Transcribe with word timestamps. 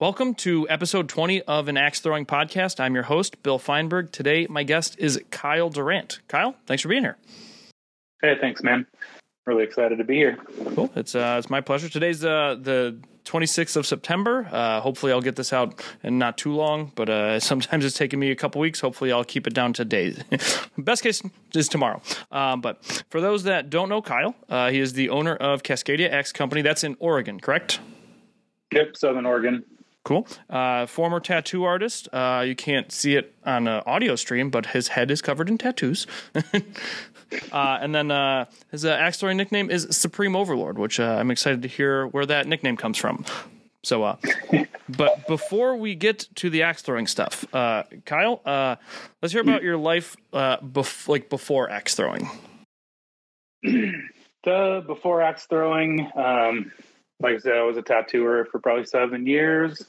Welcome 0.00 0.34
to 0.36 0.66
episode 0.70 1.10
20 1.10 1.42
of 1.42 1.68
an 1.68 1.76
axe 1.76 2.00
throwing 2.00 2.24
podcast. 2.24 2.80
I'm 2.80 2.94
your 2.94 3.02
host, 3.02 3.42
Bill 3.42 3.58
Feinberg. 3.58 4.10
Today, 4.12 4.46
my 4.48 4.62
guest 4.62 4.96
is 4.98 5.20
Kyle 5.30 5.68
Durrant. 5.68 6.20
Kyle, 6.26 6.56
thanks 6.64 6.80
for 6.80 6.88
being 6.88 7.02
here. 7.02 7.18
Hey, 8.22 8.32
thanks, 8.40 8.62
man. 8.62 8.86
Really 9.44 9.62
excited 9.62 9.98
to 9.98 10.04
be 10.04 10.14
here. 10.14 10.38
Cool. 10.74 10.90
It's 10.96 11.14
uh, 11.14 11.36
it's 11.38 11.50
my 11.50 11.60
pleasure. 11.60 11.90
Today's 11.90 12.24
uh, 12.24 12.56
the 12.58 12.98
26th 13.26 13.76
of 13.76 13.84
September. 13.84 14.48
Uh, 14.50 14.80
hopefully, 14.80 15.12
I'll 15.12 15.20
get 15.20 15.36
this 15.36 15.52
out 15.52 15.84
in 16.02 16.16
not 16.16 16.38
too 16.38 16.54
long, 16.54 16.92
but 16.94 17.10
uh, 17.10 17.38
sometimes 17.40 17.84
it's 17.84 17.94
taking 17.94 18.18
me 18.18 18.30
a 18.30 18.36
couple 18.36 18.62
weeks. 18.62 18.80
Hopefully, 18.80 19.12
I'll 19.12 19.22
keep 19.22 19.46
it 19.46 19.52
down 19.52 19.74
to 19.74 19.84
days. 19.84 20.24
Best 20.78 21.02
case 21.02 21.20
is 21.54 21.68
tomorrow. 21.68 22.00
Um, 22.32 22.62
but 22.62 23.04
for 23.10 23.20
those 23.20 23.42
that 23.42 23.68
don't 23.68 23.90
know 23.90 24.00
Kyle, 24.00 24.34
uh, 24.48 24.70
he 24.70 24.80
is 24.80 24.94
the 24.94 25.10
owner 25.10 25.36
of 25.36 25.62
Cascadia 25.62 26.10
Axe 26.10 26.32
Company. 26.32 26.62
That's 26.62 26.84
in 26.84 26.96
Oregon, 27.00 27.38
correct? 27.38 27.80
Yep, 28.72 28.96
Southern 28.96 29.26
Oregon. 29.26 29.62
Cool. 30.02 30.26
Uh, 30.48 30.86
former 30.86 31.20
tattoo 31.20 31.64
artist. 31.64 32.08
Uh, 32.12 32.42
you 32.46 32.54
can't 32.56 32.90
see 32.90 33.16
it 33.16 33.34
on 33.44 33.68
an 33.68 33.82
audio 33.84 34.16
stream, 34.16 34.48
but 34.48 34.66
his 34.66 34.88
head 34.88 35.10
is 35.10 35.20
covered 35.20 35.48
in 35.48 35.58
tattoos. 35.58 36.06
uh, 37.52 37.78
and 37.80 37.94
then 37.94 38.10
uh, 38.10 38.46
his 38.70 38.84
uh, 38.84 38.90
axe 38.90 39.18
throwing 39.18 39.36
nickname 39.36 39.70
is 39.70 39.86
Supreme 39.90 40.34
Overlord, 40.34 40.78
which 40.78 40.98
uh, 40.98 41.16
I'm 41.18 41.30
excited 41.30 41.60
to 41.62 41.68
hear 41.68 42.06
where 42.06 42.24
that 42.24 42.46
nickname 42.46 42.78
comes 42.78 42.96
from. 42.96 43.26
So, 43.82 44.02
uh, 44.04 44.16
but 44.88 45.26
before 45.26 45.76
we 45.76 45.94
get 45.94 46.26
to 46.36 46.48
the 46.48 46.62
axe 46.62 46.80
throwing 46.80 47.06
stuff, 47.06 47.44
uh, 47.54 47.82
Kyle, 48.06 48.40
uh, 48.46 48.76
let's 49.20 49.32
hear 49.32 49.42
about 49.42 49.62
your 49.62 49.76
life, 49.76 50.16
bef- 50.32 51.08
like 51.08 51.28
before 51.28 51.68
axe 51.68 51.94
throwing. 51.94 52.28
The 54.42 54.82
before 54.86 55.20
axe 55.20 55.44
throwing, 55.44 56.10
um, 56.16 56.72
like 57.20 57.34
I 57.34 57.38
said, 57.38 57.56
I 57.56 57.62
was 57.62 57.76
a 57.76 57.82
tattooer 57.82 58.46
for 58.46 58.58
probably 58.58 58.86
seven 58.86 59.26
years. 59.26 59.84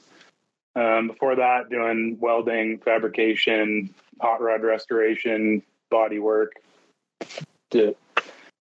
Um, 0.74 1.08
before 1.08 1.36
that, 1.36 1.68
doing 1.68 2.18
welding, 2.20 2.78
fabrication, 2.78 3.94
hot 4.20 4.40
rod 4.40 4.62
restoration, 4.62 5.62
body 5.90 6.18
work, 6.18 6.52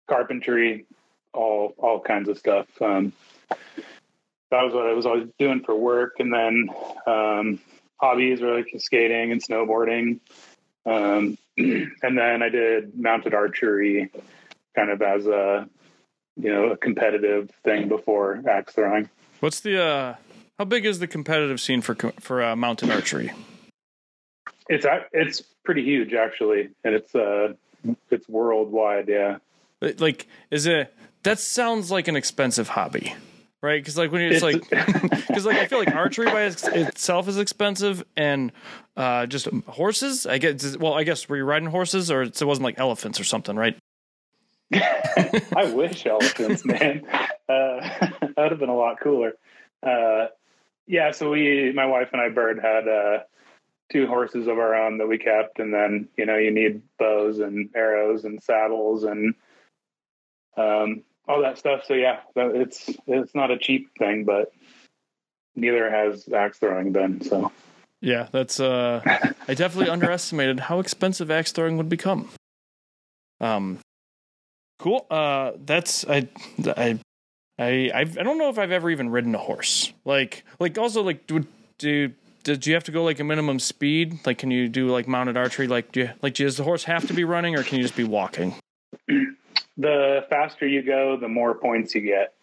carpentry, 0.09 0.86
all 1.34 1.73
all 1.78 2.02
kinds 2.02 2.28
of 2.28 2.38
stuff. 2.38 2.68
Um, 2.81 3.14
that 3.50 4.64
was 4.64 4.74
what 4.74 4.88
I 4.88 4.94
was 4.94 5.06
always 5.06 5.30
doing 5.40 5.64
for 5.64 5.76
work, 5.76 6.16
and 6.20 6.34
then 6.34 6.70
um, 7.08 7.59
hobbies 8.00 8.42
were 8.42 8.58
like 8.58 8.70
skating 8.78 9.31
and 9.31 9.42
snowboarding. 9.42 10.20
Um, 10.86 11.38
and 11.58 12.18
then 12.18 12.44
I 12.44 12.50
did 12.50 12.98
mounted 13.00 13.34
archery, 13.34 14.12
kind 14.76 14.90
of 14.90 15.02
as 15.02 15.26
a 15.28 15.70
you 16.42 16.52
know 16.52 16.72
a 16.72 16.78
competitive 16.78 17.50
thing 17.64 17.88
before 17.88 18.42
axe 18.50 18.73
throwing. 18.73 19.09
What's 19.39 19.59
the 19.61 19.81
uh, 19.81 20.16
how 20.59 20.66
big 20.66 20.86
is 20.86 21.00
the 21.00 21.08
competitive 21.08 21.59
scene 21.61 21.81
for 21.81 21.95
for 22.20 22.44
uh, 22.44 22.56
mounted 22.56 22.89
archery? 22.89 23.31
It's 24.69 24.86
it's 25.12 25.42
pretty 25.64 25.84
huge 25.84 26.14
actually, 26.14 26.69
and 26.84 26.95
it's 26.95 27.14
uh 27.16 27.53
it's 28.09 28.28
worldwide. 28.30 29.08
Yeah, 29.08 29.38
Like, 29.81 30.28
is 30.52 30.66
it 30.66 30.94
that 31.23 31.39
sounds 31.39 31.92
like 31.92 32.08
an 32.08 32.16
expensive 32.16 32.67
hobby? 32.69 33.14
Right, 33.64 33.80
because 33.80 33.95
like 33.95 34.12
when 34.12 34.23
it's, 34.23 34.42
It's- 34.44 34.64
like, 34.72 35.09
because 35.28 35.45
like 35.45 35.58
I 35.58 35.67
feel 35.67 35.78
like 35.78 35.94
archery 35.94 36.25
by 36.25 36.44
itself 36.45 37.28
is 37.28 37.38
expensive, 37.38 38.03
and 38.17 38.52
uh, 38.97 39.28
just 39.28 39.47
horses. 39.67 40.25
I 40.25 40.39
guess. 40.39 40.75
Well, 40.78 40.94
I 40.94 41.03
guess 41.03 41.30
were 41.30 41.38
you 41.38 41.44
riding 41.44 41.69
horses, 41.69 42.09
or 42.09 42.23
it 42.23 42.42
wasn't 42.42 42.64
like 42.64 42.80
elephants 42.80 43.19
or 43.19 43.23
something, 43.23 43.56
right? 43.56 43.78
I 45.56 45.72
wish 45.74 46.06
elephants, 46.06 46.66
man. 46.66 47.04
Uh, 47.08 47.28
that 48.00 48.34
would 48.38 48.52
have 48.52 48.60
been 48.60 48.70
a 48.70 48.76
lot 48.76 49.00
cooler. 49.02 49.34
Uh, 49.84 50.28
yeah, 50.88 51.12
so 51.12 51.30
we, 51.32 51.72
my 51.74 51.86
wife 51.86 52.10
and 52.14 52.22
I, 52.22 52.30
Bird, 52.30 52.60
had 52.60 52.88
uh, 52.88 53.24
two 53.92 54.08
horses 54.08 54.48
of 54.48 54.58
our 54.58 54.76
own 54.76 54.98
that 55.00 55.08
we 55.08 55.18
kept, 55.18 55.60
and 55.60 55.74
then 55.74 56.08
you 56.18 56.26
know 56.26 56.38
you 56.38 56.52
need 56.52 56.82
bows 56.98 57.40
and 57.40 57.70
arrows 57.76 58.24
and 58.24 58.42
saddles 58.42 59.04
and 59.04 59.36
um, 60.58 61.04
all 61.28 61.42
that 61.42 61.58
stuff. 61.58 61.84
So 61.86 61.94
yeah, 61.94 62.20
it's 62.36 62.90
it's 63.08 63.36
not 63.36 63.52
a 63.52 63.58
cheap 63.58 63.90
thing, 63.98 64.26
but 64.26 64.52
neither 65.56 65.90
has 65.90 66.28
axe 66.30 66.60
throwing 66.60 66.92
been. 66.92 67.22
So 67.22 67.52
Yeah, 68.00 68.28
that's. 68.31 68.60
uh 68.60 69.02
I 69.48 69.54
definitely 69.54 69.90
underestimated 69.92 70.62
how 70.62 70.80
expensive 70.80 71.30
axe 71.30 71.52
throwing 71.52 71.78
would 71.78 71.90
become. 71.90 72.30
Um, 73.40 73.80
cool. 74.81 75.06
Uh, 75.09 75.52
that's 75.66 76.06
I 76.08 76.28
I 76.66 77.00
I 77.58 77.92
I've, 77.94 78.18
I 78.18 78.24
don't 78.24 78.38
know 78.38 78.50
if 78.50 78.58
I've 78.59 78.72
ever 78.72 78.90
even 78.90 79.09
ridden 79.09 79.34
a 79.36 79.38
horse. 79.38 79.94
Like 80.03 80.44
like 80.59 80.78
also 80.78 81.02
like 81.02 81.28
do 81.28 81.46
do. 81.78 82.12
Did 82.44 82.66
you 82.66 82.74
have 82.74 82.84
to 82.86 82.92
go 82.92 83.03
like 83.03 83.19
a 83.19 83.24
minimum 83.24 83.59
speed? 83.59 84.25
Like, 84.25 84.40
can 84.40 84.50
you 84.50 84.68
do 84.68 84.88
like 84.88 85.08
mounted 85.08 85.38
archery? 85.38 85.68
Like, 85.68 85.92
do 85.92 86.00
you, 86.00 86.09
like 86.24 86.34
does 86.34 86.58
the 86.58 86.64
horse 86.64 86.84
have 86.86 87.06
to 87.08 87.14
be 87.14 87.24
running, 87.24 87.56
or 87.56 87.62
can 87.62 87.78
you 87.78 87.84
just 87.84 87.96
be 87.96 88.03
walking? 88.03 88.56
the 89.78 90.25
faster 90.28 90.68
you 90.68 90.81
go, 90.81 91.18
the 91.18 91.28
more 91.28 91.53
points 91.53 91.94
you 91.94 92.02
get. 92.02 92.34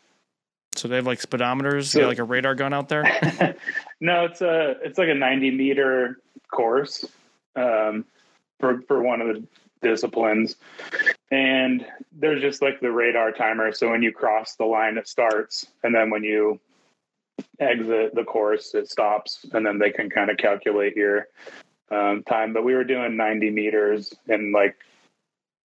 So 0.76 0.86
they 0.86 0.94
have 0.96 1.06
like 1.06 1.20
speedometers, 1.20 1.86
So- 1.86 1.98
they 1.98 2.02
have, 2.02 2.10
like 2.10 2.18
a 2.20 2.24
radar 2.24 2.54
gun 2.54 2.72
out 2.72 2.88
there. 2.88 3.02
no, 4.00 4.24
it's 4.26 4.40
a 4.40 4.76
it's 4.84 4.98
like 4.98 5.08
a 5.08 5.14
ninety 5.14 5.50
meter 5.50 6.20
course 6.48 7.04
um, 7.56 8.04
for 8.60 8.82
for 8.82 9.02
one 9.02 9.20
of 9.20 9.26
the 9.26 9.44
disciplines, 9.82 10.54
and 11.30 11.84
there's 12.12 12.40
just 12.40 12.62
like 12.62 12.80
the 12.80 12.90
radar 12.90 13.32
timer. 13.32 13.72
So 13.72 13.90
when 13.90 14.02
you 14.02 14.12
cross 14.12 14.56
the 14.56 14.64
line, 14.64 14.96
it 14.98 15.08
starts, 15.08 15.66
and 15.82 15.94
then 15.94 16.10
when 16.10 16.24
you 16.24 16.60
exit 17.60 18.14
the 18.14 18.24
course, 18.24 18.74
it 18.74 18.90
stops, 18.90 19.46
and 19.52 19.64
then 19.64 19.78
they 19.78 19.90
can 19.90 20.10
kind 20.10 20.30
of 20.30 20.36
calculate 20.36 20.96
your 20.96 21.28
um, 21.90 22.22
time. 22.24 22.52
But 22.52 22.64
we 22.64 22.74
were 22.74 22.84
doing 22.84 23.16
ninety 23.16 23.50
meters 23.50 24.14
in 24.26 24.52
like 24.52 24.76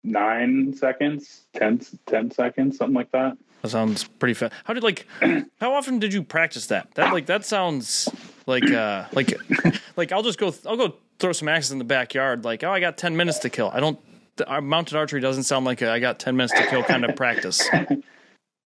nine 0.06 0.74
seconds, 0.74 1.42
10, 1.54 1.82
10 2.06 2.32
seconds, 2.32 2.78
something 2.78 2.94
like 2.94 3.12
that. 3.12 3.38
That 3.62 3.70
sounds 3.70 4.04
pretty 4.04 4.36
fast. 4.36 4.54
How 4.64 4.74
did 4.74 4.84
like 4.84 5.08
how 5.60 5.74
often 5.74 6.00
did 6.00 6.14
you 6.14 6.24
practice 6.24 6.68
that? 6.68 6.94
That 6.96 7.12
like 7.12 7.26
that 7.26 7.46
sounds 7.46 8.08
like 8.46 8.70
uh 8.70 9.06
like 9.14 9.34
like 9.98 10.12
I'll 10.12 10.24
just 10.24 10.38
go 10.38 10.54
I'll 10.68 10.78
go 10.78 10.96
throw 11.18 11.32
some 11.32 11.48
axes 11.48 11.72
in 11.72 11.80
the 11.80 11.86
backyard 11.86 12.44
like 12.44 12.64
oh 12.64 12.72
I 12.72 12.80
got 12.80 12.98
10 12.98 13.18
minutes 13.18 13.40
to 13.40 13.50
kill. 13.50 13.72
I 13.74 13.80
don't 13.80 14.00
the, 14.38 14.48
our 14.48 14.62
mounted 14.62 14.98
archery 14.98 15.22
doesn't 15.22 15.44
sound 15.44 15.66
like 15.66 15.82
a, 15.82 15.90
I 15.90 16.00
got 16.00 16.20
10 16.20 16.36
minutes 16.36 16.54
to 16.54 16.68
kill 16.68 16.84
kind 16.84 17.06
of 17.06 17.16
practice. 17.16 17.68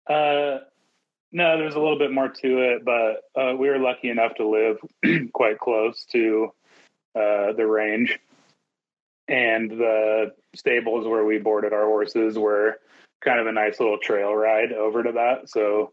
Uh, 0.08 0.58
no, 1.34 1.56
there's 1.56 1.74
a 1.74 1.80
little 1.80 1.98
bit 1.98 2.12
more 2.12 2.28
to 2.28 2.58
it, 2.58 2.84
but 2.84 3.22
uh, 3.40 3.56
we 3.56 3.68
were 3.68 3.78
lucky 3.78 4.10
enough 4.10 4.34
to 4.36 4.48
live 4.48 4.78
quite 5.32 5.58
close 5.58 6.04
to 6.12 6.52
uh, 7.14 7.52
the 7.52 7.66
range, 7.66 8.18
and 9.28 9.70
the 9.70 10.32
stables 10.54 11.06
where 11.06 11.24
we 11.24 11.38
boarded 11.38 11.72
our 11.72 11.86
horses 11.86 12.38
were 12.38 12.78
kind 13.24 13.40
of 13.40 13.46
a 13.46 13.52
nice 13.52 13.80
little 13.80 13.98
trail 13.98 14.34
ride 14.34 14.72
over 14.72 15.02
to 15.02 15.12
that. 15.12 15.48
So 15.48 15.92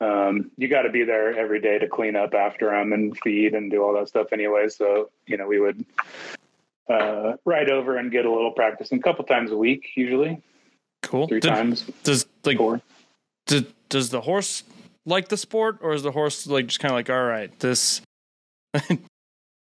um, 0.00 0.50
you 0.56 0.68
got 0.68 0.82
to 0.82 0.90
be 0.90 1.04
there 1.04 1.38
every 1.38 1.60
day 1.60 1.78
to 1.78 1.88
clean 1.88 2.16
up 2.16 2.34
after 2.34 2.70
them 2.70 2.92
and 2.92 3.16
feed 3.20 3.54
and 3.54 3.70
do 3.70 3.82
all 3.82 3.94
that 3.94 4.08
stuff 4.08 4.32
anyway. 4.32 4.68
So 4.68 5.10
you 5.26 5.36
know 5.36 5.46
we 5.46 5.60
would 5.60 5.84
uh, 6.88 7.34
ride 7.44 7.70
over 7.70 7.96
and 7.96 8.10
get 8.12 8.24
a 8.26 8.30
little 8.32 8.50
practice, 8.52 8.90
and 8.92 9.00
a 9.00 9.02
couple 9.02 9.24
times 9.24 9.50
a 9.50 9.56
week, 9.56 9.88
usually 9.96 10.40
Cool. 11.02 11.26
three 11.28 11.40
Did- 11.40 11.48
times, 11.48 11.82
Does 12.02 12.26
like 12.44 12.56
four. 12.58 12.80
does, 13.46 13.64
does 13.88 14.10
the 14.10 14.20
horse 14.22 14.64
like 15.06 15.28
the 15.28 15.36
sport 15.36 15.78
or 15.82 15.92
is 15.94 16.02
the 16.02 16.12
horse 16.12 16.46
like 16.46 16.66
just 16.66 16.80
kind 16.80 16.90
of 16.92 16.96
like 16.96 17.10
all 17.10 17.24
right 17.24 17.56
this 17.60 18.00
uh, 18.74 18.88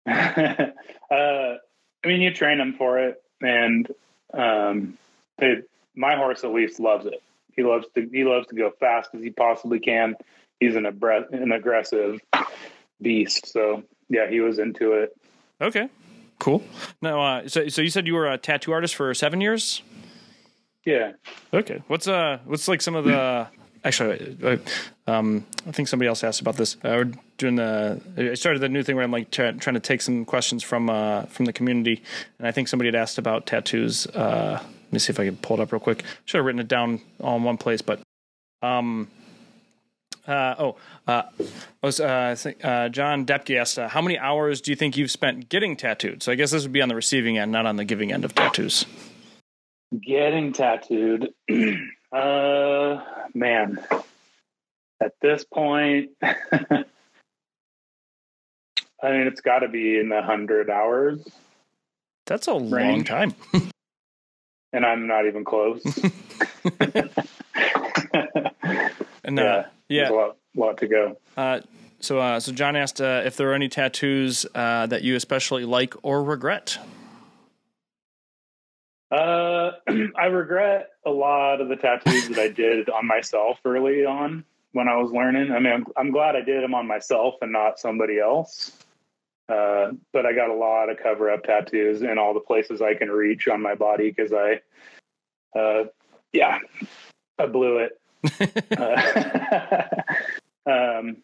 I 0.06 1.58
mean, 2.06 2.20
you 2.20 2.32
train 2.32 2.58
them 2.58 2.74
for 2.76 2.98
it, 2.98 3.22
and 3.40 3.90
um, 4.32 4.96
it, 5.38 5.68
my 5.94 6.16
horse 6.16 6.44
at 6.44 6.52
least 6.52 6.80
loves 6.80 7.06
it. 7.06 7.22
He 7.56 7.62
loves 7.62 7.86
to 7.94 8.08
he 8.12 8.24
loves 8.24 8.46
to 8.48 8.54
go 8.54 8.72
fast 8.80 9.10
as 9.14 9.22
he 9.22 9.30
possibly 9.30 9.78
can. 9.78 10.16
He's 10.60 10.76
an 10.76 10.84
abbre- 10.84 11.30
an 11.32 11.52
aggressive 11.52 12.20
beast, 13.02 13.46
so 13.52 13.82
yeah, 14.08 14.28
he 14.28 14.40
was 14.40 14.58
into 14.58 14.92
it. 14.92 15.16
okay 15.60 15.88
cool 16.44 16.62
now 17.00 17.16
uh 17.22 17.48
so 17.48 17.68
so 17.68 17.80
you 17.80 17.88
said 17.90 18.06
you 18.06 18.14
were 18.14 18.28
a 18.30 18.36
tattoo 18.38 18.72
artist 18.72 18.94
for 18.94 19.14
seven 19.14 19.40
years 19.40 19.82
Yeah, 20.86 21.12
Okay. 21.52 21.78
What's 21.88 22.06
uh 22.06 22.38
what's 22.44 22.68
like 22.68 22.82
some 22.82 22.94
of 22.94 23.04
the 23.06 23.48
actually 23.82 24.36
uh, 24.42 24.56
um 25.10 25.46
I 25.66 25.72
think 25.72 25.88
somebody 25.88 26.08
else 26.08 26.22
asked 26.22 26.42
about 26.42 26.56
this. 26.56 26.76
Uh, 26.84 26.92
we're 26.98 27.12
doing 27.38 27.56
the 27.56 28.00
I 28.32 28.34
started 28.34 28.60
the 28.60 28.68
new 28.68 28.82
thing 28.82 28.96
where 28.96 29.04
I'm 29.04 29.10
like 29.18 29.30
try, 29.30 29.52
trying 29.52 29.74
to 29.80 29.80
take 29.90 30.02
some 30.02 30.24
questions 30.26 30.62
from 30.62 30.90
uh 30.90 31.22
from 31.34 31.46
the 31.46 31.52
community 31.52 32.02
and 32.38 32.46
I 32.46 32.52
think 32.52 32.68
somebody 32.68 32.88
had 32.88 32.94
asked 33.04 33.16
about 33.18 33.46
tattoos. 33.46 34.06
Uh 34.08 34.58
let 34.60 34.92
me 34.92 34.98
see 34.98 35.10
if 35.12 35.18
I 35.18 35.24
can 35.24 35.36
pull 35.38 35.58
it 35.58 35.62
up 35.62 35.72
real 35.72 35.80
quick. 35.80 36.04
Should 36.26 36.38
have 36.38 36.44
written 36.46 36.60
it 36.60 36.68
down 36.68 37.00
all 37.20 37.36
in 37.38 37.42
one 37.44 37.56
place, 37.56 37.80
but 37.82 38.00
um 38.62 39.08
uh, 40.26 40.54
oh, 40.58 40.76
uh, 41.06 41.22
was, 41.82 42.00
uh, 42.00 42.34
uh, 42.62 42.88
John 42.88 43.26
Depke 43.26 43.60
asked, 43.60 43.78
uh, 43.78 43.88
how 43.88 44.00
many 44.00 44.18
hours 44.18 44.60
do 44.60 44.70
you 44.70 44.76
think 44.76 44.96
you've 44.96 45.10
spent 45.10 45.48
getting 45.48 45.76
tattooed? 45.76 46.22
So 46.22 46.32
I 46.32 46.34
guess 46.34 46.50
this 46.50 46.62
would 46.62 46.72
be 46.72 46.82
on 46.82 46.88
the 46.88 46.94
receiving 46.94 47.38
end, 47.38 47.52
not 47.52 47.66
on 47.66 47.76
the 47.76 47.84
giving 47.84 48.12
end 48.12 48.24
of 48.24 48.34
tattoos. 48.34 48.86
getting 50.00 50.52
tattooed. 50.52 51.28
uh, 52.12 53.00
man, 53.34 53.78
at 55.00 55.12
this 55.20 55.44
point, 55.44 56.10
I 56.22 56.84
mean, 59.10 59.26
it's 59.26 59.42
got 59.42 59.58
to 59.58 59.68
be 59.68 59.98
in 59.98 60.08
the 60.08 60.22
hundred 60.22 60.70
hours. 60.70 61.20
That's 62.26 62.48
a 62.48 62.54
range. 62.54 63.10
long 63.10 63.14
time. 63.28 63.34
and 64.72 64.86
I'm 64.86 65.06
not 65.06 65.26
even 65.26 65.44
close. 65.44 65.82
and 69.22 69.38
uh, 69.38 69.42
yeah, 69.42 69.66
yeah. 69.88 70.10
a 70.10 70.12
lot, 70.12 70.36
lot 70.56 70.78
to 70.78 70.86
go. 70.86 71.16
Uh, 71.36 71.60
so, 72.00 72.18
uh, 72.18 72.40
so 72.40 72.52
John 72.52 72.76
asked 72.76 73.00
uh, 73.00 73.22
if 73.24 73.36
there 73.36 73.50
are 73.50 73.54
any 73.54 73.68
tattoos 73.68 74.46
uh, 74.54 74.86
that 74.86 75.02
you 75.02 75.16
especially 75.16 75.64
like 75.64 75.94
or 76.02 76.22
regret. 76.22 76.78
Uh, 79.10 79.72
I 80.16 80.26
regret 80.26 80.90
a 81.06 81.10
lot 81.10 81.60
of 81.60 81.68
the 81.68 81.76
tattoos 81.76 82.28
that 82.28 82.38
I 82.38 82.48
did 82.48 82.90
on 82.90 83.06
myself 83.06 83.58
early 83.64 84.04
on 84.04 84.44
when 84.72 84.88
I 84.88 84.96
was 84.96 85.12
learning. 85.12 85.52
I 85.52 85.60
mean, 85.60 85.72
I'm, 85.72 85.86
I'm 85.96 86.10
glad 86.10 86.36
I 86.36 86.40
did 86.40 86.62
them 86.62 86.74
on 86.74 86.86
myself 86.86 87.36
and 87.40 87.52
not 87.52 87.78
somebody 87.78 88.18
else. 88.18 88.72
Uh, 89.48 89.92
but 90.12 90.24
I 90.24 90.32
got 90.32 90.48
a 90.48 90.54
lot 90.54 90.88
of 90.88 90.98
cover 91.02 91.30
up 91.30 91.44
tattoos 91.44 92.02
in 92.02 92.18
all 92.18 92.32
the 92.32 92.40
places 92.40 92.80
I 92.80 92.94
can 92.94 93.10
reach 93.10 93.46
on 93.46 93.60
my 93.60 93.74
body 93.74 94.10
because 94.10 94.32
I, 94.32 94.60
uh, 95.58 95.84
yeah, 96.32 96.58
I 97.38 97.46
blew 97.46 97.78
it. 97.78 98.00
Uh, 98.76 99.86
um, 100.70 101.16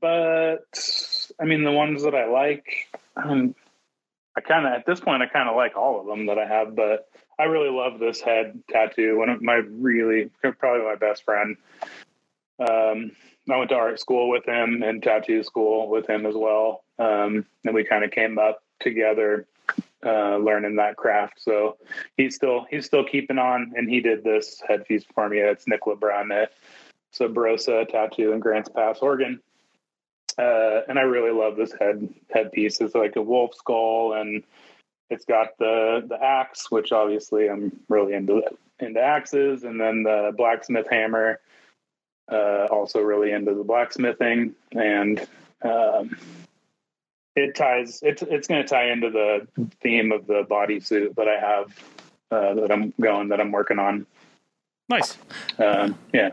but 0.00 1.34
I 1.40 1.44
mean, 1.44 1.64
the 1.64 1.72
ones 1.72 2.02
that 2.02 2.14
I 2.14 2.26
like, 2.26 2.88
um, 3.16 3.54
I 4.36 4.40
kind 4.40 4.66
of 4.66 4.72
at 4.72 4.86
this 4.86 5.00
point 5.00 5.22
I 5.22 5.26
kind 5.26 5.48
of 5.48 5.56
like 5.56 5.76
all 5.76 6.00
of 6.00 6.06
them 6.06 6.26
that 6.26 6.38
I 6.38 6.46
have, 6.46 6.74
but 6.74 7.08
I 7.38 7.44
really 7.44 7.70
love 7.70 7.98
this 7.98 8.20
head 8.20 8.62
tattoo. 8.68 9.18
One 9.18 9.28
of 9.28 9.42
my 9.42 9.54
really 9.54 10.30
probably 10.42 10.84
my 10.84 10.96
best 10.96 11.24
friend. 11.24 11.56
Um, 12.58 13.12
I 13.50 13.56
went 13.56 13.70
to 13.70 13.76
art 13.76 13.98
school 13.98 14.28
with 14.28 14.46
him 14.46 14.82
and 14.82 15.02
tattoo 15.02 15.42
school 15.42 15.88
with 15.88 16.08
him 16.08 16.26
as 16.26 16.34
well, 16.34 16.84
um, 16.98 17.46
and 17.64 17.74
we 17.74 17.84
kind 17.84 18.04
of 18.04 18.10
came 18.10 18.38
up 18.38 18.62
together 18.80 19.46
uh, 20.04 20.36
learning 20.36 20.76
that 20.76 20.96
craft. 20.96 21.40
So 21.40 21.76
he's 22.16 22.34
still 22.34 22.66
he's 22.70 22.86
still 22.86 23.04
keeping 23.04 23.38
on, 23.38 23.72
and 23.76 23.88
he 23.88 24.00
did 24.00 24.24
this 24.24 24.62
headpiece 24.66 25.04
for 25.14 25.28
me. 25.28 25.38
It's 25.38 25.66
Nick 25.66 25.82
LeBrun 25.82 26.32
at 26.32 26.52
Sabrosa 27.14 27.88
Tattoo 27.88 28.32
in 28.32 28.40
Grants 28.40 28.68
Pass, 28.68 28.98
Oregon. 29.00 29.40
Uh, 30.38 30.82
and 30.88 30.98
I 30.98 31.02
really 31.02 31.32
love 31.32 31.56
this 31.56 31.72
head 31.78 32.08
headpiece. 32.30 32.80
It's 32.80 32.94
like 32.94 33.16
a 33.16 33.22
wolf 33.22 33.54
skull, 33.54 34.14
and 34.14 34.42
it's 35.10 35.24
got 35.24 35.58
the 35.58 36.04
the 36.08 36.22
axe, 36.22 36.70
which 36.70 36.92
obviously 36.92 37.48
I'm 37.48 37.78
really 37.88 38.14
into 38.14 38.42
into 38.78 39.00
axes, 39.00 39.64
and 39.64 39.80
then 39.80 40.02
the 40.02 40.32
blacksmith 40.36 40.86
hammer. 40.90 41.40
Uh, 42.30 42.68
also 42.70 43.00
really 43.00 43.32
into 43.32 43.54
the 43.54 43.64
blacksmithing, 43.64 44.54
and 44.70 45.26
um, 45.62 46.16
it 47.40 47.54
ties. 47.54 48.00
It's 48.02 48.22
it's 48.22 48.48
going 48.48 48.62
to 48.62 48.68
tie 48.68 48.90
into 48.90 49.10
the 49.10 49.46
theme 49.80 50.12
of 50.12 50.26
the 50.26 50.44
bodysuit 50.44 51.14
that 51.16 51.28
I 51.28 51.38
have 51.38 51.84
uh, 52.30 52.54
that 52.54 52.72
I'm 52.72 52.92
going 53.00 53.28
that 53.28 53.40
I'm 53.40 53.52
working 53.52 53.78
on. 53.78 54.06
Nice. 54.88 55.16
Um, 55.58 55.96
yeah. 56.12 56.30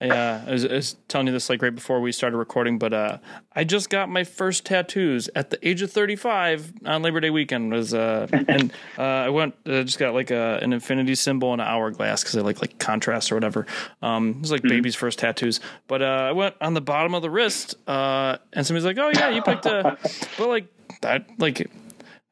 Yeah, 0.00 0.44
I 0.46 0.50
was, 0.50 0.64
I 0.66 0.74
was, 0.74 0.96
telling 1.08 1.26
you 1.26 1.32
this 1.32 1.48
like 1.48 1.62
right 1.62 1.74
before 1.74 2.02
we 2.02 2.12
started 2.12 2.36
recording, 2.36 2.78
but 2.78 2.92
uh, 2.92 3.18
I 3.54 3.64
just 3.64 3.88
got 3.88 4.10
my 4.10 4.24
first 4.24 4.66
tattoos 4.66 5.30
at 5.34 5.48
the 5.48 5.66
age 5.66 5.80
of 5.80 5.90
35 5.90 6.74
on 6.84 7.00
Labor 7.00 7.20
Day 7.20 7.30
weekend. 7.30 7.72
Was 7.72 7.94
uh, 7.94 8.26
and 8.48 8.72
uh, 8.98 9.02
I 9.02 9.30
went 9.30 9.54
I 9.64 9.82
just 9.84 9.98
got 9.98 10.12
like 10.12 10.30
a, 10.30 10.58
an 10.60 10.74
infinity 10.74 11.14
symbol 11.14 11.52
and 11.52 11.62
an 11.62 11.68
hourglass 11.68 12.22
because 12.22 12.36
I 12.36 12.42
like 12.42 12.60
like 12.60 12.78
contrast 12.78 13.32
or 13.32 13.36
whatever. 13.36 13.66
Um, 14.02 14.32
it 14.32 14.40
was 14.40 14.50
like 14.50 14.60
mm-hmm. 14.60 14.68
baby's 14.68 14.94
first 14.94 15.18
tattoos, 15.18 15.60
but 15.88 16.02
uh, 16.02 16.04
I 16.28 16.32
went 16.32 16.56
on 16.60 16.74
the 16.74 16.82
bottom 16.82 17.14
of 17.14 17.22
the 17.22 17.30
wrist, 17.30 17.76
uh, 17.88 18.36
and 18.52 18.66
somebody's 18.66 18.84
like, 18.84 18.98
"Oh 18.98 19.10
yeah, 19.14 19.30
you 19.30 19.40
picked 19.40 19.64
a," 19.64 19.96
but 20.38 20.48
like 20.48 20.66
that 21.00 21.26
like 21.38 21.70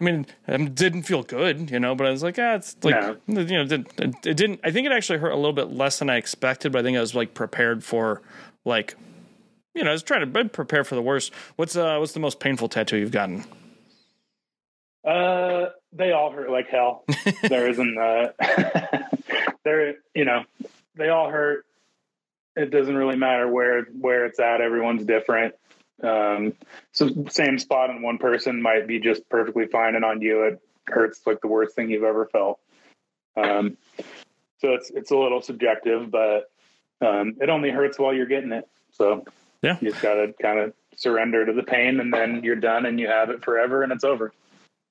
I 0.00 0.04
mean, 0.04 0.26
it 0.48 0.74
didn't 0.74 1.04
feel 1.04 1.22
good, 1.22 1.70
you 1.70 1.78
know, 1.78 1.94
but 1.94 2.06
I 2.06 2.10
was 2.10 2.22
like, 2.22 2.36
ah, 2.38 2.54
it's 2.54 2.76
like, 2.82 3.18
no. 3.28 3.40
you 3.40 3.64
know, 3.64 3.74
it, 3.74 3.86
it, 3.98 4.36
didn't, 4.36 4.60
I 4.64 4.72
think 4.72 4.86
it 4.86 4.92
actually 4.92 5.20
hurt 5.20 5.30
a 5.30 5.36
little 5.36 5.52
bit 5.52 5.70
less 5.70 6.00
than 6.00 6.10
I 6.10 6.16
expected, 6.16 6.72
but 6.72 6.80
I 6.80 6.82
think 6.82 6.96
I 6.96 7.00
was 7.00 7.14
like 7.14 7.32
prepared 7.32 7.84
for 7.84 8.20
like, 8.64 8.96
you 9.74 9.84
know, 9.84 9.90
I 9.90 9.92
was 9.92 10.02
trying 10.02 10.32
to 10.32 10.44
prepare 10.46 10.82
for 10.82 10.96
the 10.96 11.02
worst. 11.02 11.32
What's, 11.56 11.76
uh, 11.76 11.96
what's 11.98 12.12
the 12.12 12.20
most 12.20 12.40
painful 12.40 12.68
tattoo 12.68 12.96
you've 12.96 13.12
gotten? 13.12 13.44
Uh, 15.06 15.66
they 15.92 16.10
all 16.10 16.32
hurt 16.32 16.50
like 16.50 16.68
hell. 16.68 17.04
there 17.42 17.68
isn't, 17.68 17.96
uh, 17.96 18.32
there, 19.64 19.94
you 20.14 20.24
know, 20.24 20.42
they 20.96 21.08
all 21.08 21.30
hurt. 21.30 21.66
It 22.56 22.70
doesn't 22.70 22.94
really 22.96 23.16
matter 23.16 23.48
where, 23.48 23.84
where 23.84 24.26
it's 24.26 24.40
at. 24.40 24.60
Everyone's 24.60 25.04
different. 25.04 25.54
Um, 26.02 26.54
so 26.92 27.08
same 27.30 27.58
spot 27.58 27.90
on 27.90 28.02
one 28.02 28.18
person 28.18 28.60
might 28.60 28.86
be 28.86 28.98
just 28.98 29.28
perfectly 29.28 29.66
fine, 29.66 29.94
and 29.94 30.04
on 30.04 30.20
you 30.20 30.42
it 30.42 30.60
hurts 30.86 31.20
like 31.26 31.40
the 31.40 31.48
worst 31.48 31.74
thing 31.74 31.90
you've 31.90 32.04
ever 32.04 32.26
felt. 32.26 32.58
Um, 33.36 33.76
so 34.60 34.74
it's 34.74 34.90
it's 34.90 35.10
a 35.10 35.16
little 35.16 35.40
subjective, 35.40 36.10
but 36.10 36.50
um, 37.00 37.36
it 37.40 37.48
only 37.48 37.70
hurts 37.70 37.98
while 37.98 38.14
you're 38.14 38.26
getting 38.26 38.52
it. 38.52 38.68
So 38.92 39.24
yeah, 39.62 39.78
you 39.80 39.90
just 39.90 40.02
got 40.02 40.14
to 40.14 40.34
kind 40.40 40.58
of 40.58 40.74
surrender 40.96 41.46
to 41.46 41.52
the 41.52 41.62
pain, 41.62 42.00
and 42.00 42.12
then 42.12 42.42
you're 42.42 42.56
done, 42.56 42.86
and 42.86 42.98
you 42.98 43.08
have 43.08 43.30
it 43.30 43.44
forever, 43.44 43.82
and 43.82 43.92
it's 43.92 44.04
over. 44.04 44.32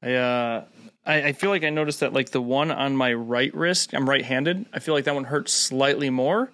I 0.02 0.14
uh, 0.14 0.66
I, 1.06 1.24
I 1.24 1.32
feel 1.34 1.50
like 1.50 1.64
I 1.64 1.70
noticed 1.70 2.00
that 2.00 2.14
like 2.14 2.30
the 2.30 2.42
one 2.42 2.72
on 2.72 2.96
my 2.96 3.14
right 3.14 3.54
wrist, 3.54 3.94
I'm 3.94 4.10
right-handed. 4.10 4.66
I 4.74 4.80
feel 4.80 4.94
like 4.94 5.06
that 5.06 5.16
one 5.16 5.26
hurts 5.26 5.54
slightly 5.54 6.10
more. 6.10 6.50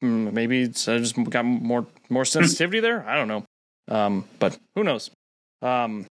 Hmm, 0.00 0.32
maybe 0.32 0.62
it's 0.62 0.88
I 0.88 0.98
just 0.98 1.22
got 1.30 1.44
more 1.44 1.86
more 2.08 2.24
sensitivity 2.24 2.80
there. 2.80 3.06
I 3.08 3.16
don't 3.16 3.28
know. 3.28 3.44
Um, 3.88 4.24
but 4.38 4.58
who 4.74 4.84
knows? 4.84 5.10
Um, 5.62 6.06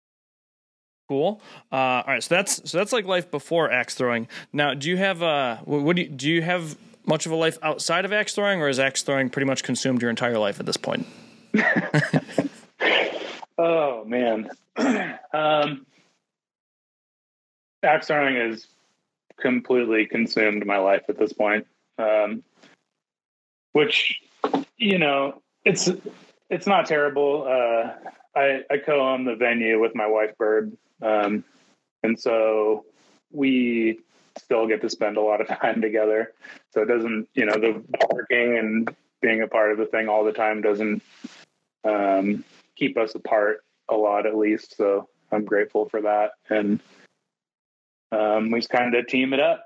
cool. 1.09 1.41
Uh, 1.71 1.75
all 1.75 2.03
right, 2.07 2.23
so 2.23 2.35
that's 2.35 2.69
so 2.69 2.77
that's 2.77 2.93
like 2.93 3.05
life 3.05 3.31
before 3.31 3.71
axe 3.71 3.95
throwing. 3.95 4.27
Now, 4.51 4.73
do 4.73 4.89
you 4.89 4.97
have 4.97 5.21
uh, 5.21 5.57
what 5.65 5.95
do 5.95 6.03
you, 6.03 6.09
do 6.09 6.29
you 6.29 6.41
have 6.41 6.77
much 7.05 7.25
of 7.25 7.31
a 7.31 7.35
life 7.35 7.57
outside 7.61 8.05
of 8.05 8.13
axe 8.13 8.33
throwing, 8.33 8.61
or 8.61 8.69
is 8.69 8.79
axe 8.79 9.03
throwing 9.03 9.29
pretty 9.29 9.45
much 9.45 9.63
consumed 9.63 10.01
your 10.01 10.09
entire 10.09 10.37
life 10.37 10.59
at 10.59 10.65
this 10.65 10.77
point? 10.77 11.05
oh 13.57 14.05
man, 14.05 14.49
um, 15.33 15.85
axe 17.83 18.07
throwing 18.07 18.35
has 18.35 18.67
completely 19.39 20.05
consumed 20.05 20.65
my 20.65 20.77
life 20.77 21.03
at 21.09 21.17
this 21.17 21.33
point. 21.33 21.67
Um, 21.97 22.43
which 23.73 24.21
you 24.77 24.97
know, 24.97 25.41
it's 25.65 25.89
it's 26.49 26.67
not 26.67 26.85
terrible. 26.85 27.45
Uh, 27.47 27.91
I, 28.35 28.61
I 28.69 28.77
co-own 28.77 29.25
the 29.25 29.35
venue 29.35 29.79
with 29.79 29.95
my 29.95 30.07
wife 30.07 30.37
Bird, 30.37 30.75
um, 31.01 31.43
and 32.01 32.19
so 32.19 32.85
we 33.31 33.99
still 34.37 34.67
get 34.67 34.81
to 34.81 34.89
spend 34.89 35.17
a 35.17 35.21
lot 35.21 35.41
of 35.41 35.47
time 35.59 35.81
together. 35.81 36.33
So 36.71 36.81
it 36.81 36.87
doesn't, 36.87 37.29
you 37.33 37.45
know, 37.45 37.53
the 37.53 37.83
working 38.11 38.57
and 38.57 38.95
being 39.21 39.41
a 39.41 39.47
part 39.47 39.71
of 39.71 39.77
the 39.77 39.85
thing 39.85 40.09
all 40.09 40.23
the 40.23 40.33
time 40.33 40.61
doesn't 40.61 41.01
um, 41.83 42.43
keep 42.75 42.97
us 42.97 43.15
apart 43.15 43.63
a 43.89 43.95
lot, 43.95 44.25
at 44.25 44.35
least. 44.35 44.75
So 44.75 45.07
I'm 45.31 45.45
grateful 45.45 45.87
for 45.89 46.01
that, 46.01 46.31
and 46.49 46.79
um, 48.11 48.51
we 48.51 48.59
just 48.59 48.69
kind 48.69 48.93
of 48.93 49.07
team 49.07 49.33
it 49.33 49.39
up. 49.39 49.65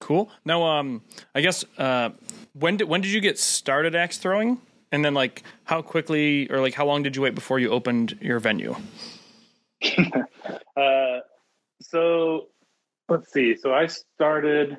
Cool. 0.00 0.30
Now, 0.44 0.64
um, 0.64 1.02
I 1.34 1.40
guess 1.40 1.64
uh, 1.78 2.10
when 2.54 2.76
did 2.76 2.88
when 2.88 3.00
did 3.00 3.12
you 3.12 3.20
get 3.20 3.38
started 3.38 3.94
axe 3.94 4.18
throwing? 4.18 4.60
And 4.92 5.04
then 5.04 5.14
like 5.14 5.42
how 5.64 5.82
quickly 5.82 6.50
or 6.50 6.60
like 6.60 6.74
how 6.74 6.86
long 6.86 7.02
did 7.02 7.16
you 7.16 7.22
wait 7.22 7.34
before 7.34 7.58
you 7.58 7.70
opened 7.70 8.18
your 8.20 8.38
venue? 8.38 8.76
uh, 10.76 11.20
so 11.80 12.48
let's 13.08 13.32
see. 13.32 13.56
So 13.56 13.74
I 13.74 13.86
started 13.86 14.78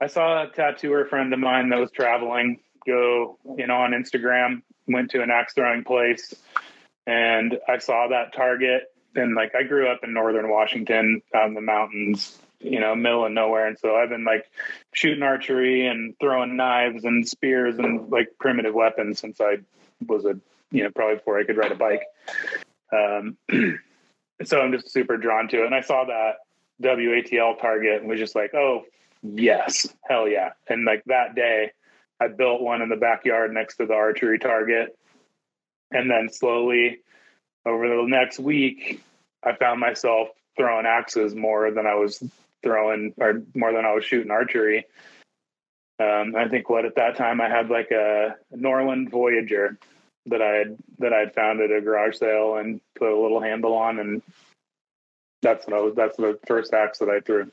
I 0.00 0.06
saw 0.08 0.44
a 0.44 0.48
tattooer 0.50 1.06
friend 1.06 1.32
of 1.32 1.40
mine 1.40 1.70
that 1.70 1.80
was 1.80 1.90
traveling 1.90 2.60
go, 2.86 3.38
you 3.56 3.66
know, 3.66 3.76
on 3.76 3.90
Instagram, 3.92 4.62
went 4.86 5.10
to 5.10 5.22
an 5.22 5.30
axe 5.30 5.54
throwing 5.54 5.82
place 5.82 6.34
and 7.06 7.58
I 7.68 7.78
saw 7.78 8.08
that 8.08 8.34
target 8.34 8.84
and 9.14 9.34
like 9.34 9.54
I 9.54 9.62
grew 9.62 9.88
up 9.88 10.00
in 10.04 10.12
northern 10.12 10.50
Washington 10.50 11.22
in 11.34 11.54
the 11.54 11.60
mountains 11.60 12.38
you 12.66 12.80
know, 12.80 12.94
middle 12.94 13.24
of 13.24 13.32
nowhere. 13.32 13.66
And 13.66 13.78
so 13.78 13.96
I've 13.96 14.08
been 14.08 14.24
like 14.24 14.50
shooting 14.92 15.22
archery 15.22 15.86
and 15.86 16.14
throwing 16.20 16.56
knives 16.56 17.04
and 17.04 17.26
spears 17.26 17.78
and 17.78 18.10
like 18.10 18.28
primitive 18.38 18.74
weapons 18.74 19.20
since 19.20 19.40
I 19.40 19.58
was 20.06 20.24
a, 20.24 20.38
you 20.70 20.84
know, 20.84 20.90
probably 20.90 21.16
before 21.16 21.38
I 21.38 21.44
could 21.44 21.56
ride 21.56 21.72
a 21.72 21.76
bike. 21.76 22.02
Um, 22.92 23.36
so 24.44 24.60
I'm 24.60 24.72
just 24.72 24.90
super 24.90 25.16
drawn 25.16 25.48
to 25.48 25.62
it. 25.62 25.66
And 25.66 25.74
I 25.74 25.80
saw 25.80 26.04
that 26.04 26.36
WATL 26.82 27.60
target 27.60 28.00
and 28.00 28.08
was 28.08 28.18
just 28.18 28.34
like, 28.34 28.54
oh, 28.54 28.84
yes, 29.22 29.88
hell 30.02 30.28
yeah. 30.28 30.50
And 30.68 30.84
like 30.84 31.04
that 31.06 31.34
day, 31.34 31.72
I 32.20 32.28
built 32.28 32.62
one 32.62 32.82
in 32.82 32.88
the 32.88 32.96
backyard 32.96 33.52
next 33.52 33.76
to 33.76 33.86
the 33.86 33.94
archery 33.94 34.38
target. 34.38 34.96
And 35.90 36.10
then 36.10 36.28
slowly 36.32 37.00
over 37.64 37.88
the 37.88 38.04
next 38.06 38.38
week, 38.38 39.02
I 39.42 39.54
found 39.54 39.80
myself 39.80 40.28
throwing 40.56 40.86
axes 40.86 41.34
more 41.34 41.70
than 41.70 41.86
I 41.86 41.94
was 41.94 42.22
throwing 42.66 43.14
or 43.18 43.42
more 43.54 43.72
than 43.72 43.84
I 43.84 43.94
was 43.94 44.04
shooting 44.04 44.32
archery. 44.32 44.86
Um, 45.98 46.34
I 46.36 46.48
think 46.48 46.68
what 46.68 46.84
at 46.84 46.96
that 46.96 47.16
time 47.16 47.40
I 47.40 47.48
had 47.48 47.70
like 47.70 47.92
a 47.92 48.34
Norland 48.50 49.10
Voyager 49.10 49.78
that 50.26 50.42
I 50.42 50.56
had 50.56 50.76
that 50.98 51.12
I 51.12 51.20
had 51.20 51.34
found 51.34 51.60
at 51.60 51.70
a 51.70 51.80
garage 51.80 52.16
sale 52.16 52.56
and 52.56 52.80
put 52.98 53.12
a 53.12 53.18
little 53.18 53.40
handle 53.40 53.74
on, 53.74 54.00
and 54.00 54.22
that's 55.40 55.66
what 55.66 55.76
I 55.76 55.80
was. 55.80 55.94
That's 55.94 56.16
the 56.16 56.38
first 56.46 56.74
axe 56.74 56.98
that 56.98 57.08
I 57.08 57.20
threw. 57.20 57.50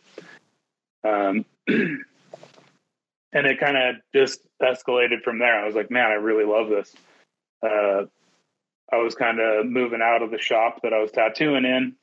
Um, 1.05 1.45
and 1.67 3.47
it 3.47 3.59
kind 3.59 3.77
of 3.77 3.95
just 4.13 4.41
escalated 4.61 5.21
from 5.23 5.37
there. 5.39 5.59
I 5.59 5.65
was 5.65 5.75
like, 5.75 5.91
man, 5.91 6.09
I 6.09 6.15
really 6.15 6.45
love 6.45 6.69
this. 6.69 6.93
Uh, 7.61 8.05
I 8.91 8.97
was 8.97 9.15
kind 9.15 9.39
of 9.39 9.67
moving 9.67 10.01
out 10.01 10.21
of 10.21 10.31
the 10.31 10.39
shop 10.39 10.81
that 10.81 10.93
I 10.93 10.99
was 10.99 11.11
tattooing 11.11 11.65
in. 11.65 11.95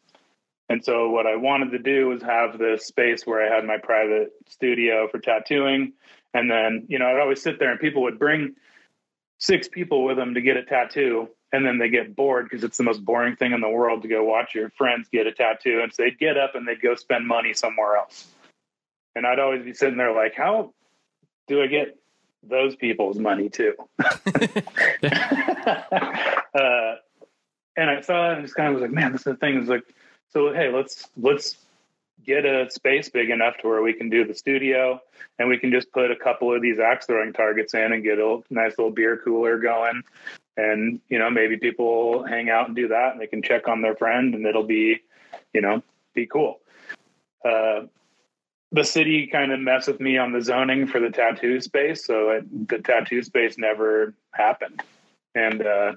And 0.70 0.84
so 0.84 1.10
what 1.10 1.26
I 1.26 1.34
wanted 1.34 1.72
to 1.72 1.80
do 1.80 2.06
was 2.06 2.22
have 2.22 2.56
this 2.56 2.86
space 2.86 3.26
where 3.26 3.44
I 3.44 3.52
had 3.52 3.64
my 3.64 3.76
private 3.76 4.30
studio 4.48 5.08
for 5.08 5.18
tattooing. 5.18 5.94
And 6.32 6.48
then, 6.48 6.86
you 6.88 7.00
know, 7.00 7.06
I'd 7.06 7.18
always 7.18 7.42
sit 7.42 7.58
there 7.58 7.72
and 7.72 7.80
people 7.80 8.02
would 8.02 8.20
bring 8.20 8.54
six 9.38 9.66
people 9.66 10.04
with 10.04 10.16
them 10.16 10.34
to 10.34 10.40
get 10.40 10.56
a 10.56 10.62
tattoo. 10.62 11.28
And 11.52 11.66
then 11.66 11.78
they 11.78 11.88
get 11.88 12.14
bored 12.14 12.44
because 12.48 12.62
it's 12.62 12.76
the 12.76 12.84
most 12.84 13.04
boring 13.04 13.34
thing 13.34 13.50
in 13.50 13.60
the 13.60 13.68
world 13.68 14.02
to 14.02 14.08
go 14.08 14.22
watch 14.22 14.54
your 14.54 14.70
friends 14.70 15.08
get 15.12 15.26
a 15.26 15.32
tattoo. 15.32 15.80
And 15.82 15.92
so 15.92 16.04
they'd 16.04 16.16
get 16.16 16.38
up 16.38 16.54
and 16.54 16.68
they'd 16.68 16.80
go 16.80 16.94
spend 16.94 17.26
money 17.26 17.52
somewhere 17.52 17.96
else. 17.96 18.28
And 19.16 19.26
I'd 19.26 19.40
always 19.40 19.64
be 19.64 19.74
sitting 19.74 19.98
there 19.98 20.14
like, 20.14 20.36
how 20.36 20.72
do 21.48 21.60
I 21.60 21.66
get 21.66 21.98
those 22.44 22.76
people's 22.76 23.18
money 23.18 23.48
too? 23.48 23.74
uh, 23.98 24.20
and 27.76 27.90
I 27.90 28.02
saw 28.02 28.30
it 28.30 28.34
and 28.34 28.42
just 28.44 28.54
kind 28.54 28.68
of 28.68 28.74
was 28.74 28.82
like, 28.82 28.92
man, 28.92 29.10
this 29.10 29.22
is 29.22 29.24
the 29.24 29.34
thing 29.34 29.60
is 29.60 29.68
like, 29.68 29.82
so 30.32 30.52
hey, 30.52 30.72
let's 30.72 31.08
let's 31.16 31.56
get 32.24 32.44
a 32.44 32.70
space 32.70 33.08
big 33.08 33.30
enough 33.30 33.56
to 33.58 33.68
where 33.68 33.82
we 33.82 33.92
can 33.92 34.10
do 34.10 34.26
the 34.26 34.34
studio 34.34 35.00
and 35.38 35.48
we 35.48 35.58
can 35.58 35.70
just 35.70 35.90
put 35.92 36.10
a 36.10 36.16
couple 36.16 36.54
of 36.54 36.60
these 36.60 36.78
axe 36.78 37.06
throwing 37.06 37.32
targets 37.32 37.72
in 37.72 37.92
and 37.92 38.04
get 38.04 38.18
a 38.18 38.40
nice 38.50 38.76
little 38.76 38.90
beer 38.90 39.20
cooler 39.24 39.58
going. 39.58 40.02
And 40.56 41.00
you 41.08 41.18
know 41.18 41.30
maybe 41.30 41.56
people 41.56 42.24
hang 42.24 42.50
out 42.50 42.66
and 42.66 42.76
do 42.76 42.88
that 42.88 43.12
and 43.12 43.20
they 43.20 43.26
can 43.26 43.42
check 43.42 43.68
on 43.68 43.82
their 43.82 43.96
friend 43.96 44.34
and 44.34 44.46
it'll 44.46 44.64
be 44.64 45.00
you 45.52 45.60
know 45.60 45.82
be 46.14 46.26
cool. 46.26 46.60
Uh, 47.44 47.82
the 48.72 48.84
city 48.84 49.26
kind 49.26 49.52
of 49.52 49.58
messed 49.58 49.88
with 49.88 50.00
me 50.00 50.16
on 50.16 50.32
the 50.32 50.42
zoning 50.42 50.86
for 50.86 51.00
the 51.00 51.10
tattoo 51.10 51.60
space, 51.60 52.04
so 52.04 52.30
it, 52.30 52.68
the 52.68 52.78
tattoo 52.78 53.22
space 53.22 53.58
never 53.58 54.14
happened. 54.32 54.80
And 55.34 55.66
uh, 55.66 55.92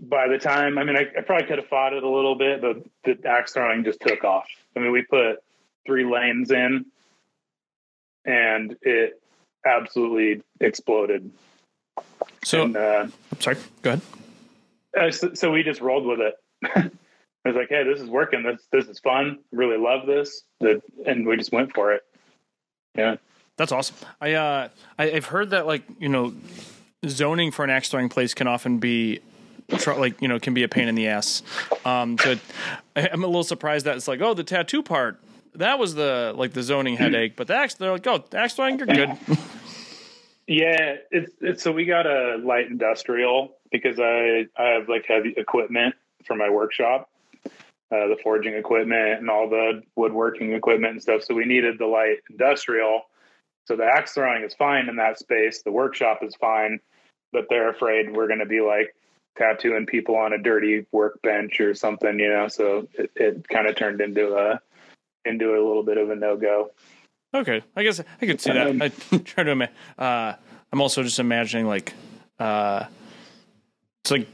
by 0.00 0.28
the 0.28 0.38
time, 0.38 0.78
I 0.78 0.84
mean, 0.84 0.96
I, 0.96 1.06
I, 1.16 1.20
probably 1.22 1.46
could 1.46 1.58
have 1.58 1.68
fought 1.68 1.92
it 1.92 2.02
a 2.02 2.08
little 2.08 2.34
bit, 2.34 2.62
but 2.62 2.84
the 3.04 3.28
axe 3.28 3.52
throwing 3.52 3.84
just 3.84 4.00
took 4.00 4.24
off. 4.24 4.46
I 4.76 4.80
mean, 4.80 4.92
we 4.92 5.02
put 5.02 5.42
three 5.86 6.04
lanes 6.04 6.50
in, 6.50 6.86
and 8.24 8.76
it 8.82 9.20
absolutely 9.64 10.42
exploded. 10.60 11.30
So, 12.42 12.62
and, 12.62 12.76
uh, 12.76 13.06
sorry, 13.40 13.58
go 13.82 13.90
ahead. 13.90 14.02
Uh, 14.98 15.10
so, 15.10 15.34
so 15.34 15.50
we 15.50 15.62
just 15.62 15.80
rolled 15.80 16.06
with 16.06 16.20
it. 16.20 16.34
I 17.44 17.48
was 17.48 17.56
like, 17.56 17.68
hey, 17.68 17.84
this 17.84 18.00
is 18.00 18.08
working. 18.08 18.42
This 18.42 18.60
this 18.70 18.86
is 18.86 18.98
fun. 18.98 19.38
Really 19.50 19.78
love 19.78 20.06
this. 20.06 20.42
The, 20.60 20.82
And 21.06 21.26
we 21.26 21.36
just 21.36 21.52
went 21.52 21.72
for 21.72 21.92
it. 21.92 22.02
Yeah. 22.94 23.16
That's 23.56 23.72
awesome. 23.72 23.96
I 24.20 24.34
uh 24.34 24.68
I, 24.98 25.06
have 25.08 25.26
heard 25.26 25.50
that 25.50 25.66
like, 25.66 25.82
you 25.98 26.08
know, 26.08 26.34
zoning 27.06 27.50
for 27.50 27.64
an 27.64 27.70
axe 27.70 27.88
throwing 27.88 28.10
place 28.10 28.34
can 28.34 28.46
often 28.46 28.78
be 28.78 29.20
like, 29.86 30.20
you 30.20 30.28
know, 30.28 30.38
can 30.38 30.54
be 30.54 30.62
a 30.62 30.68
pain 30.68 30.88
in 30.88 30.94
the 30.94 31.08
ass. 31.08 31.42
Um 31.84 32.18
so 32.18 32.36
I'm 32.96 33.24
a 33.24 33.26
little 33.26 33.44
surprised 33.44 33.86
that 33.86 33.96
it's 33.96 34.08
like, 34.08 34.20
oh, 34.20 34.34
the 34.34 34.44
tattoo 34.44 34.82
part, 34.82 35.20
that 35.54 35.78
was 35.78 35.94
the 35.94 36.32
like 36.36 36.52
the 36.52 36.62
zoning 36.62 36.96
headache, 36.96 37.36
but 37.36 37.46
the 37.46 37.54
axe 37.54 37.74
they're 37.74 37.92
like, 37.92 38.06
oh, 38.06 38.24
axe 38.34 38.54
throwing, 38.54 38.78
you're 38.78 38.86
good. 38.86 39.16
yeah, 40.46 40.96
it's 41.10 41.32
it's 41.40 41.62
so 41.62 41.72
we 41.72 41.84
got 41.84 42.06
a 42.06 42.36
light 42.42 42.66
industrial 42.66 43.56
because 43.70 43.98
I 43.98 44.46
I 44.56 44.68
have 44.70 44.88
like 44.88 45.06
heavy 45.06 45.34
equipment 45.36 45.94
for 46.26 46.36
my 46.36 46.50
workshop 46.50 47.10
uh, 47.92 48.06
the 48.06 48.16
forging 48.22 48.54
equipment 48.54 49.18
and 49.18 49.28
all 49.28 49.48
the 49.48 49.82
woodworking 49.96 50.52
equipment 50.52 50.92
and 50.92 51.02
stuff. 51.02 51.24
So 51.24 51.34
we 51.34 51.44
needed 51.44 51.78
the 51.78 51.86
light 51.86 52.18
industrial. 52.30 53.02
So 53.66 53.76
the 53.76 53.84
axe 53.84 54.12
throwing 54.12 54.44
is 54.44 54.54
fine 54.54 54.88
in 54.88 54.96
that 54.96 55.18
space. 55.18 55.62
The 55.62 55.72
workshop 55.72 56.20
is 56.22 56.34
fine, 56.36 56.78
but 57.32 57.46
they're 57.50 57.70
afraid 57.70 58.12
we're 58.12 58.28
going 58.28 58.38
to 58.38 58.46
be 58.46 58.60
like 58.60 58.94
tattooing 59.40 59.86
people 59.86 60.16
on 60.16 60.32
a 60.32 60.38
dirty 60.38 60.86
workbench 60.92 61.60
or 61.60 61.74
something, 61.74 62.18
you 62.18 62.28
know. 62.28 62.48
So 62.48 62.86
it, 62.94 63.10
it 63.16 63.48
kind 63.48 63.66
of 63.66 63.74
turned 63.74 64.00
into 64.00 64.34
a 64.36 64.60
into 65.24 65.50
a 65.50 65.60
little 65.66 65.82
bit 65.82 65.96
of 65.96 66.10
a 66.10 66.16
no 66.16 66.36
go. 66.36 66.70
Okay, 67.34 67.62
I 67.74 67.82
guess 67.82 68.00
I 68.00 68.26
could 68.26 68.40
see 68.40 68.52
that. 68.52 68.68
Um, 68.68 68.82
I 68.82 68.88
try 69.24 69.44
to. 69.44 69.70
Uh, 69.98 70.34
I'm 70.72 70.80
also 70.80 71.02
just 71.02 71.18
imagining 71.18 71.66
like 71.66 71.94
uh, 72.38 72.84
it's 74.02 74.10
like 74.10 74.28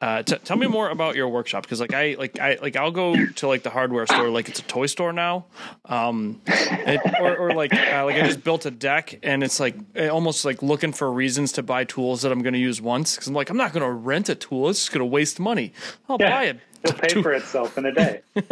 uh, 0.00 0.22
t- 0.22 0.36
tell 0.38 0.56
me 0.56 0.66
more 0.66 0.90
about 0.90 1.16
your 1.16 1.28
workshop 1.28 1.62
because 1.62 1.80
like 1.80 1.94
I 1.94 2.16
like 2.18 2.38
I 2.38 2.58
like 2.60 2.76
I'll 2.76 2.90
go 2.90 3.26
to 3.26 3.48
like 3.48 3.62
the 3.62 3.70
hardware 3.70 4.06
store 4.06 4.28
like 4.28 4.48
it's 4.48 4.60
a 4.60 4.64
toy 4.64 4.86
store 4.86 5.12
now, 5.12 5.46
um, 5.86 6.40
it, 6.46 7.00
or, 7.20 7.36
or 7.36 7.54
like 7.54 7.72
uh, 7.72 8.04
like 8.04 8.16
I 8.16 8.26
just 8.26 8.44
built 8.44 8.66
a 8.66 8.70
deck 8.70 9.18
and 9.22 9.42
it's 9.42 9.58
like 9.58 9.76
almost 9.96 10.44
like 10.44 10.62
looking 10.62 10.92
for 10.92 11.10
reasons 11.10 11.52
to 11.52 11.62
buy 11.62 11.84
tools 11.84 12.22
that 12.22 12.32
I'm 12.32 12.42
going 12.42 12.54
to 12.54 12.60
use 12.60 12.80
once 12.80 13.14
because 13.14 13.28
I'm 13.28 13.34
like 13.34 13.50
I'm 13.50 13.56
not 13.56 13.72
going 13.72 13.84
to 13.84 13.92
rent 13.92 14.28
a 14.28 14.34
tool. 14.34 14.68
It's 14.68 14.80
just 14.80 14.92
going 14.92 15.00
to 15.00 15.06
waste 15.06 15.40
money. 15.40 15.72
I'll 16.08 16.18
yeah, 16.20 16.30
buy 16.30 16.44
it 16.44 16.60
it'll 16.86 16.98
pay 16.98 17.22
for 17.22 17.32
itself 17.32 17.78
in 17.78 17.86
a 17.86 17.92
day. 17.92 18.20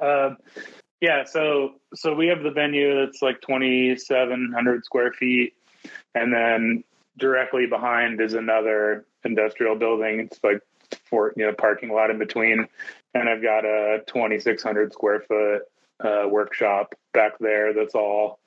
um, 0.00 0.36
yeah, 1.00 1.24
so 1.24 1.74
so 1.94 2.14
we 2.14 2.28
have 2.28 2.42
the 2.42 2.50
venue 2.50 3.04
that's 3.04 3.22
like 3.22 3.40
2,700 3.42 4.84
square 4.84 5.12
feet, 5.12 5.54
and 6.14 6.32
then 6.32 6.84
directly 7.18 7.66
behind 7.66 8.20
is 8.20 8.34
another 8.34 9.04
industrial 9.24 9.76
building. 9.76 10.20
It's 10.20 10.38
like 10.42 10.60
for 11.04 11.32
you 11.36 11.46
know 11.46 11.52
parking 11.52 11.92
lot 11.92 12.10
in 12.10 12.18
between, 12.18 12.66
and 13.14 13.28
I've 13.28 13.42
got 13.42 13.64
a 13.64 14.02
2,600 14.06 14.92
square 14.92 15.20
foot 15.20 15.62
uh, 16.04 16.28
workshop 16.28 16.94
back 17.12 17.38
there 17.38 17.72
that's 17.72 17.94
all 17.94 18.38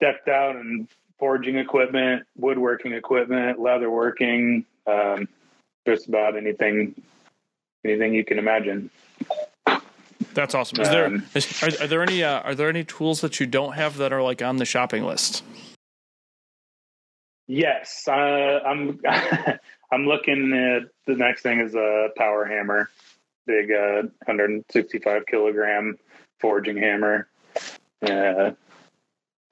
decked 0.00 0.28
out 0.28 0.56
and 0.56 0.88
forging 1.18 1.56
equipment, 1.56 2.24
woodworking 2.36 2.92
equipment, 2.92 3.58
leatherworking, 3.58 4.64
um, 4.86 5.28
just 5.86 6.08
about 6.08 6.36
anything 6.36 6.94
anything 7.84 8.14
you 8.14 8.24
can 8.24 8.38
imagine. 8.38 8.90
That's 10.34 10.54
awesome. 10.54 10.80
Is 10.82 10.90
there 10.90 11.06
um, 11.06 11.24
is, 11.34 11.62
are, 11.62 11.84
are, 11.84 11.86
there 11.86 12.02
any 12.02 12.22
uh, 12.22 12.40
are 12.40 12.54
there 12.54 12.68
any 12.68 12.84
tools 12.84 13.22
that 13.22 13.40
you 13.40 13.46
don't 13.46 13.72
have 13.72 13.96
that 13.96 14.12
are 14.12 14.22
like 14.22 14.42
on 14.42 14.58
the 14.58 14.66
shopping 14.66 15.04
list? 15.04 15.42
Yes, 17.48 18.04
uh, 18.08 18.12
I'm. 18.12 19.00
I'm 19.90 20.06
looking 20.06 20.52
at 20.52 20.88
the 21.06 21.14
next 21.14 21.42
thing 21.42 21.60
is 21.60 21.74
a 21.74 22.08
power 22.16 22.44
hammer, 22.44 22.90
big 23.46 23.70
uh, 23.70 24.02
165 24.24 25.26
kilogram 25.26 25.96
forging 26.40 26.76
hammer. 26.76 27.28
Uh, 28.02 28.50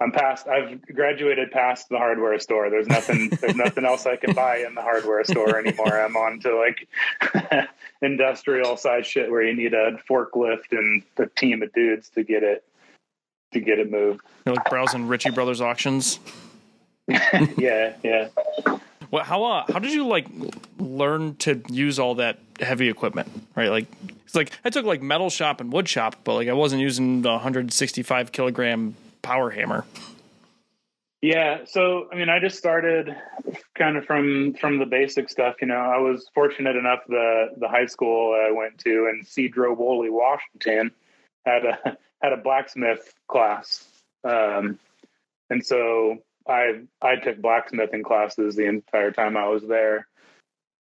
I'm 0.00 0.12
past. 0.12 0.48
I've 0.48 0.82
graduated 0.86 1.50
past 1.50 1.88
the 1.88 1.98
hardware 1.98 2.38
store. 2.38 2.68
There's 2.68 2.88
nothing. 2.88 3.28
there's 3.40 3.56
nothing 3.56 3.84
else 3.84 4.06
I 4.06 4.16
can 4.16 4.34
buy 4.34 4.58
in 4.58 4.74
the 4.74 4.82
hardware 4.82 5.24
store 5.24 5.58
anymore. 5.58 6.00
I'm 6.00 6.16
on 6.16 6.40
to 6.40 6.56
like 6.56 7.68
industrial 8.02 8.76
size 8.76 9.06
shit 9.06 9.30
where 9.30 9.42
you 9.42 9.54
need 9.54 9.72
a 9.72 9.92
forklift 10.10 10.72
and 10.72 11.02
a 11.16 11.26
team 11.26 11.62
of 11.62 11.72
dudes 11.72 12.10
to 12.10 12.24
get 12.24 12.42
it 12.42 12.64
to 13.52 13.60
get 13.60 13.78
it 13.78 13.90
moved. 13.90 14.20
You're 14.44 14.56
like 14.56 14.68
browsing 14.68 15.06
Ritchie 15.06 15.30
Brothers 15.30 15.60
auctions. 15.60 16.18
yeah, 17.08 17.94
yeah. 18.02 18.28
Well, 19.14 19.22
how 19.22 19.44
uh, 19.44 19.64
how 19.72 19.78
did 19.78 19.92
you 19.92 20.08
like 20.08 20.26
learn 20.80 21.36
to 21.36 21.62
use 21.68 22.00
all 22.00 22.16
that 22.16 22.40
heavy 22.58 22.88
equipment? 22.88 23.28
Right, 23.54 23.68
like 23.68 23.86
it's 24.24 24.34
like 24.34 24.50
I 24.64 24.70
took 24.70 24.84
like 24.84 25.02
metal 25.02 25.30
shop 25.30 25.60
and 25.60 25.72
wood 25.72 25.88
shop, 25.88 26.16
but 26.24 26.34
like 26.34 26.48
I 26.48 26.52
wasn't 26.52 26.82
using 26.82 27.22
the 27.22 27.28
165 27.28 28.32
kilogram 28.32 28.96
power 29.22 29.50
hammer. 29.50 29.84
Yeah, 31.22 31.58
so 31.64 32.08
I 32.12 32.16
mean, 32.16 32.28
I 32.28 32.40
just 32.40 32.58
started 32.58 33.14
kind 33.76 33.96
of 33.96 34.04
from 34.04 34.54
from 34.54 34.80
the 34.80 34.86
basic 34.86 35.30
stuff. 35.30 35.54
You 35.60 35.68
know, 35.68 35.76
I 35.76 35.98
was 35.98 36.28
fortunate 36.34 36.74
enough 36.74 37.04
the 37.06 37.50
the 37.56 37.68
high 37.68 37.86
school 37.86 38.34
I 38.34 38.50
went 38.50 38.78
to 38.78 39.06
in 39.06 39.22
Sedro-Woolley, 39.24 40.10
Washington, 40.10 40.90
had 41.46 41.64
a 41.64 41.96
had 42.20 42.32
a 42.32 42.36
blacksmith 42.36 43.14
class, 43.28 43.86
um, 44.24 44.80
and 45.50 45.64
so 45.64 46.18
I 46.46 46.82
I 47.00 47.16
took 47.16 47.40
blacksmithing 47.40 48.02
classes 48.02 48.54
the 48.54 48.66
entire 48.66 49.10
time 49.10 49.36
I 49.36 49.48
was 49.48 49.62
there, 49.66 50.06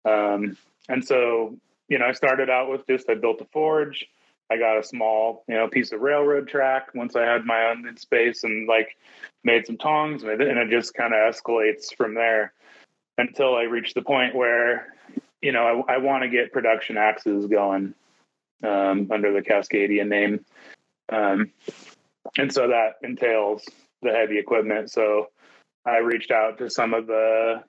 um, 0.05 0.57
and 0.89 1.05
so 1.05 1.57
you 1.89 1.99
know 1.99 2.07
I 2.07 2.13
started 2.13 2.51
out 2.51 2.71
with 2.71 2.87
just 2.87 3.09
I 3.09 3.15
built 3.15 3.41
a 3.41 3.47
forge. 3.47 4.07
I 4.51 4.59
got 4.59 4.79
a 4.79 4.83
small 4.83 5.45
you 5.49 5.55
know 5.55 5.69
piece 5.69 5.93
of 5.93 6.01
railroad 6.01 6.49
track 6.49 6.89
once 6.95 7.17
I 7.17 7.23
had 7.23 7.45
my 7.45 7.67
own 7.67 7.97
space 7.97 8.45
and 8.45 8.69
like 8.69 8.97
made 9.43 9.67
some 9.67 9.79
tongs 9.79 10.23
and 10.23 10.41
it 10.41 10.71
just 10.71 10.95
kind 10.95 11.15
of 11.15 11.35
escalates 11.35 11.95
from 11.97 12.15
there 12.15 12.53
until 13.19 13.55
I 13.55 13.63
reach 13.63 13.95
the 13.95 14.03
point 14.03 14.35
where 14.35 14.95
you 15.41 15.53
know 15.53 15.85
I, 15.89 15.95
I 15.95 15.99
want 15.99 16.25
to 16.25 16.29
get 16.29 16.53
production 16.53 16.97
axes 16.97 17.47
going 17.47 17.95
um, 18.65 19.09
under 19.11 19.33
the 19.33 19.43
Cascadia 19.43 20.07
name, 20.07 20.45
um, 21.11 21.51
and 22.39 22.53
so 22.53 22.69
that 22.69 22.95
entails 23.03 23.65
the 24.03 24.11
heavy 24.11 24.39
equipment. 24.39 24.91
So 24.91 25.29
I 25.87 25.99
reached 25.99 26.31
out 26.31 26.59
to 26.59 26.71
some 26.71 26.95
of 26.95 27.07
the 27.07 27.63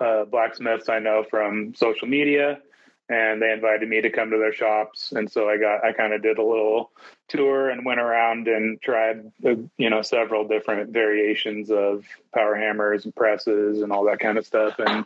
uh, 0.00 0.24
blacksmiths 0.24 0.88
I 0.88 0.98
know 0.98 1.24
from 1.28 1.74
social 1.74 2.08
media, 2.08 2.60
and 3.08 3.42
they 3.42 3.52
invited 3.52 3.88
me 3.88 4.00
to 4.00 4.10
come 4.10 4.30
to 4.30 4.38
their 4.38 4.52
shops. 4.52 5.12
And 5.12 5.30
so 5.30 5.48
I 5.48 5.58
got, 5.58 5.84
I 5.84 5.92
kind 5.92 6.14
of 6.14 6.22
did 6.22 6.38
a 6.38 6.44
little 6.44 6.90
tour 7.28 7.68
and 7.68 7.84
went 7.84 8.00
around 8.00 8.46
and 8.46 8.80
tried, 8.80 9.30
uh, 9.44 9.56
you 9.76 9.90
know, 9.90 10.00
several 10.02 10.46
different 10.46 10.90
variations 10.90 11.70
of 11.70 12.04
power 12.32 12.54
hammers 12.54 13.04
and 13.04 13.14
presses 13.14 13.82
and 13.82 13.92
all 13.92 14.04
that 14.04 14.20
kind 14.20 14.38
of 14.38 14.46
stuff. 14.46 14.78
And 14.78 15.04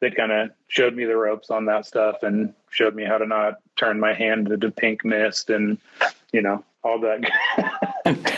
they 0.00 0.10
kind 0.10 0.32
of 0.32 0.50
showed 0.68 0.94
me 0.94 1.04
the 1.04 1.16
ropes 1.16 1.50
on 1.50 1.66
that 1.66 1.86
stuff 1.86 2.22
and 2.22 2.54
showed 2.70 2.94
me 2.94 3.04
how 3.04 3.18
to 3.18 3.26
not 3.26 3.58
turn 3.76 4.00
my 4.00 4.14
hand 4.14 4.50
into 4.50 4.70
pink 4.70 5.04
mist 5.04 5.50
and, 5.50 5.78
you 6.32 6.40
know, 6.40 6.64
all 6.82 7.00
that, 7.00 7.20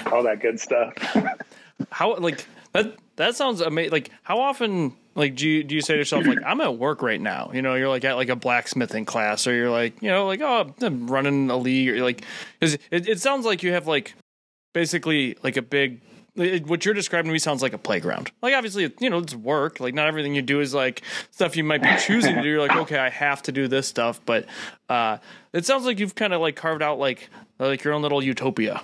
all 0.12 0.24
that 0.24 0.40
good 0.40 0.58
stuff. 0.58 0.92
how 1.90 2.16
like 2.16 2.46
that? 2.72 2.96
That 3.16 3.36
sounds 3.36 3.60
amazing. 3.60 3.92
Like 3.92 4.10
how 4.22 4.40
often 4.40 4.94
like 5.14 5.36
do 5.36 5.48
you 5.48 5.62
do 5.62 5.74
you 5.74 5.80
say 5.80 5.94
to 5.94 5.98
yourself 5.98 6.26
like 6.26 6.40
I'm 6.44 6.60
at 6.60 6.76
work 6.76 7.02
right 7.02 7.20
now? 7.20 7.50
You 7.54 7.62
know, 7.62 7.74
you're 7.74 7.88
like 7.88 8.04
at 8.04 8.14
like 8.14 8.28
a 8.28 8.36
blacksmithing 8.36 9.04
class, 9.04 9.46
or 9.46 9.54
you're 9.54 9.70
like 9.70 10.02
you 10.02 10.10
know 10.10 10.26
like 10.26 10.40
oh 10.40 10.74
I'm 10.80 11.06
running 11.06 11.50
a 11.50 11.56
league, 11.56 11.90
or 11.90 12.02
like 12.02 12.24
it, 12.60 12.80
it 12.90 13.20
sounds 13.20 13.46
like 13.46 13.62
you 13.62 13.72
have 13.72 13.86
like 13.86 14.14
basically 14.72 15.36
like 15.42 15.56
a 15.56 15.62
big 15.62 16.00
what 16.34 16.84
you're 16.84 16.94
describing 16.94 17.28
to 17.28 17.32
me 17.32 17.38
sounds 17.38 17.62
like 17.62 17.72
a 17.74 17.78
playground. 17.78 18.32
Like 18.42 18.54
obviously, 18.54 18.92
you 18.98 19.08
know, 19.08 19.18
it's 19.18 19.34
work. 19.36 19.78
Like 19.78 19.94
not 19.94 20.08
everything 20.08 20.34
you 20.34 20.42
do 20.42 20.60
is 20.60 20.74
like 20.74 21.02
stuff 21.30 21.56
you 21.56 21.62
might 21.62 21.80
be 21.80 21.96
choosing 21.98 22.34
to 22.34 22.42
do. 22.42 22.48
You're 22.48 22.60
like, 22.60 22.76
okay, 22.76 22.98
I 22.98 23.08
have 23.08 23.42
to 23.42 23.52
do 23.52 23.68
this 23.68 23.86
stuff, 23.86 24.20
but 24.26 24.46
uh, 24.88 25.18
it 25.52 25.64
sounds 25.64 25.84
like 25.84 26.00
you've 26.00 26.16
kind 26.16 26.32
of 26.32 26.40
like 26.40 26.56
carved 26.56 26.82
out 26.82 26.98
like 26.98 27.28
like 27.60 27.84
your 27.84 27.94
own 27.94 28.02
little 28.02 28.22
utopia. 28.22 28.82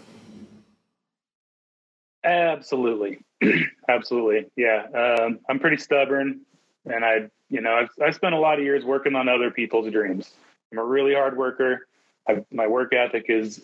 Absolutely, 2.23 3.21
absolutely, 3.89 4.47
yeah. 4.57 4.85
Um, 4.95 5.41
I'm 5.49 5.59
pretty 5.59 5.79
stubborn, 5.79 6.41
and 6.85 7.05
I, 7.05 7.31
you 7.49 7.61
know, 7.61 7.73
I've 7.73 7.91
I 8.03 8.11
spent 8.11 8.35
a 8.35 8.39
lot 8.39 8.59
of 8.59 8.65
years 8.65 8.85
working 8.85 9.15
on 9.15 9.29
other 9.29 9.51
people's 9.51 9.91
dreams. 9.91 10.31
I'm 10.73 10.79
a 10.79 10.85
really 10.85 11.15
hard 11.15 11.37
worker. 11.37 11.87
I, 12.29 12.45
my 12.53 12.67
work 12.67 12.93
ethic 12.93 13.27
is, 13.29 13.63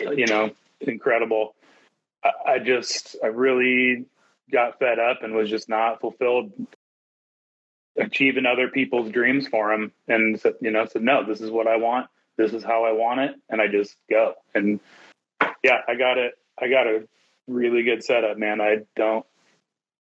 you 0.00 0.26
know, 0.26 0.50
incredible. 0.80 1.54
I, 2.24 2.52
I 2.52 2.58
just, 2.58 3.16
I 3.22 3.28
really 3.28 4.06
got 4.50 4.78
fed 4.78 4.98
up 4.98 5.22
and 5.22 5.34
was 5.34 5.50
just 5.50 5.68
not 5.68 6.00
fulfilled 6.00 6.52
achieving 7.98 8.46
other 8.46 8.68
people's 8.68 9.10
dreams 9.10 9.48
for 9.48 9.70
them 9.70 9.92
and 10.06 10.38
said, 10.40 10.54
you 10.60 10.70
know, 10.70 10.86
said, 10.86 11.02
no, 11.02 11.24
this 11.24 11.40
is 11.40 11.50
what 11.50 11.66
I 11.66 11.76
want. 11.76 12.08
This 12.36 12.52
is 12.52 12.62
how 12.62 12.84
I 12.84 12.92
want 12.92 13.20
it. 13.20 13.34
And 13.48 13.60
I 13.60 13.68
just 13.68 13.96
go. 14.10 14.34
And 14.54 14.80
yeah, 15.62 15.80
I 15.88 15.94
got 15.94 16.18
it. 16.18 16.34
I 16.60 16.68
got 16.68 16.86
a 16.86 17.08
really 17.46 17.82
good 17.82 18.02
setup, 18.04 18.38
man. 18.38 18.60
I 18.60 18.78
don't 18.94 19.26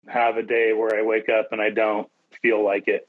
have 0.08 0.36
a 0.36 0.42
day 0.42 0.72
where 0.72 0.98
I 0.98 1.02
wake 1.02 1.28
up 1.28 1.48
and 1.52 1.60
I 1.60 1.70
don't 1.70 2.08
feel 2.42 2.64
like 2.64 2.88
it. 2.88 3.08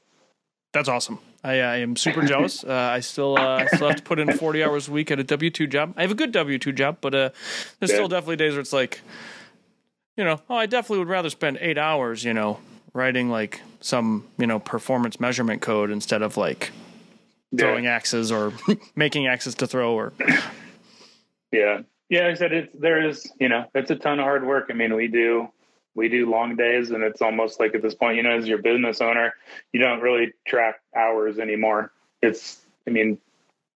That's 0.72 0.88
awesome. 0.88 1.18
I, 1.42 1.60
I 1.60 1.76
am 1.76 1.96
super 1.96 2.22
jealous. 2.26 2.64
Uh, 2.64 2.72
I 2.72 3.00
still 3.00 3.38
uh, 3.38 3.66
still 3.68 3.88
have 3.88 3.96
to 3.96 4.02
put 4.02 4.18
in 4.18 4.36
forty 4.36 4.62
hours 4.62 4.88
a 4.88 4.92
week 4.92 5.10
at 5.10 5.20
a 5.20 5.24
W 5.24 5.50
two 5.50 5.66
job. 5.66 5.94
I 5.96 6.02
have 6.02 6.10
a 6.10 6.16
good 6.16 6.32
W 6.32 6.58
two 6.58 6.72
job, 6.72 6.98
but 7.00 7.14
uh, 7.14 7.30
there's 7.78 7.90
yeah. 7.90 7.96
still 7.96 8.08
definitely 8.08 8.36
days 8.36 8.52
where 8.52 8.60
it's 8.60 8.72
like, 8.72 9.00
you 10.16 10.24
know, 10.24 10.40
oh, 10.50 10.56
I 10.56 10.66
definitely 10.66 10.98
would 10.98 11.08
rather 11.08 11.30
spend 11.30 11.58
eight 11.60 11.78
hours, 11.78 12.24
you 12.24 12.34
know, 12.34 12.58
writing 12.92 13.28
like 13.28 13.60
some 13.80 14.26
you 14.38 14.46
know 14.46 14.58
performance 14.58 15.20
measurement 15.20 15.62
code 15.62 15.90
instead 15.90 16.22
of 16.22 16.36
like 16.36 16.72
throwing 17.56 17.84
yeah. 17.84 17.94
axes 17.94 18.32
or 18.32 18.52
making 18.96 19.26
axes 19.26 19.54
to 19.56 19.66
throw 19.66 19.94
or. 19.94 20.12
Yeah, 21.52 21.82
yeah. 22.08 22.28
I 22.28 22.34
said 22.34 22.52
it's 22.52 22.74
there 22.78 23.06
is 23.06 23.30
you 23.38 23.48
know 23.48 23.66
it's 23.74 23.90
a 23.90 23.96
ton 23.96 24.18
of 24.18 24.24
hard 24.24 24.46
work. 24.46 24.66
I 24.70 24.74
mean, 24.74 24.94
we 24.94 25.08
do 25.08 25.48
we 25.94 26.08
do 26.08 26.28
long 26.28 26.56
days 26.56 26.90
and 26.90 27.02
it's 27.02 27.22
almost 27.22 27.60
like 27.60 27.74
at 27.74 27.82
this 27.82 27.94
point 27.94 28.16
you 28.16 28.22
know 28.22 28.36
as 28.36 28.46
your 28.46 28.58
business 28.58 29.00
owner 29.00 29.32
you 29.72 29.80
don't 29.80 30.00
really 30.00 30.32
track 30.46 30.76
hours 30.96 31.38
anymore 31.38 31.92
it's 32.22 32.60
i 32.86 32.90
mean 32.90 33.18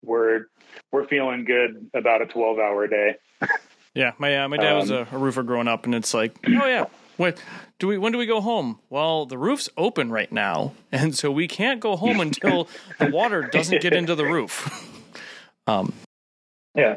we're 0.03 0.45
we're 0.91 1.07
feeling 1.07 1.45
good 1.45 1.89
about 1.93 2.21
a 2.21 2.25
12 2.25 2.59
hour 2.59 2.87
day 2.87 3.15
yeah 3.93 4.11
my 4.17 4.37
uh, 4.37 4.47
my 4.47 4.57
dad 4.57 4.73
um, 4.73 4.79
was 4.79 4.91
a, 4.91 5.07
a, 5.11 5.17
roofer 5.17 5.43
growing 5.43 5.67
up 5.67 5.85
and 5.85 5.93
it's 5.93 6.13
like 6.13 6.35
oh 6.47 6.65
yeah 6.65 6.85
what 7.17 7.41
do 7.79 7.87
we 7.87 7.97
when 7.97 8.11
do 8.11 8.17
we 8.17 8.25
go 8.25 8.41
home 8.41 8.79
well 8.89 9.25
the 9.25 9.37
roof's 9.37 9.69
open 9.77 10.11
right 10.11 10.31
now 10.31 10.73
and 10.91 11.15
so 11.15 11.31
we 11.31 11.47
can't 11.47 11.79
go 11.79 11.95
home 11.95 12.19
until 12.19 12.67
the 12.99 13.09
water 13.09 13.41
doesn't 13.43 13.81
get 13.81 13.93
into 13.93 14.15
the 14.15 14.25
roof 14.25 14.91
um 15.67 15.93
yeah 16.75 16.95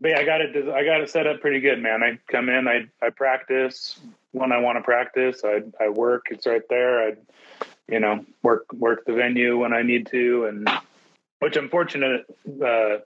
but 0.00 0.08
yeah, 0.08 0.18
I 0.18 0.24
got 0.24 0.40
it. 0.40 0.68
I 0.68 0.84
got 0.84 1.00
it 1.00 1.10
set 1.10 1.26
up 1.26 1.40
pretty 1.40 1.60
good, 1.60 1.80
man. 1.80 2.02
I 2.02 2.18
come 2.30 2.48
in, 2.48 2.68
I 2.68 2.86
I 3.04 3.10
practice 3.10 3.98
when 4.32 4.52
I 4.52 4.58
want 4.58 4.78
to 4.78 4.82
practice. 4.82 5.42
I 5.44 5.62
I 5.80 5.88
work. 5.88 6.26
It's 6.30 6.46
right 6.46 6.62
there. 6.68 7.08
I, 7.08 7.12
you 7.88 8.00
know, 8.00 8.24
work 8.42 8.72
work 8.72 9.04
the 9.06 9.14
venue 9.14 9.58
when 9.58 9.72
I 9.72 9.82
need 9.82 10.06
to, 10.08 10.46
and 10.46 10.68
which 11.40 11.56
I'm 11.56 11.68
fortunate. 11.68 12.26
Uh, 12.46 12.98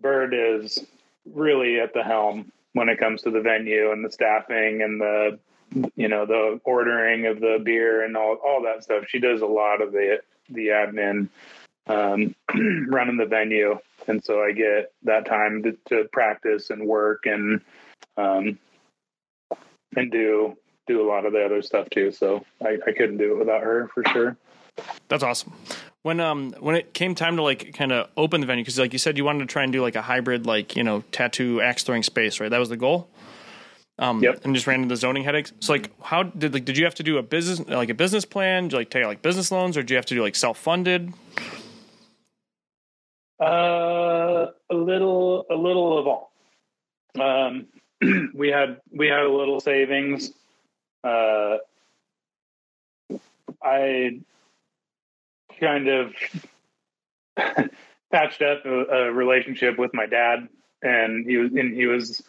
Bird 0.00 0.34
is 0.34 0.84
really 1.32 1.78
at 1.78 1.94
the 1.94 2.02
helm 2.02 2.50
when 2.72 2.88
it 2.88 2.98
comes 2.98 3.22
to 3.22 3.30
the 3.30 3.40
venue 3.40 3.92
and 3.92 4.04
the 4.04 4.10
staffing 4.10 4.82
and 4.82 5.00
the 5.00 5.38
you 5.96 6.08
know 6.08 6.26
the 6.26 6.60
ordering 6.64 7.26
of 7.26 7.40
the 7.40 7.60
beer 7.64 8.04
and 8.04 8.16
all 8.16 8.36
all 8.44 8.62
that 8.62 8.84
stuff. 8.84 9.04
She 9.08 9.20
does 9.20 9.40
a 9.40 9.46
lot 9.46 9.80
of 9.80 9.92
the 9.92 10.20
the 10.50 10.68
admin 10.68 11.28
um, 11.86 12.34
running 12.88 13.16
the 13.16 13.26
venue, 13.26 13.78
and 14.06 14.24
so 14.24 14.40
I 14.42 14.52
get 14.52 14.92
that 15.04 15.26
time 15.26 15.62
to, 15.62 15.76
to 15.88 16.08
practice 16.12 16.70
and 16.70 16.86
work 16.86 17.26
and 17.26 17.60
um, 18.16 18.58
and 19.96 20.10
do 20.10 20.56
do 20.86 21.00
a 21.02 21.08
lot 21.08 21.26
of 21.26 21.32
the 21.32 21.44
other 21.44 21.62
stuff 21.62 21.88
too. 21.90 22.10
So 22.12 22.44
I, 22.60 22.78
I 22.86 22.92
couldn't 22.92 23.18
do 23.18 23.32
it 23.32 23.38
without 23.38 23.62
her 23.62 23.88
for 23.94 24.02
sure. 24.08 24.36
That's 25.08 25.22
awesome. 25.22 25.52
When 26.02 26.18
um 26.20 26.52
when 26.58 26.74
it 26.74 26.94
came 26.94 27.14
time 27.14 27.36
to 27.36 27.42
like 27.42 27.74
kind 27.74 27.92
of 27.92 28.08
open 28.16 28.40
the 28.40 28.46
venue, 28.46 28.64
because 28.64 28.78
like 28.78 28.92
you 28.92 28.98
said, 28.98 29.16
you 29.16 29.24
wanted 29.24 29.40
to 29.40 29.46
try 29.46 29.62
and 29.62 29.72
do 29.72 29.80
like 29.80 29.96
a 29.96 30.02
hybrid 30.02 30.46
like 30.46 30.76
you 30.76 30.82
know 30.82 31.04
tattoo 31.12 31.60
axe 31.60 31.84
throwing 31.84 32.02
space, 32.02 32.40
right? 32.40 32.50
That 32.50 32.58
was 32.58 32.68
the 32.68 32.76
goal. 32.76 33.08
Um, 33.98 34.22
yep. 34.22 34.40
and 34.42 34.54
just 34.54 34.66
ran 34.66 34.82
into 34.82 34.88
the 34.88 34.96
zoning 34.96 35.22
headaches. 35.22 35.52
So 35.60 35.74
like, 35.74 35.90
how 36.02 36.22
did 36.24 36.54
like 36.54 36.64
did 36.64 36.76
you 36.76 36.84
have 36.84 36.94
to 36.96 37.02
do 37.02 37.18
a 37.18 37.22
business 37.22 37.60
like 37.68 37.90
a 37.90 37.94
business 37.94 38.24
plan? 38.24 38.64
Did 38.64 38.72
you 38.72 38.78
like 38.78 38.90
take 38.90 39.04
like 39.04 39.22
business 39.22 39.52
loans, 39.52 39.76
or 39.76 39.82
did 39.82 39.90
you 39.90 39.96
have 39.96 40.06
to 40.06 40.14
do 40.14 40.22
like 40.22 40.34
self 40.34 40.58
funded? 40.58 41.12
Uh, 43.42 44.52
a 44.70 44.74
little, 44.74 45.46
a 45.50 45.56
little 45.56 45.98
of 45.98 46.06
all. 46.06 46.32
Um, 47.20 47.66
we 48.34 48.50
had 48.50 48.80
we 48.96 49.08
had 49.08 49.24
a 49.24 49.32
little 49.32 49.58
savings. 49.58 50.30
Uh, 51.02 51.56
I 53.60 54.20
kind 55.58 55.88
of 55.88 56.12
patched 58.12 58.42
up 58.42 58.64
a, 58.64 58.84
a, 58.84 59.12
relationship 59.12 59.76
with 59.76 59.92
my 59.92 60.06
dad, 60.06 60.48
and 60.80 61.26
he 61.28 61.36
was 61.36 61.50
and 61.50 61.74
he 61.74 61.86
was 61.86 62.22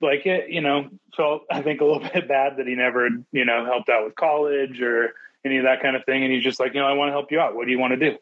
like 0.00 0.24
it, 0.24 0.48
you 0.48 0.62
know, 0.62 0.88
felt 1.14 1.42
I 1.50 1.60
think 1.60 1.82
a 1.82 1.84
little 1.84 2.08
bit 2.14 2.28
bad 2.28 2.56
that 2.56 2.66
he 2.66 2.76
never 2.76 3.10
you 3.30 3.44
know 3.44 3.66
helped 3.66 3.90
out 3.90 4.06
with 4.06 4.14
college 4.14 4.80
or 4.80 5.12
any 5.44 5.58
of 5.58 5.64
that 5.64 5.82
kind 5.82 5.96
of 5.96 6.06
thing, 6.06 6.22
and 6.24 6.32
he's 6.32 6.44
just 6.44 6.60
like, 6.60 6.72
you 6.72 6.80
know, 6.80 6.86
I 6.86 6.94
want 6.94 7.08
to 7.08 7.12
help 7.12 7.30
you 7.30 7.40
out. 7.40 7.54
What 7.54 7.66
do 7.66 7.72
you 7.72 7.78
want 7.78 7.92
to 7.92 8.10
do? 8.10 8.16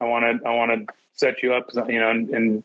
I 0.00 0.04
want 0.04 0.42
to 0.42 0.48
I 0.48 0.54
want 0.54 0.88
to 0.88 0.94
set 1.14 1.42
you 1.42 1.54
up, 1.54 1.70
you 1.88 2.00
know, 2.00 2.10
and, 2.10 2.28
and 2.30 2.64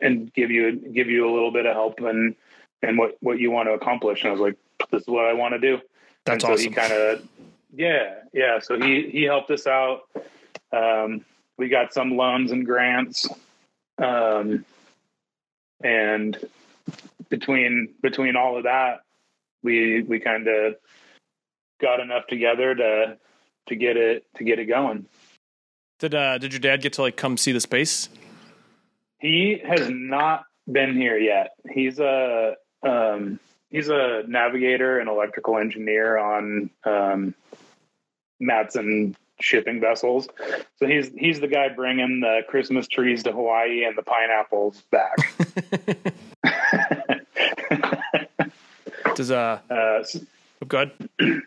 and 0.00 0.32
give 0.32 0.50
you 0.50 0.76
give 0.76 1.08
you 1.08 1.28
a 1.28 1.32
little 1.32 1.50
bit 1.50 1.66
of 1.66 1.74
help 1.74 2.00
and 2.00 2.34
and 2.82 2.98
what 2.98 3.16
what 3.20 3.38
you 3.38 3.50
want 3.50 3.68
to 3.68 3.72
accomplish. 3.72 4.22
And 4.22 4.28
I 4.28 4.32
was 4.32 4.40
like, 4.40 4.56
this 4.90 5.02
is 5.02 5.08
what 5.08 5.24
I 5.24 5.32
want 5.32 5.54
to 5.54 5.58
do. 5.58 5.80
That's 6.24 6.34
and 6.34 6.42
so 6.42 6.52
awesome. 6.52 6.68
He 6.68 6.70
kind 6.70 6.92
of 6.92 7.28
yeah 7.74 8.14
yeah. 8.32 8.60
So 8.60 8.80
he 8.80 9.08
he 9.10 9.22
helped 9.24 9.50
us 9.50 9.66
out. 9.66 10.02
Um, 10.72 11.24
we 11.56 11.68
got 11.68 11.92
some 11.92 12.16
loans 12.16 12.52
and 12.52 12.64
grants, 12.64 13.28
um, 13.98 14.64
and 15.82 16.38
between 17.28 17.94
between 18.00 18.36
all 18.36 18.56
of 18.56 18.64
that, 18.64 19.00
we 19.62 20.02
we 20.02 20.20
kind 20.20 20.46
of 20.46 20.76
got 21.80 22.00
enough 22.00 22.26
together 22.26 22.74
to 22.74 23.18
to 23.66 23.76
get 23.76 23.96
it 23.96 24.26
to 24.36 24.44
get 24.44 24.58
it 24.58 24.66
going. 24.66 25.06
Did 25.98 26.14
uh 26.14 26.38
did 26.38 26.52
your 26.52 26.60
dad 26.60 26.82
get 26.82 26.92
to 26.94 27.02
like 27.02 27.16
come 27.16 27.36
see 27.36 27.52
the 27.52 27.60
space? 27.60 28.08
He 29.18 29.60
has 29.66 29.90
not 29.90 30.44
been 30.70 30.94
here 30.94 31.18
yet. 31.18 31.54
He's 31.70 31.98
a 31.98 32.54
um 32.82 33.40
he's 33.70 33.88
a 33.88 34.22
navigator 34.26 35.00
and 35.00 35.08
electrical 35.08 35.58
engineer 35.58 36.18
on 36.18 36.70
um 36.84 37.34
Matson 38.38 39.16
shipping 39.40 39.80
vessels. 39.80 40.28
So 40.76 40.86
he's 40.86 41.10
he's 41.16 41.40
the 41.40 41.48
guy 41.48 41.68
bringing 41.68 42.20
the 42.20 42.42
Christmas 42.48 42.86
trees 42.86 43.24
to 43.24 43.32
Hawaii 43.32 43.84
and 43.84 43.98
the 43.98 44.02
pineapples 44.02 44.82
back. 44.92 45.16
Does 49.16 49.32
uh, 49.32 49.58
uh 49.68 50.04
so, 50.04 50.20
oh, 50.62 50.66
good. 50.66 50.92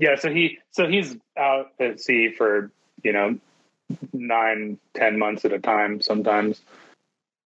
Yeah, 0.00 0.16
so 0.16 0.30
he 0.30 0.58
so 0.70 0.88
he's 0.88 1.14
out 1.36 1.72
at 1.78 2.00
sea 2.00 2.32
for 2.32 2.72
you 3.04 3.12
know 3.12 3.38
nine, 4.12 4.78
ten 4.94 5.18
months 5.18 5.44
at 5.44 5.52
a 5.52 5.58
time 5.58 6.00
sometimes. 6.00 6.60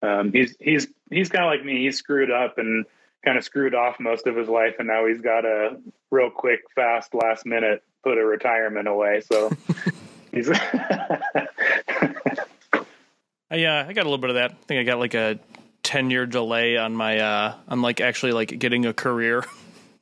Um, 0.01 0.31
he's 0.31 0.55
he's 0.59 0.87
he's 1.09 1.29
kind 1.29 1.45
of 1.45 1.49
like 1.49 1.65
me. 1.65 1.83
He's 1.83 1.97
screwed 1.97 2.31
up 2.31 2.57
and 2.57 2.85
kind 3.23 3.37
of 3.37 3.43
screwed 3.43 3.73
off 3.73 3.99
most 3.99 4.27
of 4.27 4.35
his 4.35 4.49
life, 4.49 4.75
and 4.79 4.87
now 4.87 5.07
he's 5.07 5.21
got 5.21 5.45
a 5.45 5.77
real 6.11 6.29
quick, 6.29 6.61
fast, 6.75 7.13
last 7.13 7.45
minute 7.45 7.83
put 8.03 8.17
a 8.17 8.25
retirement 8.25 8.87
away. 8.87 9.21
So 9.21 9.51
he's. 10.31 10.49
Yeah, 13.51 13.81
uh, 13.81 13.85
I 13.87 13.93
got 13.93 14.01
a 14.01 14.09
little 14.09 14.17
bit 14.17 14.31
of 14.31 14.35
that. 14.37 14.51
I 14.51 14.55
think 14.65 14.79
I 14.79 14.83
got 14.83 14.99
like 14.99 15.13
a 15.13 15.39
ten 15.83 16.09
year 16.09 16.25
delay 16.25 16.77
on 16.77 16.95
my 16.95 17.19
uh 17.19 17.55
on 17.67 17.81
like 17.81 18.01
actually 18.01 18.31
like 18.31 18.57
getting 18.57 18.85
a 18.85 18.93
career. 18.93 19.43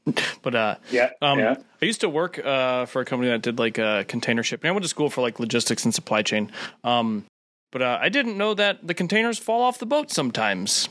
but 0.42 0.56
uh 0.56 0.76
yeah, 0.90 1.10
um 1.22 1.40
yeah. 1.40 1.56
I 1.82 1.86
used 1.86 2.02
to 2.02 2.10
work 2.10 2.44
uh 2.44 2.86
for 2.86 3.02
a 3.02 3.06
company 3.06 3.30
that 3.32 3.42
did 3.42 3.60
like 3.60 3.80
uh 3.80 4.04
container 4.08 4.44
shipping. 4.44 4.70
I 4.70 4.72
went 4.72 4.84
to 4.84 4.90
school 4.90 5.10
for 5.10 5.22
like 5.22 5.40
logistics 5.40 5.86
and 5.86 5.94
supply 5.94 6.22
chain. 6.22 6.52
Um 6.84 7.26
but 7.72 7.82
uh, 7.82 8.00
I 8.02 8.10
didn't 8.10 8.38
know 8.38 8.54
that 8.54 8.86
the 8.86 8.94
containers 8.94 9.40
fall 9.40 9.62
off 9.62 9.80
the 9.80 9.86
boat 9.86 10.12
sometimes. 10.12 10.90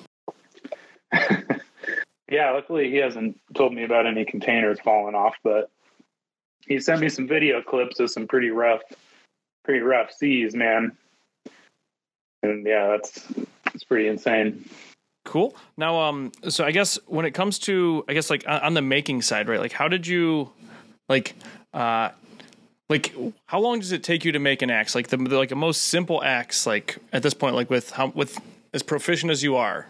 yeah, 2.30 2.52
luckily 2.52 2.90
he 2.90 2.96
hasn't 2.96 3.38
told 3.54 3.74
me 3.74 3.84
about 3.84 4.06
any 4.06 4.24
containers 4.24 4.80
falling 4.80 5.14
off, 5.14 5.34
but 5.44 5.70
he 6.66 6.80
sent 6.80 7.02
me 7.02 7.10
some 7.10 7.28
video 7.28 7.60
clips 7.60 8.00
of 8.00 8.10
some 8.10 8.26
pretty 8.26 8.48
rough 8.48 8.80
pretty 9.62 9.80
rough 9.80 10.10
seas, 10.10 10.54
man 10.54 10.96
and 12.42 12.66
yeah, 12.66 12.88
that's 12.88 13.26
it's 13.74 13.84
pretty 13.84 14.08
insane. 14.08 14.64
Cool. 15.24 15.54
Now, 15.76 16.00
um, 16.00 16.32
so 16.48 16.64
I 16.64 16.70
guess 16.70 16.98
when 17.06 17.26
it 17.26 17.32
comes 17.32 17.58
to, 17.60 18.04
I 18.08 18.14
guess 18.14 18.30
like 18.30 18.44
on 18.46 18.74
the 18.74 18.82
making 18.82 19.22
side, 19.22 19.48
right? 19.48 19.60
Like, 19.60 19.72
how 19.72 19.86
did 19.86 20.06
you, 20.06 20.50
like, 21.08 21.34
uh, 21.74 22.10
like 22.90 23.14
how 23.46 23.60
long 23.60 23.78
does 23.78 23.92
it 23.92 24.02
take 24.02 24.24
you 24.24 24.32
to 24.32 24.38
make 24.38 24.62
an 24.62 24.70
axe? 24.70 24.94
Like 24.94 25.08
the, 25.08 25.16
the 25.16 25.38
like 25.38 25.52
a 25.52 25.56
most 25.56 25.84
simple 25.84 26.22
axe, 26.22 26.66
like 26.66 26.98
at 27.12 27.22
this 27.22 27.34
point, 27.34 27.54
like 27.54 27.70
with 27.70 27.90
how 27.90 28.08
with 28.08 28.38
as 28.74 28.82
proficient 28.82 29.30
as 29.30 29.42
you 29.42 29.56
are, 29.56 29.86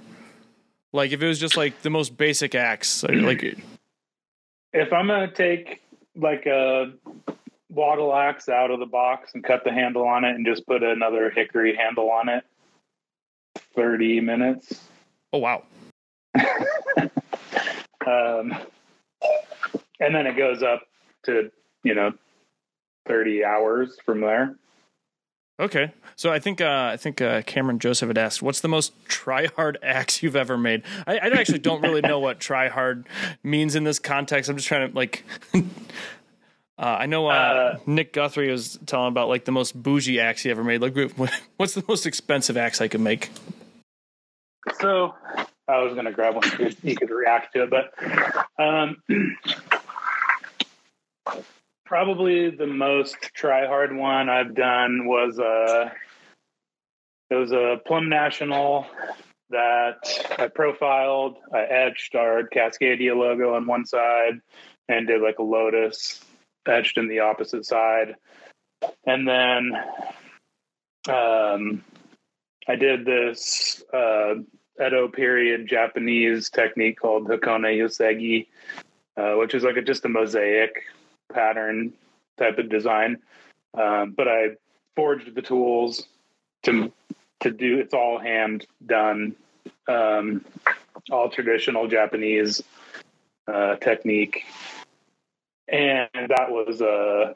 like 0.92 1.10
if 1.10 1.22
it 1.22 1.26
was 1.26 1.40
just 1.40 1.56
like 1.56 1.80
the 1.82 1.90
most 1.90 2.16
basic 2.16 2.54
axe, 2.54 3.02
like 3.02 3.42
if 4.72 4.92
I'm 4.92 5.06
gonna 5.06 5.32
take 5.32 5.80
like 6.14 6.44
a 6.44 6.92
WATL 7.74 8.14
axe 8.14 8.48
out 8.48 8.70
of 8.70 8.80
the 8.80 8.86
box 8.86 9.30
and 9.34 9.42
cut 9.42 9.64
the 9.64 9.72
handle 9.72 10.06
on 10.06 10.24
it 10.24 10.34
and 10.34 10.44
just 10.44 10.66
put 10.66 10.82
another 10.82 11.30
hickory 11.30 11.74
handle 11.74 12.10
on 12.10 12.28
it. 12.28 12.44
30 13.74 14.20
minutes. 14.20 14.89
Oh, 15.32 15.38
wow. 15.38 15.64
um, 18.06 18.54
and 20.00 20.14
then 20.14 20.26
it 20.26 20.36
goes 20.36 20.62
up 20.62 20.82
to, 21.24 21.50
you 21.82 21.94
know, 21.94 22.12
30 23.06 23.44
hours 23.44 23.96
from 24.04 24.20
there. 24.20 24.56
Okay, 25.58 25.92
so 26.16 26.32
I 26.32 26.38
think 26.38 26.62
uh, 26.62 26.88
I 26.90 26.96
think 26.96 27.20
uh, 27.20 27.42
Cameron 27.42 27.78
Joseph 27.78 28.08
had 28.08 28.16
asked, 28.16 28.40
"What's 28.40 28.62
the 28.62 28.68
most 28.68 28.94
try 29.04 29.46
hard 29.56 29.76
axe 29.82 30.22
you've 30.22 30.36
ever 30.36 30.56
made?" 30.56 30.84
I, 31.06 31.18
I 31.18 31.26
actually 31.26 31.58
don't 31.58 31.82
really 31.82 32.00
know 32.00 32.18
what 32.18 32.40
try 32.40 32.68
hard 32.68 33.06
means 33.42 33.74
in 33.74 33.84
this 33.84 33.98
context. 33.98 34.48
I'm 34.48 34.56
just 34.56 34.68
trying 34.68 34.90
to 34.90 34.96
like 34.96 35.22
Uh, 36.80 36.96
I 37.00 37.06
know 37.06 37.26
uh, 37.28 37.32
uh, 37.32 37.78
Nick 37.84 38.14
Guthrie 38.14 38.50
was 38.50 38.78
telling 38.86 39.08
about 39.08 39.28
like 39.28 39.44
the 39.44 39.52
most 39.52 39.80
bougie 39.80 40.18
axe 40.18 40.42
he 40.42 40.50
ever 40.50 40.64
made. 40.64 40.80
Like, 40.80 40.96
what's 41.58 41.74
the 41.74 41.84
most 41.86 42.06
expensive 42.06 42.56
axe 42.56 42.80
I 42.80 42.88
could 42.88 43.02
make? 43.02 43.28
So, 44.80 45.14
I 45.68 45.78
was 45.82 45.94
going 45.94 46.06
to 46.06 46.12
grab 46.12 46.34
one 46.34 46.44
so 46.44 46.68
you 46.82 46.96
could 46.96 47.10
react 47.10 47.54
to 47.54 47.62
it, 47.62 47.70
but 47.70 47.92
um, 48.58 48.96
probably 51.84 52.50
the 52.50 52.66
most 52.66 53.16
try 53.34 53.66
hard 53.66 53.94
one 53.94 54.28
I've 54.28 54.54
done 54.54 55.06
was 55.06 55.38
a. 55.38 55.44
Uh, 55.44 55.90
it 57.30 57.36
was 57.36 57.52
a 57.52 57.80
Plumb 57.86 58.08
National 58.08 58.86
that 59.50 59.98
I 60.36 60.48
profiled. 60.48 61.36
I 61.54 61.60
etched 61.60 62.16
our 62.16 62.42
Cascadia 62.42 63.14
logo 63.14 63.54
on 63.54 63.66
one 63.66 63.86
side 63.86 64.40
and 64.88 65.06
did 65.06 65.22
like 65.22 65.38
a 65.38 65.44
lotus 65.44 66.20
etched 66.66 66.98
in 66.98 67.08
the 67.08 67.20
opposite 67.20 67.64
side. 67.64 68.16
And 69.06 69.28
then 69.28 69.72
um, 71.08 71.84
I 72.70 72.76
did 72.76 73.04
this 73.04 73.82
uh, 73.92 74.34
Edo 74.84 75.08
period 75.08 75.66
Japanese 75.68 76.50
technique 76.50 77.00
called 77.00 77.28
Hakone 77.28 77.76
Yosegi, 77.76 78.46
uh, 79.16 79.36
which 79.38 79.54
is 79.54 79.64
like 79.64 79.76
a, 79.76 79.82
just 79.82 80.04
a 80.04 80.08
mosaic 80.08 80.84
pattern 81.32 81.92
type 82.38 82.58
of 82.58 82.68
design. 82.68 83.18
Um, 83.74 84.14
but 84.16 84.28
I 84.28 84.50
forged 84.96 85.34
the 85.34 85.42
tools 85.42 86.06
to 86.62 86.92
to 87.40 87.50
do. 87.50 87.78
It's 87.78 87.94
all 87.94 88.18
hand 88.18 88.66
done, 88.86 89.34
um, 89.88 90.44
all 91.10 91.28
traditional 91.30 91.88
Japanese 91.88 92.62
uh, 93.48 93.76
technique 93.76 94.44
and 95.70 96.08
that 96.12 96.50
was 96.50 96.80
a 96.80 97.34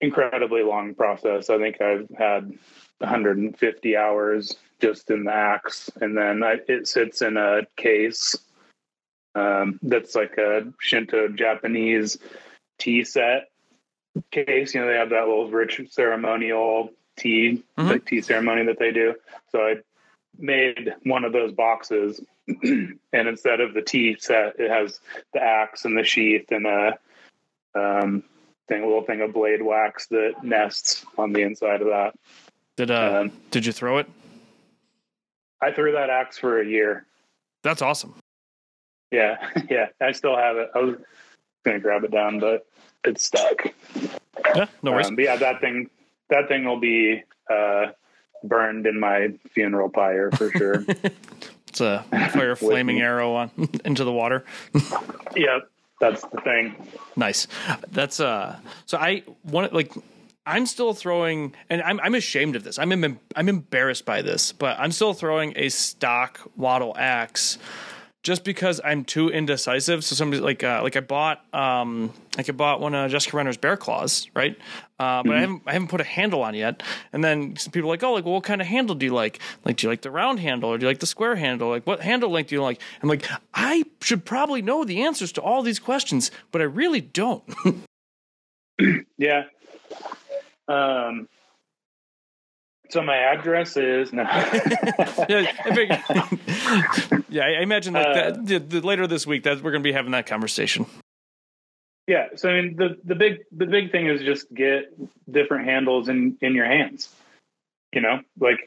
incredibly 0.00 0.62
long 0.62 0.94
process. 0.94 1.50
I 1.50 1.58
think 1.58 1.80
I've 1.80 2.08
had 2.16 2.52
150 2.98 3.96
hours 3.96 4.56
just 4.80 5.10
in 5.10 5.24
the 5.24 5.32
axe, 5.32 5.90
and 6.00 6.16
then 6.16 6.42
I, 6.42 6.56
it 6.68 6.86
sits 6.88 7.22
in 7.22 7.36
a 7.36 7.62
case 7.76 8.36
um, 9.34 9.78
that's 9.82 10.14
like 10.14 10.36
a 10.38 10.72
Shinto 10.80 11.28
Japanese 11.28 12.18
tea 12.78 13.04
set 13.04 13.48
case. 14.30 14.74
You 14.74 14.80
know, 14.80 14.86
they 14.86 14.96
have 14.96 15.10
that 15.10 15.26
little 15.26 15.50
rich 15.50 15.80
ceremonial 15.90 16.90
tea, 17.16 17.62
mm-hmm. 17.78 17.88
like 17.88 18.06
tea 18.06 18.20
ceremony 18.20 18.66
that 18.66 18.78
they 18.78 18.92
do. 18.92 19.14
So 19.50 19.60
I 19.60 19.76
made 20.38 20.94
one 21.04 21.24
of 21.24 21.32
those 21.32 21.52
boxes, 21.52 22.20
and 22.46 22.98
instead 23.12 23.60
of 23.60 23.74
the 23.74 23.82
tea 23.82 24.16
set, 24.18 24.58
it 24.58 24.70
has 24.70 25.00
the 25.32 25.42
axe 25.42 25.84
and 25.84 25.96
the 25.96 26.04
sheath 26.04 26.50
and 26.50 26.66
a 26.66 26.98
um, 27.74 28.22
thing, 28.68 28.82
a 28.82 28.86
little 28.86 29.04
thing 29.04 29.20
of 29.20 29.32
blade 29.32 29.62
wax 29.62 30.06
that 30.08 30.34
nests 30.42 31.04
on 31.18 31.32
the 31.32 31.42
inside 31.42 31.82
of 31.82 31.88
that. 31.88 32.14
Did 32.76 32.90
uh, 32.90 33.20
um, 33.22 33.32
did 33.50 33.66
you 33.66 33.72
throw 33.72 33.98
it? 33.98 34.08
I 35.60 35.72
threw 35.72 35.92
that 35.92 36.10
axe 36.10 36.38
for 36.38 36.60
a 36.60 36.66
year. 36.66 37.06
That's 37.62 37.82
awesome. 37.82 38.14
Yeah, 39.10 39.36
yeah. 39.70 39.86
I 40.00 40.12
still 40.12 40.36
have 40.36 40.56
it. 40.56 40.70
I 40.74 40.78
was 40.78 40.96
gonna 41.64 41.80
grab 41.80 42.04
it 42.04 42.10
down, 42.10 42.40
but 42.40 42.66
it's 43.04 43.24
stuck. 43.24 43.72
Yeah, 44.54 44.66
no 44.82 44.92
worries. 44.92 45.06
Um, 45.06 45.16
but 45.16 45.24
yeah, 45.24 45.36
that 45.36 45.60
thing, 45.60 45.88
that 46.30 46.48
thing 46.48 46.64
will 46.64 46.80
be 46.80 47.22
uh, 47.50 47.86
burned 48.42 48.86
in 48.86 48.98
my 48.98 49.32
funeral 49.52 49.88
pyre 49.88 50.30
for 50.32 50.50
sure. 50.50 50.84
it's 51.68 51.80
a 51.80 52.04
fire 52.32 52.56
flaming 52.56 53.00
arrow 53.00 53.34
on 53.34 53.50
into 53.84 54.04
the 54.04 54.12
water. 54.12 54.44
yep 55.36 55.68
that's 56.00 56.22
the 56.22 56.40
thing. 56.40 56.74
Nice. 57.16 57.46
That's 57.90 58.20
uh. 58.20 58.58
So 58.86 58.98
I 58.98 59.22
want 59.44 59.72
like. 59.72 59.92
I'm 60.46 60.66
still 60.66 60.92
throwing, 60.92 61.54
and 61.70 61.82
I'm 61.82 61.98
I'm 62.00 62.14
ashamed 62.14 62.56
of 62.56 62.64
this. 62.64 62.78
I'm 62.78 62.92
Im- 62.92 63.20
I'm 63.34 63.48
embarrassed 63.48 64.04
by 64.04 64.22
this, 64.22 64.52
but 64.52 64.78
I'm 64.78 64.92
still 64.92 65.14
throwing 65.14 65.54
a 65.56 65.68
stock 65.70 66.40
WATL 66.58 66.94
axe 66.96 67.58
just 68.24 68.42
because 68.42 68.80
I'm 68.82 69.04
too 69.04 69.28
indecisive. 69.28 70.02
So 70.02 70.16
somebody 70.16 70.42
like 70.42 70.64
uh, 70.64 70.80
like 70.82 70.96
I 70.96 71.00
bought 71.00 71.44
um 71.54 72.12
like 72.36 72.48
I 72.48 72.52
bought 72.52 72.80
one 72.80 72.94
of 72.94 73.10
Jessica 73.10 73.36
Renner's 73.36 73.58
bear 73.58 73.76
claws, 73.76 74.28
right? 74.34 74.56
Uh, 74.98 75.22
but 75.22 75.24
mm-hmm. 75.24 75.30
I 75.30 75.40
haven't 75.40 75.62
I 75.66 75.72
haven't 75.74 75.88
put 75.88 76.00
a 76.00 76.04
handle 76.04 76.42
on 76.42 76.54
yet. 76.54 76.82
And 77.12 77.22
then 77.22 77.56
some 77.56 77.70
people 77.70 77.88
are 77.88 77.92
like, 77.92 78.02
oh, 78.02 78.12
like 78.12 78.24
well, 78.24 78.34
what 78.34 78.44
kind 78.44 78.60
of 78.60 78.66
handle 78.66 78.94
do 78.94 79.06
you 79.06 79.14
like? 79.14 79.40
Like, 79.64 79.76
do 79.76 79.86
you 79.86 79.90
like 79.90 80.02
the 80.02 80.10
round 80.10 80.40
handle 80.40 80.70
or 80.70 80.78
do 80.78 80.84
you 80.84 80.88
like 80.88 81.00
the 81.00 81.06
square 81.06 81.36
handle? 81.36 81.68
Like, 81.68 81.86
what 81.86 82.00
handle 82.00 82.30
length 82.30 82.48
do 82.48 82.56
you 82.56 82.62
like? 82.62 82.80
I'm 83.02 83.08
like, 83.08 83.26
I 83.52 83.84
should 84.00 84.24
probably 84.24 84.62
know 84.62 84.84
the 84.84 85.02
answers 85.02 85.30
to 85.32 85.42
all 85.42 85.62
these 85.62 85.78
questions, 85.78 86.30
but 86.50 86.60
I 86.60 86.64
really 86.64 87.02
don't. 87.02 87.44
yeah. 89.18 89.44
Um, 90.68 91.28
so 92.90 93.02
my 93.02 93.16
address 93.16 93.76
is 93.76 94.12
no. 94.12 94.22
yeah, 95.28 95.50
I 95.64 97.22
yeah, 97.28 97.44
I 97.44 97.62
imagine 97.62 97.94
like 97.94 98.06
uh, 98.06 98.12
that, 98.12 98.46
the, 98.46 98.58
the, 98.58 98.80
later 98.86 99.06
this 99.06 99.26
week 99.26 99.44
that 99.44 99.62
we're 99.62 99.70
going 99.70 99.82
to 99.82 99.88
be 99.88 99.92
having 99.92 100.12
that 100.12 100.26
conversation. 100.26 100.86
Yeah, 102.06 102.28
so 102.36 102.50
I 102.50 102.60
mean 102.60 102.76
the 102.76 102.98
the 103.04 103.14
big 103.14 103.38
the 103.50 103.66
big 103.66 103.90
thing 103.90 104.06
is 104.06 104.20
just 104.20 104.52
get 104.52 104.92
different 105.30 105.64
handles 105.66 106.08
in 106.08 106.36
in 106.42 106.54
your 106.54 106.66
hands. 106.66 107.08
You 107.92 108.02
know, 108.02 108.20
like 108.38 108.58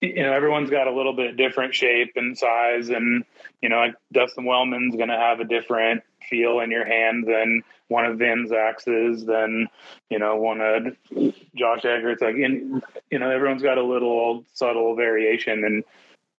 you 0.00 0.22
know 0.22 0.32
everyone's 0.32 0.70
got 0.70 0.86
a 0.86 0.92
little 0.92 1.12
bit 1.12 1.36
different 1.36 1.74
shape 1.74 2.12
and 2.16 2.38
size, 2.38 2.88
and 2.88 3.24
you 3.60 3.68
know 3.68 3.76
like 3.76 3.94
Dustin 4.12 4.44
Wellman's 4.44 4.96
going 4.96 5.10
to 5.10 5.16
have 5.16 5.40
a 5.40 5.44
different 5.44 6.02
feel 6.28 6.60
in 6.60 6.70
your 6.70 6.84
hand 6.84 7.26
than 7.26 7.62
one 7.88 8.04
of 8.04 8.18
Vin's 8.18 8.52
axes 8.52 9.24
than 9.24 9.68
you 10.10 10.18
know 10.18 10.36
one 10.36 10.60
of 10.60 10.96
Josh 11.54 11.84
Eggert's. 11.84 12.22
Like 12.22 12.36
in 12.36 12.82
you 13.10 13.18
know 13.18 13.30
everyone's 13.30 13.62
got 13.62 13.78
a 13.78 13.84
little 13.84 14.44
subtle 14.54 14.94
variation, 14.94 15.64
and 15.64 15.84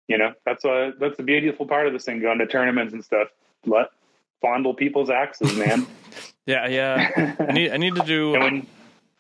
you 0.07 0.19
know 0.19 0.33
that's 0.45 0.65
a 0.65 0.93
that's 0.99 1.17
the 1.17 1.23
beautiful 1.23 1.67
part 1.67 1.87
of 1.87 1.93
this 1.93 2.05
thing 2.05 2.21
going 2.21 2.39
to 2.39 2.47
tournaments 2.47 2.93
and 2.93 3.05
stuff. 3.05 3.29
Let 3.67 3.89
fondle 4.41 4.75
people's 4.75 5.11
axes, 5.11 5.57
man. 5.57 5.87
yeah, 6.47 6.67
yeah. 6.69 7.35
I 7.49 7.53
need 7.53 7.73
I 7.73 7.77
need 7.77 7.95
to 7.97 8.05
do. 8.05 8.33
When, 8.33 8.67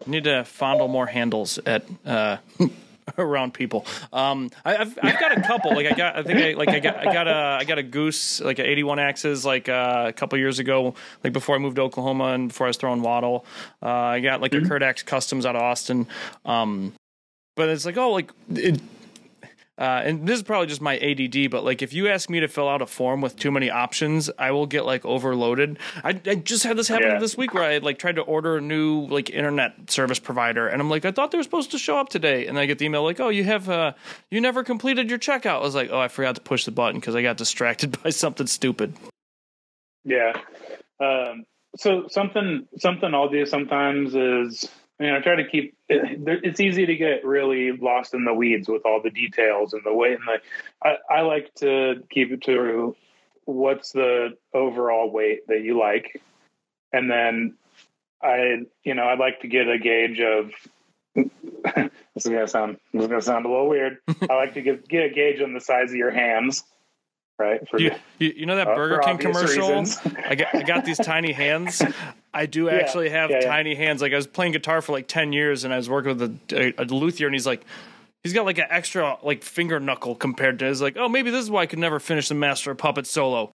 I 0.06 0.10
need 0.10 0.24
to 0.24 0.44
fondle 0.44 0.86
more 0.86 1.06
handles 1.06 1.58
at 1.66 1.84
uh, 2.06 2.36
around 3.18 3.54
people. 3.54 3.86
Um, 4.12 4.50
I, 4.64 4.74
have 4.74 4.98
I've 5.02 5.20
got 5.20 5.36
a 5.36 5.40
couple. 5.42 5.74
Like 5.74 5.86
I 5.86 5.94
got 5.94 6.16
I 6.16 6.22
think 6.22 6.38
I 6.38 6.52
like 6.52 6.68
I 6.68 6.80
got 6.80 7.06
I 7.06 7.12
got 7.12 7.28
a 7.28 7.58
I 7.60 7.64
got 7.64 7.78
a 7.78 7.82
goose 7.82 8.40
like 8.40 8.58
a 8.58 8.68
81 8.68 8.98
axes 8.98 9.44
like 9.44 9.68
uh, 9.68 10.06
a 10.08 10.12
couple 10.12 10.38
years 10.38 10.58
ago. 10.58 10.94
Like 11.24 11.32
before 11.32 11.54
I 11.54 11.58
moved 11.58 11.76
to 11.76 11.82
Oklahoma 11.82 12.26
and 12.26 12.48
before 12.48 12.66
I 12.66 12.70
was 12.70 12.76
throwing 12.76 13.02
WATL. 13.02 13.44
Uh, 13.82 13.86
I 13.86 14.20
got 14.20 14.40
like 14.40 14.52
mm-hmm. 14.52 14.66
a 14.66 14.68
Curdax 14.68 15.04
Customs 15.04 15.46
out 15.46 15.56
of 15.56 15.62
Austin. 15.62 16.06
Um, 16.44 16.92
but 17.56 17.68
it's 17.68 17.84
like 17.84 17.96
oh 17.96 18.10
like 18.10 18.32
it 18.54 18.80
uh, 19.78 20.02
and 20.04 20.26
this 20.26 20.38
is 20.38 20.42
probably 20.42 20.66
just 20.66 20.80
my 20.80 20.98
ADD, 20.98 21.50
but 21.50 21.64
like 21.64 21.82
if 21.82 21.92
you 21.92 22.08
ask 22.08 22.28
me 22.28 22.40
to 22.40 22.48
fill 22.48 22.68
out 22.68 22.82
a 22.82 22.86
form 22.86 23.20
with 23.20 23.36
too 23.36 23.52
many 23.52 23.70
options, 23.70 24.28
I 24.36 24.50
will 24.50 24.66
get 24.66 24.84
like 24.84 25.04
overloaded. 25.04 25.78
I, 26.02 26.20
I 26.26 26.34
just 26.34 26.64
had 26.64 26.76
this 26.76 26.88
happen 26.88 27.10
yeah. 27.10 27.18
this 27.20 27.36
week 27.36 27.54
where 27.54 27.62
I 27.62 27.78
like 27.78 27.98
tried 27.98 28.16
to 28.16 28.22
order 28.22 28.56
a 28.56 28.60
new 28.60 29.06
like 29.06 29.30
internet 29.30 29.88
service 29.88 30.18
provider, 30.18 30.66
and 30.66 30.82
I'm 30.82 30.90
like, 30.90 31.04
I 31.04 31.12
thought 31.12 31.30
they 31.30 31.38
were 31.38 31.44
supposed 31.44 31.70
to 31.70 31.78
show 31.78 31.96
up 31.96 32.08
today, 32.08 32.48
and 32.48 32.58
I 32.58 32.66
get 32.66 32.78
the 32.78 32.86
email 32.86 33.04
like, 33.04 33.20
oh, 33.20 33.28
you 33.28 33.44
have 33.44 33.68
uh, 33.68 33.92
you 34.32 34.40
never 34.40 34.64
completed 34.64 35.08
your 35.08 35.18
checkout. 35.18 35.60
I 35.60 35.62
was 35.62 35.76
like, 35.76 35.90
oh, 35.92 36.00
I 36.00 36.08
forgot 36.08 36.34
to 36.34 36.40
push 36.40 36.64
the 36.64 36.72
button 36.72 36.98
because 36.98 37.14
I 37.14 37.22
got 37.22 37.36
distracted 37.36 38.02
by 38.02 38.10
something 38.10 38.48
stupid. 38.48 38.94
Yeah. 40.04 40.32
Um, 41.00 41.44
so 41.76 42.06
something 42.08 42.66
something 42.78 43.14
I'll 43.14 43.28
do 43.28 43.46
sometimes 43.46 44.16
is 44.16 44.68
I 44.98 45.04
mean, 45.04 45.12
I 45.12 45.20
try 45.20 45.36
to 45.36 45.48
keep. 45.48 45.76
It's 45.88 46.60
easy 46.60 46.86
to 46.86 46.96
get 46.96 47.24
really 47.24 47.72
lost 47.72 48.14
in 48.14 48.24
the 48.24 48.34
weeds 48.34 48.68
with 48.68 48.82
all 48.84 49.00
the 49.00 49.10
details 49.10 49.72
and 49.72 49.82
the 49.84 49.92
way. 49.92 50.14
And 50.14 50.22
the, 50.26 50.40
I, 50.82 51.18
I 51.18 51.20
like 51.20 51.54
to 51.56 52.02
keep 52.10 52.32
it 52.32 52.42
to 52.42 52.96
what's 53.44 53.92
the 53.92 54.36
overall 54.52 55.10
weight 55.10 55.46
that 55.46 55.62
you 55.62 55.78
like, 55.78 56.20
and 56.92 57.10
then 57.10 57.54
I, 58.22 58.62
you 58.82 58.94
know, 58.94 59.04
I'd 59.04 59.20
like 59.20 59.40
to 59.40 59.48
get 59.48 59.68
a 59.68 59.78
gauge 59.78 60.20
of. 60.20 60.50
this 61.14 62.26
is 62.26 62.26
gonna 62.26 62.48
sound. 62.48 62.78
This 62.92 63.02
is 63.02 63.08
gonna 63.08 63.22
sound 63.22 63.46
a 63.46 63.48
little 63.48 63.68
weird. 63.68 63.98
I 64.30 64.34
like 64.34 64.54
to 64.54 64.62
get 64.62 64.88
get 64.88 65.04
a 65.04 65.10
gauge 65.10 65.40
on 65.40 65.54
the 65.54 65.60
size 65.60 65.90
of 65.90 65.96
your 65.96 66.10
hands 66.10 66.64
right? 67.38 67.68
For, 67.68 67.80
you, 67.80 67.92
you, 68.18 68.32
you 68.36 68.46
know 68.46 68.56
that 68.56 68.68
uh, 68.68 68.74
Burger 68.74 69.00
King 69.04 69.18
commercial? 69.18 69.84
I 70.26 70.34
got 70.34 70.54
I 70.54 70.62
got 70.62 70.84
these 70.84 70.98
tiny 70.98 71.32
hands. 71.32 71.82
I 72.32 72.46
do 72.46 72.68
actually 72.68 73.10
have 73.10 73.30
yeah, 73.30 73.40
tiny 73.40 73.74
hands. 73.74 74.02
Like 74.02 74.12
I 74.12 74.16
was 74.16 74.26
playing 74.26 74.52
guitar 74.52 74.82
for 74.82 74.92
like 74.92 75.08
ten 75.08 75.32
years, 75.32 75.64
and 75.64 75.72
I 75.72 75.76
was 75.76 75.88
working 75.88 76.16
with 76.16 76.40
a, 76.52 76.80
a, 76.80 76.84
a 76.84 76.84
luthier, 76.84 77.26
and 77.26 77.34
he's 77.34 77.46
like, 77.46 77.64
he's 78.22 78.32
got 78.32 78.44
like 78.44 78.58
an 78.58 78.66
extra 78.70 79.18
like 79.22 79.42
finger 79.42 79.80
knuckle 79.80 80.14
compared 80.14 80.58
to 80.60 80.66
his. 80.66 80.80
Like, 80.80 80.96
oh, 80.96 81.08
maybe 81.08 81.30
this 81.30 81.42
is 81.42 81.50
why 81.50 81.62
I 81.62 81.66
could 81.66 81.78
never 81.78 81.98
finish 81.98 82.28
the 82.28 82.34
Master 82.34 82.70
of 82.70 82.78
Puppets 82.78 83.10
solo. 83.10 83.52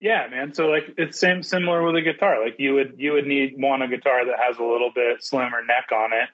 Yeah, 0.00 0.26
man. 0.30 0.54
So 0.54 0.66
like 0.66 0.94
it's 0.96 1.18
same 1.18 1.42
similar 1.42 1.82
with 1.82 1.96
a 1.96 2.02
guitar. 2.02 2.42
Like 2.42 2.56
you 2.58 2.74
would 2.74 2.94
you 2.98 3.12
would 3.12 3.26
need 3.26 3.54
want 3.58 3.82
a 3.82 3.88
guitar 3.88 4.24
that 4.24 4.38
has 4.38 4.58
a 4.58 4.64
little 4.64 4.90
bit 4.94 5.22
slimmer 5.22 5.62
neck 5.64 5.88
on 5.92 6.12
it 6.12 6.28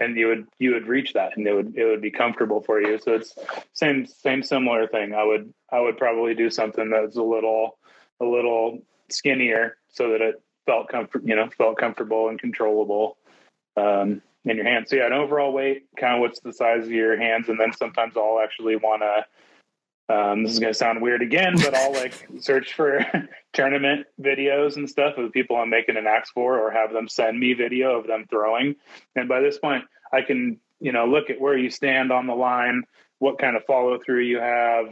and 0.00 0.16
you 0.16 0.28
would 0.28 0.46
you 0.58 0.72
would 0.72 0.86
reach 0.86 1.12
that 1.12 1.36
and 1.36 1.46
it 1.46 1.52
would 1.52 1.76
it 1.76 1.84
would 1.84 2.00
be 2.00 2.10
comfortable 2.10 2.60
for 2.60 2.80
you 2.80 2.98
so 2.98 3.14
it's 3.14 3.34
same 3.72 4.06
same 4.06 4.42
similar 4.42 4.86
thing 4.86 5.14
i 5.14 5.24
would 5.24 5.52
i 5.72 5.80
would 5.80 5.96
probably 5.96 6.34
do 6.34 6.50
something 6.50 6.90
that's 6.90 7.16
a 7.16 7.22
little 7.22 7.78
a 8.20 8.24
little 8.24 8.78
skinnier 9.08 9.76
so 9.88 10.10
that 10.10 10.20
it 10.20 10.42
felt 10.68 10.88
comfort 10.88 11.22
you 11.24 11.34
know 11.34 11.48
felt 11.56 11.78
comfortable 11.78 12.28
and 12.28 12.38
controllable 12.38 13.16
um, 13.78 14.20
in 14.44 14.56
your 14.56 14.66
hands 14.66 14.90
so 14.90 14.96
yeah 14.96 15.06
an 15.06 15.14
overall 15.14 15.50
weight 15.50 15.86
kind 15.96 16.16
of 16.16 16.20
what's 16.20 16.40
the 16.40 16.52
size 16.52 16.84
of 16.84 16.90
your 16.90 17.18
hands 17.18 17.48
and 17.48 17.58
then 17.58 17.72
sometimes 17.72 18.18
i'll 18.18 18.38
actually 18.44 18.76
want 18.76 19.00
to 19.00 19.24
um, 20.10 20.42
this 20.42 20.52
is 20.52 20.58
going 20.58 20.72
to 20.72 20.78
sound 20.78 21.02
weird 21.02 21.20
again, 21.20 21.52
but 21.56 21.74
I'll 21.74 21.92
like 21.92 22.14
search 22.40 22.72
for 22.72 23.04
tournament 23.52 24.06
videos 24.18 24.76
and 24.76 24.88
stuff 24.88 25.18
of 25.18 25.32
people 25.32 25.56
I'm 25.56 25.68
making 25.68 25.98
an 25.98 26.06
axe 26.06 26.30
for, 26.30 26.58
or 26.58 26.70
have 26.70 26.94
them 26.94 27.08
send 27.08 27.38
me 27.38 27.52
video 27.52 27.98
of 27.98 28.06
them 28.06 28.24
throwing. 28.30 28.76
And 29.16 29.28
by 29.28 29.40
this 29.40 29.58
point, 29.58 29.84
I 30.10 30.22
can, 30.22 30.60
you 30.80 30.92
know, 30.92 31.04
look 31.04 31.28
at 31.28 31.38
where 31.38 31.58
you 31.58 31.68
stand 31.68 32.10
on 32.10 32.26
the 32.26 32.34
line, 32.34 32.84
what 33.18 33.38
kind 33.38 33.54
of 33.54 33.66
follow 33.66 33.98
through 33.98 34.22
you 34.22 34.38
have. 34.38 34.86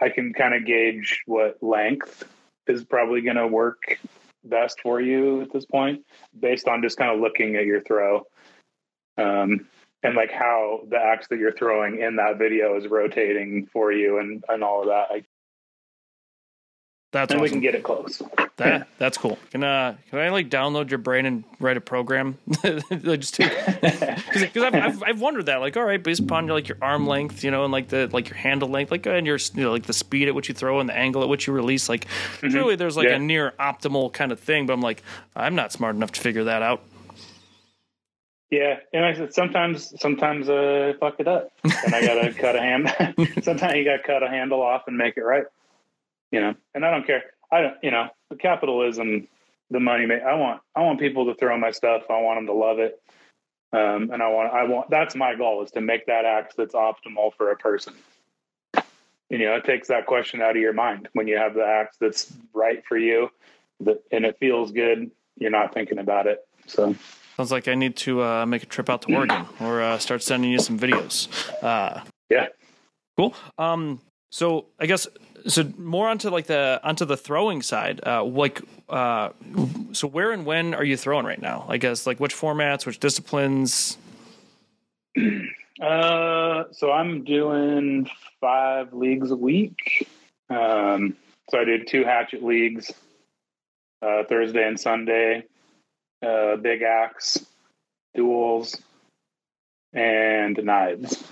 I 0.00 0.08
can 0.10 0.32
kind 0.32 0.54
of 0.54 0.64
gauge 0.64 1.22
what 1.26 1.60
length 1.60 2.22
is 2.68 2.84
probably 2.84 3.22
going 3.22 3.36
to 3.36 3.48
work 3.48 3.98
best 4.44 4.80
for 4.80 5.00
you 5.00 5.42
at 5.42 5.52
this 5.52 5.64
point, 5.64 6.04
based 6.38 6.68
on 6.68 6.82
just 6.82 6.96
kind 6.96 7.12
of 7.12 7.20
looking 7.20 7.56
at 7.56 7.64
your 7.64 7.80
throw. 7.80 8.26
Um, 9.16 9.66
and 10.02 10.14
like 10.14 10.30
how 10.30 10.80
the 10.88 10.98
axe 10.98 11.28
that 11.28 11.38
you're 11.38 11.56
throwing 11.56 12.00
in 12.00 12.16
that 12.16 12.36
video 12.36 12.76
is 12.76 12.86
rotating 12.86 13.66
for 13.72 13.90
you 13.90 14.18
and 14.18 14.44
and 14.48 14.62
all 14.62 14.82
of 14.82 14.88
that. 14.88 15.06
I, 15.10 15.22
that's 17.14 17.30
and 17.32 17.40
awesome. 17.40 17.42
we 17.42 17.48
can 17.48 17.60
get 17.60 17.76
it 17.76 17.84
close. 17.84 18.20
That 18.56 18.88
that's 18.98 19.16
cool. 19.16 19.38
Can 19.52 19.62
uh 19.62 19.96
can 20.10 20.18
I 20.18 20.30
like 20.30 20.50
download 20.50 20.90
your 20.90 20.98
brain 20.98 21.26
and 21.26 21.44
write 21.60 21.76
a 21.76 21.80
program? 21.80 22.38
just 22.62 23.38
because 23.38 24.62
I've, 24.64 24.74
I've, 24.74 25.02
I've 25.02 25.20
wondered 25.20 25.46
that 25.46 25.60
like 25.60 25.76
all 25.76 25.84
right 25.84 26.02
based 26.02 26.20
upon 26.20 26.48
like 26.48 26.68
your 26.68 26.78
arm 26.82 27.06
length 27.06 27.44
you 27.44 27.52
know 27.52 27.62
and 27.62 27.72
like 27.72 27.88
the 27.88 28.08
like 28.12 28.28
your 28.28 28.36
handle 28.36 28.68
length 28.68 28.90
like 28.90 29.06
and 29.06 29.26
your 29.26 29.38
you 29.54 29.62
know 29.62 29.70
like 29.70 29.84
the 29.84 29.92
speed 29.92 30.26
at 30.26 30.34
which 30.34 30.48
you 30.48 30.54
throw 30.54 30.80
and 30.80 30.88
the 30.88 30.96
angle 30.96 31.22
at 31.22 31.28
which 31.28 31.46
you 31.46 31.52
release 31.52 31.88
like 31.88 32.06
mm-hmm. 32.06 32.48
really 32.48 32.74
there's 32.74 32.96
like 32.96 33.08
yeah. 33.08 33.14
a 33.14 33.18
near 33.18 33.52
optimal 33.60 34.12
kind 34.12 34.32
of 34.32 34.40
thing 34.40 34.66
but 34.66 34.72
I'm 34.72 34.80
like 34.80 35.02
I'm 35.36 35.54
not 35.54 35.70
smart 35.70 35.94
enough 35.94 36.10
to 36.12 36.20
figure 36.20 36.44
that 36.44 36.62
out. 36.62 36.82
Yeah, 38.50 38.78
and 38.92 39.04
I 39.04 39.14
said 39.14 39.34
sometimes 39.34 39.94
sometimes 40.00 40.48
uh, 40.48 40.92
I 40.94 40.98
fuck 41.00 41.18
it 41.18 41.26
up, 41.26 41.50
and 41.64 41.92
I 41.92 42.06
gotta 42.06 42.32
cut 42.38 42.54
a 42.54 42.60
hand. 42.60 42.88
sometimes 43.42 43.74
you 43.74 43.84
gotta 43.84 44.02
cut 44.06 44.22
a 44.22 44.28
handle 44.28 44.62
off 44.62 44.82
and 44.86 44.96
make 44.96 45.16
it 45.16 45.22
right. 45.22 45.44
You 46.34 46.40
know, 46.40 46.54
and 46.74 46.84
I 46.84 46.90
don't 46.90 47.06
care. 47.06 47.22
I 47.52 47.60
don't. 47.60 47.76
You 47.80 47.92
know, 47.92 48.08
the 48.28 48.34
capitalism, 48.34 49.28
the 49.70 49.78
money. 49.78 50.04
I 50.12 50.34
want. 50.34 50.62
I 50.74 50.80
want 50.80 50.98
people 50.98 51.26
to 51.26 51.34
throw 51.36 51.56
my 51.56 51.70
stuff. 51.70 52.02
I 52.10 52.20
want 52.22 52.38
them 52.38 52.46
to 52.46 52.52
love 52.52 52.80
it. 52.80 53.00
Um, 53.72 54.10
and 54.12 54.20
I 54.20 54.28
want. 54.30 54.52
I 54.52 54.64
want. 54.64 54.90
That's 54.90 55.14
my 55.14 55.36
goal 55.36 55.62
is 55.62 55.70
to 55.70 55.80
make 55.80 56.06
that 56.06 56.24
act 56.24 56.54
that's 56.56 56.74
optimal 56.74 57.34
for 57.36 57.52
a 57.52 57.56
person. 57.56 57.94
You 59.30 59.38
know, 59.38 59.54
it 59.54 59.64
takes 59.64 59.86
that 59.88 60.06
question 60.06 60.42
out 60.42 60.56
of 60.56 60.56
your 60.56 60.72
mind 60.72 61.08
when 61.12 61.28
you 61.28 61.36
have 61.36 61.54
the 61.54 61.64
act 61.64 61.98
that's 62.00 62.32
right 62.52 62.82
for 62.84 62.98
you, 62.98 63.30
that, 63.78 64.02
and 64.10 64.24
it 64.24 64.36
feels 64.40 64.72
good. 64.72 65.12
You're 65.36 65.52
not 65.52 65.72
thinking 65.72 65.98
about 65.98 66.26
it. 66.26 66.40
So. 66.66 66.96
Sounds 67.36 67.52
like 67.52 67.68
I 67.68 67.76
need 67.76 67.94
to 67.98 68.22
uh, 68.24 68.44
make 68.44 68.64
a 68.64 68.66
trip 68.66 68.90
out 68.90 69.02
to 69.02 69.14
Oregon 69.14 69.46
or 69.60 69.82
uh, 69.82 69.98
start 69.98 70.24
sending 70.24 70.50
you 70.50 70.58
some 70.58 70.80
videos. 70.80 71.28
Uh, 71.62 72.02
yeah, 72.28 72.46
cool. 73.16 73.36
Um, 73.56 74.00
so 74.30 74.66
I 74.80 74.86
guess 74.86 75.06
so. 75.46 75.64
More 75.78 76.08
onto 76.08 76.30
like 76.30 76.46
the 76.46 76.80
onto 76.82 77.04
the 77.04 77.16
throwing 77.16 77.62
side. 77.62 78.00
Uh, 78.04 78.24
like, 78.24 78.60
uh, 78.88 79.30
so 79.92 80.08
where 80.08 80.32
and 80.32 80.44
when 80.46 80.74
are 80.74 80.84
you 80.84 80.96
throwing 80.96 81.26
right 81.26 81.40
now? 81.40 81.66
I 81.68 81.76
guess 81.76 82.06
like 82.06 82.20
which 82.20 82.34
formats, 82.34 82.86
which 82.86 83.00
disciplines. 83.00 83.98
Uh, 85.82 86.64
so 86.70 86.92
I'm 86.92 87.24
doing 87.24 88.08
five 88.40 88.94
leagues 88.94 89.32
a 89.32 89.36
week. 89.36 90.08
Um, 90.48 91.16
so 91.50 91.58
I 91.58 91.64
did 91.64 91.88
two 91.88 92.04
hatchet 92.04 92.44
leagues, 92.44 92.92
uh, 94.00 94.22
Thursday 94.22 94.66
and 94.66 94.78
Sunday 94.78 95.42
uh, 96.24 96.56
big 96.56 96.82
axe, 96.82 97.44
duels, 98.14 98.76
and 99.92 100.58
knives. 100.62 101.22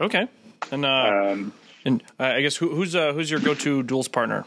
Okay, 0.00 0.28
and 0.70 0.84
uh, 0.84 1.28
um, 1.30 1.52
and 1.86 2.02
uh, 2.18 2.24
I 2.24 2.42
guess 2.42 2.56
who, 2.56 2.74
who's 2.74 2.94
uh, 2.94 3.12
who's 3.12 3.30
your 3.30 3.40
go-to 3.40 3.82
duels 3.82 4.08
partner? 4.08 4.44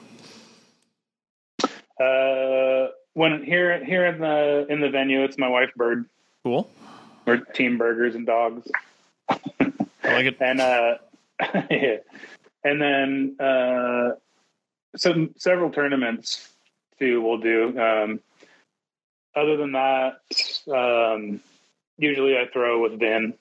Uh, 2.00 2.88
when 3.14 3.44
here 3.44 3.84
here 3.84 4.06
in 4.06 4.20
the 4.20 4.68
in 4.70 4.82
the 4.82 4.90
venue, 4.90 5.24
it's 5.24 5.38
my 5.38 5.48
wife 5.48 5.72
Bird. 5.76 6.06
Cool. 6.44 6.70
We're 7.26 7.38
team 7.38 7.78
burgers 7.78 8.16
and 8.16 8.26
dogs. 8.26 8.70
I 9.30 9.44
like 10.04 10.26
it. 10.26 10.38
and 10.40 10.62
uh, 10.62 10.96
yeah. 11.70 11.98
and 12.64 12.82
then 12.82 13.36
uh, 13.40 14.12
some 14.96 15.32
several 15.38 15.72
tournaments 15.72 16.50
too. 17.00 17.22
We'll 17.22 17.40
do. 17.40 17.80
Um, 17.80 18.20
other 19.36 19.58
than 19.58 19.74
that, 19.74 20.22
um, 20.74 21.40
usually 21.98 22.38
I 22.38 22.48
throw 22.52 22.82
with 22.82 23.00
Vin 23.00 23.34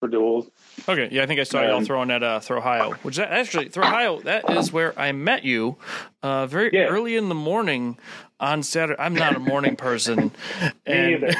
for 0.00 0.08
duels. 0.08 0.48
Okay, 0.88 1.08
yeah, 1.10 1.22
I 1.22 1.26
think 1.26 1.40
I 1.40 1.44
saw 1.44 1.60
um, 1.60 1.68
y'all 1.68 1.84
throwing 1.84 2.10
at 2.10 2.22
uh, 2.22 2.40
Ohio, 2.50 2.92
which 3.02 3.16
that 3.16 3.30
actually 3.30 3.68
Throw 3.68 3.84
Ohio 3.84 4.20
that 4.20 4.48
is 4.50 4.72
where 4.72 4.98
I 4.98 5.12
met 5.12 5.44
you 5.44 5.76
uh, 6.22 6.46
very 6.46 6.70
yeah. 6.72 6.84
early 6.84 7.16
in 7.16 7.28
the 7.28 7.34
morning 7.34 7.98
on 8.38 8.62
Saturday. 8.62 9.00
I'm 9.00 9.14
not 9.14 9.36
a 9.36 9.38
morning 9.38 9.76
person, 9.76 10.30
and 10.84 11.24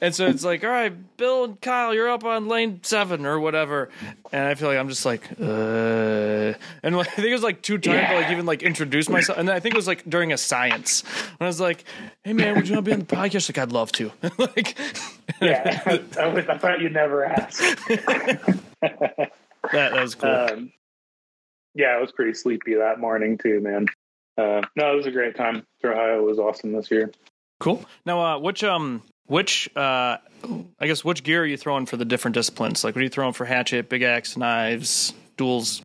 and 0.00 0.14
so 0.14 0.26
it's 0.26 0.44
like, 0.44 0.64
all 0.64 0.70
right, 0.70 0.92
Bill 1.16 1.44
and 1.44 1.60
Kyle, 1.60 1.94
you're 1.94 2.10
up 2.10 2.24
on 2.24 2.48
lane 2.48 2.80
seven 2.82 3.24
or 3.24 3.40
whatever, 3.40 3.88
and 4.30 4.46
I 4.46 4.54
feel 4.54 4.68
like 4.68 4.78
I'm 4.78 4.88
just 4.88 5.06
like, 5.06 5.22
uh, 5.40 6.54
and 6.82 6.96
like, 6.96 7.08
I 7.12 7.14
think 7.14 7.28
it 7.28 7.32
was 7.32 7.42
like 7.42 7.62
two 7.62 7.78
times 7.78 7.96
yeah. 7.96 8.12
to 8.12 8.20
like 8.20 8.30
even 8.30 8.46
like 8.46 8.62
introduce 8.62 9.08
myself, 9.08 9.38
and 9.38 9.48
then 9.48 9.56
I 9.56 9.60
think 9.60 9.74
it 9.74 9.78
was 9.78 9.86
like 9.86 10.08
during 10.08 10.32
a 10.32 10.38
science, 10.38 11.02
and 11.02 11.40
I 11.40 11.46
was 11.46 11.60
like, 11.60 11.84
hey 12.24 12.32
man, 12.32 12.56
would 12.56 12.68
you 12.68 12.74
want 12.74 12.84
to 12.84 12.90
be 12.90 12.92
on 12.92 13.00
the 13.00 13.06
podcast? 13.06 13.48
Like, 13.48 13.58
I'd 13.58 13.72
love 13.72 13.92
to. 13.92 14.12
like, 14.38 14.78
yeah, 15.40 15.80
I, 15.86 16.26
was, 16.26 16.46
I 16.48 16.58
thought 16.58 16.80
you'd 16.80 16.92
never 16.92 17.24
ask. 17.24 17.58
that, 17.88 19.32
that 19.72 19.92
was 19.92 20.14
cool. 20.14 20.30
Um, 20.30 20.72
yeah, 21.74 21.88
I 21.88 22.00
was 22.00 22.12
pretty 22.12 22.34
sleepy 22.34 22.74
that 22.74 23.00
morning 23.00 23.38
too, 23.38 23.60
man. 23.60 23.86
Uh, 24.38 24.62
no, 24.76 24.92
it 24.92 24.96
was 24.96 25.06
a 25.06 25.10
great 25.10 25.36
time. 25.36 25.66
Ohio 25.84 26.22
was 26.22 26.38
awesome 26.38 26.72
this 26.72 26.90
year. 26.90 27.10
Cool. 27.60 27.84
Now, 28.06 28.20
uh, 28.20 28.38
which 28.38 28.64
um, 28.64 29.02
which 29.26 29.68
uh, 29.76 30.18
I 30.78 30.86
guess 30.86 31.04
which 31.04 31.22
gear 31.22 31.42
are 31.42 31.46
you 31.46 31.56
throwing 31.56 31.86
for 31.86 31.96
the 31.96 32.04
different 32.04 32.34
disciplines? 32.34 32.84
Like, 32.84 32.94
what 32.94 33.00
are 33.00 33.04
you 33.04 33.10
throwing 33.10 33.32
for 33.32 33.44
hatchet, 33.44 33.88
big 33.88 34.02
axe, 34.02 34.36
knives, 34.36 35.12
duels? 35.36 35.82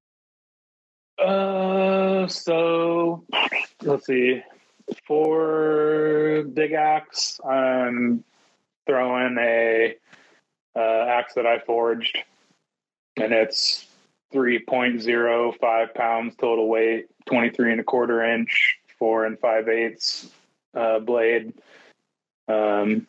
Uh, 1.20 2.28
so 2.28 3.24
let's 3.82 4.06
see. 4.06 4.44
For 5.06 6.44
big 6.54 6.72
axe, 6.74 7.40
I'm 7.44 8.24
throwing 8.86 9.38
a 9.40 9.96
uh, 10.76 10.80
axe 10.80 11.34
that 11.34 11.46
I 11.46 11.60
forged, 11.60 12.18
and 13.18 13.34
it's 13.34 13.87
3.05 14.34 15.94
pounds 15.94 16.36
total 16.36 16.68
weight, 16.68 17.08
23 17.28 17.72
and 17.72 17.82
a 17.82 17.84
quarter 17.84 18.24
inch, 18.24 18.78
four 18.98 19.26
and 19.26 19.40
five 19.40 19.68
eighths 19.68 20.30
uh, 20.76 21.00
blade. 21.00 21.54
Um, 22.48 23.08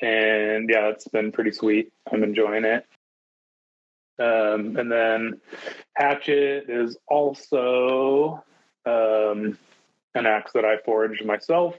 and 0.00 0.68
yeah, 0.68 0.88
it's 0.88 1.08
been 1.08 1.32
pretty 1.32 1.52
sweet. 1.52 1.92
I'm 2.10 2.22
enjoying 2.22 2.64
it. 2.64 2.86
Um, 4.18 4.76
and 4.76 4.92
then 4.92 5.40
hatchet 5.94 6.68
is 6.68 6.96
also 7.08 8.44
um, 8.84 9.58
an 10.14 10.26
axe 10.26 10.52
that 10.52 10.64
I 10.64 10.76
forged 10.84 11.24
myself, 11.24 11.76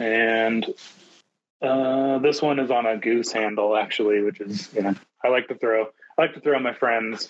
and 0.00 0.66
uh, 1.62 2.18
this 2.18 2.42
one 2.42 2.58
is 2.58 2.72
on 2.72 2.86
a 2.86 2.96
goose 2.96 3.30
handle 3.30 3.76
actually, 3.76 4.20
which 4.22 4.40
is 4.40 4.68
you 4.74 4.82
know 4.82 4.94
I 5.24 5.28
like 5.28 5.46
to 5.48 5.54
throw. 5.54 5.84
I 5.84 6.22
like 6.22 6.34
to 6.34 6.40
throw 6.40 6.58
my 6.58 6.72
friends 6.72 7.28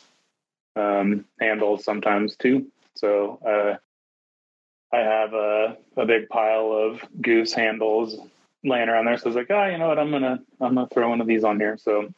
um, 0.79 1.25
handles 1.41 1.85
sometimes 1.85 2.37
too. 2.37 2.67
So 2.97 3.39
uh, 3.47 4.97
I 4.97 5.01
have 5.01 5.35
a, 5.35 5.77
a 5.97 6.07
big 6.07 6.29
pile 6.29 6.73
of 6.73 7.03
goose 7.21 7.53
handles 7.53 8.19
laying 8.65 8.89
around 8.89 9.07
there. 9.07 9.19
So 9.19 9.27
I 9.27 9.29
was 9.29 9.37
like, 9.37 9.51
oh, 9.51 9.67
you 9.67 9.79
know 9.79 9.89
what? 9.89 9.99
I'm 9.99 10.11
gonna 10.11 10.41
I'm 10.61 10.75
gonna 10.75 10.89
throw 10.93 11.09
one 11.09 11.21
of 11.21 11.27
these 11.27 11.45
on 11.45 11.61
here. 11.61 11.79
So 11.79 12.13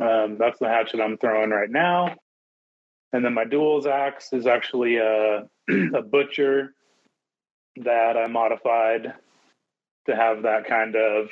um, 0.00 0.36
that's 0.38 0.58
the 0.58 0.68
hatchet 0.68 1.00
I'm 1.00 1.18
throwing 1.18 1.50
right 1.50 1.70
now. 1.70 2.14
And 3.12 3.24
then 3.24 3.34
my 3.34 3.44
duels 3.44 3.86
axe 3.86 4.32
is 4.32 4.46
actually 4.46 4.96
a, 4.96 5.48
a 5.68 6.02
butcher 6.02 6.74
that 7.76 8.16
I 8.16 8.26
modified 8.26 9.14
to 10.06 10.16
have 10.16 10.42
that 10.42 10.66
kind 10.66 10.96
of 10.96 11.30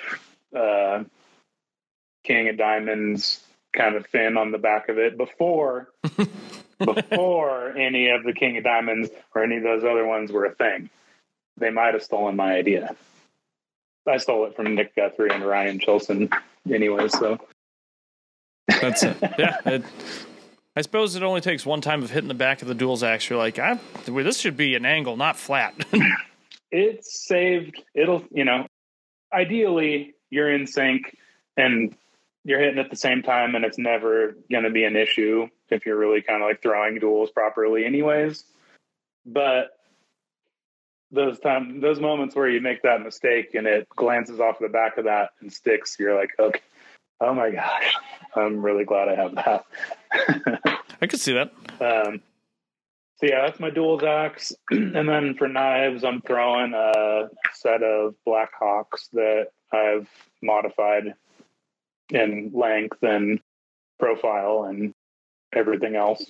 uh, 0.55 1.05
King 2.25 2.49
of 2.49 2.57
Diamonds 2.57 3.43
kind 3.77 3.95
of 3.95 4.07
fin 4.07 4.37
on 4.37 4.51
the 4.51 4.59
back 4.59 4.89
of 4.89 4.99
it 4.99 5.17
before 5.17 5.89
before 6.79 7.71
any 7.77 8.09
of 8.11 8.25
the 8.25 8.33
King 8.33 8.57
of 8.59 8.65
Diamonds 8.65 9.11
or 9.35 9.43
any 9.43 9.57
of 9.57 9.62
those 9.62 9.85
other 9.85 10.07
ones 10.07 10.33
were 10.33 10.45
a 10.45 10.55
thing. 10.55 10.91
They 11.57 11.71
might 11.71 11.95
have 11.95 12.03
stolen 12.03 12.37
my 12.37 12.55
idea. 12.55 12.95
I 14.07 14.19
stole 14.19 14.47
it 14.47 14.55
from 14.55 14.75
Nick 14.75 14.95
Guthrie 14.95 15.31
and 15.31 15.45
Ryan 15.45 15.81
Chilson 15.81 16.33
anyway, 16.73 17.09
so 17.09 17.39
that's 18.67 19.03
it. 19.03 19.17
Yeah. 19.39 19.57
It, 19.65 19.83
I 20.77 20.83
suppose 20.83 21.17
it 21.17 21.23
only 21.23 21.41
takes 21.41 21.65
one 21.65 21.81
time 21.81 22.03
of 22.03 22.11
hitting 22.11 22.29
the 22.29 22.35
back 22.35 22.61
of 22.61 22.69
the 22.69 22.75
duels 22.75 23.03
axe. 23.03 23.31
You're 23.31 23.39
like, 23.39 23.59
I, 23.59 23.81
this 24.05 24.39
should 24.39 24.59
be 24.59 24.75
an 24.75 24.85
angle, 24.85 25.17
not 25.17 25.39
flat. 25.39 25.75
it's 26.71 27.27
saved. 27.27 27.83
It'll, 27.95 28.25
you 28.31 28.45
know, 28.45 28.67
ideally 29.33 30.15
you're 30.29 30.53
in 30.53 30.67
sync 30.67 31.17
and 31.57 31.97
you're 32.47 32.61
hitting 32.61 32.79
at 32.79 32.91
the 32.91 32.97
same 32.97 33.23
time, 33.23 33.57
and 33.57 33.65
it's 33.65 33.77
never 33.77 34.37
going 34.49 34.63
to 34.63 34.71
be 34.71 34.85
an 34.85 34.95
issue 34.95 35.49
if 35.69 35.85
you're 35.85 35.99
really 35.99 36.23
kind 36.23 36.41
of 36.41 36.49
like 36.49 36.63
throwing 36.63 37.01
duels 37.01 37.29
properly, 37.33 37.85
anyways. 37.85 38.45
But 39.27 39.71
those 41.11 41.41
time, 41.41 41.81
those 41.81 41.99
moments 41.99 42.37
where 42.37 42.49
you 42.49 42.61
make 42.61 42.83
that 42.83 43.03
mistake 43.03 43.57
and 43.57 43.67
it 43.67 43.89
glances 43.89 44.39
off 44.39 44.61
the 44.61 44.69
back 44.69 44.97
of 44.97 45.07
that 45.07 45.31
and 45.41 45.53
sticks, 45.53 45.97
you're 45.99 46.17
like, 46.17 46.31
okay, 46.39 46.61
oh 47.21 47.35
my 47.35 47.51
gosh, 47.51 47.97
I'm 48.37 48.63
really 48.63 48.85
glad 48.85 49.09
I 49.09 49.17
have 49.17 49.35
that. 49.35 49.65
I 51.03 51.09
could 51.09 51.21
see 51.21 51.33
that. 51.33 51.51
Um, 51.81 52.21
so 53.17 53.27
yeah, 53.27 53.45
that's 53.45 53.59
my 53.59 53.71
duels 53.71 54.05
axe. 54.05 54.53
and 54.71 55.09
then 55.09 55.35
for 55.35 55.49
knives, 55.49 56.05
I'm 56.05 56.21
throwing 56.21 56.75
a 56.75 57.29
set 57.55 57.83
of 57.83 58.15
Black 58.25 58.51
Hawks 58.57 59.09
that 59.15 59.49
I've 59.73 60.09
modified 60.45 61.15
in 62.11 62.51
length 62.55 63.03
and 63.03 63.40
profile 63.99 64.64
and 64.64 64.92
everything 65.55 65.97
else. 65.97 66.25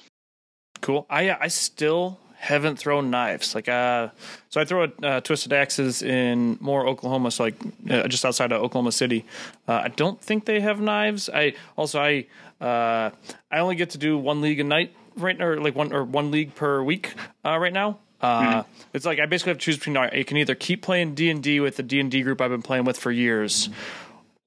Cool. 0.80 1.06
I 1.10 1.30
I 1.32 1.48
still 1.48 2.18
haven't 2.38 2.76
thrown 2.76 3.10
knives. 3.10 3.54
Like 3.54 3.68
uh, 3.68 4.08
so 4.50 4.60
I 4.60 4.64
throw 4.64 4.88
uh, 5.02 5.20
twisted 5.20 5.52
axes 5.52 6.02
in 6.02 6.58
Moore 6.60 6.86
Oklahoma. 6.86 7.30
So 7.30 7.44
like 7.44 7.56
uh, 7.90 8.08
just 8.08 8.24
outside 8.24 8.52
of 8.52 8.62
Oklahoma 8.62 8.92
City. 8.92 9.24
Uh, 9.66 9.82
I 9.84 9.88
don't 9.88 10.20
think 10.20 10.44
they 10.44 10.60
have 10.60 10.80
knives. 10.80 11.28
I 11.32 11.54
also 11.76 12.00
I 12.00 12.26
uh, 12.60 13.10
I 13.50 13.58
only 13.58 13.76
get 13.76 13.90
to 13.90 13.98
do 13.98 14.18
one 14.18 14.40
league 14.40 14.60
a 14.60 14.64
night 14.64 14.94
right 15.16 15.40
or 15.40 15.60
like 15.60 15.74
one 15.74 15.92
or 15.92 16.04
one 16.04 16.30
league 16.30 16.54
per 16.54 16.82
week 16.82 17.14
uh, 17.44 17.58
right 17.58 17.72
now. 17.72 17.98
Uh, 18.20 18.62
mm-hmm. 18.62 18.82
It's 18.94 19.04
like 19.04 19.18
I 19.18 19.26
basically 19.26 19.50
have 19.50 19.58
to 19.58 19.64
choose 19.64 19.76
between. 19.76 19.96
I 19.96 20.22
can 20.22 20.36
either 20.36 20.54
keep 20.54 20.82
playing 20.82 21.14
D 21.14 21.30
and 21.30 21.42
D 21.42 21.60
with 21.60 21.76
the 21.76 21.82
D 21.82 22.00
and 22.00 22.10
D 22.10 22.22
group 22.22 22.40
I've 22.40 22.50
been 22.50 22.62
playing 22.62 22.84
with 22.84 22.98
for 22.98 23.10
years, 23.10 23.68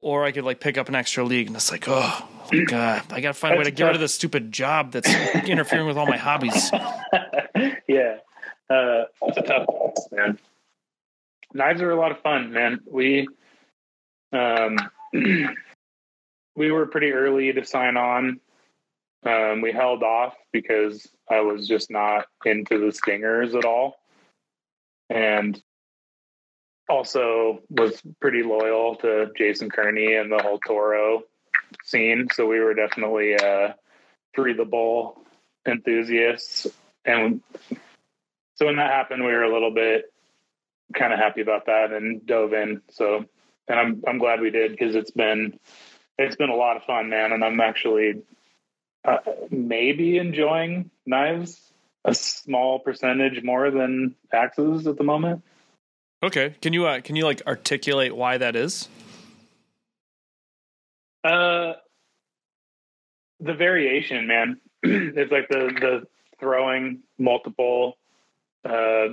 or 0.01 0.25
I 0.25 0.31
could 0.31 0.43
like 0.43 0.59
pick 0.59 0.77
up 0.77 0.87
an 0.87 0.95
extra 0.95 1.23
league. 1.23 1.47
And 1.47 1.55
it's 1.55 1.71
like, 1.71 1.85
oh, 1.87 2.27
god, 2.67 3.03
I 3.11 3.21
gotta 3.21 3.33
find 3.33 3.55
a 3.55 3.57
way 3.57 3.63
to 3.65 3.71
get 3.71 3.85
rid 3.85 3.95
of 3.95 4.01
this 4.01 4.13
stupid 4.13 4.51
job 4.51 4.91
that's 4.91 5.09
interfering 5.47 5.87
with 5.87 5.97
all 5.97 6.07
my 6.07 6.17
hobbies. 6.17 6.71
yeah, 7.87 8.17
uh, 8.69 9.05
it's 9.21 9.37
a 9.37 9.41
tough 9.41 9.65
man. 10.11 10.39
Knives 11.53 11.81
are 11.81 11.91
a 11.91 11.99
lot 11.99 12.11
of 12.11 12.19
fun, 12.19 12.53
man. 12.53 12.79
We, 12.89 13.27
um, 14.31 14.77
we 16.55 16.71
were 16.71 16.85
pretty 16.85 17.11
early 17.11 17.51
to 17.51 17.65
sign 17.65 17.97
on. 17.97 18.39
Um, 19.25 19.61
we 19.61 19.71
held 19.71 20.03
off 20.03 20.35
because 20.53 21.07
I 21.29 21.41
was 21.41 21.67
just 21.67 21.91
not 21.91 22.27
into 22.45 22.77
the 22.77 22.93
stingers 22.93 23.53
at 23.53 23.65
all, 23.65 23.95
and 25.09 25.61
also 26.89 27.61
was 27.69 28.01
pretty 28.19 28.43
loyal 28.43 28.95
to 28.97 29.31
Jason 29.37 29.69
Kearney 29.69 30.15
and 30.15 30.31
the 30.31 30.41
whole 30.41 30.59
Toro 30.59 31.23
scene. 31.83 32.27
So 32.33 32.47
we 32.47 32.59
were 32.59 32.73
definitely 32.73 33.35
uh, 33.35 33.73
bowl 34.69 35.21
enthusiasts, 35.67 36.67
and 37.05 37.41
so 38.55 38.65
when 38.65 38.77
that 38.77 38.91
happened, 38.91 39.23
we 39.23 39.31
were 39.31 39.43
a 39.43 39.53
little 39.53 39.73
bit 39.73 40.11
kind 40.93 41.13
of 41.13 41.19
happy 41.19 41.41
about 41.41 41.67
that 41.67 41.91
and 41.91 42.25
dove 42.25 42.53
in. 42.53 42.81
So, 42.91 43.25
and 43.67 43.79
I'm 43.79 44.03
I'm 44.07 44.17
glad 44.17 44.41
we 44.41 44.49
did 44.49 44.71
because 44.71 44.95
it's 44.95 45.11
been 45.11 45.59
it's 46.17 46.35
been 46.35 46.49
a 46.49 46.55
lot 46.55 46.77
of 46.77 46.83
fun, 46.83 47.09
man. 47.09 47.31
And 47.31 47.43
I'm 47.43 47.59
actually 47.61 48.21
uh, 49.05 49.17
maybe 49.49 50.17
enjoying 50.17 50.91
knives 51.05 51.61
a 52.03 52.13
small 52.13 52.79
percentage 52.79 53.43
more 53.43 53.71
than 53.71 54.15
axes 54.31 54.87
at 54.87 54.97
the 54.97 55.03
moment. 55.03 55.43
Okay, 56.21 56.55
can 56.61 56.73
you 56.73 56.85
uh, 56.85 56.99
can 57.01 57.15
you 57.15 57.23
like 57.23 57.41
articulate 57.47 58.15
why 58.15 58.37
that 58.37 58.55
is? 58.55 58.89
Uh, 61.23 61.73
the 63.39 63.53
variation, 63.53 64.27
man. 64.27 64.59
it's 64.83 65.31
like 65.31 65.47
the 65.47 65.71
the 65.79 66.07
throwing 66.39 66.99
multiple 67.17 67.97
uh 68.65 69.07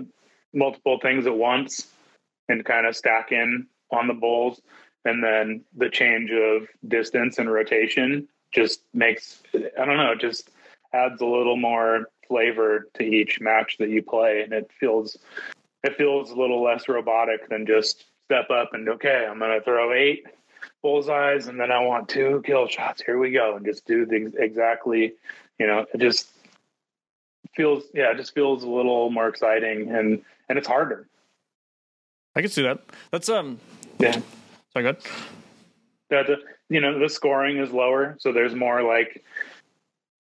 multiple 0.53 0.99
things 1.01 1.27
at 1.27 1.37
once 1.37 1.88
and 2.49 2.64
kind 2.64 2.87
of 2.87 2.97
stacking 2.97 3.66
on 3.90 4.07
the 4.09 4.14
bowls 4.14 4.61
and 5.05 5.23
then 5.23 5.64
the 5.77 5.88
change 5.88 6.31
of 6.31 6.69
distance 6.88 7.38
and 7.38 7.53
rotation 7.53 8.27
just 8.53 8.81
makes 8.95 9.42
I 9.55 9.85
don't 9.85 9.97
know, 9.97 10.14
just 10.14 10.51
adds 10.92 11.21
a 11.21 11.27
little 11.27 11.57
more 11.57 12.09
flavor 12.27 12.88
to 12.95 13.05
each 13.05 13.40
match 13.40 13.77
that 13.79 13.90
you 13.90 14.03
play 14.03 14.42
and 14.42 14.53
it 14.53 14.71
feels 14.81 15.16
it 15.83 15.97
feels 15.97 16.31
a 16.31 16.35
little 16.35 16.62
less 16.62 16.89
robotic 16.89 17.49
than 17.49 17.67
just 17.67 18.05
step 18.25 18.51
up 18.51 18.75
and 18.75 18.89
okay, 18.89 19.27
I'm 19.29 19.39
going 19.39 19.59
to 19.59 19.65
throw 19.65 19.93
eight 19.93 20.25
bullseyes 20.83 21.49
and 21.49 21.61
then 21.61 21.71
I 21.71 21.81
want 21.81 22.09
two 22.09 22.43
kill 22.45 22.67
shots. 22.67 23.03
Here 23.05 23.19
we 23.19 23.31
go, 23.31 23.57
and 23.57 23.65
just 23.65 23.87
do 23.87 24.07
the 24.07 24.33
exactly. 24.39 25.15
You 25.59 25.67
know, 25.67 25.87
it 25.93 25.99
just 25.99 26.29
feels 27.55 27.85
yeah, 27.95 28.11
it 28.11 28.17
just 28.17 28.35
feels 28.35 28.62
a 28.62 28.69
little 28.69 29.11
more 29.11 29.29
exciting 29.29 29.91
and 29.91 30.22
and 30.49 30.59
it's 30.59 30.68
harder. 30.68 31.09
I 32.35 32.43
can 32.43 32.51
see 32.51 32.62
that. 32.62 32.81
That's 33.11 33.29
um 33.29 33.59
yeah. 33.99 34.20
Sorry, 34.72 34.83
good. 34.85 34.99
That 36.11 36.27
you 36.68 36.81
know 36.81 36.99
the 36.99 37.09
scoring 37.09 37.59
is 37.59 37.70
lower, 37.70 38.16
so 38.20 38.33
there's 38.33 38.55
more 38.55 38.83
like 38.83 39.24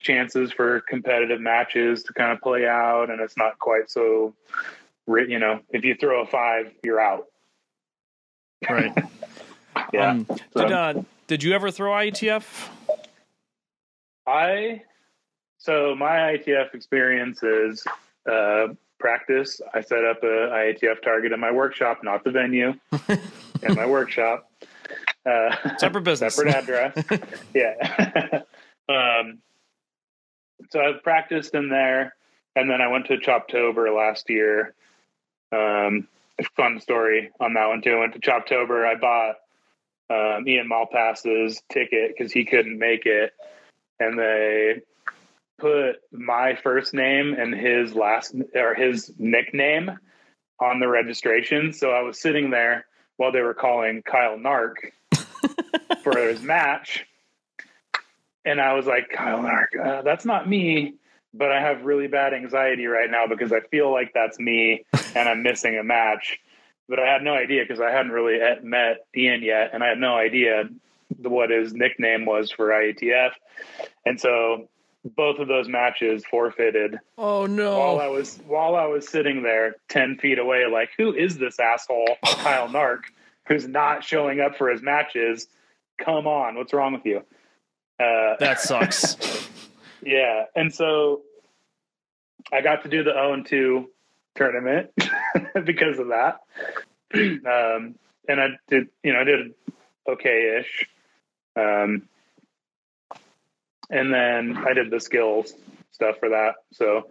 chances 0.00 0.52
for 0.52 0.80
competitive 0.82 1.40
matches 1.40 2.02
to 2.04 2.12
kind 2.12 2.32
of 2.32 2.40
play 2.40 2.66
out, 2.66 3.10
and 3.10 3.20
it's 3.20 3.36
not 3.36 3.58
quite 3.58 3.90
so 3.90 4.34
you 5.06 5.38
know, 5.38 5.60
if 5.70 5.84
you 5.84 5.94
throw 5.94 6.22
a 6.22 6.26
five, 6.26 6.72
you're 6.82 7.00
out. 7.00 7.26
Right. 8.68 8.92
yeah. 9.92 10.10
Um, 10.10 10.26
so. 10.28 10.62
Did 10.62 10.72
uh, 10.72 10.94
did 11.26 11.42
you 11.42 11.52
ever 11.52 11.70
throw 11.70 11.92
IATF? 11.92 12.68
I 14.26 14.82
so 15.58 15.94
my 15.94 16.16
IATF 16.16 16.74
experience 16.74 17.42
is 17.42 17.84
uh, 18.30 18.68
practice. 18.98 19.60
I 19.74 19.80
set 19.80 20.04
up 20.04 20.22
a 20.22 20.26
IATF 20.26 21.02
target 21.02 21.32
in 21.32 21.40
my 21.40 21.50
workshop, 21.50 22.02
not 22.02 22.24
the 22.24 22.30
venue, 22.30 22.74
in 23.62 23.74
my 23.74 23.86
workshop. 23.86 24.50
Uh, 25.24 25.76
separate 25.78 26.02
business, 26.04 26.36
separate 26.36 26.54
address. 26.54 27.04
yeah. 27.54 28.42
um, 28.88 29.38
so 30.70 30.80
I've 30.80 31.02
practiced 31.02 31.54
in 31.54 31.68
there, 31.68 32.14
and 32.54 32.70
then 32.70 32.80
I 32.80 32.88
went 32.88 33.06
to 33.06 33.16
Choptober 33.16 33.94
last 33.94 34.30
year. 34.30 34.74
Um, 35.52 36.08
fun 36.56 36.80
story 36.80 37.30
on 37.40 37.54
that 37.54 37.68
one 37.68 37.82
too. 37.82 37.92
I 37.92 38.00
went 38.00 38.14
to 38.14 38.20
Choptober. 38.20 38.86
I 38.86 38.94
bought 38.94 39.36
um, 40.10 40.46
Ian 40.46 40.68
Malpass's 40.68 41.62
ticket 41.70 42.14
because 42.16 42.32
he 42.32 42.44
couldn't 42.44 42.78
make 42.78 43.06
it, 43.06 43.32
and 43.98 44.18
they 44.18 44.82
put 45.58 45.96
my 46.12 46.54
first 46.54 46.92
name 46.92 47.34
and 47.34 47.54
his 47.54 47.94
last 47.94 48.34
or 48.54 48.74
his 48.74 49.12
nickname 49.18 49.98
on 50.60 50.80
the 50.80 50.88
registration. 50.88 51.72
So 51.72 51.90
I 51.90 52.02
was 52.02 52.20
sitting 52.20 52.50
there 52.50 52.86
while 53.16 53.32
they 53.32 53.40
were 53.40 53.54
calling 53.54 54.02
Kyle 54.02 54.38
Nark 54.38 54.74
for 56.02 56.18
his 56.18 56.42
match. 56.42 57.06
And 58.44 58.60
I 58.60 58.74
was 58.74 58.86
like, 58.86 59.10
Kyle 59.10 59.42
Nark, 59.42 59.76
uh, 59.82 60.02
that's 60.02 60.24
not 60.24 60.48
me, 60.48 60.94
but 61.36 61.52
I 61.52 61.60
have 61.60 61.84
really 61.84 62.06
bad 62.06 62.34
anxiety 62.34 62.86
right 62.86 63.10
now 63.10 63.26
because 63.26 63.52
I 63.52 63.60
feel 63.60 63.90
like 63.92 64.12
that's 64.14 64.38
me 64.38 64.84
and 65.14 65.28
I'm 65.28 65.42
missing 65.42 65.78
a 65.78 65.84
match. 65.84 66.38
But 66.88 67.00
I 67.00 67.12
had 67.12 67.22
no 67.22 67.34
idea 67.34 67.64
because 67.64 67.80
I 67.80 67.90
hadn't 67.90 68.12
really 68.12 68.38
met 68.62 69.06
Ian 69.16 69.42
yet, 69.42 69.70
and 69.72 69.82
I 69.82 69.88
had 69.88 69.98
no 69.98 70.16
idea 70.16 70.68
what 71.18 71.50
his 71.50 71.72
nickname 71.72 72.26
was 72.26 72.52
for 72.52 72.68
IATF. 72.68 73.32
And 74.04 74.20
so 74.20 74.68
both 75.16 75.38
of 75.38 75.48
those 75.48 75.68
matches 75.68 76.24
forfeited. 76.30 76.98
Oh 77.18 77.46
no! 77.46 77.78
While 77.78 78.00
I 78.00 78.06
was 78.06 78.38
while 78.46 78.76
I 78.76 78.86
was 78.86 79.08
sitting 79.08 79.42
there 79.42 79.76
ten 79.88 80.16
feet 80.18 80.38
away, 80.38 80.66
like 80.70 80.90
who 80.96 81.12
is 81.12 81.38
this 81.38 81.58
asshole, 81.58 82.16
Kyle 82.24 82.68
Nark, 82.68 83.02
who's 83.48 83.66
not 83.66 84.04
showing 84.04 84.40
up 84.40 84.56
for 84.56 84.68
his 84.68 84.82
matches? 84.82 85.48
Come 85.98 86.26
on, 86.26 86.56
what's 86.56 86.72
wrong 86.72 86.92
with 86.92 87.04
you? 87.04 87.18
Uh, 87.98 88.36
that 88.38 88.60
sucks. 88.60 89.16
yeah, 90.02 90.44
and 90.54 90.72
so 90.74 91.22
I 92.52 92.60
got 92.60 92.82
to 92.82 92.88
do 92.88 93.02
the 93.02 93.12
0 93.12 93.32
and 93.32 93.46
2 93.46 93.90
tournament 94.34 94.90
because 95.64 95.98
of 95.98 96.08
that. 96.08 96.40
um, 97.14 97.94
and 98.28 98.40
I 98.40 98.48
did, 98.68 98.88
you 99.02 99.12
know, 99.12 99.20
I 99.20 99.24
did 99.24 99.54
okay 100.08 100.60
ish. 100.60 100.88
Um, 101.56 102.02
and 103.90 104.12
then 104.12 104.56
I 104.56 104.72
did 104.74 104.90
the 104.90 105.00
skills 105.00 105.52
stuff 105.92 106.18
for 106.18 106.30
that. 106.30 106.54
So 106.72 107.10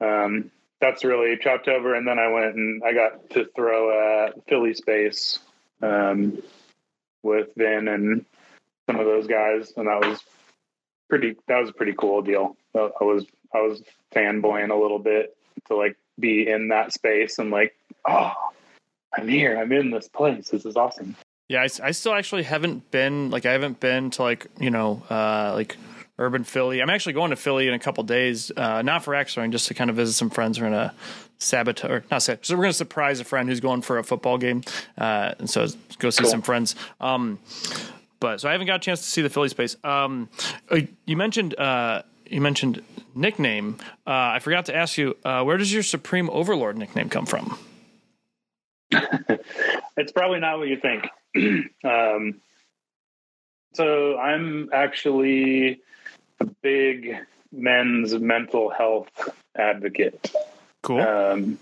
um, 0.00 0.50
that's 0.80 1.04
really 1.04 1.36
Choptober. 1.36 1.96
And 1.96 2.06
then 2.06 2.18
I 2.18 2.28
went 2.28 2.54
and 2.54 2.82
I 2.84 2.92
got 2.92 3.30
to 3.30 3.46
throw 3.54 3.90
a 3.90 4.32
Philly 4.48 4.74
space 4.74 5.38
um, 5.82 6.42
with 7.22 7.48
Vin 7.56 7.88
and 7.88 8.24
some 8.86 9.00
of 9.00 9.06
those 9.06 9.26
guys, 9.26 9.72
and 9.76 9.88
that 9.88 10.00
was 10.00 10.22
pretty. 11.08 11.36
That 11.48 11.60
was 11.60 11.70
a 11.70 11.72
pretty 11.72 11.94
cool 11.94 12.22
deal. 12.22 12.56
I 12.74 12.90
was 13.00 13.26
I 13.54 13.60
was 13.60 13.82
fanboying 14.14 14.70
a 14.70 14.76
little 14.76 14.98
bit 14.98 15.36
to 15.68 15.76
like 15.76 15.96
be 16.18 16.48
in 16.48 16.68
that 16.68 16.92
space 16.92 17.38
and 17.38 17.50
like, 17.50 17.74
oh, 18.08 18.32
I'm 19.16 19.28
here. 19.28 19.58
I'm 19.58 19.72
in 19.72 19.90
this 19.90 20.08
place. 20.08 20.50
This 20.50 20.64
is 20.64 20.76
awesome. 20.76 21.16
Yeah, 21.48 21.60
I, 21.62 21.68
I 21.82 21.90
still 21.92 22.12
actually 22.12 22.42
haven't 22.42 22.90
been 22.90 23.30
like 23.30 23.46
I 23.46 23.52
haven't 23.52 23.80
been 23.80 24.10
to 24.10 24.22
like 24.22 24.46
you 24.58 24.70
know 24.70 25.02
uh, 25.08 25.52
like 25.54 25.76
urban 26.18 26.44
Philly. 26.44 26.82
I'm 26.82 26.90
actually 26.90 27.12
going 27.12 27.30
to 27.30 27.36
Philly 27.36 27.68
in 27.68 27.74
a 27.74 27.78
couple 27.78 28.02
days, 28.04 28.50
uh, 28.56 28.82
not 28.82 29.04
for 29.04 29.14
X 29.14 29.34
just 29.34 29.68
to 29.68 29.74
kind 29.74 29.90
of 29.90 29.96
visit 29.96 30.14
some 30.14 30.30
friends. 30.30 30.60
We're 30.60 30.70
gonna 30.70 30.94
sabotage, 31.38 32.02
not 32.10 32.22
say, 32.22 32.38
so 32.42 32.56
we're 32.56 32.62
gonna 32.62 32.72
surprise 32.72 33.20
a 33.20 33.24
friend 33.24 33.48
who's 33.48 33.60
going 33.60 33.82
for 33.82 33.98
a 33.98 34.04
football 34.04 34.38
game, 34.38 34.62
uh, 34.98 35.34
and 35.38 35.48
so 35.48 35.66
go 35.98 36.10
see 36.10 36.22
cool. 36.22 36.30
some 36.30 36.42
friends. 36.42 36.74
Um, 37.00 37.38
but 38.20 38.40
so 38.40 38.48
I 38.48 38.52
haven't 38.52 38.66
got 38.66 38.76
a 38.76 38.80
chance 38.80 39.00
to 39.00 39.08
see 39.08 39.22
the 39.22 39.30
Philly 39.30 39.48
space. 39.48 39.76
Um, 39.84 40.28
uh, 40.70 40.80
you 41.04 41.16
mentioned 41.16 41.58
uh, 41.58 42.02
you 42.28 42.40
mentioned 42.40 42.82
nickname. 43.14 43.76
Uh, 44.06 44.34
I 44.34 44.38
forgot 44.40 44.66
to 44.66 44.76
ask 44.76 44.98
you, 44.98 45.16
uh, 45.24 45.42
where 45.44 45.56
does 45.56 45.72
your 45.72 45.82
Supreme 45.82 46.28
Overlord 46.30 46.76
nickname 46.76 47.08
come 47.08 47.26
from? 47.26 47.58
it's 49.96 50.12
probably 50.12 50.40
not 50.40 50.58
what 50.58 50.68
you 50.68 50.78
think. 50.78 51.08
um, 51.84 52.40
so 53.74 54.16
I'm 54.18 54.70
actually 54.72 55.80
a 56.40 56.46
big 56.62 57.16
men's 57.52 58.14
mental 58.14 58.70
health 58.70 59.08
advocate. 59.56 60.32
Cool. 60.82 61.00
Um, 61.00 61.58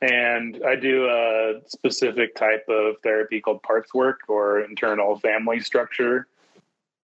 and 0.00 0.62
I 0.66 0.76
do 0.76 1.06
a 1.06 1.60
specific 1.66 2.34
type 2.34 2.66
of 2.68 2.96
therapy 3.02 3.40
called 3.40 3.62
parts 3.62 3.92
work 3.92 4.20
or 4.28 4.60
internal 4.60 5.18
family 5.18 5.60
structure. 5.60 6.26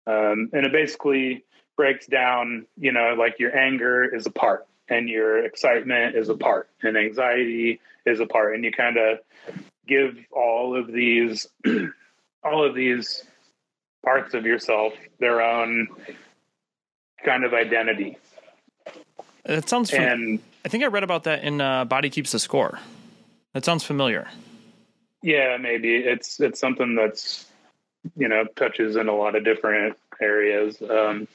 Um, 0.05 0.49
and 0.51 0.65
it 0.65 0.71
basically 0.71 1.45
breaks 1.77 2.05
down, 2.05 2.65
you 2.77 2.91
know, 2.91 3.15
like 3.17 3.39
your 3.39 3.57
anger 3.57 4.03
is 4.03 4.25
a 4.25 4.31
part 4.31 4.67
and 4.89 5.07
your 5.07 5.45
excitement 5.45 6.15
is 6.15 6.27
a 6.27 6.35
part 6.35 6.69
and 6.83 6.97
anxiety 6.97 7.79
is 8.05 8.19
a 8.19 8.25
part. 8.25 8.55
And 8.55 8.63
you 8.63 8.71
kind 8.71 8.97
of 8.97 9.19
give 9.87 10.17
all 10.31 10.77
of 10.77 10.91
these, 10.91 11.47
all 12.43 12.65
of 12.65 12.75
these 12.75 13.23
parts 14.03 14.33
of 14.33 14.45
yourself 14.45 14.93
their 15.19 15.41
own 15.41 15.87
kind 17.23 17.45
of 17.45 17.53
identity. 17.53 18.17
It 19.51 19.69
sounds. 19.69 19.91
Fam- 19.91 20.01
and 20.01 20.39
I 20.65 20.69
think 20.69 20.83
I 20.83 20.87
read 20.87 21.03
about 21.03 21.25
that 21.25 21.43
in 21.43 21.59
uh, 21.61 21.85
Body 21.85 22.09
Keeps 22.09 22.31
the 22.31 22.39
Score. 22.39 22.79
That 23.53 23.65
sounds 23.65 23.83
familiar. 23.83 24.27
Yeah, 25.21 25.57
maybe 25.57 25.95
it's 25.95 26.39
it's 26.39 26.59
something 26.59 26.95
that's 26.95 27.45
you 28.15 28.27
know 28.27 28.45
touches 28.55 28.95
in 28.95 29.07
a 29.07 29.15
lot 29.15 29.35
of 29.35 29.43
different 29.43 29.97
areas. 30.21 30.81
Um, 30.81 31.27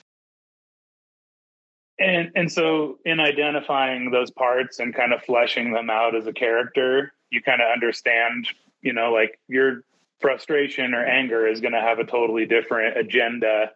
and 1.98 2.30
and 2.34 2.50
so 2.50 2.98
in 3.04 3.20
identifying 3.20 4.10
those 4.10 4.30
parts 4.30 4.78
and 4.78 4.94
kind 4.94 5.12
of 5.12 5.22
fleshing 5.22 5.72
them 5.72 5.90
out 5.90 6.14
as 6.14 6.26
a 6.26 6.32
character, 6.32 7.12
you 7.30 7.42
kind 7.42 7.60
of 7.60 7.68
understand, 7.72 8.48
you 8.82 8.92
know, 8.92 9.12
like 9.12 9.38
your 9.48 9.82
frustration 10.20 10.94
or 10.94 11.04
anger 11.04 11.46
is 11.46 11.60
going 11.60 11.74
to 11.74 11.80
have 11.80 11.98
a 11.98 12.04
totally 12.04 12.46
different 12.46 12.96
agenda 12.96 13.72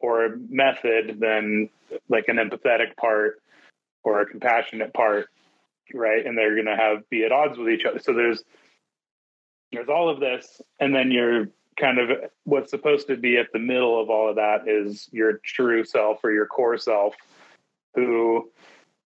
or 0.00 0.36
method 0.48 1.18
than 1.20 1.68
like 2.08 2.26
an 2.28 2.36
empathetic 2.36 2.96
part 2.96 3.40
or 4.06 4.20
a 4.20 4.26
compassionate 4.26 4.94
part 4.94 5.28
right 5.92 6.24
and 6.24 6.38
they're 6.38 6.54
going 6.54 6.66
to 6.66 6.76
have 6.76 7.08
be 7.10 7.24
at 7.24 7.32
odds 7.32 7.58
with 7.58 7.68
each 7.68 7.84
other 7.84 7.98
so 7.98 8.14
there's 8.14 8.42
there's 9.72 9.88
all 9.88 10.08
of 10.08 10.20
this 10.20 10.62
and 10.80 10.94
then 10.94 11.10
you're 11.10 11.48
kind 11.78 11.98
of 11.98 12.10
what's 12.44 12.70
supposed 12.70 13.08
to 13.08 13.16
be 13.16 13.36
at 13.36 13.52
the 13.52 13.58
middle 13.58 14.00
of 14.00 14.08
all 14.08 14.30
of 14.30 14.36
that 14.36 14.66
is 14.66 15.08
your 15.12 15.40
true 15.44 15.84
self 15.84 16.20
or 16.24 16.32
your 16.32 16.46
core 16.46 16.78
self 16.78 17.14
who 17.94 18.50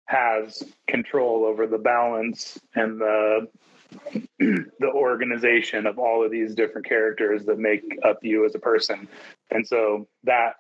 has 0.05 0.63
control 0.87 1.45
over 1.45 1.65
the 1.65 1.77
balance 1.77 2.59
and 2.75 2.99
the 2.99 3.47
the 4.39 4.91
organization 4.93 5.87
of 5.87 5.97
all 5.97 6.23
of 6.23 6.31
these 6.31 6.53
different 6.53 6.87
characters 6.87 7.45
that 7.45 7.57
make 7.57 7.97
up 8.03 8.19
you 8.21 8.45
as 8.45 8.53
a 8.53 8.59
person. 8.59 9.07
And 9.49 9.65
so 9.65 10.07
that 10.25 10.55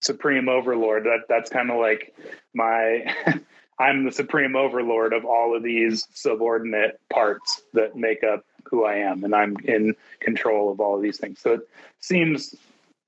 supreme 0.00 0.48
overlord, 0.48 1.04
that 1.04 1.24
that's 1.28 1.50
kind 1.50 1.70
of 1.70 1.78
like 1.78 2.14
my 2.54 3.14
I'm 3.78 4.04
the 4.04 4.12
supreme 4.12 4.56
overlord 4.56 5.12
of 5.12 5.24
all 5.24 5.56
of 5.56 5.62
these 5.62 6.06
subordinate 6.12 7.00
parts 7.08 7.62
that 7.72 7.96
make 7.96 8.22
up 8.22 8.44
who 8.64 8.84
I 8.84 8.96
am 8.96 9.24
and 9.24 9.34
I'm 9.34 9.56
in 9.64 9.94
control 10.20 10.70
of 10.70 10.80
all 10.80 10.96
of 10.96 11.02
these 11.02 11.16
things. 11.16 11.40
So 11.40 11.54
it 11.54 11.68
seems 11.98 12.54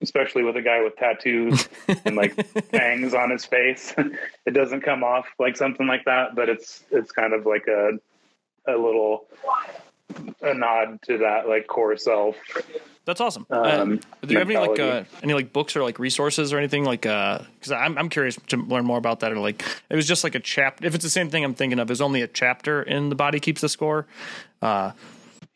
especially 0.03 0.43
with 0.43 0.57
a 0.57 0.63
guy 0.63 0.83
with 0.83 0.97
tattoos 0.97 1.69
and 2.05 2.17
like 2.17 2.35
fangs 2.71 3.15
on 3.15 3.31
his 3.31 3.45
face. 3.45 3.95
it 4.47 4.53
doesn't 4.53 4.83
come 4.83 5.05
off 5.05 5.27
like 5.39 5.57
something 5.57 5.87
like 5.87 6.05
that, 6.05 6.35
but 6.35 6.49
it's 6.49 6.83
it's 6.91 7.13
kind 7.13 7.33
of 7.33 7.47
like 7.47 7.67
a 7.69 7.93
a 8.69 8.77
little 8.77 9.27
a 10.43 10.55
nod 10.55 11.01
to 11.03 11.19
that 11.19 11.49
like 11.49 11.67
core 11.67 11.97
self. 11.97 12.37
That's 13.05 13.21
awesome. 13.21 13.47
Uh, 13.51 13.63
um, 13.63 14.01
uh, 14.23 14.27
do 14.27 14.33
you 14.33 14.39
have 14.39 14.49
any 14.49 14.59
like 14.59 14.79
uh, 14.79 15.05
any 15.23 15.35
like 15.35 15.53
books 15.53 15.75
or 15.75 15.83
like 15.83 15.99
resources 15.99 16.53
or 16.53 16.59
anything 16.59 16.85
like? 16.85 17.03
Because 17.03 17.71
uh, 17.71 17.75
I'm 17.75 17.99
I'm 17.99 18.09
curious 18.09 18.39
to 18.49 18.57
learn 18.57 18.85
more 18.85 18.99
about 18.99 19.21
that. 19.21 19.33
Or 19.33 19.39
like 19.39 19.65
it 19.91 19.97
was 19.97 20.07
just 20.07 20.23
like 20.23 20.37
a 20.37 20.41
chapter. 20.41 20.87
If 20.87 20.95
it's 20.95 21.03
the 21.03 21.11
same 21.11 21.29
thing 21.29 21.45
I'm 21.45 21.55
thinking 21.55 21.81
of, 21.81 21.91
is 21.91 22.01
only 22.01 22.23
a 22.23 22.29
chapter 22.29 22.83
in 22.83 23.09
the 23.09 23.17
body 23.17 23.41
keeps 23.41 23.61
the 23.61 23.69
score. 23.69 24.07
Uh, 24.61 24.93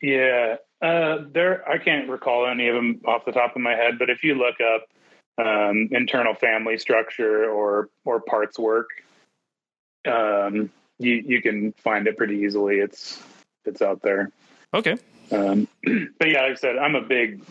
yeah, 0.01 0.57
uh, 0.81 1.19
there 1.31 1.67
I 1.67 1.77
can't 1.77 2.09
recall 2.09 2.47
any 2.47 2.67
of 2.67 2.75
them 2.75 3.01
off 3.05 3.23
the 3.25 3.31
top 3.31 3.55
of 3.55 3.61
my 3.61 3.73
head. 3.73 3.97
But 3.97 4.09
if 4.09 4.23
you 4.23 4.35
look 4.35 4.55
up 4.59 4.89
um, 5.37 5.87
internal 5.91 6.33
family 6.33 6.77
structure 6.77 7.49
or 7.49 7.89
or 8.03 8.19
parts 8.19 8.59
work, 8.59 8.89
um, 10.05 10.69
you 10.99 11.23
you 11.25 11.41
can 11.41 11.71
find 11.77 12.07
it 12.07 12.17
pretty 12.17 12.39
easily. 12.39 12.79
It's 12.79 13.23
it's 13.63 13.81
out 13.81 14.01
there. 14.01 14.31
Okay. 14.73 14.97
Um, 15.31 15.67
but 16.19 16.29
yeah, 16.29 16.43
like 16.43 16.51
I 16.51 16.55
said, 16.55 16.77
I'm 16.77 16.95
a 16.95 17.01
big 17.01 17.41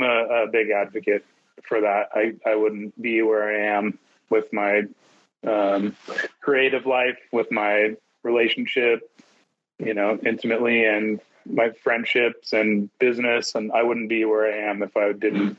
a, 0.00 0.04
a, 0.04 0.46
big 0.50 0.70
advocate 0.70 1.24
for 1.62 1.80
that. 1.80 2.10
I 2.14 2.34
I 2.46 2.54
wouldn't 2.54 3.00
be 3.00 3.22
where 3.22 3.48
I 3.48 3.76
am 3.76 3.98
with 4.30 4.52
my 4.52 4.84
um, 5.46 5.96
creative 6.40 6.86
life, 6.86 7.18
with 7.32 7.50
my 7.50 7.96
relationship, 8.22 9.10
you 9.78 9.94
know, 9.94 10.18
intimately 10.24 10.84
and 10.84 11.20
my 11.44 11.70
friendships 11.70 12.52
and 12.52 12.88
business, 12.98 13.54
and 13.54 13.72
I 13.72 13.82
wouldn't 13.82 14.08
be 14.08 14.24
where 14.24 14.46
I 14.46 14.70
am 14.70 14.82
if 14.82 14.96
I 14.96 15.12
didn't 15.12 15.56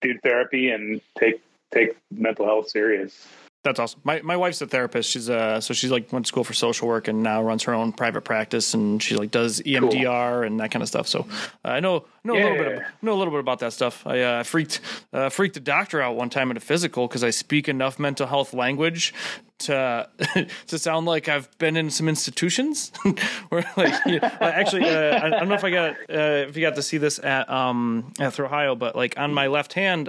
do 0.00 0.18
therapy 0.22 0.70
and 0.70 1.00
take 1.18 1.42
take 1.72 1.96
mental 2.10 2.46
health 2.46 2.70
serious. 2.70 3.26
That's 3.64 3.78
awesome. 3.78 4.00
My 4.02 4.20
my 4.22 4.36
wife's 4.36 4.60
a 4.60 4.66
therapist. 4.66 5.08
She's 5.10 5.30
uh 5.30 5.60
so 5.60 5.72
she's 5.72 5.92
like 5.92 6.12
went 6.12 6.26
to 6.26 6.28
school 6.28 6.42
for 6.42 6.52
social 6.52 6.88
work 6.88 7.06
and 7.06 7.22
now 7.22 7.42
runs 7.42 7.62
her 7.62 7.74
own 7.74 7.92
private 7.92 8.22
practice 8.22 8.74
and 8.74 9.00
she 9.00 9.14
like 9.14 9.30
does 9.30 9.60
EMDR 9.60 10.32
cool. 10.32 10.42
and 10.42 10.58
that 10.58 10.72
kind 10.72 10.82
of 10.82 10.88
stuff. 10.88 11.06
So 11.06 11.26
uh, 11.64 11.68
I 11.68 11.80
know 11.80 12.04
know 12.24 12.34
yeah. 12.34 12.40
a 12.40 12.50
little 12.50 12.64
bit 12.64 12.72
about, 12.78 12.92
know 13.02 13.12
a 13.12 13.18
little 13.18 13.32
bit 13.32 13.40
about 13.40 13.60
that 13.60 13.72
stuff. 13.72 14.04
I 14.04 14.20
uh, 14.20 14.42
freaked 14.42 14.80
uh, 15.12 15.28
freaked 15.28 15.56
a 15.56 15.60
doctor 15.60 16.02
out 16.02 16.16
one 16.16 16.28
time 16.28 16.50
at 16.50 16.56
a 16.56 16.60
physical 16.60 17.06
because 17.06 17.22
I 17.22 17.30
speak 17.30 17.68
enough 17.68 18.00
mental 18.00 18.26
health 18.26 18.52
language 18.52 19.14
to 19.58 20.08
to 20.66 20.78
sound 20.78 21.06
like 21.06 21.28
I've 21.28 21.56
been 21.58 21.76
in 21.76 21.88
some 21.90 22.08
institutions. 22.08 22.90
Where 23.50 23.64
like 23.76 23.94
actually, 24.40 24.88
uh, 24.88 25.18
I, 25.18 25.26
I, 25.26 25.30
don't 25.30 25.48
know 25.48 25.54
if 25.54 25.64
I 25.64 25.70
got 25.70 25.92
uh, 26.10 26.48
if 26.48 26.56
you 26.56 26.62
got 26.62 26.74
to 26.74 26.82
see 26.82 26.98
this 26.98 27.20
at 27.20 27.48
um 27.48 28.12
at 28.18 28.40
Ohio, 28.40 28.74
but 28.74 28.96
like 28.96 29.18
on 29.18 29.32
my 29.32 29.46
left 29.46 29.72
hand. 29.72 30.08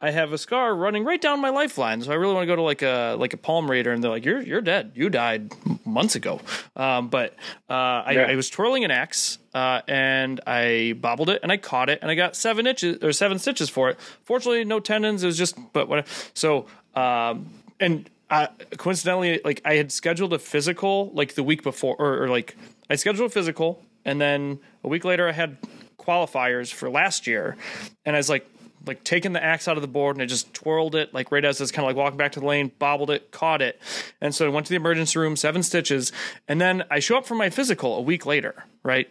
I 0.00 0.12
have 0.12 0.32
a 0.32 0.38
scar 0.38 0.74
running 0.76 1.04
right 1.04 1.20
down 1.20 1.40
my 1.40 1.50
lifeline. 1.50 2.02
So 2.02 2.12
I 2.12 2.14
really 2.14 2.32
want 2.32 2.44
to 2.44 2.46
go 2.46 2.54
to 2.54 2.62
like 2.62 2.82
a 2.82 3.16
like 3.18 3.32
a 3.32 3.36
palm 3.36 3.68
reader, 3.68 3.92
and 3.92 4.02
they're 4.02 4.10
like, 4.10 4.24
"You're 4.24 4.40
you're 4.40 4.60
dead. 4.60 4.92
You 4.94 5.10
died 5.10 5.52
months 5.84 6.14
ago." 6.14 6.40
Um, 6.76 7.08
but 7.08 7.34
uh, 7.68 7.72
I, 7.72 8.12
yeah. 8.12 8.22
I, 8.28 8.36
was 8.36 8.48
twirling 8.48 8.84
an 8.84 8.92
axe, 8.92 9.38
uh, 9.54 9.80
and 9.88 10.40
I 10.46 10.94
bobbled 11.00 11.30
it, 11.30 11.40
and 11.42 11.50
I 11.50 11.56
caught 11.56 11.90
it, 11.90 11.98
and 12.00 12.10
I 12.12 12.14
got 12.14 12.36
seven 12.36 12.66
inches 12.68 13.02
or 13.02 13.12
seven 13.12 13.40
stitches 13.40 13.68
for 13.68 13.90
it. 13.90 13.98
Fortunately, 14.22 14.64
no 14.64 14.78
tendons. 14.78 15.24
It 15.24 15.26
was 15.26 15.38
just, 15.38 15.58
but 15.72 15.88
what? 15.88 16.06
So 16.32 16.66
um, 16.94 17.50
and 17.80 18.08
uh, 18.30 18.48
coincidentally, 18.76 19.40
like 19.44 19.62
I 19.64 19.74
had 19.74 19.90
scheduled 19.90 20.32
a 20.32 20.38
physical 20.38 21.10
like 21.12 21.34
the 21.34 21.42
week 21.42 21.62
before, 21.62 21.96
or, 21.98 22.24
or 22.24 22.28
like 22.28 22.56
I 22.88 22.96
scheduled 22.96 23.30
a 23.30 23.32
physical, 23.32 23.82
and 24.04 24.20
then 24.20 24.60
a 24.84 24.88
week 24.88 25.04
later 25.04 25.28
I 25.28 25.32
had 25.32 25.56
qualifiers 25.98 26.72
for 26.72 26.88
last 26.88 27.26
year, 27.26 27.56
and 28.04 28.14
I 28.14 28.18
was 28.18 28.28
like 28.28 28.46
like 28.88 29.04
taking 29.04 29.32
the 29.32 29.42
axe 29.42 29.68
out 29.68 29.76
of 29.76 29.82
the 29.82 29.88
board 29.88 30.16
and 30.16 30.22
it 30.22 30.26
just 30.26 30.52
twirled 30.54 30.94
it 30.94 31.14
like 31.14 31.30
right 31.30 31.44
as 31.44 31.60
it's 31.60 31.70
kind 31.70 31.84
of 31.84 31.88
like 31.88 31.96
walking 31.96 32.16
back 32.16 32.32
to 32.32 32.40
the 32.40 32.46
lane, 32.46 32.72
bobbled 32.78 33.10
it, 33.10 33.30
caught 33.30 33.62
it. 33.62 33.80
And 34.20 34.34
so 34.34 34.46
I 34.46 34.48
went 34.48 34.66
to 34.66 34.70
the 34.70 34.76
emergency 34.76 35.18
room, 35.18 35.36
seven 35.36 35.62
stitches. 35.62 36.10
And 36.48 36.60
then 36.60 36.84
I 36.90 36.98
show 36.98 37.16
up 37.18 37.26
for 37.26 37.34
my 37.34 37.50
physical 37.50 37.96
a 37.96 38.00
week 38.00 38.26
later, 38.26 38.64
right? 38.82 39.08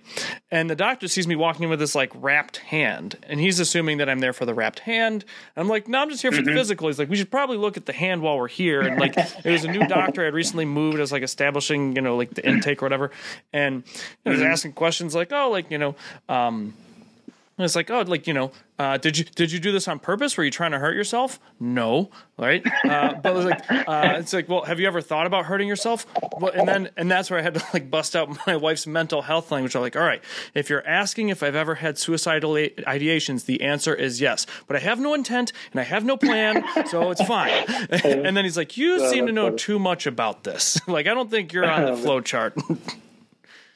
And 0.51 0.69
the 0.69 0.75
doctor 0.75 1.07
sees 1.07 1.28
me 1.28 1.36
walking 1.36 1.63
in 1.63 1.69
with 1.69 1.80
this 1.80 1.95
like 1.95 2.11
wrapped 2.15 2.57
hand 2.57 3.17
and 3.23 3.39
he's 3.39 3.59
assuming 3.59 3.99
that 3.99 4.09
I'm 4.09 4.19
there 4.19 4.34
for 4.34 4.45
the 4.45 4.53
wrapped 4.53 4.80
hand. 4.80 5.23
I'm 5.55 5.67
like, 5.67 5.88
no, 5.88 5.99
I'm 5.99 6.09
just 6.09 6.21
here 6.21 6.32
for 6.32 6.38
mm-hmm. 6.38 6.47
the 6.47 6.53
physical. 6.53 6.88
He's 6.88 6.99
like, 6.99 7.09
we 7.09 7.15
should 7.15 7.32
probably 7.32 7.57
look 7.57 7.78
at 7.78 7.86
the 7.86 7.93
hand 7.93 8.21
while 8.21 8.38
we're 8.38 8.47
here. 8.47 8.82
And 8.82 8.99
like, 8.99 9.15
it 9.45 9.51
was 9.51 9.63
a 9.63 9.71
new 9.71 9.88
doctor. 9.88 10.25
I'd 10.25 10.34
recently 10.34 10.65
moved 10.65 10.99
as 10.99 11.11
like 11.11 11.23
establishing, 11.23 11.95
you 11.95 12.01
know, 12.01 12.17
like 12.17 12.34
the 12.34 12.45
intake 12.47 12.82
or 12.82 12.86
whatever. 12.86 13.11
And 13.53 13.84
he 14.23 14.30
was 14.30 14.39
mm-hmm. 14.39 14.51
asking 14.51 14.73
questions 14.73 15.13
like, 15.15 15.32
oh, 15.32 15.49
like, 15.49 15.71
you 15.71 15.78
know, 15.78 15.95
um, 16.28 16.73
and 17.58 17.66
it's 17.66 17.76
like, 17.76 17.89
oh, 17.89 18.01
like 18.01 18.28
you 18.28 18.34
know, 18.34 18.51
uh, 18.80 18.97
did 18.97 19.18
you 19.18 19.24
did 19.24 19.51
you 19.51 19.60
do 19.60 19.72
this 19.72 19.88
on 19.88 19.97
purpose? 19.97 20.38
Were 20.38 20.43
you 20.43 20.51
trying 20.51 20.72
to 20.72 20.80
hurt 20.80 20.95
yourself? 20.95 21.39
No, 21.60 22.12
right? 22.38 22.64
Uh, 22.86 23.16
but 23.16 23.36
it's 23.36 23.45
like, 23.45 23.88
uh, 23.88 24.18
it's 24.20 24.34
like, 24.34 24.47
well, 24.47 24.64
have 24.66 24.80
you 24.80 24.86
ever 24.86 25.01
thought 25.01 25.26
about 25.26 25.45
hurting 25.45 25.68
yourself? 25.68 26.05
Well, 26.39 26.51
and 26.53 26.68
then 26.68 26.89
and 26.95 27.10
that's 27.10 27.32
where 27.32 27.39
I 27.39 27.41
had 27.41 27.55
to 27.55 27.66
like 27.74 27.89
bust 27.89 28.16
out 28.16 28.38
my 28.45 28.55
wife's 28.55 28.86
mental 28.86 29.24
health 29.24 29.51
language. 29.51 29.76
I'm 29.76 29.82
like, 29.82 29.95
all 29.95 30.03
right, 30.03 30.24
if 30.53 30.70
you're 30.70 30.86
asking 30.88 31.30
if 31.30 31.41
I've 31.41 31.55
ever 31.55 31.76
had 31.76 31.97
suicidal 31.97 32.53
ideations, 32.53 33.45
the 33.45 33.62
answer 33.62 33.95
is 33.95 34.22
yes. 34.22 34.45
But 34.68 34.76
I 34.76 34.80
have 34.80 34.99
no 34.99 35.16
intent 35.16 35.51
and 35.72 35.82
I 35.82 35.84
have 35.84 36.05
no 36.05 36.16
plan, 36.16 36.64
so 36.88 37.10
it's 37.10 37.24
fine. 37.24 37.51
and 38.03 38.38
then 38.38 38.45
he's 38.45 38.58
like, 38.58 38.78
you 38.78 39.10
seem 39.10 39.26
to 39.26 39.32
know 39.32 39.49
too 39.49 39.80
much 39.80 40.05
about 40.05 40.43
this. 40.43 40.80
like, 40.88 41.08
I 41.08 41.14
don't 41.14 41.32
think 41.32 41.53
you're 41.53 41.66
on 41.66 41.86
the 41.86 41.97
flow 41.97 42.22
chart. 42.22 42.55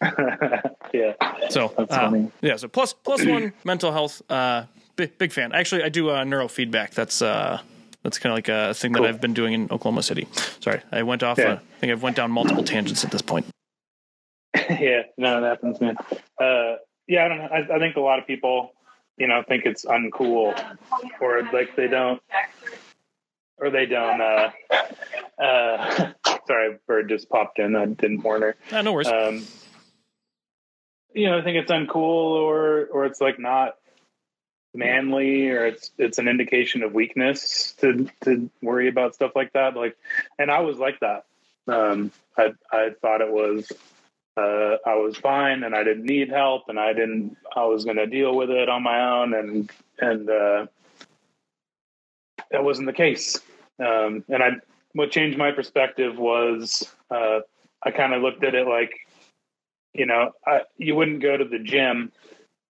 yeah. 0.94 1.14
So 1.50 1.74
uh, 1.78 2.24
yeah. 2.42 2.56
So 2.56 2.68
plus 2.68 2.94
plus 2.94 3.26
one 3.26 3.54
mental 3.64 3.92
health. 3.92 4.22
Uh, 4.30 4.66
big 4.96 5.18
big 5.18 5.32
fan. 5.32 5.54
Actually, 5.54 5.84
I 5.84 5.90
do 5.90 6.10
uh, 6.10 6.24
neurofeedback. 6.24 6.92
That's 6.92 7.22
uh, 7.22 7.62
that's 8.04 8.18
kind 8.18 8.32
of 8.32 8.38
like 8.38 8.50
a 8.50 8.74
thing 8.74 8.94
cool. 8.94 9.04
that 9.04 9.10
I've 9.10 9.22
been 9.22 9.34
doing 9.34 9.54
in 9.54 9.64
Oklahoma 9.72 10.04
City. 10.04 10.28
Sorry, 10.60 10.82
I 10.92 11.04
went 11.04 11.24
off. 11.24 11.38
Yeah. 11.38 11.46
Uh, 11.46 11.56
I 11.56 11.80
think 11.80 11.92
I've 11.92 12.04
went 12.04 12.16
down 12.16 12.32
multiple 12.32 12.64
tangents 12.64 13.04
at 13.04 13.12
this 13.12 13.22
point. 13.22 13.46
yeah, 14.56 15.04
no, 15.18 15.44
it 15.44 15.48
happens, 15.48 15.80
man. 15.80 15.96
Uh, 16.40 16.76
yeah, 17.08 17.26
I 17.26 17.28
don't 17.28 17.38
know. 17.38 17.50
I, 17.52 17.76
I 17.76 17.80
think 17.80 17.96
a 17.96 18.02
lot 18.02 18.20
of 18.20 18.28
people, 18.28 18.74
you 19.18 19.28
know, 19.28 19.44
think 19.48 19.66
it's 19.66 19.86
uncool, 19.86 20.78
or 21.20 21.44
like 21.54 21.76
they 21.76 21.88
don't, 21.88 22.22
or 23.58 23.70
they 23.70 23.86
don't. 23.86 24.20
Uh, 24.20 24.52
uh, 25.42 26.12
sorry, 26.48 26.78
bird 26.88 27.10
just 27.10 27.30
popped 27.30 27.60
in. 27.60 27.76
I 27.76 27.86
didn't 27.86 28.24
warn 28.24 28.42
her. 28.42 28.56
Uh, 28.72 28.82
no 28.82 28.94
worries. 28.94 29.08
Um, 29.08 29.46
you 31.14 31.30
know, 31.30 31.38
I 31.38 31.42
think 31.42 31.58
it's 31.58 31.72
uncool 31.72 31.96
or 31.96 32.86
or 32.86 33.06
it's 33.06 33.22
like 33.22 33.40
not 33.40 33.76
manly 34.74 35.50
or 35.50 35.66
it's 35.66 35.92
it's 35.98 36.18
an 36.18 36.28
indication 36.28 36.84
of 36.84 36.94
weakness 36.94 37.74
to 37.80 38.08
to 38.24 38.50
worry 38.62 38.88
about 38.88 39.16
stuff 39.16 39.32
like 39.36 39.54
that. 39.54 39.76
Like 39.76 39.98
and 40.40 40.50
I 40.50 40.62
was 40.62 40.78
like 40.78 41.00
that. 41.02 41.26
Um 41.68 42.12
I 42.38 42.54
I 42.72 42.92
thought 43.02 43.22
it 43.22 43.32
was 43.32 43.72
uh 44.38 44.78
I 44.86 44.96
was 44.96 45.18
fine 45.18 45.64
and 45.64 45.76
I 45.76 45.84
didn't 45.84 46.06
need 46.06 46.30
help 46.30 46.70
and 46.70 46.80
I 46.80 46.94
didn't 46.94 47.38
I 47.56 47.66
was 47.66 47.84
gonna 47.84 48.08
deal 48.08 48.36
with 48.36 48.50
it 48.50 48.70
on 48.70 48.84
my 48.84 49.22
own 49.22 49.34
and 49.34 49.70
and 50.00 50.30
uh 50.30 50.68
that 52.52 52.64
wasn't 52.64 52.88
the 52.88 52.94
case. 52.94 53.40
Um 53.80 54.24
and 54.30 54.42
I 54.42 54.52
what 54.94 55.12
changed 55.12 55.38
my 55.38 55.52
perspective 55.52 56.18
was 56.18 56.88
uh 57.10 57.42
I 57.84 57.92
kind 57.92 58.14
of 58.14 58.22
looked 58.22 58.44
at 58.46 58.56
it 58.56 58.68
like 58.68 58.94
you 59.94 60.06
know, 60.06 60.32
I, 60.46 60.62
you 60.78 60.96
wouldn't 60.96 61.22
go 61.22 61.38
to 61.38 61.46
the 61.46 61.60
gym 61.60 62.12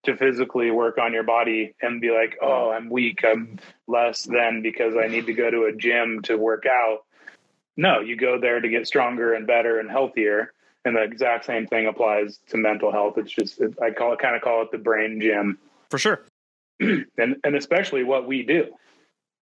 to 0.04 0.16
physically 0.16 0.70
work 0.70 0.98
on 0.98 1.12
your 1.12 1.22
body 1.22 1.74
and 1.80 2.00
be 2.00 2.10
like, 2.10 2.36
oh, 2.42 2.70
I'm 2.70 2.90
weak, 2.90 3.20
I'm 3.24 3.58
less 3.86 4.24
than 4.24 4.62
because 4.62 4.94
I 4.96 5.06
need 5.06 5.26
to 5.26 5.32
go 5.32 5.50
to 5.50 5.64
a 5.64 5.72
gym 5.72 6.22
to 6.22 6.36
work 6.36 6.64
out. 6.66 7.04
No, 7.76 8.00
you 8.00 8.16
go 8.16 8.38
there 8.38 8.60
to 8.60 8.68
get 8.68 8.86
stronger 8.86 9.32
and 9.34 9.46
better 9.46 9.78
and 9.78 9.90
healthier. 9.90 10.52
And 10.84 10.96
the 10.96 11.02
exact 11.02 11.44
same 11.44 11.68
thing 11.68 11.86
applies 11.86 12.38
to 12.48 12.56
mental 12.56 12.90
health. 12.90 13.16
It's 13.16 13.30
just, 13.30 13.60
it, 13.60 13.74
I 13.80 13.92
call 13.92 14.12
it 14.12 14.18
kind 14.18 14.34
of 14.34 14.42
call 14.42 14.62
it 14.62 14.72
the 14.72 14.78
brain 14.78 15.20
gym. 15.20 15.58
For 15.90 15.98
sure. 15.98 16.22
and, 16.80 17.06
and 17.16 17.54
especially 17.54 18.02
what 18.02 18.26
we 18.26 18.42
do. 18.42 18.66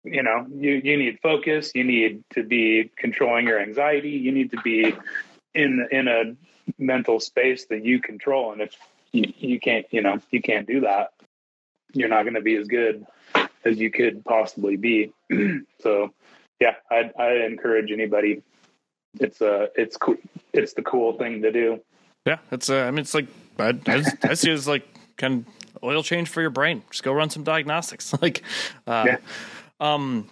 You 0.05 0.22
know, 0.22 0.47
you, 0.55 0.81
you 0.85 0.97
need 0.97 1.18
focus. 1.20 1.72
You 1.75 1.83
need 1.83 2.22
to 2.35 2.45
be 2.45 2.93
controlling 2.97 3.47
your 3.47 3.61
anxiety. 3.61 4.11
You 4.11 4.31
need 4.31 4.53
to 4.53 4.61
be 4.62 4.95
in, 5.55 5.89
in 5.91 6.07
a 6.09 6.37
mental 6.79 7.21
space 7.21 7.67
that 7.67 7.85
you 7.85 8.01
control. 8.01 8.53
And 8.53 8.62
if 8.62 8.77
you, 9.12 9.33
you 9.37 9.61
can't, 9.61 9.87
you 9.91 10.03
know, 10.03 10.21
you 10.31 10.43
can't 10.43 10.67
do 10.67 10.81
that, 10.81 11.12
you're 11.93 12.09
not 12.09 12.23
going 12.23 12.35
to 12.35 12.41
be 12.41 12.57
as 12.57 12.67
good 12.67 13.07
as 13.65 13.79
you 13.79 13.91
could 13.91 14.25
possibly 14.25 14.77
be. 14.77 15.12
so, 15.81 16.12
yeah, 16.61 16.75
I 16.91 17.11
I 17.19 17.45
encourage 17.47 17.91
anybody. 17.91 18.43
It's 19.21 19.41
a 19.41 19.65
uh, 19.65 19.67
it's 19.77 19.97
cool. 19.97 20.17
It's 20.53 20.75
the 20.75 20.83
cool 20.83 21.17
thing 21.19 21.43
to 21.43 21.53
do. 21.53 21.81
Yeah, 22.27 22.39
it's. 22.51 22.71
Uh, 22.71 22.83
I 22.83 22.91
mean, 22.91 23.01
it's 23.01 23.15
like 23.15 23.27
I, 23.59 23.79
I, 23.87 24.05
I 24.23 24.35
see 24.35 24.51
it 24.51 24.55
as 24.55 24.69
like 24.69 24.87
kind 25.17 25.45
of 25.47 25.85
oil 25.85 26.03
change 26.03 26.29
for 26.29 26.41
your 26.41 26.51
brain. 26.51 26.83
Just 26.91 27.03
go 27.03 27.12
run 27.12 27.31
some 27.31 27.45
diagnostics. 27.45 28.12
like, 28.23 28.43
uh, 28.87 29.05
yeah. 29.07 29.17
um, 29.81 30.29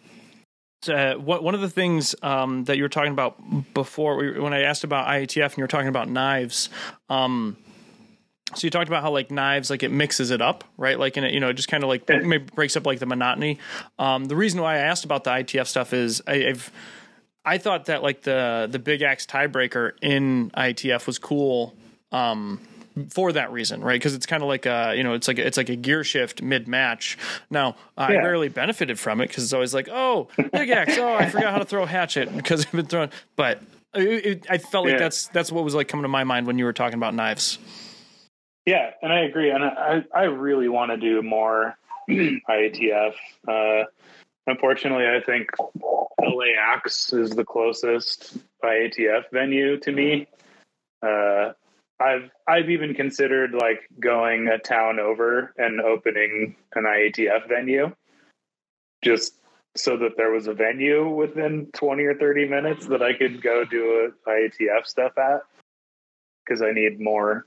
uh, 0.88 1.14
one 1.14 1.54
of 1.54 1.60
the 1.60 1.70
things 1.70 2.14
um, 2.22 2.64
that 2.64 2.76
you 2.76 2.82
were 2.82 2.88
talking 2.88 3.12
about 3.12 3.74
before, 3.74 4.16
when 4.16 4.52
I 4.52 4.62
asked 4.62 4.84
about 4.84 5.06
IATF 5.06 5.44
and 5.44 5.58
you 5.58 5.64
were 5.64 5.68
talking 5.68 5.88
about 5.88 6.08
knives, 6.08 6.68
um, 7.08 7.56
so 8.54 8.66
you 8.66 8.70
talked 8.70 8.88
about 8.88 9.02
how 9.02 9.10
like 9.10 9.30
knives, 9.30 9.70
like 9.70 9.82
it 9.82 9.90
mixes 9.90 10.30
it 10.30 10.42
up, 10.42 10.64
right? 10.76 10.98
Like, 10.98 11.16
in 11.16 11.24
it, 11.24 11.32
you 11.32 11.40
know, 11.40 11.48
it 11.48 11.54
just 11.54 11.68
kind 11.68 11.82
of 11.82 11.88
like 11.88 12.06
maybe 12.08 12.44
breaks 12.54 12.76
up 12.76 12.86
like 12.86 12.98
the 12.98 13.06
monotony. 13.06 13.58
Um, 13.98 14.26
the 14.26 14.36
reason 14.36 14.60
why 14.60 14.74
I 14.74 14.78
asked 14.78 15.04
about 15.04 15.24
the 15.24 15.30
IATF 15.30 15.66
stuff 15.66 15.92
is 15.94 16.22
I, 16.26 16.48
I've, 16.48 16.70
I 17.44 17.58
thought 17.58 17.86
that 17.86 18.02
like 18.02 18.22
the 18.22 18.68
the 18.70 18.78
big 18.78 19.02
axe 19.02 19.26
tiebreaker 19.26 19.92
in 20.00 20.50
IATF 20.50 21.06
was 21.06 21.18
cool. 21.18 21.74
Um, 22.12 22.60
for 23.10 23.32
that 23.32 23.52
reason, 23.52 23.82
right? 23.82 23.94
Because 23.94 24.14
it's 24.14 24.26
kind 24.26 24.42
of 24.42 24.48
like 24.48 24.66
a 24.66 24.94
you 24.96 25.02
know 25.02 25.14
it's 25.14 25.28
like 25.28 25.38
it's 25.38 25.56
like 25.56 25.68
a 25.68 25.76
gear 25.76 26.04
shift 26.04 26.42
mid 26.42 26.68
match. 26.68 27.18
Now 27.50 27.76
I 27.96 28.14
rarely 28.16 28.48
benefited 28.48 28.98
from 28.98 29.20
it 29.20 29.28
because 29.28 29.44
it's 29.44 29.52
always 29.52 29.74
like 29.74 29.88
oh 29.90 30.28
big 30.52 30.70
axe 30.70 30.98
oh 30.98 31.14
I 31.14 31.28
forgot 31.28 31.52
how 31.52 31.58
to 31.58 31.64
throw 31.64 31.84
a 31.84 31.86
hatchet 31.86 32.34
because 32.36 32.66
I've 32.66 32.72
been 32.72 32.86
throwing. 32.86 33.10
But 33.36 33.62
it, 33.94 34.26
it, 34.26 34.46
I 34.48 34.58
felt 34.58 34.86
like 34.86 34.94
yeah. 34.94 34.98
that's 34.98 35.28
that's 35.28 35.52
what 35.52 35.64
was 35.64 35.74
like 35.74 35.88
coming 35.88 36.02
to 36.02 36.08
my 36.08 36.24
mind 36.24 36.46
when 36.46 36.58
you 36.58 36.64
were 36.64 36.72
talking 36.72 36.96
about 36.96 37.14
knives. 37.14 37.58
Yeah, 38.64 38.90
and 39.02 39.12
I 39.12 39.20
agree, 39.20 39.50
and 39.50 39.64
I 39.64 40.04
I 40.14 40.24
really 40.24 40.68
want 40.68 40.92
to 40.92 40.96
do 40.96 41.22
more 41.22 41.76
IATF. 42.08 43.14
Uh, 43.46 43.84
unfortunately, 44.46 45.06
I 45.06 45.20
think 45.20 45.50
LAX 46.18 47.12
is 47.12 47.30
the 47.30 47.44
closest 47.44 48.38
IATF 48.64 49.24
venue 49.32 49.78
to 49.78 49.92
me. 49.92 50.28
Uh, 51.02 51.52
I've 52.02 52.30
I've 52.48 52.70
even 52.70 52.94
considered 52.94 53.52
like 53.52 53.80
going 54.00 54.48
a 54.48 54.58
town 54.58 54.98
over 54.98 55.54
and 55.56 55.80
opening 55.80 56.56
an 56.74 56.84
IATF 56.84 57.48
venue, 57.48 57.94
just 59.02 59.34
so 59.76 59.96
that 59.98 60.16
there 60.16 60.30
was 60.30 60.46
a 60.46 60.54
venue 60.54 61.08
within 61.08 61.68
twenty 61.72 62.04
or 62.04 62.14
thirty 62.14 62.46
minutes 62.48 62.86
that 62.86 63.02
I 63.02 63.12
could 63.12 63.42
go 63.42 63.64
do 63.64 64.12
a 64.26 64.30
IATF 64.30 64.86
stuff 64.86 65.16
at, 65.16 65.42
because 66.44 66.62
I 66.62 66.72
need 66.72 67.00
more 67.00 67.46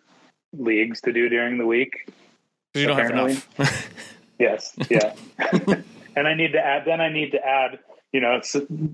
leagues 0.53 1.01
to 1.01 1.13
do 1.13 1.29
during 1.29 1.57
the 1.57 1.65
week. 1.65 2.09
You 2.73 2.87
don't 2.87 2.99
apparently. 2.99 3.33
have 3.35 3.59
enough. 3.59 3.89
yes. 4.39 4.75
Yeah. 4.89 5.15
and 6.15 6.27
I 6.27 6.33
need 6.33 6.53
to 6.53 6.59
add. 6.59 6.83
Then 6.85 7.01
I 7.01 7.11
need 7.11 7.31
to 7.31 7.45
add. 7.45 7.79
You 8.15 8.21
know, 8.21 8.39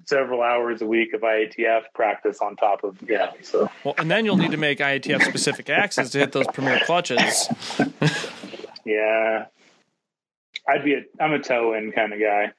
several 0.08 0.42
hours 0.42 0.82
a 0.82 0.88
week 0.88 1.14
of 1.14 1.22
IATF 1.22 1.84
practice 1.94 2.40
on 2.42 2.56
top 2.56 2.84
of 2.84 2.98
yeah. 3.08 3.30
So 3.44 3.70
well, 3.84 3.94
and 4.00 4.10
then 4.10 4.26
you'll 4.26 4.36
need 4.36 4.50
to 4.50 4.58
make 4.58 4.80
IATF 4.80 5.22
specific 5.22 5.70
axes 5.70 6.10
to 6.10 6.18
hit 6.18 6.32
those 6.32 6.48
premier 6.48 6.80
clutches. 6.86 7.48
yeah, 8.84 9.46
I'd 10.68 10.84
be 10.84 10.96
a 10.96 11.04
I'm 11.20 11.34
a 11.34 11.40
toe 11.40 11.76
in 11.76 11.92
kind 11.92 12.14
of 12.14 12.20
guy. 12.20 12.52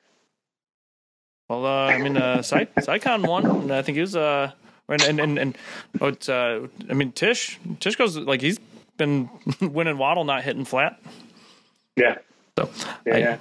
Well, 1.48 1.66
uh, 1.66 1.86
I 1.86 1.98
mean, 1.98 2.16
uh, 2.16 2.42
Cy- 2.42 2.66
Sycon 2.78 3.26
won, 3.26 3.44
and 3.44 3.72
I 3.72 3.82
think 3.82 3.96
he 3.96 4.00
was 4.00 4.14
uh, 4.14 4.52
and 4.88 5.02
and 5.02 5.18
and, 5.18 5.38
and 5.40 5.58
oh, 6.00 6.06
it's, 6.06 6.28
uh, 6.28 6.68
I 6.88 6.94
mean, 6.94 7.10
Tish 7.10 7.58
Tish 7.80 7.96
goes 7.96 8.16
like 8.16 8.40
he's 8.40 8.60
been 8.98 9.28
winning 9.60 9.96
WATL, 9.96 10.24
not 10.24 10.44
hitting 10.44 10.64
flat. 10.64 11.00
Yeah. 11.96 12.18
So 12.56 12.70
yeah, 13.04 13.14
I, 13.14 13.18
yeah. 13.18 13.38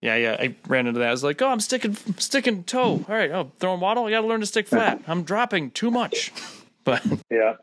Yeah, 0.00 0.16
yeah. 0.16 0.36
I 0.38 0.54
ran 0.66 0.86
into 0.86 1.00
that. 1.00 1.08
I 1.08 1.10
was 1.10 1.22
like, 1.22 1.42
"Oh, 1.42 1.48
I'm 1.48 1.60
sticking, 1.60 1.94
sticking 2.16 2.64
toe. 2.64 3.04
All 3.06 3.14
right, 3.14 3.30
oh, 3.30 3.52
throwing 3.58 3.80
WATL. 3.80 4.08
I 4.08 4.10
got 4.10 4.22
to 4.22 4.26
learn 4.26 4.40
to 4.40 4.46
stick 4.46 4.66
flat. 4.66 5.02
I'm 5.06 5.24
dropping 5.24 5.72
too 5.72 5.90
much." 5.90 6.32
But 6.84 7.04
yeah, 7.30 7.56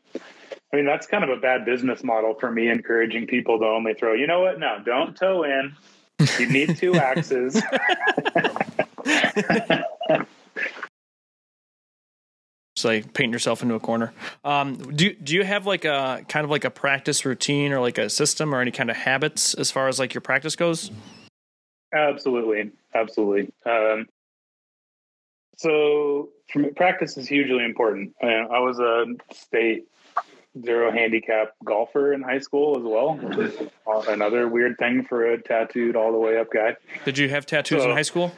I 0.72 0.76
mean 0.76 0.86
that's 0.86 1.08
kind 1.08 1.24
of 1.24 1.32
a 1.32 1.38
bad 1.38 1.66
business 1.66 2.04
model 2.04 2.36
for 2.40 2.52
me, 2.52 2.70
encouraging 2.70 3.26
people 3.28 3.60
to 3.60 3.66
only 3.66 3.96
throw. 3.96 4.14
You 4.14 4.28
know 4.28 4.42
what? 4.42 4.60
No, 4.60 4.78
don't 4.86 5.16
toe 5.16 5.44
in. 5.44 5.76
You 6.40 6.48
need 6.48 6.78
two 6.78 6.96
axes. 7.00 7.62
Just 12.76 12.86
like 12.86 13.12
painting 13.14 13.34
yourself 13.34 13.64
into 13.64 13.74
a 13.74 13.80
corner. 13.80 14.14
Um, 14.44 14.76
do 14.96 15.12
do 15.16 15.34
you 15.34 15.44
have 15.44 15.66
like 15.66 15.86
a 15.86 16.24
kind 16.30 16.44
of 16.44 16.52
like 16.52 16.66
a 16.66 16.70
practice 16.70 17.26
routine 17.26 17.72
or 17.74 17.80
like 17.80 17.98
a 17.98 18.08
system 18.12 18.54
or 18.54 18.62
any 18.62 18.70
kind 18.70 18.92
of 18.92 18.96
habits 18.96 19.56
as 19.56 19.72
far 19.72 19.88
as 19.88 19.98
like 19.98 20.14
your 20.14 20.22
practice 20.22 20.56
goes? 20.56 20.92
Absolutely, 21.94 22.72
absolutely. 22.94 23.52
Um, 23.66 24.08
so 25.58 26.30
from, 26.52 26.74
practice 26.76 27.18
is 27.18 27.28
hugely 27.28 27.64
important. 27.64 28.14
Uh, 28.22 28.28
I 28.28 28.60
was 28.60 28.80
a 28.80 29.06
state 29.34 29.88
zero 30.64 30.92
handicap 30.92 31.54
golfer 31.64 32.14
in 32.14 32.22
high 32.22 32.40
school 32.40 32.78
as 32.78 32.84
well, 32.84 33.16
which 33.16 33.38
is 33.38 33.70
another 34.08 34.48
weird 34.48 34.78
thing 34.78 35.04
for 35.04 35.26
a 35.26 35.42
tattooed 35.42 35.96
all 35.96 36.12
the 36.12 36.18
way 36.18 36.38
up 36.38 36.52
guy. 36.52 36.76
Did 37.06 37.18
you 37.18 37.30
have 37.30 37.46
tattoos 37.46 37.84
so, 37.84 37.90
in 37.90 37.96
high 37.96 38.04
school? 38.04 38.32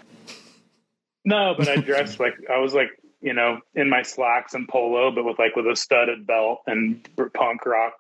No, 1.26 1.54
but 1.58 1.68
I 1.68 1.78
dressed 1.78 2.20
like 2.20 2.34
I 2.52 2.60
was 2.60 2.74
like 2.74 2.90
you 3.22 3.34
know 3.34 3.60
in 3.76 3.90
my 3.90 4.02
slacks 4.02 4.54
and 4.54 4.68
polo, 4.68 5.12
but 5.12 5.26
with 5.26 5.40
like 5.40 5.56
with 5.56 5.68
a 5.68 5.76
studded 5.76 6.26
belt 6.26 6.62
and 6.68 7.08
punk 7.34 7.66
rock 7.66 7.94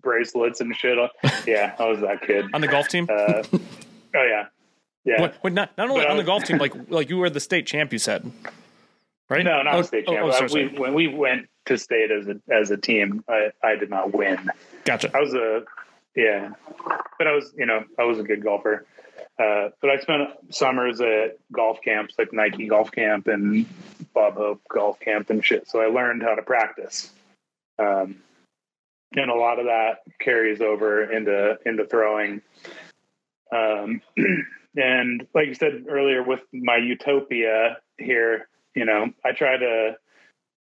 bracelets 0.00 0.60
and 0.60 0.74
shit. 0.74 0.98
Yeah, 1.46 1.74
I 1.78 1.88
was 1.88 2.00
that 2.00 2.22
kid 2.22 2.46
on 2.52 2.60
the 2.60 2.68
golf 2.68 2.88
team. 2.88 3.08
Uh, 3.10 3.42
oh 3.52 3.58
yeah, 4.14 4.46
yeah. 5.04 5.22
Wait, 5.22 5.32
wait, 5.42 5.52
not 5.52 5.76
not 5.76 5.90
only 5.90 6.02
but 6.02 6.10
on 6.10 6.16
was, 6.16 6.24
the 6.24 6.26
golf 6.26 6.44
team, 6.44 6.58
like 6.64 6.74
like 6.88 7.08
you 7.10 7.18
were 7.18 7.30
the 7.30 7.40
state 7.40 7.66
champ. 7.66 7.92
You 7.92 7.98
said, 7.98 8.30
right? 9.28 9.44
No, 9.44 9.62
not 9.62 9.74
oh, 9.74 9.82
state 9.82 10.06
champ. 10.06 10.20
Oh, 10.22 10.28
oh, 10.28 10.30
sorry, 10.32 10.48
sorry. 10.48 10.68
We, 10.68 10.78
when 10.78 10.94
we 10.94 11.08
went 11.08 11.48
to 11.66 11.78
state 11.78 12.10
as 12.10 12.26
a 12.28 12.40
as 12.52 12.70
a 12.70 12.76
team, 12.76 13.24
I, 13.28 13.50
I 13.62 13.76
did 13.76 13.90
not 13.90 14.12
win. 14.12 14.50
Gotcha. 14.84 15.10
I 15.14 15.20
was 15.20 15.34
a 15.34 15.64
yeah, 16.16 16.50
but 17.18 17.26
I 17.26 17.32
was 17.32 17.52
you 17.56 17.66
know 17.66 17.84
I 17.98 18.04
was 18.04 18.18
a 18.18 18.22
good 18.22 18.42
golfer. 18.42 18.86
Uh, 19.36 19.70
but 19.80 19.90
I 19.90 19.98
spent 19.98 20.30
summers 20.50 21.00
at 21.00 21.38
golf 21.52 21.80
camps 21.82 22.14
like 22.18 22.32
Nike 22.32 22.68
Golf 22.68 22.92
Camp 22.92 23.26
and 23.26 23.66
Bob 24.14 24.34
Hope 24.34 24.62
Golf 24.68 25.00
Camp 25.00 25.28
and 25.28 25.44
shit. 25.44 25.68
So 25.68 25.80
I 25.80 25.86
learned 25.86 26.22
how 26.22 26.36
to 26.36 26.42
practice. 26.42 27.10
Um, 27.76 28.22
and 29.16 29.30
a 29.30 29.34
lot 29.34 29.58
of 29.58 29.66
that 29.66 30.02
carries 30.20 30.60
over 30.60 31.10
into 31.10 31.58
into 31.66 31.84
throwing. 31.84 32.42
Um, 33.52 34.00
and 34.76 35.26
like 35.34 35.46
you 35.46 35.54
said 35.54 35.86
earlier, 35.88 36.22
with 36.22 36.40
my 36.52 36.76
utopia 36.76 37.78
here, 37.98 38.48
you 38.74 38.84
know, 38.84 39.10
I 39.24 39.32
try 39.32 39.56
to 39.56 39.96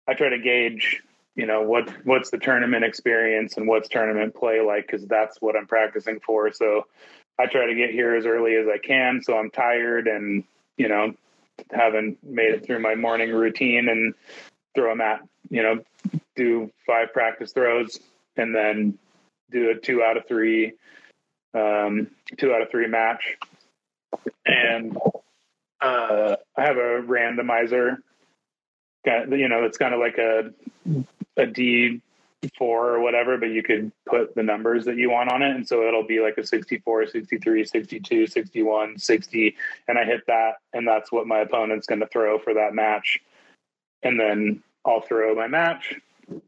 I 0.08 0.14
try 0.14 0.30
to 0.30 0.38
gauge, 0.38 1.02
you 1.34 1.46
know, 1.46 1.62
what 1.62 1.88
what's 2.04 2.30
the 2.30 2.38
tournament 2.38 2.84
experience 2.84 3.56
and 3.56 3.66
what's 3.66 3.88
tournament 3.88 4.34
play 4.34 4.60
like 4.60 4.86
because 4.86 5.06
that's 5.06 5.40
what 5.40 5.56
I'm 5.56 5.66
practicing 5.66 6.20
for. 6.20 6.52
So 6.52 6.86
I 7.38 7.46
try 7.46 7.66
to 7.66 7.74
get 7.74 7.90
here 7.90 8.14
as 8.14 8.26
early 8.26 8.56
as 8.56 8.66
I 8.68 8.78
can, 8.78 9.22
so 9.22 9.36
I'm 9.36 9.50
tired 9.50 10.06
and 10.06 10.44
you 10.76 10.88
know 10.88 11.14
haven't 11.70 12.18
made 12.22 12.54
it 12.54 12.66
through 12.66 12.80
my 12.80 12.94
morning 12.94 13.32
routine 13.32 13.88
and 13.88 14.14
throw 14.74 14.92
a 14.92 14.96
mat. 14.96 15.20
You 15.48 15.62
know, 15.62 15.84
do 16.36 16.70
five 16.86 17.12
practice 17.12 17.52
throws 17.52 17.98
and 18.36 18.54
then 18.54 18.98
do 19.50 19.70
a 19.70 19.74
two 19.74 20.02
out 20.02 20.16
of 20.16 20.26
three, 20.26 20.72
um, 21.54 22.08
two 22.38 22.52
out 22.52 22.62
of 22.62 22.70
three 22.70 22.86
match. 22.86 23.36
And 24.46 24.96
uh, 25.80 26.36
I 26.56 26.62
have 26.62 26.76
a 26.76 27.02
randomizer. 27.02 27.98
You 29.04 29.48
know, 29.48 29.64
it's 29.64 29.78
kind 29.78 29.94
of 29.94 30.00
like 30.00 30.18
a 30.18 30.52
a 31.36 31.46
D 31.46 32.00
four 32.58 32.90
or 32.90 33.00
whatever, 33.00 33.38
but 33.38 33.46
you 33.46 33.62
could 33.62 33.92
put 34.06 34.34
the 34.34 34.42
numbers 34.42 34.84
that 34.86 34.96
you 34.96 35.10
want 35.10 35.30
on 35.30 35.42
it. 35.42 35.54
And 35.54 35.66
so 35.66 35.86
it'll 35.86 36.06
be 36.06 36.20
like 36.20 36.38
a 36.38 36.46
64, 36.46 37.06
63, 37.06 37.64
62, 37.64 38.26
61, 38.26 38.98
60. 38.98 39.56
And 39.88 39.98
I 39.98 40.04
hit 40.04 40.26
that. 40.26 40.54
And 40.72 40.86
that's 40.86 41.12
what 41.12 41.26
my 41.26 41.40
opponent's 41.40 41.86
going 41.86 42.00
to 42.00 42.06
throw 42.06 42.38
for 42.38 42.54
that 42.54 42.74
match. 42.74 43.20
And 44.02 44.18
then 44.18 44.62
I'll 44.84 45.00
throw 45.00 45.34
my 45.34 45.46
match, 45.46 45.94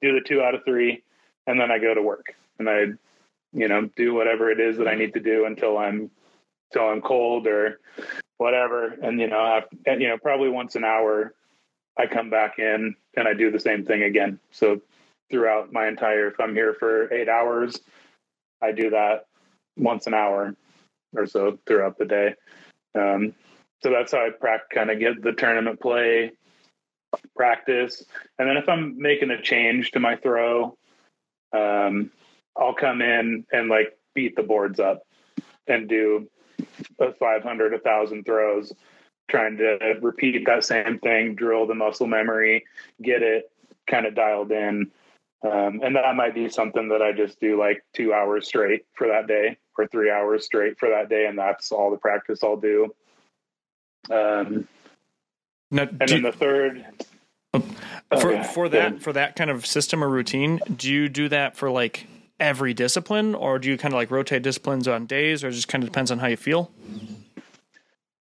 do 0.02 0.12
the 0.12 0.20
two 0.20 0.42
out 0.42 0.54
of 0.54 0.64
three, 0.64 1.02
and 1.46 1.60
then 1.60 1.70
I 1.70 1.78
go 1.78 1.94
to 1.94 2.02
work 2.02 2.34
and 2.58 2.68
I, 2.68 2.86
you 3.52 3.68
know, 3.68 3.88
do 3.96 4.14
whatever 4.14 4.50
it 4.50 4.58
is 4.58 4.78
that 4.78 4.88
I 4.88 4.96
need 4.96 5.14
to 5.14 5.20
do 5.20 5.44
until 5.44 5.78
I'm, 5.78 6.10
until 6.74 6.88
I'm 6.88 7.00
cold 7.02 7.46
or 7.46 7.80
whatever. 8.38 8.88
And, 9.02 9.20
you 9.20 9.28
know, 9.28 9.40
I've, 9.40 10.00
you 10.00 10.08
know, 10.08 10.18
probably 10.18 10.48
once 10.48 10.74
an 10.76 10.84
hour, 10.84 11.34
I 11.98 12.06
come 12.06 12.30
back 12.30 12.58
in 12.58 12.96
and 13.16 13.28
I 13.28 13.34
do 13.34 13.50
the 13.50 13.60
same 13.60 13.84
thing 13.84 14.02
again. 14.02 14.40
So 14.50 14.80
throughout 15.30 15.72
my 15.72 15.88
entire 15.88 16.28
if 16.28 16.38
i'm 16.38 16.54
here 16.54 16.74
for 16.74 17.12
eight 17.12 17.28
hours 17.28 17.80
i 18.62 18.72
do 18.72 18.90
that 18.90 19.26
once 19.76 20.06
an 20.06 20.14
hour 20.14 20.54
or 21.16 21.26
so 21.26 21.58
throughout 21.66 21.98
the 21.98 22.04
day 22.04 22.34
um, 22.94 23.34
so 23.82 23.90
that's 23.90 24.12
how 24.12 24.26
i 24.26 24.30
pra- 24.30 24.60
kind 24.72 24.90
of 24.90 24.98
get 24.98 25.22
the 25.22 25.32
tournament 25.32 25.80
play 25.80 26.30
practice 27.36 28.04
and 28.38 28.48
then 28.48 28.56
if 28.56 28.68
i'm 28.68 29.00
making 29.00 29.30
a 29.30 29.40
change 29.40 29.90
to 29.90 30.00
my 30.00 30.16
throw 30.16 30.76
um, 31.52 32.10
i'll 32.56 32.74
come 32.74 33.00
in 33.00 33.44
and 33.52 33.68
like 33.68 33.96
beat 34.14 34.36
the 34.36 34.42
boards 34.42 34.78
up 34.78 35.02
and 35.66 35.88
do 35.88 36.28
500 37.18 37.74
a 37.74 37.78
thousand 37.78 38.24
throws 38.24 38.72
trying 39.30 39.56
to 39.56 39.78
repeat 40.02 40.44
that 40.46 40.64
same 40.64 40.98
thing 40.98 41.34
drill 41.34 41.66
the 41.66 41.74
muscle 41.74 42.06
memory 42.06 42.64
get 43.02 43.22
it 43.22 43.50
kind 43.86 44.06
of 44.06 44.14
dialed 44.14 44.52
in 44.52 44.90
um, 45.44 45.82
and 45.84 45.94
that 45.94 46.16
might 46.16 46.34
be 46.34 46.48
something 46.48 46.88
that 46.88 47.02
I 47.02 47.12
just 47.12 47.38
do 47.38 47.58
like 47.58 47.84
two 47.92 48.14
hours 48.14 48.46
straight 48.46 48.86
for 48.94 49.08
that 49.08 49.26
day 49.26 49.58
or 49.76 49.86
three 49.86 50.10
hours 50.10 50.46
straight 50.46 50.78
for 50.78 50.88
that 50.88 51.10
day. 51.10 51.26
And 51.26 51.38
that's 51.38 51.70
all 51.70 51.90
the 51.90 51.98
practice 51.98 52.42
I'll 52.42 52.56
do. 52.56 52.94
Um, 54.10 54.66
now, 55.70 55.82
and 55.82 56.08
then 56.08 56.22
the 56.22 56.32
third. 56.32 56.86
Oh, 57.52 57.62
for, 58.18 58.42
for 58.42 58.68
that, 58.70 59.02
for 59.02 59.12
that 59.12 59.36
kind 59.36 59.50
of 59.50 59.66
system 59.66 60.02
or 60.02 60.08
routine, 60.08 60.60
do 60.74 60.90
you 60.90 61.08
do 61.08 61.28
that 61.28 61.56
for 61.56 61.70
like 61.70 62.06
every 62.40 62.74
discipline 62.74 63.34
or 63.34 63.58
do 63.58 63.68
you 63.68 63.78
kind 63.78 63.94
of 63.94 63.96
like 63.96 64.10
rotate 64.10 64.42
disciplines 64.42 64.88
on 64.88 65.06
days 65.06 65.44
or 65.44 65.50
just 65.50 65.68
kind 65.68 65.84
of 65.84 65.90
depends 65.90 66.10
on 66.10 66.18
how 66.18 66.26
you 66.26 66.36
feel? 66.36 66.70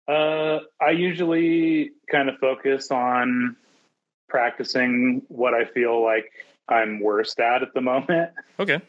Uh, 0.07 0.59
I 0.79 0.91
usually 0.91 1.91
kind 2.11 2.29
of 2.29 2.37
focus 2.37 2.91
on 2.91 3.55
practicing 4.29 5.23
what 5.27 5.53
I 5.53 5.65
feel 5.65 6.03
like 6.03 6.31
I'm 6.67 6.99
worst 6.99 7.39
at 7.39 7.63
at 7.63 7.73
the 7.73 7.81
moment. 7.81 8.31
Okay. 8.59 8.81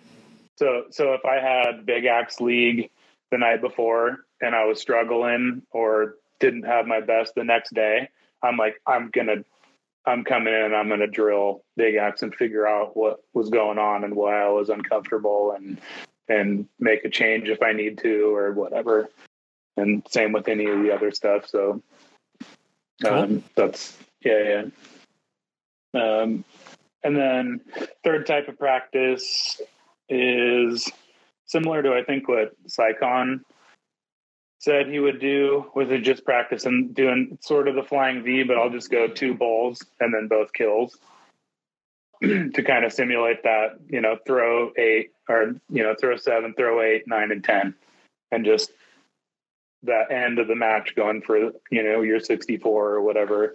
So 0.57 0.85
so 0.91 1.15
if 1.15 1.25
I 1.25 1.37
had 1.37 1.87
Big 1.87 2.05
Axe 2.07 2.41
League 2.41 2.91
the 3.31 3.39
night 3.39 3.61
before 3.61 4.25
and 4.41 4.55
I 4.55 4.65
was 4.65 4.81
struggling 4.81 5.63
or 5.71 6.17
didn't 6.41 6.65
have 6.65 6.87
my 6.87 7.01
best 7.01 7.35
the 7.35 7.45
next 7.45 7.75
day, 7.75 8.09
I'm 8.43 8.57
like 8.57 8.81
I'm 8.87 9.11
gonna 9.11 9.45
I'm 10.07 10.25
coming 10.25 10.55
in 10.55 10.63
and 10.63 10.77
I'm 10.77 10.89
gonna 10.89 11.07
drill 11.07 11.65
Big 11.77 11.97
Axe 11.97 12.23
and 12.23 12.35
figure 12.35 12.67
out 12.67 12.97
what 12.97 13.21
was 13.35 13.51
going 13.51 13.79
on 13.79 14.05
and 14.05 14.15
why 14.15 14.41
I 14.41 14.49
was 14.49 14.69
uncomfortable 14.69 15.53
and 15.53 15.79
and 16.29 16.69
make 16.79 17.05
a 17.05 17.11
change 17.11 17.49
if 17.49 17.63
I 17.63 17.73
need 17.73 17.99
to 17.99 18.35
or 18.35 18.53
whatever. 18.53 19.09
And 19.77 20.03
same 20.09 20.33
with 20.33 20.49
any 20.49 20.67
of 20.67 20.83
the 20.83 20.93
other 20.93 21.11
stuff. 21.11 21.47
So 21.47 21.83
um, 23.05 23.29
cool. 23.29 23.43
that's 23.55 23.97
yeah, 24.25 24.69
yeah. 25.95 26.01
Um, 26.01 26.45
and 27.03 27.17
then 27.17 27.61
third 28.05 28.27
type 28.27 28.49
of 28.49 28.59
practice 28.59 29.61
is 30.09 30.91
similar 31.47 31.83
to 31.83 31.95
I 31.95 32.05
think 32.05 32.29
what 32.29 32.55
Sycon 32.69 33.41
said 34.67 34.89
he 34.89 34.99
would 34.99 35.21
do 35.21 35.65
was 35.77 35.89
it 35.93 36.01
just 36.01 36.25
practice 36.25 36.67
and 36.67 36.93
doing 36.93 37.39
sort 37.41 37.69
of 37.69 37.77
the 37.77 37.85
flying 37.85 38.25
V, 38.25 38.43
but 38.43 38.59
I'll 38.59 38.69
just 38.69 38.91
go 38.91 39.07
two 39.07 39.33
bowls 39.33 39.81
and 40.01 40.13
then 40.13 40.27
both 40.27 40.53
kills 40.53 40.99
to 42.23 42.63
kind 42.67 42.85
of 42.85 42.93
simulate 42.93 43.45
that, 43.45 43.79
you 43.89 44.01
know, 44.01 44.19
throw 44.27 44.73
eight 44.77 45.13
or 45.29 45.55
you 45.71 45.85
know, 45.85 45.95
throw 45.95 46.17
seven, 46.17 46.53
throw 46.55 46.83
eight, 46.83 47.05
nine, 47.07 47.31
and 47.31 47.45
ten, 47.45 47.75
and 48.33 48.45
just 48.45 48.73
that 49.85 50.11
end 50.11 50.41
of 50.41 50.49
the 50.49 50.57
match 50.57 50.97
going 50.97 51.23
for 51.23 51.39
you 51.71 51.83
know 51.85 52.03
your 52.03 52.19
64 52.19 52.91
or 52.91 53.01
whatever, 53.03 53.55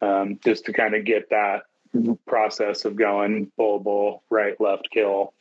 um, 0.00 0.40
just 0.44 0.64
to 0.64 0.72
kind 0.72 0.96
of 0.96 1.04
get 1.04 1.30
that 1.30 1.62
process 2.26 2.84
of 2.84 2.96
going 2.96 3.52
bull, 3.56 3.78
bull, 3.78 4.24
right, 4.28 4.60
left, 4.60 4.88
kill, 4.90 5.34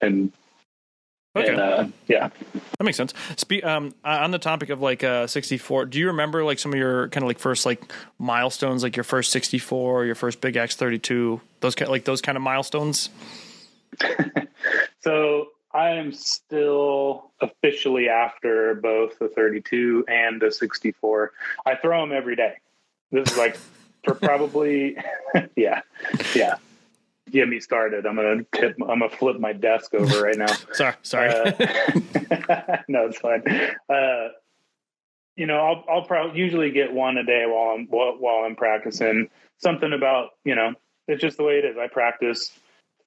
and 0.00 0.32
Okay. 1.38 1.50
and, 1.50 1.60
uh, 1.60 1.86
yeah. 2.06 2.28
That 2.78 2.84
makes 2.84 2.96
sense. 2.96 3.14
Spe- 3.36 3.64
um, 3.64 3.94
on 4.04 4.30
the 4.30 4.38
topic 4.38 4.70
of 4.70 4.80
like 4.80 5.02
uh, 5.04 5.26
64, 5.26 5.86
do 5.86 5.98
you 5.98 6.08
remember 6.08 6.44
like 6.44 6.58
some 6.58 6.72
of 6.72 6.78
your 6.78 7.08
kind 7.08 7.24
of 7.24 7.28
like 7.28 7.38
first 7.38 7.66
like 7.66 7.92
milestones, 8.18 8.82
like 8.82 8.96
your 8.96 9.04
first 9.04 9.32
64, 9.32 10.04
your 10.04 10.14
first 10.14 10.40
big 10.40 10.56
axe 10.56 10.76
32, 10.76 11.40
those 11.60 11.74
kind 11.74 11.90
like 11.90 12.04
those 12.04 12.20
kind 12.20 12.36
of 12.36 12.42
milestones? 12.42 13.10
So 15.00 15.48
I 15.72 15.90
am 15.90 16.12
still 16.12 17.30
officially 17.40 18.08
after 18.08 18.74
both 18.74 19.18
the 19.18 19.28
32 19.28 20.04
and 20.08 20.40
the 20.40 20.50
64. 20.50 21.32
I 21.64 21.76
throw 21.76 22.00
them 22.00 22.12
every 22.12 22.36
day. 22.36 22.54
This 23.10 23.30
is 23.30 23.38
like 23.38 23.56
for 24.04 24.14
probably, 24.22 24.96
yeah, 25.56 25.82
yeah. 26.34 26.56
Get 27.30 27.48
me 27.48 27.60
started. 27.60 28.06
I'm 28.06 28.16
gonna 28.16 28.44
tip. 28.54 28.76
I'm 28.80 29.00
gonna 29.00 29.10
flip 29.10 29.38
my 29.38 29.52
desk 29.52 29.94
over 29.94 30.22
right 30.22 30.36
now. 30.36 30.52
Sorry, 30.72 30.94
sorry. 31.02 31.30
Uh, 31.30 31.52
no, 32.88 33.06
it's 33.06 33.18
fine. 33.18 33.42
Uh, 33.88 34.28
you 35.36 35.46
know, 35.46 35.58
I'll 35.58 35.84
I'll 35.88 36.04
probably 36.04 36.38
usually 36.38 36.70
get 36.70 36.92
one 36.92 37.16
a 37.16 37.24
day 37.24 37.44
while 37.46 37.74
I'm 37.74 37.86
while, 37.86 38.16
while 38.18 38.44
I'm 38.44 38.56
practicing. 38.56 39.28
Something 39.58 39.92
about 39.92 40.30
you 40.44 40.54
know, 40.54 40.74
it's 41.06 41.22
just 41.22 41.36
the 41.36 41.44
way 41.44 41.54
it 41.58 41.64
is. 41.64 41.76
I 41.78 41.88
practice 41.88 42.52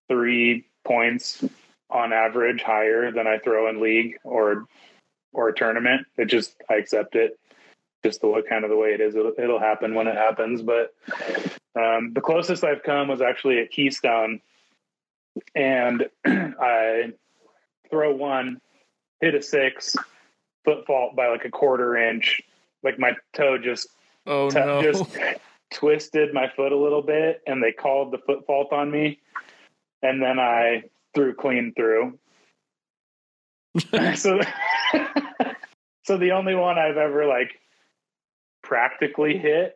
three 0.08 0.66
points 0.86 1.44
on 1.90 2.14
average 2.14 2.62
higher 2.62 3.12
than 3.12 3.28
I 3.28 3.38
throw 3.38 3.70
in 3.70 3.82
league 3.82 4.18
or 4.24 4.66
or 5.34 5.50
a 5.50 5.54
tournament. 5.54 6.08
It 6.18 6.26
just 6.26 6.56
I 6.70 6.76
accept 6.76 7.16
it. 7.16 7.40
Just 8.04 8.22
the 8.22 8.28
what 8.28 8.48
kind 8.48 8.64
of 8.64 8.70
the 8.70 8.78
way 8.78 8.94
it 8.94 9.02
is. 9.02 9.16
It'll, 9.16 9.34
it'll 9.38 9.60
happen 9.60 9.94
when 9.94 10.08
it 10.08 10.16
happens. 10.16 10.62
But 10.62 10.94
um, 11.76 12.14
the 12.14 12.22
closest 12.22 12.64
I've 12.64 12.84
come 12.84 13.08
was 13.08 13.22
actually 13.22 13.60
at 13.60 13.72
Keystone, 13.72 14.42
and 15.56 16.08
I 16.26 17.14
throw 17.90 18.14
one, 18.16 18.60
hit 19.22 19.36
a 19.36 19.42
six, 19.42 19.96
foot 20.66 20.86
fault 20.86 21.16
by 21.16 21.28
like 21.28 21.46
a 21.46 21.50
quarter 21.50 21.96
inch. 21.96 22.42
Like 22.84 23.00
my 23.00 23.14
toe 23.34 23.58
just 23.58 23.88
oh 24.26 24.50
t- 24.50 24.60
no. 24.60 24.82
just 24.82 25.06
twisted 25.74 26.34
my 26.34 26.52
foot 26.56 26.72
a 26.72 26.78
little 26.78 27.02
bit, 27.02 27.42
and 27.48 27.64
they 27.64 27.72
called 27.72 28.12
the 28.12 28.18
foot 28.18 28.46
fault 28.46 28.74
on 28.74 28.92
me, 28.92 29.20
and 30.02 30.22
then 30.22 30.40
I 30.40 30.84
threw 31.14 31.34
clean 31.34 31.74
through. 31.76 32.18
so, 34.16 34.42
so 36.04 36.18
the 36.18 36.32
only 36.32 36.56
one 36.56 36.78
I've 36.78 36.98
ever 36.98 37.26
like 37.26 37.52
practically 38.62 39.38
hit 39.38 39.76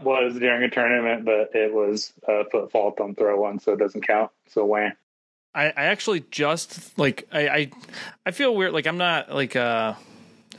was 0.00 0.38
during 0.38 0.62
a 0.62 0.70
tournament, 0.70 1.24
but 1.24 1.50
it 1.54 1.72
was 1.72 2.12
a 2.26 2.44
foot 2.44 2.70
fault 2.70 3.00
on 3.00 3.14
throw 3.14 3.40
one, 3.40 3.58
so 3.58 3.72
it 3.72 3.78
doesn't 3.78 4.06
count. 4.06 4.30
So 4.48 4.64
wham. 4.64 4.92
I, 5.54 5.66
I 5.66 5.84
actually 5.86 6.24
just 6.30 6.96
like 6.98 7.26
I, 7.32 7.48
I 7.48 7.70
I 8.26 8.30
feel 8.30 8.54
weird 8.54 8.72
like 8.72 8.86
I'm 8.86 8.98
not 8.98 9.34
like 9.34 9.56
uh 9.56 9.94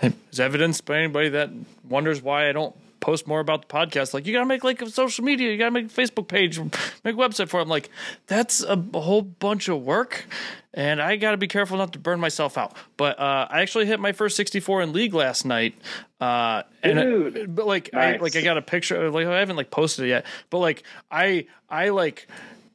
is 0.02 0.40
evidence 0.40 0.82
by 0.82 0.98
anybody 0.98 1.30
that 1.30 1.52
wonders 1.88 2.22
why 2.22 2.50
I 2.50 2.52
don't 2.52 2.76
post 3.00 3.28
more 3.28 3.40
about 3.40 3.68
the 3.68 3.74
podcast. 3.74 4.14
Like 4.14 4.26
you 4.26 4.34
gotta 4.34 4.46
make 4.46 4.64
like 4.64 4.82
a 4.82 4.90
social 4.90 5.24
media 5.24 5.52
you 5.52 5.58
gotta 5.58 5.72
make 5.72 5.86
a 5.86 5.90
facebook 5.90 6.28
page 6.28 6.60
make 6.60 7.16
a 7.16 7.18
website 7.18 7.50
for 7.50 7.60
it. 7.60 7.64
I'm 7.64 7.70
like 7.70 7.90
that's 8.28 8.64
a 8.64 8.76
whole 8.94 9.22
bunch 9.22 9.68
of 9.68 9.82
work 9.82 10.26
and 10.74 11.02
i 11.02 11.16
gotta 11.16 11.38
be 11.38 11.48
careful 11.48 11.78
not 11.78 11.94
to 11.94 12.00
burn 12.00 12.20
myself 12.20 12.58
out. 12.58 12.76
But 12.98 13.20
uh 13.20 13.48
i 13.50 13.62
actually 13.62 13.86
hit 13.86 14.00
my 14.00 14.12
first 14.12 14.36
64 14.36 14.82
in 14.82 14.94
league 14.94 15.14
last 15.14 15.46
night 15.46 15.76
uh 16.22 16.64
and 16.84 17.00
Dude. 17.00 17.38
it, 17.38 17.56
but 17.56 17.66
like 17.66 17.94
i 17.94 18.18
like 18.18 18.36
i 18.36 18.42
got 18.42 18.58
a 18.58 18.62
picture 18.62 19.10
like 19.10 19.26
i 19.26 19.40
haven't 19.40 19.56
like 19.56 19.72
posted 19.72 20.06
it 20.06 20.10
yet 20.10 20.26
but 20.50 20.60
like 20.60 20.84
i 21.10 21.46
i 21.70 21.90
like 21.90 22.28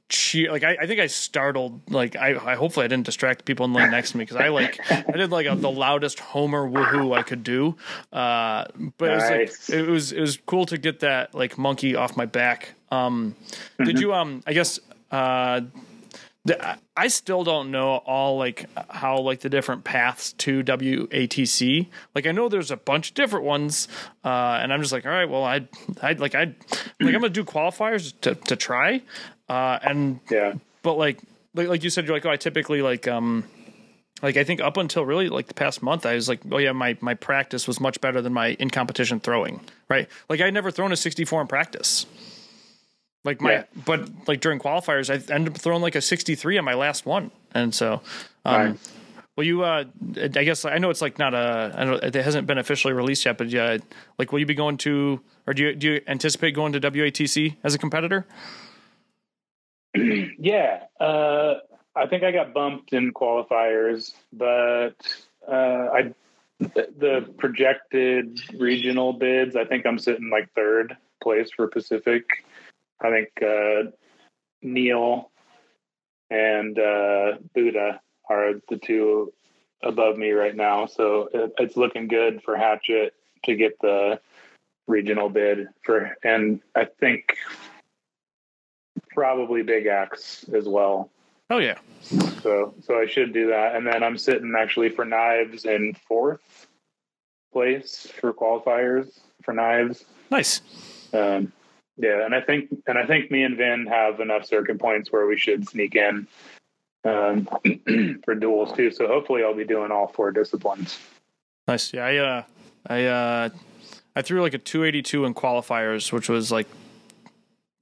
cheer 0.09 0.53
like 0.53 0.63
I, 0.63 0.77
I 0.83 0.87
think 0.87 1.01
I 1.01 1.07
startled 1.07 1.81
like 1.91 2.15
I, 2.15 2.37
I 2.53 2.55
hopefully 2.57 2.85
I 2.85 2.89
didn't 2.89 3.07
distract 3.07 3.45
people 3.45 3.65
in 3.65 3.73
the 3.73 3.79
lane 3.79 3.91
next 3.91 4.11
to 4.13 4.19
me 4.19 4.25
because 4.25 4.37
I 4.37 4.49
like 4.49 4.79
I 4.91 5.13
did 5.13 5.31
like 5.31 5.47
a, 5.47 5.55
the 5.55 5.71
loudest 5.71 6.21
Homer 6.21 6.69
woohoo 6.69 7.17
I 7.17 7.23
could 7.23 7.43
do. 7.43 7.77
Uh, 8.13 8.67
but 8.99 9.11
it 9.11 9.15
was 9.15 9.71
like 9.71 9.79
it 9.79 9.89
was 9.89 10.13
it 10.13 10.21
was 10.21 10.39
cool 10.47 10.67
to 10.67 10.79
get 10.79 11.01
that 11.01 11.35
like 11.35 11.57
monkey 11.57 11.97
off 11.97 12.17
my 12.17 12.27
back. 12.27 12.75
Um, 12.91 13.35
Did 13.83 13.99
you 13.99 14.13
um 14.13 14.43
I 14.47 14.53
guess 14.53 14.79
uh 15.11 15.63
I 16.95 17.09
still 17.09 17.43
don't 17.43 17.71
know 17.71 17.97
all 17.97 18.37
like 18.37 18.69
how 18.91 19.19
like 19.19 19.41
the 19.41 19.49
different 19.49 19.83
paths 19.85 20.35
to 20.35 20.63
WATC. 20.63 21.89
Like 22.15 22.27
I 22.27 22.33
know 22.33 22.51
there's 22.51 22.71
a 22.71 22.77
bunch 22.77 23.11
of 23.11 23.15
different 23.15 23.47
ones, 23.47 23.89
uh, 24.25 24.59
and 24.61 24.71
I'm 24.71 24.83
just 24.83 24.93
like, 24.93 25.07
all 25.07 25.13
right, 25.13 25.29
well, 25.29 25.43
I, 25.43 25.67
I 26.03 26.13
like 26.13 26.35
I, 26.35 26.45
like 26.45 26.55
I'm 27.01 27.13
gonna 27.13 27.31
do 27.31 27.45
qualifiers 27.45 28.13
to 28.21 28.35
to 28.35 28.57
try, 28.57 29.01
uh, 29.49 29.79
and 29.83 30.21
Yeah. 30.31 30.55
but 30.83 30.95
like 30.95 31.19
like 31.55 31.69
like 31.69 31.85
you 31.85 31.91
said, 31.91 32.07
you're 32.07 32.17
like, 32.17 32.27
oh, 32.27 32.31
I 32.31 32.37
typically 32.37 32.83
like 32.83 33.07
um 33.09 33.45
like 34.23 34.37
I 34.37 34.45
think 34.45 34.61
up 34.61 34.77
until 34.77 35.05
really 35.05 35.29
like 35.29 35.49
the 35.49 35.55
past 35.55 35.83
month, 35.83 36.07
I 36.07 36.15
was 36.15 36.29
like, 36.29 36.41
oh 36.51 36.59
yeah, 36.59 36.73
my 36.73 36.97
my 37.01 37.15
practice 37.15 37.67
was 37.69 37.81
much 37.81 38.01
better 38.01 38.21
than 38.23 38.33
my 38.33 38.49
in 38.61 38.71
competition 38.71 39.21
throwing, 39.21 39.61
right? 39.89 40.09
Like 40.29 40.41
I 40.41 40.51
never 40.51 40.71
thrown 40.71 40.93
a 40.93 40.97
64 40.97 41.43
in 41.43 41.47
practice. 41.47 42.07
Like 43.25 43.41
my, 43.41 43.53
Yeah. 43.53 43.65
but 43.87 44.09
like 44.29 44.41
during 44.41 44.59
qualifiers, 44.59 45.09
I 45.11 45.15
ended 45.35 45.55
up 45.55 45.61
throwing 45.61 45.81
like 45.83 45.95
a 45.95 46.03
63 46.03 46.59
on 46.59 46.65
my 46.65 46.75
last 46.75 47.07
one, 47.07 47.31
and 47.53 47.75
so, 47.75 48.03
um, 48.45 48.73
Nice. 48.73 48.93
will 49.37 49.45
you? 49.45 49.63
Uh, 49.65 49.85
I 50.19 50.29
guess 50.29 50.67
I 50.67 50.77
know 50.77 50.91
it's 50.91 51.01
like 51.01 51.19
not 51.19 51.33
a, 51.33 51.73
I 51.75 51.85
don't, 51.85 52.05
it 52.05 52.15
hasn't 52.17 52.47
been 52.47 52.59
officially 52.59 52.93
released 52.93 53.25
yet, 53.25 53.39
but 53.39 53.49
yeah, 53.49 53.79
like 54.19 54.31
will 54.31 54.41
you 54.41 54.47
be 54.47 54.55
going 54.55 54.77
to, 54.79 55.21
or 55.47 55.55
do 55.55 55.63
you 55.63 55.75
do 55.75 55.93
you 55.95 56.01
anticipate 56.07 56.51
going 56.55 56.73
to 56.75 56.81
WATC 56.81 57.57
as 57.65 57.75
a 57.75 57.79
competitor? 57.79 58.27
Yeah, 60.39 60.85
uh, 61.01 61.55
I 61.97 62.07
think 62.07 62.25
I 62.25 62.33
got 62.33 62.53
bumped 62.53 62.93
in 62.93 63.13
qualifiers, 63.13 64.13
but 64.33 64.95
uh, 65.47 65.89
I 65.93 66.15
the 66.59 67.33
projected 67.39 68.41
regional 68.59 69.13
bids. 69.13 69.57
I 69.57 69.65
think 69.65 69.87
I'm 69.87 69.99
sitting 69.99 70.31
like 70.31 70.53
third 70.55 70.97
place 71.23 71.51
for 71.55 71.69
Pacific. 71.69 72.25
I 73.01 73.11
think 73.11 73.29
uh, 73.43 73.91
Neil 74.63 75.31
and 76.31 76.79
uh, 76.79 77.33
Buddha 77.55 78.01
are 78.29 78.55
the 78.69 78.79
two 78.79 79.33
above 79.83 80.17
me 80.17 80.31
right 80.31 80.57
now, 80.57 80.87
so 80.87 81.29
it, 81.33 81.53
it's 81.59 81.77
looking 81.77 82.09
good 82.09 82.43
for 82.43 82.57
Hatchet 82.57 83.15
to 83.45 83.55
get 83.55 83.79
the 83.81 84.21
regional 84.87 85.29
bid 85.29 85.69
for, 85.83 86.17
and 86.25 86.61
I 86.75 86.87
think 86.87 87.37
probably 89.15 89.63
Big 89.63 89.87
Axe 89.87 90.45
as 90.55 90.69
well. 90.69 91.11
Oh 91.51 91.59
yeah, 91.59 91.79
So 92.43 92.75
so 92.83 92.99
I 92.99 93.07
should 93.07 93.33
do 93.33 93.49
that. 93.49 93.77
And 93.77 93.87
then 93.87 94.03
I'm 94.03 94.19
sitting 94.19 94.55
actually 94.59 94.89
for 94.91 95.05
knives 95.05 95.65
in 95.65 95.95
fourth 96.09 96.67
place 97.53 98.09
for 98.21 98.33
qualifiers 98.33 99.21
for 99.43 99.53
knives. 99.55 100.05
nice. 100.31 100.61
Um, 101.13 101.53
yeah, 101.97 102.25
and 102.25 102.35
I 102.35 102.41
think 102.41 102.71
and 102.87 102.99
I 102.99 103.07
think 103.07 103.31
me 103.31 103.45
and 103.45 103.57
Vin 103.57 103.87
have 103.87 104.21
enough 104.21 104.47
circuit 104.47 104.81
points 104.81 105.13
where 105.13 105.27
we 105.27 105.39
should 105.39 105.69
sneak 105.69 105.95
in 105.95 106.27
um, 107.05 107.49
for 108.25 108.35
duels 108.35 108.73
too. 108.73 108.91
So 108.91 109.07
hopefully 109.07 109.45
I'll 109.45 109.55
be 109.55 109.65
doing 109.65 109.93
all 109.93 110.09
four 110.09 110.33
disciplines. 110.33 110.99
Nice. 111.69 111.93
Yeah, 111.93 112.05
I 112.07 112.17
uh 112.17 112.43
I 112.89 113.05
uh 113.05 113.49
I 114.17 114.23
threw 114.23 114.43
like 114.43 114.55
a 114.55 114.59
282 114.59 115.25
in 115.25 115.35
qualifiers, 115.35 116.11
which 116.13 116.29
was 116.29 116.51
like 116.51 116.67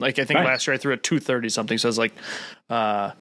like 0.03 0.19
I 0.19 0.25
think 0.25 0.39
last 0.39 0.67
year 0.67 0.75
I 0.75 0.77
threw 0.77 0.93
a 0.93 0.97
230 0.97 1.49
something. 1.49 1.77
So 1.77 1.89
it's 1.89 1.97
like 1.97 2.13
uh 2.69 3.11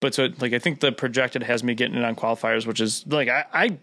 but 0.00 0.14
so 0.14 0.28
like 0.40 0.52
I 0.52 0.58
think 0.58 0.80
the 0.80 0.92
projected 0.92 1.42
has 1.42 1.64
me 1.64 1.74
getting 1.74 1.96
it 1.96 2.04
on 2.04 2.14
qualifiers, 2.16 2.66
which 2.66 2.80
is 2.80 3.06
like 3.06 3.28
I 3.28 3.44
I 3.52 3.78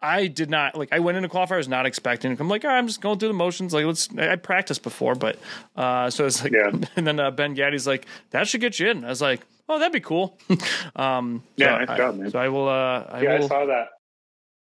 I 0.00 0.26
did 0.26 0.48
not 0.48 0.78
like 0.78 0.88
I 0.92 1.00
went 1.00 1.16
into 1.16 1.28
qualifiers 1.28 1.68
not 1.68 1.84
expecting. 1.84 2.34
I'm 2.40 2.48
like, 2.48 2.64
oh, 2.64 2.68
I'm 2.68 2.86
just 2.86 3.00
going 3.02 3.18
through 3.18 3.28
the 3.28 3.34
motions. 3.34 3.74
Like 3.74 3.84
let's 3.84 4.08
I 4.16 4.32
I 4.32 4.36
practiced 4.36 4.82
before, 4.82 5.14
but 5.14 5.38
uh 5.76 6.08
so 6.08 6.24
it's 6.24 6.42
like 6.42 6.52
Yeah. 6.52 6.70
and 6.96 7.06
then 7.06 7.20
uh, 7.20 7.30
Ben 7.30 7.54
Gaddy's 7.54 7.86
like 7.86 8.06
that 8.30 8.48
should 8.48 8.62
get 8.62 8.78
you 8.78 8.88
in. 8.88 9.04
I 9.04 9.08
was 9.08 9.20
like, 9.20 9.42
oh, 9.68 9.78
that'd 9.78 9.92
be 9.92 10.00
cool. 10.00 10.38
um 10.96 11.42
so 11.58 11.64
Yeah, 11.64 11.78
nice 11.78 11.88
I, 11.90 11.96
job, 11.98 12.16
man. 12.16 12.30
So 12.30 12.38
I 12.38 12.48
will 12.48 12.68
uh 12.68 13.06
I 13.10 13.22
yeah, 13.22 13.38
will 13.38 13.44
I 13.44 13.48
saw 13.48 13.66
that. 13.66 13.88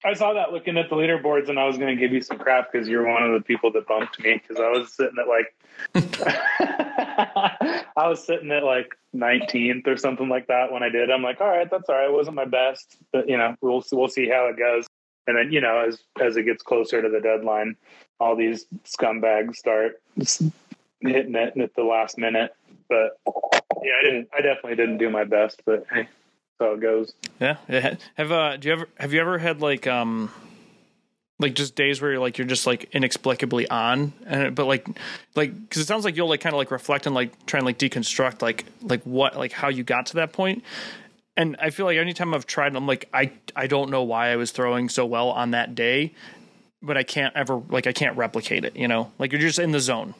I 0.05 0.14
saw 0.14 0.34
that 0.34 0.53
looking 0.53 0.76
at 0.76 0.89
the 0.89 0.95
leaderboards, 0.95 1.49
and 1.49 1.59
I 1.59 1.64
was 1.64 1.78
going 1.78 1.95
to 1.95 2.01
give 2.01 2.12
you 2.12 2.20
some 2.20 2.39
crap 2.39 2.70
because 2.70 2.87
you're 2.87 3.07
one 3.07 3.22
of 3.22 3.32
the 3.32 3.41
people 3.41 3.72
that 3.72 3.89
bumped 3.89 4.20
me 4.20 4.41
because 4.41 4.62
I 4.62 4.68
was 4.68 4.93
sitting 4.93 5.16
at 5.20 5.26
like, 5.26 5.53
I 5.95 8.09
was 8.09 8.24
sitting 8.24 8.51
at 8.51 8.62
like 8.62 8.95
19th 9.14 9.87
or 9.87 9.97
something 9.97 10.29
like 10.29 10.47
that 10.49 10.72
when 10.72 10.83
I 10.83 10.89
did. 10.89 11.11
I'm 11.11 11.22
like, 11.22 11.41
all 11.41 11.49
right, 11.49 11.70
that's 11.70 11.89
all 11.89 11.97
right. 11.97 12.09
It 12.09 12.12
wasn't 12.12 12.37
my 12.37 12.45
best, 12.45 12.97
but 13.12 13.29
you 13.29 13.37
know, 13.37 13.57
we'll 13.61 13.85
we'll 13.93 14.09
see 14.09 14.29
how 14.29 14.47
it 14.47 14.59
goes. 14.59 14.87
And 15.27 15.37
then 15.37 15.53
you 15.53 15.61
know, 15.61 15.85
as 15.87 15.99
as 16.20 16.37
it 16.37 16.45
gets 16.45 16.62
closer 16.62 17.03
to 17.03 17.09
the 17.09 17.20
deadline, 17.20 17.77
all 18.20 18.37
these 18.37 18.66
scumbags 18.85 19.57
start 19.57 20.01
hitting 21.01 21.35
it 21.35 21.57
at 21.59 21.74
the 21.74 21.83
last 21.83 22.18
minute. 22.18 22.55
But 22.89 23.18
yeah, 23.83 23.93
I 24.01 24.05
didn't. 24.05 24.29
I 24.33 24.41
definitely 24.41 24.77
didn't 24.77 24.99
do 24.99 25.11
my 25.11 25.24
best. 25.24 25.62
But 25.64 25.87
hey, 25.93 26.09
so 26.59 26.74
it 26.74 26.81
goes. 26.81 27.12
Yeah. 27.41 27.57
Have 28.16 28.33
uh, 28.33 28.57
do 28.57 28.68
you 28.68 28.74
ever 28.74 28.89
have 28.99 29.12
you 29.12 29.20
ever 29.20 29.39
had 29.39 29.61
like 29.61 29.87
um, 29.87 30.31
like 31.39 31.55
just 31.55 31.74
days 31.74 32.01
where 32.01 32.12
you're 32.12 32.20
like 32.20 32.39
you're 32.39 32.47
just 32.47 32.66
like 32.66 32.89
inexplicably 32.93 33.68
on, 33.68 34.12
and 34.26 34.55
but 34.55 34.66
like 34.66 34.87
like 35.34 35.55
because 35.55 35.82
it 35.82 35.87
sounds 35.87 36.05
like 36.05 36.16
you'll 36.16 36.28
like 36.28 36.41
kind 36.41 36.55
of 36.55 36.59
like 36.59 36.70
reflect 36.70 37.07
and 37.07 37.14
like 37.14 37.47
try 37.47 37.59
and 37.59 37.66
like 37.66 37.78
deconstruct 37.78 38.41
like 38.41 38.64
like 38.82 39.03
what 39.03 39.37
like 39.37 39.53
how 39.53 39.68
you 39.68 39.84
got 39.84 40.07
to 40.07 40.14
that. 40.14 40.34
And 41.39 41.57
I 41.61 41.68
feel 41.68 41.84
like 41.84 41.99
anytime 41.99 42.32
I've 42.32 42.47
tried, 42.47 42.74
I'm 42.74 42.87
like 42.87 43.09
I 43.12 43.32
I 43.55 43.66
don't 43.66 43.91
know 43.91 44.03
why 44.03 44.28
I 44.28 44.37
was 44.37 44.51
throwing 44.51 44.89
so 44.89 45.05
well 45.05 45.28
on 45.30 45.51
that 45.51 45.74
day, 45.74 46.14
but 46.80 46.97
I 46.97 47.03
can't 47.03 47.37
ever 47.37 47.61
like 47.68 47.87
I 47.87 47.93
can't 47.93 48.16
replicate 48.16 48.64
it. 48.64 48.74
You 48.74 48.89
know, 48.89 49.12
like 49.18 49.32
you're 49.32 49.41
just 49.41 49.59
in 49.59 49.72
the 49.72 49.80
zone. 49.80 50.14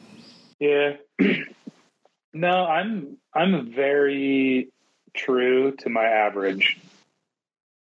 Yeah. 0.59 0.97
no, 2.33 2.65
I'm 2.65 3.17
I'm 3.33 3.73
very 3.73 4.69
true 5.15 5.71
to 5.79 5.89
my 5.89 6.05
average. 6.05 6.77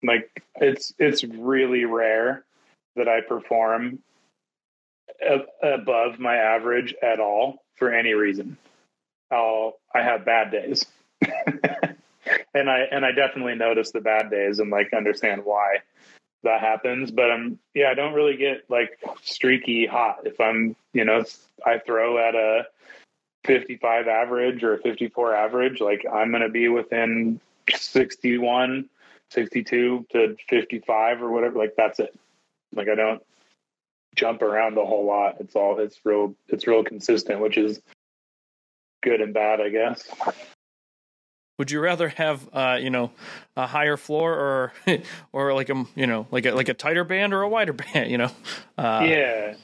Like 0.02 0.42
it's 0.56 0.92
it's 0.98 1.22
really 1.22 1.84
rare 1.84 2.44
that 2.96 3.08
I 3.08 3.20
perform 3.20 3.98
above 5.62 6.18
my 6.18 6.36
average 6.36 6.94
at 7.02 7.20
all 7.20 7.64
for 7.76 7.92
any 7.92 8.14
reason. 8.14 8.56
I'll 9.30 9.78
I 9.94 10.02
have 10.02 10.24
bad 10.24 10.50
days. 10.50 10.84
and 12.54 12.70
I 12.70 12.80
and 12.90 13.04
I 13.04 13.12
definitely 13.12 13.54
notice 13.54 13.90
the 13.92 14.00
bad 14.00 14.30
days 14.30 14.58
and 14.58 14.70
like 14.70 14.92
understand 14.92 15.44
why 15.44 15.78
that 16.42 16.60
happens. 16.60 17.10
But 17.10 17.30
I'm 17.30 17.58
yeah, 17.74 17.90
I 17.90 17.94
don't 17.94 18.14
really 18.14 18.36
get 18.36 18.64
like 18.68 18.98
streaky 19.22 19.86
hot 19.86 20.20
if 20.24 20.40
I'm 20.40 20.76
you 20.92 21.04
know 21.04 21.24
I 21.64 21.78
throw 21.78 22.18
at 22.18 22.34
a 22.34 22.66
55 23.44 24.06
average 24.06 24.62
or 24.62 24.74
a 24.74 24.78
54 24.78 25.34
average. 25.34 25.80
Like 25.80 26.04
I'm 26.10 26.30
going 26.30 26.42
to 26.42 26.48
be 26.48 26.68
within 26.68 27.40
61, 27.70 28.88
62 29.30 30.06
to 30.12 30.36
55 30.48 31.22
or 31.22 31.30
whatever. 31.30 31.58
Like 31.58 31.74
that's 31.76 31.98
it. 32.00 32.14
Like 32.72 32.88
I 32.88 32.94
don't 32.94 33.22
jump 34.14 34.42
around 34.42 34.76
a 34.78 34.84
whole 34.84 35.06
lot. 35.06 35.36
It's 35.40 35.56
all 35.56 35.78
it's 35.78 35.98
real 36.04 36.34
it's 36.48 36.66
real 36.66 36.84
consistent, 36.84 37.40
which 37.40 37.56
is 37.56 37.80
good 39.02 39.20
and 39.20 39.34
bad, 39.34 39.60
I 39.60 39.68
guess. 39.68 40.08
Would 41.58 41.70
you 41.70 41.80
rather 41.80 42.08
have, 42.08 42.48
uh, 42.52 42.78
you 42.80 42.90
know, 42.90 43.12
a 43.56 43.66
higher 43.66 43.96
floor 43.96 44.32
or, 44.32 44.72
or 45.32 45.54
like 45.54 45.68
a, 45.68 45.84
you 45.94 46.06
know, 46.06 46.26
like 46.30 46.46
a 46.46 46.52
like 46.52 46.68
a 46.68 46.74
tighter 46.74 47.04
band 47.04 47.34
or 47.34 47.42
a 47.42 47.48
wider 47.48 47.72
band? 47.94 48.10
You 48.10 48.18
know. 48.18 48.30
Uh, 48.78 49.06
yeah, 49.08 49.54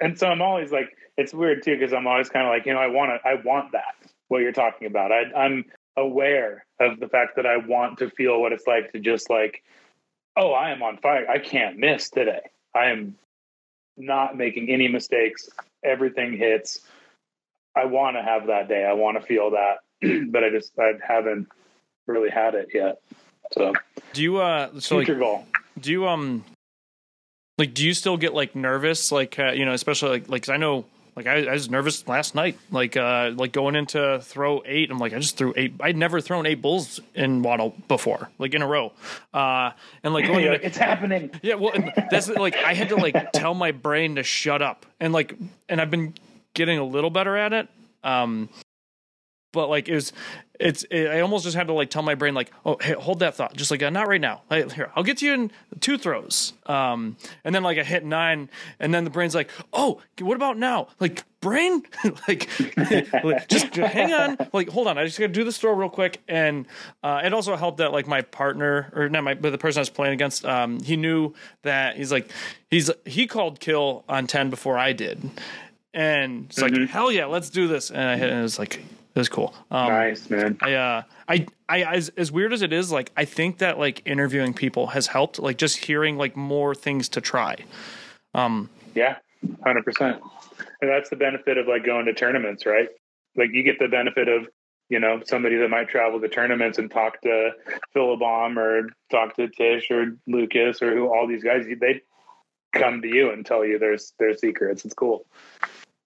and 0.00 0.18
so 0.18 0.26
I'm 0.28 0.42
always 0.42 0.70
like, 0.70 0.96
it's 1.16 1.32
weird 1.32 1.62
too 1.62 1.76
because 1.76 1.92
I'm 1.92 2.06
always 2.06 2.28
kind 2.28 2.46
of 2.46 2.50
like, 2.50 2.66
you 2.66 2.74
know, 2.74 2.80
I 2.80 2.86
want 2.86 3.10
to, 3.10 3.28
I 3.28 3.34
want 3.44 3.72
that. 3.72 3.94
What 4.28 4.42
you're 4.42 4.52
talking 4.52 4.86
about, 4.86 5.10
I, 5.10 5.22
I'm 5.36 5.64
aware 5.96 6.66
of 6.80 7.00
the 7.00 7.08
fact 7.08 7.36
that 7.36 7.46
I 7.46 7.56
want 7.56 7.98
to 7.98 8.10
feel 8.10 8.40
what 8.40 8.52
it's 8.52 8.66
like 8.66 8.92
to 8.92 9.00
just 9.00 9.30
like, 9.30 9.62
oh, 10.36 10.52
I 10.52 10.70
am 10.70 10.82
on 10.82 10.98
fire. 10.98 11.28
I 11.28 11.38
can't 11.38 11.78
miss 11.78 12.10
today. 12.10 12.40
I 12.74 12.86
am 12.86 13.16
not 13.96 14.36
making 14.36 14.70
any 14.70 14.88
mistakes. 14.88 15.48
Everything 15.84 16.36
hits. 16.36 16.80
I 17.76 17.84
want 17.86 18.16
to 18.16 18.22
have 18.22 18.46
that 18.48 18.68
day. 18.68 18.84
I 18.84 18.92
want 18.92 19.20
to 19.20 19.26
feel 19.26 19.50
that 19.52 19.78
but 20.30 20.44
I 20.44 20.50
just 20.50 20.72
I 20.78 20.92
haven't 21.06 21.48
really 22.06 22.30
had 22.30 22.54
it 22.54 22.68
yet. 22.72 23.00
So 23.52 23.72
do 24.12 24.22
you 24.22 24.38
uh 24.38 24.70
so 24.80 24.96
future 24.96 25.14
like, 25.14 25.20
goal? 25.20 25.46
Do 25.80 25.90
you 25.90 26.06
um 26.06 26.44
like 27.56 27.74
do 27.74 27.84
you 27.84 27.94
still 27.94 28.16
get 28.16 28.34
like 28.34 28.54
nervous 28.54 29.10
like 29.10 29.38
uh, 29.38 29.52
you 29.52 29.64
know 29.64 29.72
especially 29.72 30.10
like 30.10 30.28
like 30.28 30.42
cause 30.42 30.50
I 30.50 30.56
know 30.56 30.84
like 31.18 31.26
I, 31.26 31.46
I, 31.46 31.52
was 31.52 31.68
nervous 31.68 32.06
last 32.06 32.36
night 32.36 32.56
like 32.70 32.96
uh 32.96 33.32
like 33.34 33.50
going 33.50 33.74
into 33.74 34.20
throw 34.22 34.62
eight. 34.64 34.88
I'm 34.88 34.98
like 34.98 35.12
I 35.12 35.18
just 35.18 35.36
threw 35.36 35.52
eight. 35.56 35.74
I'd 35.80 35.96
never 35.96 36.20
thrown 36.20 36.46
eight 36.46 36.62
bulls 36.62 37.00
in 37.12 37.42
WATL 37.42 37.74
before 37.88 38.30
like 38.38 38.54
in 38.54 38.62
a 38.62 38.68
row. 38.68 38.92
Uh 39.34 39.72
and 40.04 40.14
like 40.14 40.28
going 40.28 40.44
into, 40.44 40.64
it's 40.64 40.76
happening. 40.76 41.32
Yeah 41.42 41.56
well 41.56 41.72
that's 42.08 42.28
like 42.28 42.56
I 42.56 42.72
had 42.72 42.90
to 42.90 42.96
like 42.96 43.32
tell 43.32 43.52
my 43.52 43.72
brain 43.72 44.14
to 44.14 44.22
shut 44.22 44.62
up. 44.62 44.86
And 45.00 45.12
like 45.12 45.34
and 45.68 45.80
I've 45.80 45.90
been 45.90 46.14
getting 46.54 46.78
a 46.78 46.84
little 46.84 47.10
better 47.10 47.36
at 47.36 47.52
it. 47.52 47.68
Um 48.04 48.48
but 49.58 49.68
like 49.68 49.88
it 49.88 49.94
was 49.96 50.12
it's 50.60 50.84
it, 50.84 51.08
i 51.08 51.18
almost 51.18 51.42
just 51.42 51.56
had 51.56 51.66
to 51.66 51.72
like 51.72 51.90
tell 51.90 52.02
my 52.02 52.14
brain 52.14 52.32
like 52.32 52.52
oh 52.64 52.76
hey 52.80 52.92
hold 52.92 53.18
that 53.18 53.34
thought 53.34 53.56
just 53.56 53.72
like 53.72 53.82
uh, 53.82 53.90
not 53.90 54.06
right 54.06 54.20
now. 54.20 54.42
Hey, 54.48 54.68
here 54.68 54.92
i'll 54.94 55.02
get 55.02 55.18
to 55.18 55.26
you 55.26 55.34
in 55.34 55.50
two 55.80 55.98
throws. 55.98 56.52
Um 56.66 57.16
and 57.42 57.52
then 57.52 57.64
like 57.64 57.76
i 57.76 57.82
hit 57.82 58.04
nine 58.04 58.48
and 58.78 58.94
then 58.94 59.02
the 59.02 59.10
brain's 59.10 59.34
like 59.34 59.50
oh 59.72 60.00
what 60.20 60.36
about 60.36 60.56
now? 60.56 60.86
Like 61.00 61.24
brain? 61.40 61.82
Like, 62.28 63.48
just 63.48 63.74
hang 63.74 64.12
on. 64.12 64.36
Like 64.52 64.68
hold 64.68 64.86
on 64.86 64.96
i 64.96 65.04
just 65.04 65.18
gotta 65.18 65.32
do 65.32 65.42
this 65.42 65.58
throw 65.58 65.72
real 65.72 65.90
quick. 65.90 66.22
And 66.28 66.66
uh 67.02 67.22
it 67.24 67.34
also 67.34 67.56
helped 67.56 67.78
that 67.78 67.90
like 67.90 68.06
my 68.06 68.22
partner 68.22 68.92
or 68.94 69.08
not 69.08 69.24
my 69.24 69.34
but 69.34 69.50
the 69.50 69.58
person 69.58 69.80
i 69.80 69.82
was 69.82 69.90
playing 69.90 70.14
against 70.14 70.44
um 70.44 70.78
he 70.78 70.94
knew 70.94 71.34
that 71.62 71.96
he's 71.96 72.12
like 72.12 72.30
he's 72.70 72.92
he 73.04 73.26
called 73.26 73.58
kill 73.58 74.04
on 74.08 74.28
10 74.28 74.50
before 74.50 74.78
i 74.78 74.92
did. 74.92 75.18
And 75.92 76.44
it's 76.44 76.60
mm-hmm. 76.60 76.82
like 76.82 76.90
hell 76.90 77.10
yeah 77.10 77.26
let's 77.26 77.50
do 77.50 77.66
this. 77.66 77.90
And 77.90 78.08
i 78.08 78.16
hit 78.16 78.30
and 78.30 78.38
it 78.38 78.42
was 78.42 78.60
like 78.60 78.84
it 79.14 79.18
was 79.18 79.28
cool. 79.28 79.54
Um, 79.70 79.88
nice 79.88 80.30
man. 80.30 80.58
I, 80.60 80.74
uh, 80.74 81.02
I, 81.28 81.46
I, 81.68 81.82
as, 81.82 82.08
as 82.10 82.30
weird 82.30 82.52
as 82.52 82.62
it 82.62 82.72
is, 82.72 82.92
like 82.92 83.10
I 83.16 83.24
think 83.24 83.58
that 83.58 83.78
like 83.78 84.02
interviewing 84.06 84.54
people 84.54 84.88
has 84.88 85.08
helped. 85.08 85.38
Like 85.38 85.58
just 85.58 85.84
hearing 85.84 86.16
like 86.16 86.36
more 86.36 86.74
things 86.74 87.08
to 87.10 87.20
try. 87.20 87.56
Um, 88.34 88.70
yeah, 88.94 89.16
hundred 89.64 89.84
percent. 89.84 90.20
And 90.80 90.90
that's 90.90 91.10
the 91.10 91.16
benefit 91.16 91.58
of 91.58 91.66
like 91.66 91.84
going 91.84 92.06
to 92.06 92.14
tournaments, 92.14 92.64
right? 92.66 92.88
Like 93.36 93.50
you 93.52 93.62
get 93.62 93.78
the 93.78 93.88
benefit 93.88 94.28
of 94.28 94.46
you 94.88 95.00
know 95.00 95.20
somebody 95.26 95.56
that 95.56 95.68
might 95.68 95.88
travel 95.88 96.20
to 96.20 96.28
tournaments 96.28 96.78
and 96.78 96.90
talk 96.90 97.20
to 97.22 97.50
Philibom 97.94 98.56
or 98.56 98.90
talk 99.10 99.36
to 99.36 99.48
Tish 99.48 99.90
or 99.90 100.16
Lucas 100.26 100.80
or 100.82 100.94
who 100.94 101.12
all 101.12 101.26
these 101.26 101.42
guys. 101.42 101.66
They 101.80 102.02
come 102.72 103.02
to 103.02 103.08
you 103.08 103.30
and 103.30 103.44
tell 103.44 103.64
you 103.64 103.78
there's 103.78 104.12
their 104.18 104.36
secrets. 104.36 104.84
It's 104.84 104.94
cool. 104.94 105.26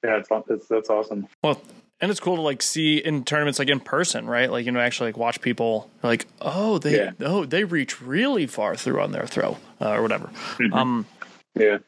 Yeah, 0.05 0.17
it's, 0.17 0.29
it's 0.49 0.67
that's 0.69 0.91
awesome. 0.91 1.29
Well, 1.45 1.61
and 2.03 2.11
it's 2.11 2.21
cool 2.21 2.35
to 2.35 2.43
like 2.43 2.61
see 2.61 2.99
in 2.99 3.25
tournaments 3.25 3.61
like 3.61 3.71
in 3.71 3.81
person, 3.81 4.27
right? 4.27 4.51
Like 4.51 4.67
you 4.67 4.73
know, 4.73 4.81
actually 4.81 5.09
like 5.09 5.17
watch 5.17 5.41
people 5.41 5.89
like, 6.03 6.27
oh, 6.41 6.79
they 6.79 6.97
yeah. 6.97 7.13
oh 7.21 7.47
they 7.47 7.65
reach 7.65 8.03
really 8.03 8.47
far 8.47 8.75
through 8.77 9.01
on 9.01 9.13
their 9.13 9.27
throw 9.27 9.57
uh, 9.81 9.93
or 9.93 10.03
whatever. 10.03 10.27
Mm-hmm. 10.27 10.75
Um, 10.75 11.07
yeah. 11.55 11.79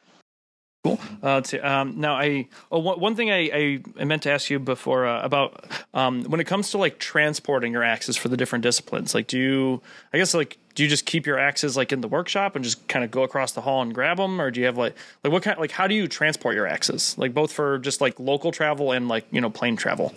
Cool. 0.85 0.99
Uh, 1.23 1.41
um, 1.63 1.99
now, 1.99 2.13
I 2.13 2.47
oh, 2.71 2.77
one 2.77 3.15
thing 3.15 3.31
I, 3.31 3.81
I, 3.99 4.03
meant 4.03 4.21
to 4.21 4.31
ask 4.31 4.51
you 4.51 4.59
before 4.59 5.07
uh, 5.07 5.19
about 5.23 5.65
um, 5.95 6.25
when 6.25 6.39
it 6.39 6.43
comes 6.43 6.69
to 6.71 6.77
like 6.77 6.99
transporting 6.99 7.71
your 7.71 7.81
axes 7.81 8.15
for 8.15 8.29
the 8.29 8.37
different 8.37 8.61
disciplines. 8.61 9.15
Like, 9.15 9.25
do 9.25 9.39
you? 9.39 9.81
I 10.13 10.19
guess 10.19 10.35
like 10.35 10.59
do 10.75 10.83
you 10.83 10.89
just 10.89 11.07
keep 11.07 11.25
your 11.25 11.39
axes 11.39 11.75
like 11.75 11.91
in 11.91 12.01
the 12.01 12.07
workshop 12.07 12.55
and 12.55 12.63
just 12.63 12.87
kind 12.87 13.03
of 13.03 13.09
go 13.09 13.23
across 13.23 13.53
the 13.53 13.61
hall 13.61 13.81
and 13.81 13.95
grab 13.95 14.17
them, 14.17 14.39
or 14.39 14.51
do 14.51 14.59
you 14.59 14.67
have 14.67 14.77
like 14.77 14.95
like 15.23 15.33
what 15.33 15.41
kind 15.41 15.57
like 15.57 15.71
how 15.71 15.87
do 15.87 15.95
you 15.95 16.07
transport 16.07 16.53
your 16.53 16.67
axes? 16.67 17.17
Like 17.17 17.33
both 17.33 17.51
for 17.51 17.79
just 17.79 17.99
like 17.99 18.19
local 18.19 18.51
travel 18.51 18.91
and 18.91 19.07
like 19.07 19.25
you 19.31 19.41
know 19.41 19.49
plane 19.49 19.77
travel. 19.77 20.13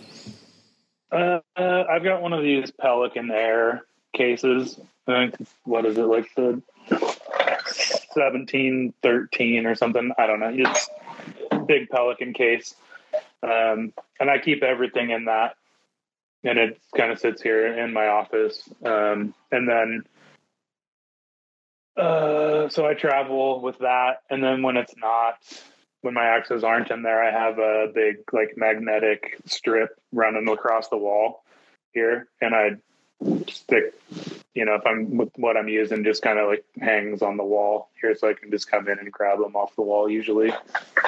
Uh, 1.11 1.41
uh, 1.57 1.85
I've 1.89 2.05
got 2.05 2.21
one 2.21 2.35
of 2.35 2.43
these 2.43 2.71
Pelican 2.73 3.31
Air 3.31 3.87
cases. 4.15 4.79
I 5.07 5.31
think 5.31 5.49
what 5.65 5.87
is 5.87 5.97
it 5.97 6.03
like 6.03 6.29
the 6.35 6.61
seventeen 8.19 8.95
thirteen 9.03 9.67
or 9.67 9.75
something? 9.75 10.13
I 10.19 10.27
don't 10.27 10.41
know. 10.41 10.53
It's 10.53 10.89
big 11.67 11.89
Pelican 11.89 12.33
case, 12.33 12.75
um, 13.43 13.93
and 14.19 14.31
I 14.31 14.39
keep 14.39 14.63
everything 14.63 15.11
in 15.11 15.27
that, 15.27 15.55
and 16.45 16.59
it 16.59 16.81
kind 16.97 17.13
of 17.13 17.19
sits 17.19 17.43
here 17.43 17.79
in 17.79 17.93
my 17.93 18.09
office. 18.09 18.69
Um, 18.85 19.35
and 19.53 19.69
then 19.69 20.05
uh, 21.99 22.69
so 22.69 22.87
I 22.87 22.95
travel 22.95 23.61
with 23.61 23.79
that, 23.79 24.23
and 24.31 24.43
then 24.43 24.63
when 24.63 24.77
it's 24.77 24.95
not, 24.97 25.35
when 26.03 26.15
my 26.15 26.27
axes 26.27 26.63
aren't 26.63 26.93
in 26.93 27.03
there, 27.03 27.23
I 27.23 27.33
have 27.33 27.59
a 27.59 27.91
big 27.93 28.19
like 28.33 28.57
magnetic 28.57 29.37
strip 29.47 29.91
running 30.13 30.49
across 30.49 30.89
the 30.89 30.97
wall 30.97 31.43
here, 31.93 32.29
and 32.41 32.55
I 32.55 32.71
stick, 33.49 33.95
you 34.55 34.65
know, 34.65 34.75
if 34.75 34.87
I'm 34.87 35.17
with 35.17 35.31
what 35.37 35.57
I'm 35.57 35.69
using, 35.69 36.05
just 36.05 36.23
kind 36.23 36.39
of 36.39 36.49
like 36.49 36.65
hangs 36.81 37.23
on 37.23 37.37
the 37.37 37.45
wall 37.45 37.91
here, 38.01 38.15
so 38.17 38.29
I 38.29 38.35
can 38.35 38.51
just 38.51 38.71
come 38.71 38.89
in 38.89 38.99
and 38.99 39.11
grab 39.13 39.39
them 39.39 39.57
off 39.57 39.75
the 39.77 39.83
wall. 39.83 40.09
Usually, 40.09 40.49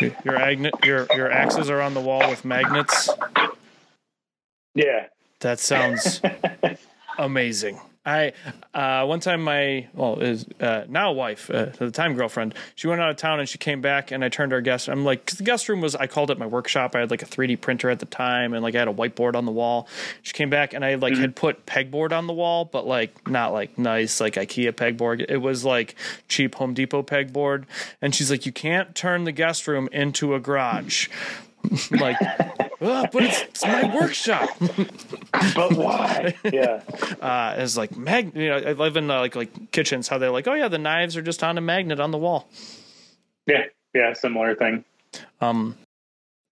your 0.00 0.38
agnet, 0.38 0.84
your 0.84 1.06
your 1.14 1.30
axes 1.30 1.70
are 1.70 1.80
on 1.80 1.94
the 1.94 2.00
wall 2.00 2.28
with 2.28 2.44
magnets. 2.44 3.08
Yeah, 4.74 5.06
that 5.40 5.58
sounds 5.58 6.20
amazing. 7.18 7.80
I 8.04 8.32
uh, 8.72 9.04
one 9.04 9.20
time 9.20 9.42
my 9.42 9.88
well 9.92 10.20
is 10.20 10.46
uh, 10.58 10.84
now 10.88 11.12
wife 11.12 11.50
uh, 11.50 11.54
at 11.54 11.78
the 11.78 11.90
time 11.90 12.14
girlfriend. 12.14 12.54
She 12.74 12.86
went 12.86 13.00
out 13.00 13.10
of 13.10 13.16
town 13.16 13.40
and 13.40 13.48
she 13.48 13.58
came 13.58 13.82
back 13.82 14.10
and 14.10 14.24
I 14.24 14.30
turned 14.30 14.54
our 14.54 14.62
guest. 14.62 14.88
I'm 14.88 15.04
like 15.04 15.26
cause 15.26 15.36
the 15.36 15.44
guest 15.44 15.68
room 15.68 15.82
was 15.82 15.94
I 15.94 16.06
called 16.06 16.30
it 16.30 16.38
my 16.38 16.46
workshop. 16.46 16.96
I 16.96 17.00
had 17.00 17.10
like 17.10 17.20
a 17.22 17.26
3D 17.26 17.60
printer 17.60 17.90
at 17.90 17.98
the 17.98 18.06
time 18.06 18.54
and 18.54 18.62
like 18.62 18.74
I 18.74 18.78
had 18.78 18.88
a 18.88 18.92
whiteboard 18.92 19.34
on 19.34 19.44
the 19.44 19.52
wall. 19.52 19.86
She 20.22 20.32
came 20.32 20.48
back 20.48 20.72
and 20.72 20.82
I 20.82 20.94
like 20.94 21.12
mm-hmm. 21.12 21.20
had 21.20 21.36
put 21.36 21.66
pegboard 21.66 22.12
on 22.12 22.26
the 22.26 22.32
wall 22.32 22.64
but 22.64 22.86
like 22.86 23.28
not 23.28 23.52
like 23.52 23.76
nice 23.76 24.18
like 24.18 24.34
IKEA 24.34 24.72
pegboard. 24.72 25.26
It 25.28 25.38
was 25.38 25.66
like 25.66 25.94
cheap 26.26 26.54
Home 26.54 26.72
Depot 26.72 27.02
pegboard. 27.02 27.64
And 28.00 28.14
she's 28.14 28.30
like 28.30 28.46
you 28.46 28.52
can't 28.52 28.94
turn 28.94 29.24
the 29.24 29.32
guest 29.32 29.68
room 29.68 29.90
into 29.92 30.34
a 30.34 30.40
garage 30.40 31.08
like 31.90 32.16
"Ugh, 32.80 33.08
but 33.12 33.22
it's, 33.22 33.42
it's 33.42 33.64
my 33.64 33.94
workshop. 33.94 34.48
but 35.54 35.72
why? 35.72 36.34
Yeah. 36.44 36.82
Uh, 37.20 37.54
it's 37.58 37.76
like 37.76 37.94
mag. 37.98 38.34
You 38.34 38.48
know, 38.48 38.56
I 38.56 38.72
live 38.72 38.96
in 38.96 39.10
uh, 39.10 39.20
like 39.20 39.36
like 39.36 39.72
kitchens. 39.72 40.08
How 40.08 40.16
they're 40.16 40.30
like, 40.30 40.48
oh 40.48 40.54
yeah, 40.54 40.68
the 40.68 40.78
knives 40.78 41.18
are 41.18 41.22
just 41.22 41.44
on 41.44 41.58
a 41.58 41.60
magnet 41.60 42.00
on 42.00 42.12
the 42.12 42.18
wall. 42.18 42.48
Yeah. 43.46 43.64
Yeah. 43.94 44.14
Similar 44.14 44.54
thing. 44.54 44.84
Um, 45.42 45.76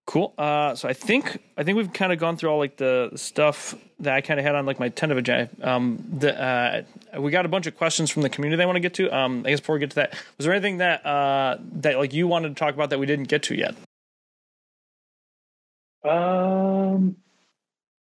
cool. 0.06 0.34
Uh, 0.36 0.74
so 0.74 0.86
I 0.88 0.92
think 0.92 1.38
I 1.56 1.62
think 1.62 1.78
we've 1.78 1.92
kind 1.92 2.12
of 2.12 2.18
gone 2.18 2.36
through 2.36 2.50
all 2.50 2.58
like 2.58 2.76
the 2.76 3.12
stuff 3.14 3.74
that 4.00 4.14
I 4.14 4.20
kind 4.20 4.38
of 4.38 4.44
had 4.44 4.56
on 4.56 4.66
like 4.66 4.78
my 4.78 4.90
tentative 4.90 5.18
agenda. 5.18 5.48
Um, 5.62 6.04
the 6.18 6.38
uh, 6.38 6.82
we 7.18 7.30
got 7.30 7.46
a 7.46 7.48
bunch 7.48 7.66
of 7.66 7.76
questions 7.76 8.10
from 8.10 8.20
the 8.20 8.28
community 8.28 8.62
I 8.62 8.66
want 8.66 8.76
to 8.76 8.80
get 8.80 8.94
to. 8.94 9.08
Um, 9.16 9.44
I 9.46 9.50
guess 9.50 9.60
before 9.60 9.76
we 9.76 9.80
get 9.80 9.90
to 9.90 9.96
that, 9.96 10.10
was 10.36 10.44
there 10.44 10.52
anything 10.52 10.78
that 10.78 11.06
uh 11.06 11.56
that 11.76 11.96
like 11.96 12.12
you 12.12 12.28
wanted 12.28 12.50
to 12.50 12.54
talk 12.54 12.74
about 12.74 12.90
that 12.90 12.98
we 12.98 13.06
didn't 13.06 13.28
get 13.28 13.42
to 13.44 13.54
yet? 13.54 13.74
Um, 16.04 17.16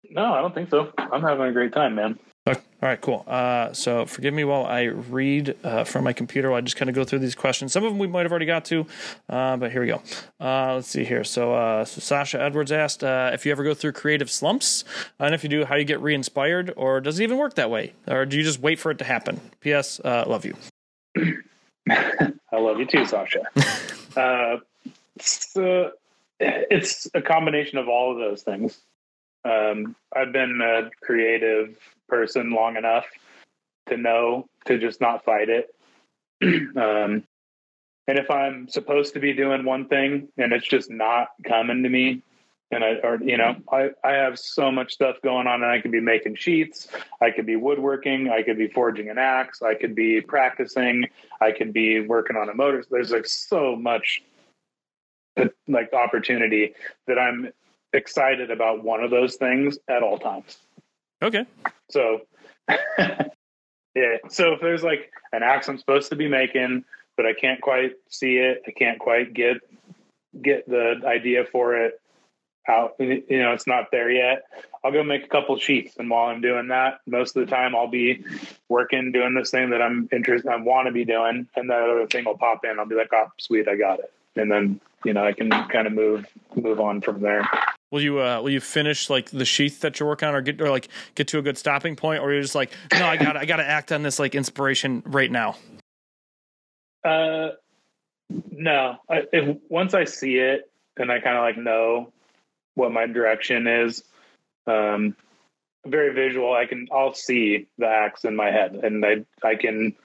no, 0.10 0.34
I 0.34 0.42
don't 0.42 0.54
think 0.54 0.70
so. 0.70 0.92
I'm 0.98 1.22
having 1.22 1.48
a 1.48 1.52
great 1.52 1.74
time, 1.74 1.96
man. 1.96 2.20
Okay. 2.48 2.62
All 2.82 2.90
right, 2.90 3.02
cool. 3.02 3.26
Uh, 3.28 3.74
so 3.74 4.06
forgive 4.06 4.34
me 4.34 4.44
while 4.44 4.66
I 4.66 4.84
read 4.84 5.58
uh, 5.64 5.84
from 5.84 6.06
my 6.06 6.14
computer. 6.14 6.50
While 6.50 6.60
I 6.60 6.62
just 6.62 6.78
kind 6.78 6.88
of 6.90 6.96
go 6.96 7.04
through 7.04 7.20
these 7.20 7.36
questions. 7.36 7.74
Some 7.74 7.84
of 7.84 7.92
them 7.92 8.00
we 8.00 8.08
might 8.08 8.22
have 8.22 8.32
already 8.32 8.46
got 8.46 8.64
to, 8.66 8.86
uh, 9.28 9.58
but 9.58 9.72
here 9.72 9.82
we 9.82 9.88
go. 9.88 10.02
Uh, 10.40 10.76
let's 10.76 10.88
see 10.88 11.04
here. 11.04 11.24
So, 11.24 11.54
uh, 11.54 11.84
so 11.84 12.00
Sasha 12.00 12.42
Edwards 12.42 12.72
asked 12.72 13.04
uh, 13.04 13.32
if 13.34 13.46
you 13.46 13.52
ever 13.52 13.64
go 13.64 13.74
through 13.74 13.94
creative 13.94 14.32
slumps, 14.32 14.86
and 15.20 15.36
if 15.36 15.44
you 15.44 15.50
do, 15.50 15.66
how 15.66 15.76
you 15.76 15.84
get 15.84 16.00
re-inspired, 16.00 16.74
or 16.78 17.02
does 17.02 17.20
it 17.20 17.24
even 17.24 17.38
work 17.38 17.56
that 17.56 17.70
way, 17.70 17.94
or 18.08 18.26
do 18.26 18.38
you 18.38 18.44
just 18.44 18.62
wait 18.62 18.80
for 18.80 18.92
it 18.92 19.00
to 19.00 19.06
happen? 19.06 19.42
P.S. 19.60 20.00
love 20.06 20.46
you. 20.46 20.56
I 21.90 22.32
love 22.54 22.80
you 22.80 22.86
too, 22.86 23.06
Sasha. 23.06 23.42
so 25.20 25.92
it's 26.40 27.08
a 27.14 27.22
combination 27.22 27.78
of 27.78 27.88
all 27.88 28.12
of 28.12 28.18
those 28.18 28.44
things. 28.44 28.80
Um, 29.46 29.96
I've 30.16 30.32
been 30.32 30.60
a 30.62 30.90
creative 31.04 31.78
person 32.08 32.52
long 32.52 32.76
enough 32.76 33.06
to 33.88 33.98
know 33.98 34.48
to 34.66 34.78
just 34.78 35.00
not 35.02 35.24
fight 35.24 35.50
it. 35.50 35.74
um, 36.78 37.24
and 38.08 38.18
if 38.18 38.30
I'm 38.32 38.68
supposed 38.70 39.14
to 39.14 39.20
be 39.20 39.34
doing 39.34 39.66
one 39.66 39.88
thing 39.88 40.30
and 40.38 40.54
it's 40.54 40.68
just 40.68 40.90
not 40.90 41.30
coming 41.44 41.84
to 41.84 41.90
me, 41.90 42.24
and 42.72 42.84
I, 42.84 42.96
or 43.04 43.22
you 43.22 43.38
know, 43.38 43.56
I, 43.72 43.92
I 44.04 44.12
have 44.14 44.38
so 44.38 44.72
much 44.72 44.94
stuff 44.94 45.18
going 45.24 45.48
on, 45.48 45.64
and 45.64 45.72
I 45.72 45.80
could 45.80 45.92
be 45.92 46.02
making 46.02 46.36
sheets, 46.36 46.90
I 47.22 47.32
could 47.32 47.46
be 47.46 47.56
woodworking, 47.56 48.30
I 48.30 48.44
could 48.44 48.58
be 48.58 48.68
forging 48.68 49.10
an 49.10 49.18
axe, 49.18 49.62
I 49.62 49.74
could 49.74 49.96
be 49.96 50.20
practicing, 50.20 51.08
I 51.40 51.54
could 51.54 51.72
be 51.72 52.02
working 52.02 52.36
on 52.36 52.50
a 52.50 52.54
motor. 52.54 52.84
There's 52.90 53.12
like 53.12 53.26
so 53.26 53.76
much 53.78 54.22
like 55.68 55.94
opportunity 55.94 56.74
that 57.08 57.18
I'm 57.18 57.52
excited 57.94 58.52
about 58.52 58.84
one 58.84 59.04
of 59.04 59.12
those 59.12 59.36
things 59.36 59.78
at 59.88 60.04
all 60.04 60.20
times. 60.20 60.58
Okay. 61.22 61.46
So, 61.90 62.22
yeah. 62.70 64.18
So 64.30 64.54
if 64.54 64.62
there's 64.62 64.84
like 64.84 65.12
an 65.32 65.44
axe 65.44 65.68
I'm 65.68 65.78
supposed 65.78 66.10
to 66.10 66.16
be 66.16 66.28
making, 66.28 66.86
but 67.16 67.26
I 67.26 67.34
can't 67.34 67.62
quite 67.62 67.94
see 68.10 68.38
it, 68.38 68.64
I 68.68 68.72
can't 68.72 69.00
quite 69.00 69.34
get 69.34 69.58
get 70.40 70.68
the 70.68 71.02
idea 71.06 71.46
for 71.52 71.76
it 71.76 72.00
out. 72.68 72.96
You 73.00 73.24
know, 73.30 73.54
it's 73.54 73.68
not 73.68 73.92
there 73.92 74.12
yet. 74.12 74.44
I'll 74.84 74.92
go 74.92 75.04
make 75.04 75.24
a 75.24 75.28
couple 75.28 75.58
sheets, 75.58 75.96
and 75.98 76.10
while 76.10 76.28
I'm 76.28 76.42
doing 76.42 76.68
that, 76.68 77.00
most 77.08 77.36
of 77.36 77.46
the 77.46 77.52
time 77.52 77.76
I'll 77.76 77.88
be 77.88 78.24
working 78.70 79.12
doing 79.12 79.34
this 79.34 79.52
thing 79.52 79.72
that 79.72 79.82
I'm 79.82 80.08
interested, 80.12 80.50
I 80.50 80.58
want 80.58 80.88
to 80.88 80.92
be 80.92 81.06
doing, 81.06 81.48
and 81.56 81.70
that 81.70 81.82
other 81.82 82.08
thing 82.08 82.26
will 82.26 82.38
pop 82.38 82.64
in. 82.64 82.78
I'll 82.80 82.86
be 82.86 82.96
like, 82.96 83.12
"Oh, 83.14 83.32
sweet, 83.38 83.68
I 83.68 83.76
got 83.76 84.00
it," 84.00 84.14
and 84.36 84.52
then 84.52 84.80
you 85.06 85.14
know 85.14 85.26
I 85.26 85.34
can 85.34 85.50
kind 85.50 85.88
of 85.88 85.94
move 85.94 86.26
move 86.56 86.80
on 86.80 87.02
from 87.02 87.22
there. 87.22 87.48
Will 87.92 88.02
you 88.02 88.22
uh, 88.22 88.42
will 88.42 88.50
you 88.50 88.60
finish 88.60 89.10
like 89.10 89.30
the 89.30 89.46
sheath 89.46 89.80
that 89.82 90.00
you're 90.00 90.10
working 90.10 90.28
on, 90.28 90.36
or 90.36 90.42
get 90.42 90.62
or 90.62 90.70
like 90.70 90.90
get 91.16 91.30
to 91.30 91.40
a 91.40 91.42
good 91.42 91.58
stopping 91.58 91.96
point, 91.96 92.22
or 92.22 92.34
you're 92.34 92.42
just 92.42 92.56
like, 92.56 92.72
no, 92.92 93.06
I 93.06 93.18
got 93.18 93.38
I 93.38 93.46
got 93.46 93.58
to 93.58 93.68
act 93.68 93.92
on 93.92 94.04
this 94.04 94.20
like 94.20 94.36
inspiration 94.36 95.04
right 95.06 95.32
now. 95.32 95.56
Uh, 97.04 97.52
no. 98.52 98.98
I, 99.10 99.24
if, 99.32 99.58
once 99.70 99.94
I 99.94 100.04
see 100.04 100.36
it 100.36 100.70
and 100.98 101.12
I 101.12 101.20
kind 101.20 101.38
of 101.38 101.44
like 101.44 101.58
know 101.58 102.12
what 102.76 102.92
my 102.92 103.06
direction 103.06 103.68
is, 103.68 104.04
um, 104.66 105.16
very 105.86 106.14
visual. 106.14 106.54
I 106.54 106.66
can 106.66 106.88
I'll 106.92 107.14
see 107.14 107.68
the 107.78 107.88
axe 107.88 108.26
in 108.26 108.36
my 108.36 108.52
head, 108.52 108.76
and 108.76 109.06
I 109.06 109.26
I 109.44 109.56
can 109.56 109.96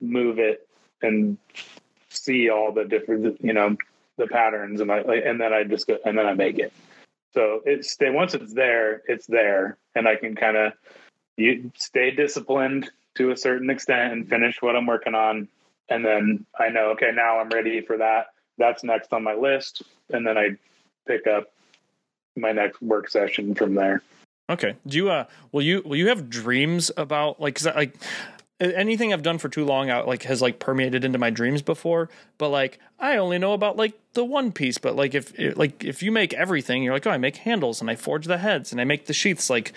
move 0.00 0.38
it 0.38 0.66
and 1.02 1.38
see 2.08 2.50
all 2.50 2.72
the 2.72 2.84
different 2.84 3.40
you 3.40 3.52
know 3.52 3.76
the 4.20 4.28
patterns, 4.28 4.80
and 4.80 4.92
I 4.92 4.98
and 4.98 5.40
then 5.40 5.52
I 5.52 5.64
just 5.64 5.86
go 5.86 5.98
and 6.04 6.16
then 6.16 6.26
I 6.26 6.34
make 6.34 6.58
it. 6.58 6.72
So 7.34 7.62
it's 7.64 7.96
once 8.00 8.34
it's 8.34 8.54
there, 8.54 9.02
it's 9.08 9.26
there, 9.26 9.76
and 9.94 10.06
I 10.06 10.16
can 10.16 10.36
kind 10.36 10.56
of 10.56 10.72
you 11.36 11.72
stay 11.76 12.10
disciplined 12.12 12.90
to 13.16 13.32
a 13.32 13.36
certain 13.36 13.70
extent 13.70 14.12
and 14.12 14.28
finish 14.28 14.60
what 14.60 14.76
I'm 14.76 14.86
working 14.86 15.14
on, 15.14 15.48
and 15.88 16.04
then 16.04 16.46
I 16.58 16.68
know 16.68 16.90
okay 16.90 17.10
now 17.12 17.40
I'm 17.40 17.48
ready 17.48 17.80
for 17.80 17.96
that. 17.98 18.26
That's 18.58 18.84
next 18.84 19.12
on 19.12 19.24
my 19.24 19.34
list, 19.34 19.82
and 20.10 20.26
then 20.26 20.38
I 20.38 20.56
pick 21.06 21.26
up 21.26 21.52
my 22.36 22.52
next 22.52 22.80
work 22.80 23.08
session 23.08 23.54
from 23.54 23.74
there. 23.74 24.02
Okay. 24.50 24.74
Do 24.86 24.96
you 24.96 25.10
uh 25.10 25.24
will 25.52 25.62
you 25.62 25.82
will 25.84 25.96
you 25.96 26.08
have 26.08 26.28
dreams 26.28 26.90
about 26.96 27.40
like 27.40 27.54
cuz 27.54 27.66
I, 27.66 27.74
like 27.74 27.96
anything 28.60 29.12
I've 29.12 29.22
done 29.22 29.38
for 29.38 29.48
too 29.48 29.64
long 29.64 29.90
out 29.90 30.06
like 30.06 30.24
has 30.24 30.42
like 30.42 30.58
permeated 30.58 31.04
into 31.04 31.18
my 31.18 31.30
dreams 31.30 31.62
before, 31.62 32.10
but 32.38 32.50
like 32.50 32.78
I 32.98 33.16
only 33.16 33.38
know 33.38 33.52
about 33.52 33.76
like 33.76 33.94
the 34.12 34.24
one 34.24 34.52
piece. 34.52 34.78
But 34.78 34.96
like 34.96 35.14
if 35.14 35.32
like 35.56 35.84
if 35.84 36.02
you 36.02 36.12
make 36.12 36.34
everything, 36.34 36.82
you're 36.82 36.92
like, 36.92 37.06
oh, 37.06 37.10
I 37.10 37.18
make 37.18 37.36
handles 37.36 37.80
and 37.80 37.90
I 37.90 37.96
forge 37.96 38.26
the 38.26 38.38
heads 38.38 38.72
and 38.72 38.80
I 38.80 38.84
make 38.84 39.06
the 39.06 39.14
sheaths. 39.14 39.48
Like 39.48 39.72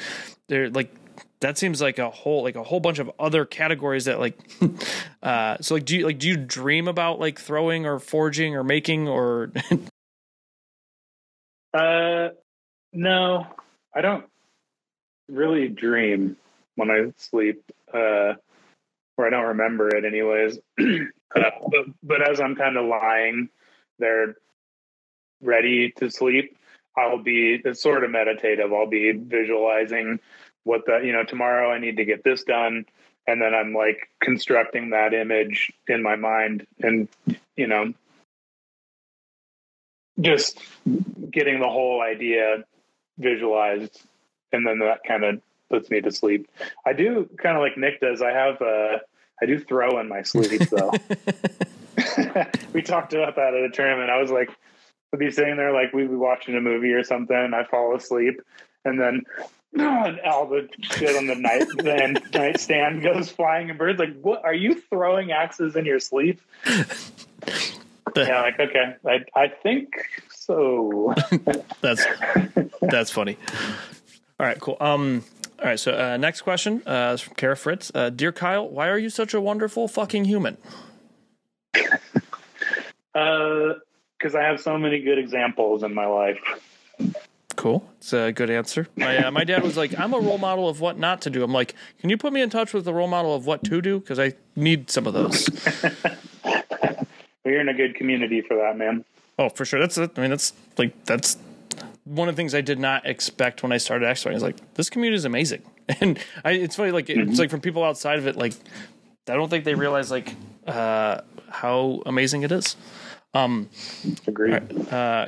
they're 0.47 0.69
like 0.69 0.93
that 1.39 1.57
seems 1.57 1.81
like 1.81 1.99
a 1.99 2.09
whole 2.09 2.43
like 2.43 2.55
a 2.55 2.63
whole 2.63 2.79
bunch 2.79 2.99
of 2.99 3.11
other 3.19 3.45
categories 3.45 4.05
that 4.05 4.19
like 4.19 4.37
uh 5.23 5.57
so 5.59 5.75
like 5.75 5.85
do 5.85 5.97
you 5.97 6.05
like 6.05 6.17
do 6.17 6.27
you 6.27 6.37
dream 6.37 6.87
about 6.87 7.19
like 7.19 7.39
throwing 7.39 7.85
or 7.85 7.99
forging 7.99 8.55
or 8.55 8.63
making 8.63 9.09
or 9.09 9.51
uh 11.73 12.29
no 12.93 13.45
i 13.93 14.01
don't 14.01 14.25
really 15.27 15.67
dream 15.67 16.37
when 16.75 16.89
i 16.89 17.11
sleep 17.17 17.61
uh 17.93 18.33
or 19.17 19.27
I 19.27 19.29
don't 19.29 19.47
remember 19.47 19.95
it 19.95 20.05
anyways. 20.05 20.57
uh, 20.79 21.49
but, 21.69 21.85
but 22.01 22.29
as 22.29 22.39
I'm 22.39 22.55
kind 22.55 22.77
of 22.77 22.85
lying 22.85 23.49
there, 23.99 24.35
ready 25.41 25.91
to 25.97 26.09
sleep, 26.09 26.57
I'll 26.97 27.21
be 27.21 27.59
it's 27.63 27.81
sort 27.81 28.03
of 28.03 28.11
meditative. 28.11 28.71
I'll 28.71 28.87
be 28.87 29.11
visualizing 29.11 30.19
what 30.63 30.85
the 30.85 30.99
you 31.03 31.11
know 31.11 31.23
tomorrow 31.23 31.71
I 31.71 31.79
need 31.79 31.97
to 31.97 32.05
get 32.05 32.23
this 32.23 32.43
done, 32.43 32.85
and 33.27 33.41
then 33.41 33.53
I'm 33.53 33.73
like 33.73 34.09
constructing 34.21 34.91
that 34.91 35.13
image 35.13 35.71
in 35.87 36.03
my 36.03 36.15
mind, 36.15 36.65
and 36.81 37.07
you 37.55 37.67
know, 37.67 37.93
just 40.19 40.59
getting 41.31 41.59
the 41.59 41.69
whole 41.69 42.01
idea 42.01 42.63
visualized, 43.17 44.01
and 44.51 44.65
then 44.65 44.79
that 44.79 45.03
kind 45.07 45.23
of 45.23 45.41
puts 45.73 45.89
me 45.89 46.01
to 46.01 46.11
sleep. 46.11 46.47
I 46.85 46.93
do 46.93 47.27
kind 47.41 47.57
of 47.57 47.63
like 47.63 47.77
Nick 47.77 47.99
does. 47.99 48.21
I 48.21 48.29
have 48.29 48.61
uh, 48.61 48.99
I 49.41 49.47
do 49.47 49.57
throw 49.57 49.99
in 49.99 50.07
my 50.07 50.21
sleep 50.21 50.61
though. 50.69 50.91
we 52.73 52.83
talked 52.83 53.13
about 53.13 53.35
that 53.37 53.55
at 53.55 53.63
a 53.63 53.71
tournament. 53.71 54.11
I 54.11 54.21
was 54.21 54.29
like, 54.29 54.51
I'd 55.11 55.19
be 55.19 55.31
sitting 55.31 55.57
there 55.57 55.73
like 55.73 55.91
we'd 55.91 56.09
be 56.09 56.15
watching 56.15 56.55
a 56.55 56.61
movie 56.61 56.91
or 56.91 57.03
something. 57.03 57.35
And 57.35 57.55
I 57.55 57.63
fall 57.63 57.95
asleep, 57.95 58.39
and 58.85 59.01
then 59.01 59.23
and 59.73 60.19
all 60.25 60.45
the 60.45 60.69
shit 60.79 61.15
on 61.15 61.25
the 61.25 61.33
night 61.33 61.65
then 61.79 62.17
nightstand 62.35 63.01
goes 63.01 63.31
flying, 63.31 63.71
and 63.71 63.79
Bird's 63.79 63.97
like, 63.97 64.19
what? 64.21 64.45
Are 64.45 64.53
you 64.53 64.75
throwing 64.75 65.31
axes 65.31 65.75
in 65.75 65.85
your 65.85 65.99
sleep? 65.99 66.39
yeah, 66.67 68.41
like 68.43 68.59
okay, 68.59 68.95
I 69.07 69.25
I 69.35 69.47
think 69.47 69.95
so. 70.29 71.15
that's 71.81 72.05
that's 72.79 73.09
funny. 73.09 73.39
All 74.39 74.45
right, 74.45 74.59
cool. 74.59 74.77
Um, 74.79 75.23
all 75.59 75.65
right, 75.65 75.79
so 75.79 75.97
uh, 75.97 76.17
next 76.17 76.41
question 76.41 76.81
uh, 76.85 77.11
is 77.13 77.21
from 77.21 77.35
Kara 77.35 77.55
Fritz. 77.55 77.91
Uh, 77.93 78.09
Dear 78.09 78.31
Kyle, 78.31 78.67
why 78.67 78.89
are 78.89 78.97
you 78.97 79.09
such 79.09 79.33
a 79.33 79.41
wonderful 79.41 79.87
fucking 79.87 80.25
human? 80.25 80.57
Because 81.71 81.95
uh, 83.15 84.37
I 84.37 84.41
have 84.41 84.59
so 84.59 84.77
many 84.77 84.99
good 85.01 85.17
examples 85.17 85.83
in 85.83 85.93
my 85.93 86.05
life. 86.05 86.39
Cool. 87.55 87.87
It's 87.97 88.13
a 88.13 88.31
good 88.31 88.49
answer. 88.49 88.87
My 88.95 89.25
uh, 89.25 89.31
my 89.31 89.43
dad 89.43 89.63
was 89.63 89.77
like, 89.77 89.97
"I'm 89.97 90.13
a 90.13 90.19
role 90.19 90.39
model 90.39 90.67
of 90.67 90.81
what 90.81 90.97
not 90.97 91.21
to 91.21 91.29
do." 91.29 91.43
I'm 91.43 91.53
like, 91.53 91.75
"Can 92.01 92.09
you 92.09 92.17
put 92.17 92.33
me 92.33 92.41
in 92.41 92.49
touch 92.49 92.73
with 92.73 92.83
the 92.83 92.93
role 92.93 93.07
model 93.07 93.35
of 93.35 93.45
what 93.45 93.63
to 93.65 93.81
do? 93.81 93.99
Because 93.99 94.19
I 94.19 94.33
need 94.55 94.89
some 94.89 95.05
of 95.05 95.13
those." 95.13 95.47
We're 97.45 97.61
in 97.61 97.69
a 97.69 97.73
good 97.73 97.95
community 97.95 98.41
for 98.41 98.57
that, 98.57 98.77
man. 98.77 99.05
Oh, 99.37 99.49
for 99.49 99.65
sure. 99.65 99.79
That's 99.79 99.97
it. 99.97 100.11
I 100.17 100.21
mean, 100.21 100.29
that's 100.31 100.53
like 100.77 101.05
that's 101.05 101.37
one 102.05 102.27
of 102.29 102.35
the 102.35 102.39
things 102.39 102.53
I 102.53 102.61
did 102.61 102.79
not 102.79 103.05
expect 103.05 103.63
when 103.63 103.71
I 103.71 103.77
started 103.77 104.07
X 104.07 104.25
is 104.25 104.43
like 104.43 104.73
this 104.75 104.89
community 104.89 105.17
is 105.17 105.25
amazing, 105.25 105.63
and 106.01 106.19
I, 106.43 106.51
it's 106.51 106.75
funny 106.75 106.91
like 106.91 107.09
it's 107.09 107.39
like 107.39 107.49
from 107.49 107.61
people 107.61 107.83
outside 107.83 108.19
of 108.19 108.27
it 108.27 108.35
like 108.35 108.53
I 109.27 109.35
don't 109.35 109.49
think 109.49 109.63
they 109.63 109.75
realize 109.75 110.11
like 110.11 110.35
uh, 110.67 111.21
how 111.49 112.01
amazing 112.05 112.43
it 112.43 112.51
is. 112.51 112.75
Um, 113.33 113.69
Agreed. 114.27 114.91
Uh, 114.91 115.27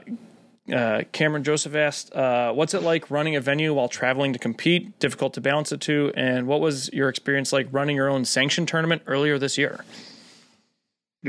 uh, 0.73 1.03
Cameron 1.11 1.43
Joseph 1.43 1.75
asked, 1.75 2.13
uh, 2.13 2.51
"What's 2.51 2.73
it 2.73 2.81
like 2.81 3.09
running 3.11 3.35
a 3.35 3.41
venue 3.41 3.73
while 3.73 3.87
traveling 3.87 4.33
to 4.33 4.39
compete? 4.39 4.99
Difficult 4.99 5.33
to 5.35 5.41
balance 5.41 5.69
the 5.69 5.77
two, 5.77 6.11
and 6.15 6.47
what 6.47 6.59
was 6.59 6.89
your 6.91 7.07
experience 7.07 7.53
like 7.53 7.67
running 7.71 7.95
your 7.95 8.09
own 8.09 8.25
sanction 8.25 8.65
tournament 8.65 9.03
earlier 9.05 9.37
this 9.37 9.57
year?" 9.57 9.85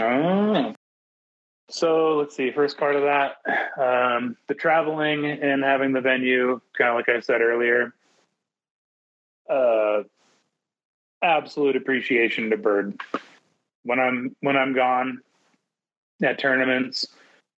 Oh, 0.01 0.75
so 1.69 2.17
let's 2.17 2.37
see. 2.37 2.51
First 2.51 2.79
part 2.79 2.97
of 2.97 3.03
that, 3.03 3.37
um, 3.77 4.37
the 4.47 4.55
traveling 4.55 5.27
and 5.27 5.63
having 5.63 5.93
the 5.93 6.01
venue, 6.01 6.61
kind 6.77 6.91
of 6.91 6.97
like 6.97 7.09
I 7.09 7.21
said 7.21 7.41
earlier. 7.41 7.93
Uh, 9.49 10.03
absolute 11.23 11.77
appreciation 11.77 12.51
to 12.51 12.57
Bird. 12.57 13.01
When 13.85 13.99
I'm 13.99 14.37
when 14.41 14.57
I'm 14.57 14.75
gone 14.75 15.21
at 16.23 16.39
tournaments, 16.39 17.07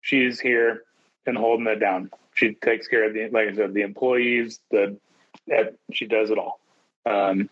she's 0.00 0.40
here 0.40 0.84
and 1.26 1.36
holding 1.36 1.66
it 1.66 1.76
down. 1.76 2.11
She 2.34 2.54
takes 2.54 2.86
care 2.86 3.04
of 3.04 3.14
the, 3.14 3.28
like 3.30 3.48
I 3.48 3.54
said, 3.54 3.74
the 3.74 3.82
employees. 3.82 4.61
The 4.70 4.96
she 5.92 6.06
does 6.06 6.30
it 6.30 6.38
all. 6.38 6.61
Um, 7.06 7.48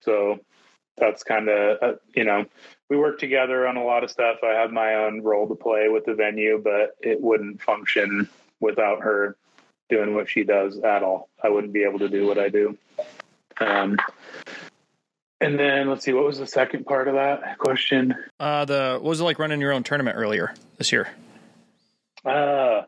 so 0.00 0.40
that's 0.96 1.22
kind 1.22 1.48
of 1.48 1.82
uh, 1.82 1.96
you 2.14 2.24
know 2.24 2.46
we 2.88 2.96
work 2.96 3.18
together 3.18 3.66
on 3.66 3.76
a 3.76 3.84
lot 3.84 4.04
of 4.04 4.10
stuff. 4.10 4.38
I 4.42 4.60
have 4.60 4.70
my 4.70 4.94
own 4.94 5.22
role 5.22 5.46
to 5.48 5.54
play 5.54 5.88
with 5.88 6.06
the 6.06 6.14
venue, 6.14 6.60
but 6.62 6.96
it 7.00 7.20
wouldn't 7.20 7.62
function 7.62 8.28
without 8.60 9.02
her 9.02 9.36
doing 9.88 10.14
what 10.14 10.28
she 10.28 10.44
does 10.44 10.78
at 10.78 11.02
all. 11.02 11.28
I 11.42 11.48
wouldn't 11.48 11.72
be 11.72 11.84
able 11.84 11.98
to 12.00 12.08
do 12.08 12.26
what 12.26 12.38
I 12.38 12.48
do. 12.48 12.76
Um, 13.60 13.96
and 15.40 15.58
then 15.58 15.88
let's 15.88 16.04
see, 16.04 16.12
what 16.12 16.24
was 16.24 16.38
the 16.38 16.46
second 16.46 16.84
part 16.84 17.08
of 17.08 17.14
that 17.14 17.58
question? 17.58 18.14
Uh, 18.40 18.64
the 18.64 18.98
what 19.00 19.10
was 19.10 19.20
it 19.20 19.24
like 19.24 19.38
running 19.38 19.60
your 19.60 19.72
own 19.72 19.82
tournament 19.82 20.16
earlier 20.16 20.54
this 20.78 20.90
year? 20.92 21.08
Uh, 22.24 22.82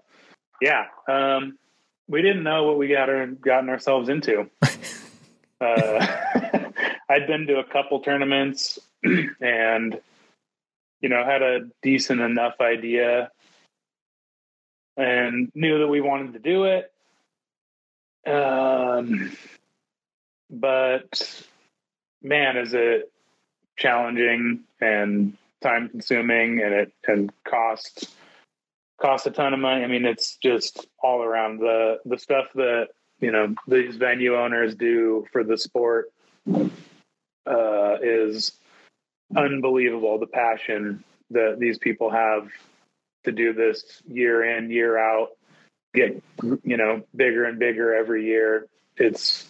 yeah. 0.61 0.86
Um, 1.09 1.59
we 2.09 2.22
didn't 2.22 2.42
know 2.42 2.64
what 2.64 2.76
we 2.76 2.88
got 2.88 3.09
our, 3.09 3.26
gotten 3.26 3.68
ourselves 3.68 4.09
into. 4.09 4.51
uh, 5.61 6.07
I'd 7.09 7.26
been 7.26 7.46
to 7.46 7.59
a 7.59 7.64
couple 7.64 8.01
tournaments 8.01 8.78
and, 9.40 10.01
you 11.01 11.09
know, 11.09 11.24
had 11.24 11.42
a 11.42 11.61
decent 11.82 12.20
enough 12.20 12.55
idea 12.61 13.30
and 14.96 15.51
knew 15.55 15.78
that 15.78 15.88
we 15.88 16.01
wanted 16.01 16.34
to 16.34 16.38
do 16.38 16.64
it. 16.64 16.92
Um, 18.26 19.32
but 20.51 21.42
man, 22.22 22.57
is 22.57 22.74
it 22.74 23.11
challenging 23.80 24.61
and 24.80 25.36
time 25.62 25.88
consuming 25.88 26.61
and 26.61 26.74
it 26.74 26.92
and 27.07 27.32
cost 27.44 28.14
cost 29.01 29.26
a 29.26 29.30
ton 29.30 29.55
of 29.55 29.61
money. 29.61 29.82
I 29.82 29.86
mean, 29.86 30.05
it's 30.05 30.36
just 30.36 30.86
all 31.03 31.22
around 31.22 31.59
the 31.59 31.98
the 32.05 32.18
stuff 32.18 32.46
that 32.55 32.88
you 33.20 33.32
know 33.32 33.55
these 33.66 33.96
venue 33.96 34.36
owners 34.36 34.74
do 34.74 35.26
for 35.32 35.42
the 35.42 35.57
sport 35.57 36.12
uh, 37.46 37.96
is 38.03 38.53
unbelievable. 39.36 40.18
The 40.18 40.26
passion 40.26 41.04
that 41.30 41.58
these 41.58 41.78
people 41.78 42.10
have 42.10 42.48
to 43.24 43.32
do 43.32 43.52
this 43.52 44.02
year 44.08 44.56
in 44.56 44.70
year 44.70 44.98
out, 44.98 45.30
get 45.94 46.22
you 46.42 46.76
know 46.76 47.02
bigger 47.14 47.44
and 47.44 47.58
bigger 47.58 47.94
every 47.94 48.26
year. 48.26 48.66
It's 48.96 49.46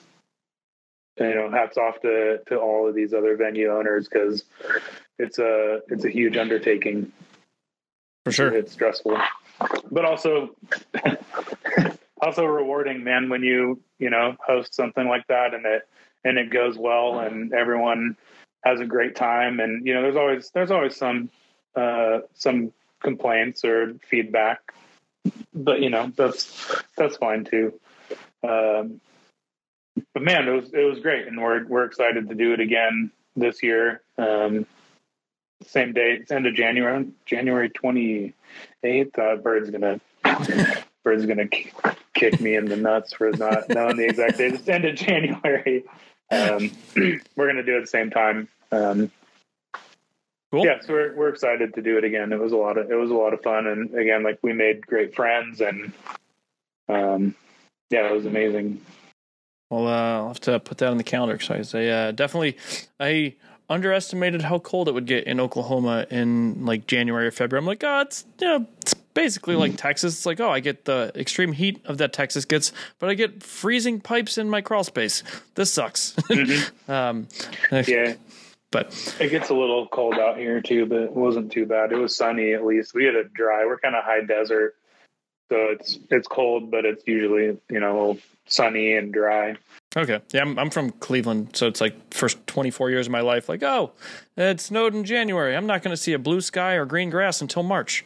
you 1.18 1.34
know 1.34 1.50
hats 1.50 1.76
off 1.76 2.00
to 2.02 2.38
to 2.48 2.58
all 2.58 2.88
of 2.88 2.94
these 2.94 3.12
other 3.12 3.36
venue 3.36 3.72
owners 3.72 4.08
because 4.08 4.44
it's 5.18 5.38
a 5.38 5.80
it's 5.88 6.04
a 6.04 6.10
huge 6.10 6.36
undertaking. 6.36 7.12
For 8.24 8.32
sure, 8.32 8.54
it's 8.54 8.72
stressful, 8.72 9.18
but 9.90 10.04
also 10.04 10.54
also 12.20 12.44
rewarding, 12.44 13.02
man. 13.02 13.28
When 13.28 13.42
you 13.42 13.80
you 13.98 14.10
know 14.10 14.36
host 14.46 14.74
something 14.74 15.08
like 15.08 15.26
that 15.28 15.54
and 15.54 15.64
it 15.64 15.88
and 16.24 16.38
it 16.38 16.50
goes 16.50 16.76
well 16.76 17.20
and 17.20 17.52
everyone 17.52 18.16
has 18.62 18.80
a 18.80 18.86
great 18.86 19.16
time 19.16 19.60
and 19.60 19.86
you 19.86 19.94
know 19.94 20.02
there's 20.02 20.16
always 20.16 20.50
there's 20.50 20.70
always 20.70 20.96
some 20.96 21.30
uh, 21.74 22.20
some 22.34 22.72
complaints 23.00 23.64
or 23.64 23.94
feedback, 24.08 24.72
but 25.54 25.80
you 25.80 25.90
know 25.90 26.12
that's 26.16 26.82
that's 26.96 27.16
fine 27.16 27.44
too. 27.44 27.72
Um, 28.42 29.00
but 30.14 30.22
man, 30.22 30.48
it 30.48 30.52
was 30.52 30.72
it 30.72 30.84
was 30.84 31.00
great, 31.00 31.26
and 31.26 31.40
we're 31.40 31.64
we're 31.66 31.84
excited 31.84 32.28
to 32.28 32.34
do 32.34 32.52
it 32.52 32.60
again 32.60 33.10
this 33.36 33.62
year. 33.62 34.02
Um, 34.18 34.66
same 35.66 35.92
date, 35.92 36.22
it's 36.22 36.32
end 36.32 36.46
of 36.46 36.54
January, 36.54 37.08
January 37.26 37.70
twenty 37.70 38.34
eighth. 38.82 39.18
Uh, 39.18 39.36
Bird's 39.36 39.70
gonna 39.70 40.00
Bird's 41.04 41.26
gonna 41.26 41.48
kick 42.14 42.40
me 42.40 42.56
in 42.56 42.66
the 42.66 42.76
nuts 42.76 43.12
for 43.12 43.30
not 43.32 43.68
knowing 43.68 43.96
the 43.96 44.06
exact 44.06 44.38
date. 44.38 44.54
It's 44.54 44.68
end 44.68 44.84
of 44.84 44.94
January. 44.96 45.84
Um, 46.30 46.70
we're 47.36 47.46
gonna 47.46 47.62
do 47.62 47.74
it 47.74 47.78
at 47.78 47.82
the 47.82 47.86
same 47.86 48.10
time. 48.10 48.48
Um, 48.72 49.10
cool. 50.52 50.64
Yeah, 50.64 50.80
so 50.80 50.92
we're 50.92 51.14
we're 51.14 51.28
excited 51.28 51.74
to 51.74 51.82
do 51.82 51.98
it 51.98 52.04
again. 52.04 52.32
It 52.32 52.38
was 52.38 52.52
a 52.52 52.56
lot 52.56 52.78
of 52.78 52.90
it 52.90 52.94
was 52.94 53.10
a 53.10 53.14
lot 53.14 53.34
of 53.34 53.42
fun, 53.42 53.66
and 53.66 53.94
again, 53.94 54.22
like 54.22 54.38
we 54.42 54.52
made 54.52 54.86
great 54.86 55.14
friends, 55.14 55.60
and 55.60 55.92
um, 56.88 57.34
yeah, 57.90 58.08
it 58.08 58.12
was 58.12 58.26
amazing. 58.26 58.80
Well, 59.70 59.86
uh, 59.86 60.18
I'll 60.18 60.28
have 60.28 60.40
to 60.40 60.58
put 60.60 60.78
that 60.78 60.88
on 60.88 60.96
the 60.96 61.04
calendar 61.04 61.36
because 61.36 61.74
I 61.74 61.86
uh, 61.86 62.12
definitely 62.12 62.56
I 62.98 63.34
underestimated 63.68 64.42
how 64.42 64.58
cold 64.58 64.88
it 64.88 64.94
would 64.94 65.06
get 65.06 65.24
in 65.24 65.38
Oklahoma 65.38 66.06
in 66.10 66.66
like 66.66 66.86
January 66.88 67.26
or 67.26 67.30
February. 67.30 67.62
I'm 67.62 67.66
like, 67.66 67.84
oh, 67.84 68.00
it's 68.00 68.24
you 68.40 68.46
know, 68.48 68.66
it's 68.80 68.94
basically 69.20 69.54
like 69.54 69.76
Texas. 69.76 70.14
It's 70.14 70.26
like, 70.26 70.40
oh, 70.40 70.50
I 70.50 70.60
get 70.60 70.86
the 70.86 71.12
extreme 71.14 71.52
heat 71.52 71.80
of 71.84 71.98
that 71.98 72.12
Texas 72.12 72.44
gets, 72.44 72.72
but 72.98 73.10
I 73.10 73.14
get 73.14 73.42
freezing 73.42 74.00
pipes 74.00 74.38
in 74.38 74.48
my 74.48 74.62
crawl 74.62 74.84
space. 74.84 75.22
This 75.54 75.72
sucks. 75.72 76.14
Mm-hmm. 76.30 76.90
um, 76.90 77.28
yeah. 77.86 78.14
But 78.70 79.16
it 79.18 79.30
gets 79.30 79.50
a 79.50 79.54
little 79.54 79.88
cold 79.88 80.14
out 80.14 80.38
here 80.38 80.60
too, 80.60 80.86
but 80.86 81.00
it 81.00 81.12
wasn't 81.12 81.50
too 81.50 81.66
bad. 81.66 81.90
It 81.90 81.96
was 81.96 82.16
sunny 82.16 82.54
at 82.54 82.64
least. 82.64 82.94
We 82.94 83.04
had 83.04 83.16
a 83.16 83.24
dry. 83.24 83.66
We're 83.66 83.78
kind 83.78 83.96
of 83.96 84.04
high 84.04 84.22
desert, 84.24 84.76
so 85.50 85.56
it's 85.70 85.98
it's 86.08 86.28
cold, 86.28 86.70
but 86.70 86.84
it's 86.84 87.02
usually 87.04 87.58
you 87.68 87.80
know 87.80 88.16
sunny 88.46 88.94
and 88.94 89.12
dry. 89.12 89.56
Okay, 89.96 90.20
yeah, 90.32 90.42
I'm 90.42 90.56
I'm 90.56 90.70
from 90.70 90.90
Cleveland, 90.90 91.56
so 91.56 91.66
it's 91.66 91.80
like 91.80 92.14
first 92.14 92.46
24 92.46 92.90
years 92.90 93.06
of 93.06 93.12
my 93.12 93.22
life. 93.22 93.48
Like, 93.48 93.64
oh, 93.64 93.90
it 94.36 94.60
snowed 94.60 94.94
in 94.94 95.02
January. 95.04 95.56
I'm 95.56 95.66
not 95.66 95.82
going 95.82 95.92
to 95.92 96.00
see 96.00 96.12
a 96.12 96.18
blue 96.18 96.40
sky 96.40 96.74
or 96.74 96.86
green 96.86 97.10
grass 97.10 97.40
until 97.40 97.64
March. 97.64 98.04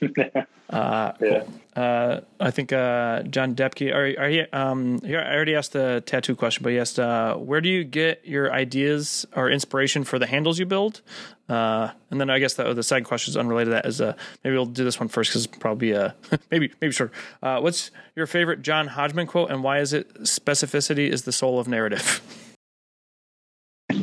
uh, 0.70 1.12
yeah. 1.20 1.44
Uh, 1.76 2.20
I 2.38 2.50
think 2.50 2.72
uh, 2.72 3.22
John 3.24 3.54
Depke. 3.54 3.92
Are, 3.92 4.22
are 4.22 4.30
you, 4.30 4.46
um, 4.52 5.00
I 5.04 5.14
already 5.14 5.54
asked 5.54 5.72
the 5.72 6.02
tattoo 6.06 6.36
question, 6.36 6.62
but 6.62 6.72
he 6.72 6.78
asked, 6.78 6.98
uh, 6.98 7.36
where 7.36 7.60
do 7.60 7.68
you 7.68 7.84
get 7.84 8.24
your 8.24 8.52
ideas 8.52 9.26
or 9.34 9.50
inspiration 9.50 10.04
for 10.04 10.18
the 10.18 10.26
handles 10.26 10.58
you 10.58 10.66
build? 10.66 11.02
Uh, 11.48 11.90
and 12.10 12.20
then 12.20 12.30
I 12.30 12.38
guess 12.38 12.54
the, 12.54 12.72
the 12.72 12.82
second 12.82 13.04
question 13.04 13.32
is 13.32 13.36
unrelated 13.36 13.70
to 13.70 13.74
that. 13.74 13.86
Is 13.86 14.00
uh, 14.00 14.14
maybe 14.42 14.56
we'll 14.56 14.66
do 14.66 14.84
this 14.84 14.98
one 14.98 15.08
first 15.08 15.30
because 15.30 15.46
probably 15.46 15.94
uh, 15.94 16.10
maybe 16.50 16.72
maybe. 16.80 16.94
Uh, 17.42 17.60
what's 17.60 17.90
your 18.16 18.26
favorite 18.26 18.62
John 18.62 18.86
Hodgman 18.86 19.26
quote, 19.26 19.50
and 19.50 19.62
why 19.62 19.80
is 19.80 19.92
it 19.92 20.14
specificity 20.22 21.10
is 21.10 21.24
the 21.24 21.32
soul 21.32 21.58
of 21.58 21.68
narrative? 21.68 22.22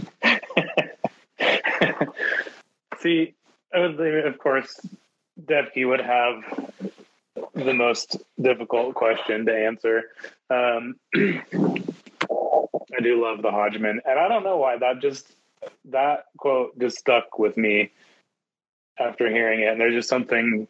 See, 2.99 3.34
of 3.73 4.38
course, 4.38 4.80
Depke 5.39 5.87
would 5.87 6.01
have 6.01 6.43
the 7.55 7.73
most 7.73 8.17
difficult 8.41 8.95
question 8.95 9.45
to 9.45 9.55
answer. 9.55 10.03
Um, 10.49 10.95
I 11.15 12.99
do 13.01 13.21
love 13.21 13.41
the 13.41 13.51
Hodgman, 13.51 14.01
and 14.05 14.19
I 14.19 14.27
don't 14.27 14.43
know 14.43 14.57
why 14.57 14.77
that 14.77 15.01
just 15.01 15.25
that 15.85 16.25
quote 16.37 16.77
just 16.79 16.97
stuck 16.97 17.37
with 17.39 17.55
me 17.57 17.91
after 18.99 19.29
hearing 19.29 19.61
it. 19.61 19.67
And 19.67 19.79
there's 19.79 19.95
just 19.95 20.09
something 20.09 20.67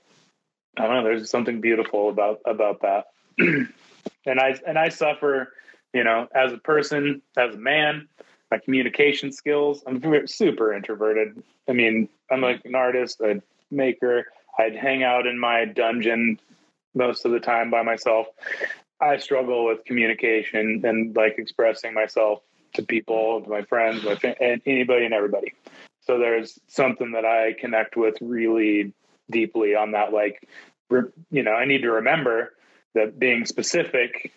I 0.78 0.88
don't 0.88 0.96
know. 0.96 1.04
There's 1.04 1.30
something 1.30 1.62
beautiful 1.62 2.10
about 2.10 2.40
about 2.46 2.82
that. 2.82 3.08
and 3.38 4.40
I 4.40 4.56
and 4.66 4.78
I 4.78 4.90
suffer, 4.90 5.54
you 5.94 6.04
know, 6.04 6.28
as 6.34 6.54
a 6.54 6.58
person, 6.58 7.22
as 7.38 7.56
a 7.56 7.58
man, 7.58 8.08
my 8.50 8.58
communication 8.58 9.32
skills. 9.32 9.84
I'm 9.86 10.02
super 10.28 10.74
introverted. 10.74 11.42
I 11.68 11.74
mean, 11.74 12.08
I'm 12.32 12.42
like 12.42 12.64
an 12.66 12.76
artist, 12.76 13.20
a 13.22 13.42
maker. 13.70 14.26
I'd 14.58 14.76
hang 14.76 15.04
out 15.04 15.28
in 15.28 15.40
my 15.40 15.66
dungeon 15.66 16.40
most 16.94 17.26
of 17.26 17.32
the 17.32 17.40
time 17.40 17.70
by 17.70 17.84
myself. 17.84 18.28
I 19.00 19.18
struggle 19.18 19.66
with 19.66 19.84
communication 19.86 20.86
and 20.86 21.16
like 21.16 21.36
expressing 21.38 21.94
myself 21.94 22.42
to 22.74 22.84
people, 22.84 23.42
to 23.42 23.50
my 23.50 23.64
friends, 23.64 24.04
my 24.04 24.18
and 24.40 24.62
anybody 24.66 25.06
and 25.06 25.14
everybody. 25.14 25.54
So 26.02 26.18
there's 26.18 26.60
something 26.68 27.12
that 27.14 27.26
I 27.26 27.54
connect 27.60 27.96
with 27.96 28.18
really 28.22 28.94
deeply 29.30 29.76
on 29.76 29.92
that. 29.92 30.14
Like, 30.14 30.48
you 30.90 31.44
know, 31.44 31.54
I 31.54 31.66
need 31.66 31.82
to 31.82 31.92
remember 31.92 32.54
that 32.94 33.18
being 33.18 33.46
specific 33.46 34.32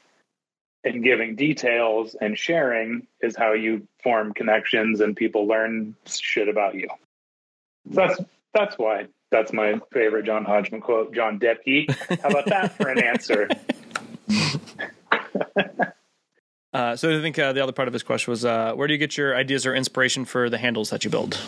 and 0.85 1.03
giving 1.03 1.35
details 1.35 2.15
and 2.21 2.39
sharing 2.39 3.07
is 3.21 3.35
how 3.37 3.53
you 3.53 3.87
form 4.03 4.35
connections 4.35 5.01
and 5.01 5.17
people 5.17 5.47
learn 5.47 5.97
shit 6.07 6.49
about 6.49 6.75
you. 6.75 6.89
So 7.93 8.07
that's 8.07 8.21
that's 8.53 8.79
why 8.79 9.09
That's 9.31 9.53
my 9.53 9.81
favorite 9.93 10.27
John 10.27 10.45
Hodgman 10.45 10.81
quote. 10.81 11.15
John 11.15 11.39
Depke. 11.39 11.91
How 12.23 12.29
about 12.29 12.47
that 12.47 12.77
for 12.77 12.89
an 12.89 13.03
answer? 13.03 13.49
Uh, 16.75 16.97
so 16.97 17.17
I 17.17 17.23
think 17.23 17.39
uh, 17.39 17.53
the 17.53 17.63
other 17.63 17.71
part 17.71 17.87
of 17.87 17.95
his 17.95 18.03
question 18.03 18.33
was, 18.33 18.45
uh, 18.45 18.73
where 18.75 18.89
do 18.89 18.95
you 18.95 18.99
get 18.99 19.17
your 19.17 19.37
ideas 19.37 19.65
or 19.65 19.77
inspiration 19.77 20.25
for 20.25 20.51
the 20.51 20.59
handles 20.59 20.91
that 20.91 21.05
you 21.05 21.11
build? 21.11 21.41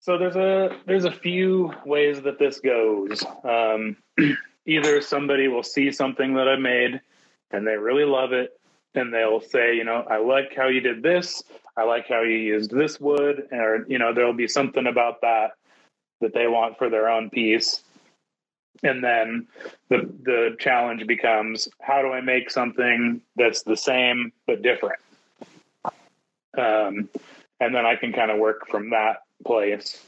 So 0.00 0.18
there's 0.18 0.34
a 0.34 0.76
there's 0.86 1.04
a 1.04 1.12
few 1.12 1.72
ways 1.86 2.20
that 2.22 2.40
this 2.40 2.58
goes. 2.58 3.24
Um, 3.44 3.96
either 4.66 5.00
somebody 5.02 5.46
will 5.46 5.62
see 5.62 5.92
something 5.92 6.34
that 6.34 6.48
I 6.48 6.56
made 6.56 7.00
and 7.52 7.64
they 7.64 7.76
really 7.76 8.04
love 8.04 8.32
it, 8.32 8.58
and 8.94 9.14
they'll 9.14 9.40
say, 9.40 9.76
you 9.76 9.84
know, 9.84 10.04
I 10.10 10.18
like 10.18 10.56
how 10.56 10.66
you 10.66 10.80
did 10.80 11.00
this. 11.00 11.44
I 11.80 11.84
like 11.84 12.08
how 12.08 12.20
you 12.20 12.36
used 12.36 12.70
this 12.70 13.00
wood, 13.00 13.48
or 13.52 13.86
you 13.88 13.98
know, 13.98 14.12
there'll 14.12 14.34
be 14.34 14.48
something 14.48 14.86
about 14.86 15.22
that 15.22 15.52
that 16.20 16.34
they 16.34 16.46
want 16.46 16.76
for 16.76 16.90
their 16.90 17.08
own 17.08 17.30
piece. 17.30 17.82
And 18.82 19.02
then 19.02 19.48
the 19.88 20.12
the 20.22 20.56
challenge 20.58 21.06
becomes 21.06 21.68
how 21.80 22.02
do 22.02 22.08
I 22.08 22.20
make 22.20 22.50
something 22.50 23.22
that's 23.34 23.62
the 23.62 23.78
same 23.78 24.30
but 24.46 24.60
different? 24.60 25.00
Um, 26.58 27.08
and 27.60 27.74
then 27.74 27.86
I 27.86 27.96
can 27.96 28.12
kind 28.12 28.30
of 28.30 28.38
work 28.38 28.68
from 28.68 28.90
that 28.90 29.22
place. 29.46 30.04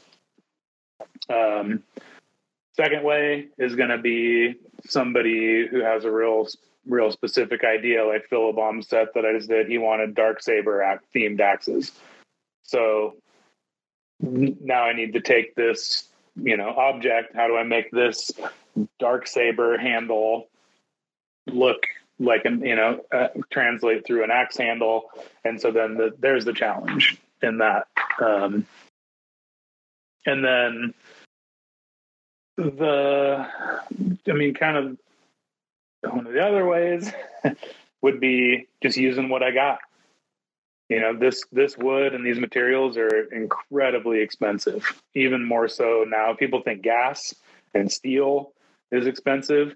Um, 1.27 1.81
second 2.75 3.03
way 3.03 3.47
is 3.57 3.75
going 3.75 3.89
to 3.89 3.97
be 3.97 4.57
somebody 4.85 5.65
who 5.65 5.79
has 5.79 6.05
a 6.05 6.11
real 6.11 6.47
real 6.87 7.11
specific 7.11 7.63
idea, 7.63 8.05
like 8.05 8.27
Philip 8.29 8.57
set 8.83 9.13
that 9.13 9.25
I 9.25 9.33
just 9.37 9.49
did. 9.49 9.67
He 9.67 9.77
wanted 9.77 10.15
dark 10.15 10.41
saber 10.41 10.99
themed 11.15 11.39
axes, 11.39 11.91
so 12.63 13.15
now 14.21 14.83
I 14.83 14.93
need 14.93 15.13
to 15.13 15.21
take 15.21 15.55
this 15.55 16.07
you 16.35 16.57
know 16.57 16.69
object. 16.69 17.35
How 17.35 17.47
do 17.47 17.55
I 17.55 17.63
make 17.63 17.91
this 17.91 18.31
dark 18.99 19.27
saber 19.27 19.77
handle 19.77 20.47
look 21.47 21.83
like 22.19 22.45
an 22.45 22.61
you 22.61 22.75
know 22.75 23.01
uh, 23.11 23.27
translate 23.51 24.05
through 24.05 24.23
an 24.23 24.31
axe 24.31 24.57
handle? 24.57 25.09
And 25.43 25.59
so 25.59 25.71
then 25.71 25.95
the, 25.95 26.13
there's 26.19 26.45
the 26.45 26.53
challenge 26.53 27.17
in 27.41 27.59
that. 27.59 27.87
Um, 28.19 28.65
and 30.25 30.43
then 30.43 30.93
the, 32.57 33.47
I 34.27 34.31
mean, 34.31 34.53
kind 34.53 34.77
of 34.77 34.97
one 36.09 36.27
of 36.27 36.33
the 36.33 36.45
other 36.45 36.65
ways 36.65 37.11
would 38.01 38.19
be 38.19 38.67
just 38.81 38.97
using 38.97 39.29
what 39.29 39.43
I 39.43 39.51
got. 39.51 39.79
You 40.89 40.99
know, 40.99 41.17
this 41.17 41.43
this 41.51 41.77
wood 41.77 42.13
and 42.13 42.25
these 42.25 42.39
materials 42.39 42.97
are 42.97 43.23
incredibly 43.33 44.19
expensive. 44.19 45.01
Even 45.15 45.43
more 45.43 45.67
so 45.67 46.05
now. 46.07 46.33
People 46.33 46.61
think 46.61 46.81
gas 46.81 47.33
and 47.73 47.91
steel 47.91 48.51
is 48.91 49.07
expensive. 49.07 49.75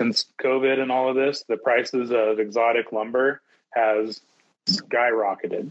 Since 0.00 0.26
COVID 0.40 0.78
and 0.78 0.92
all 0.92 1.08
of 1.08 1.16
this, 1.16 1.44
the 1.48 1.56
prices 1.56 2.10
of 2.12 2.38
exotic 2.38 2.92
lumber 2.92 3.40
has 3.70 4.20
skyrocketed. 4.68 5.70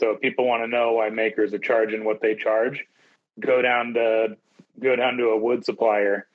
So 0.00 0.12
if 0.12 0.20
people 0.20 0.46
want 0.46 0.62
to 0.62 0.68
know 0.68 0.92
why 0.92 1.10
makers 1.10 1.52
are 1.52 1.58
charging 1.58 2.04
what 2.04 2.22
they 2.22 2.34
charge. 2.34 2.86
Go 3.38 3.60
down 3.62 3.94
to 3.94 4.36
go 4.80 4.96
down 4.96 5.18
to 5.18 5.26
a 5.26 5.38
wood 5.38 5.64
supplier 5.64 6.26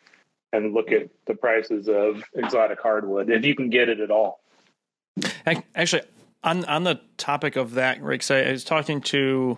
and 0.56 0.74
look 0.74 0.92
at 0.92 1.10
the 1.26 1.36
prices 1.36 1.88
of 1.88 2.24
exotic 2.34 2.80
hardwood 2.82 3.30
if 3.30 3.46
you 3.46 3.56
can 3.56 3.70
get 3.70 3.90
it 3.90 4.00
at 4.00 4.12
all. 4.12 4.42
Actually, 5.76 6.04
on 6.44 6.66
on 6.66 6.84
the 6.84 7.00
topic 7.18 7.56
of 7.56 7.74
that, 7.74 8.02
Rick, 8.02 8.30
I 8.32 8.52
was 8.52 8.64
talking 8.64 9.02
to 9.02 9.58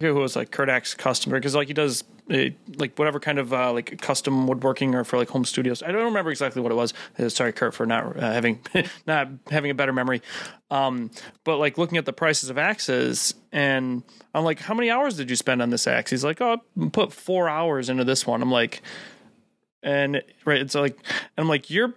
who 0.00 0.14
was 0.14 0.36
like 0.36 0.50
Kurt 0.50 0.68
Axe 0.68 0.94
customer 0.94 1.38
because 1.38 1.54
like 1.54 1.68
he 1.68 1.74
does 1.74 2.04
uh, 2.30 2.46
like 2.76 2.98
whatever 2.98 3.20
kind 3.20 3.38
of 3.38 3.52
uh, 3.52 3.72
like 3.72 4.00
custom 4.00 4.46
woodworking 4.46 4.94
or 4.94 5.04
for 5.04 5.18
like 5.18 5.28
home 5.28 5.44
studios. 5.44 5.82
I 5.82 5.92
don't 5.92 6.04
remember 6.04 6.30
exactly 6.30 6.62
what 6.62 6.72
it 6.72 6.74
was. 6.74 6.94
Uh, 7.18 7.28
sorry, 7.28 7.52
Kurt, 7.52 7.74
for 7.74 7.86
not 7.86 8.16
uh, 8.16 8.32
having 8.32 8.60
not 9.06 9.28
having 9.50 9.70
a 9.70 9.74
better 9.74 9.92
memory. 9.92 10.22
Um, 10.70 11.10
but 11.44 11.58
like 11.58 11.78
looking 11.78 11.98
at 11.98 12.06
the 12.06 12.12
prices 12.12 12.50
of 12.50 12.58
axes, 12.58 13.34
and 13.52 14.02
I'm 14.34 14.44
like, 14.44 14.60
how 14.60 14.74
many 14.74 14.90
hours 14.90 15.16
did 15.16 15.30
you 15.30 15.36
spend 15.36 15.62
on 15.62 15.70
this 15.70 15.86
axe? 15.86 16.10
He's 16.10 16.24
like, 16.24 16.40
oh, 16.40 16.60
put 16.92 17.12
four 17.12 17.48
hours 17.48 17.88
into 17.88 18.04
this 18.04 18.26
one. 18.26 18.42
I'm 18.42 18.50
like, 18.50 18.82
and 19.84 20.22
right, 20.44 20.60
it's 20.60 20.74
like, 20.74 20.98
and 21.08 21.44
I'm 21.44 21.48
like, 21.48 21.70
you're 21.70 21.94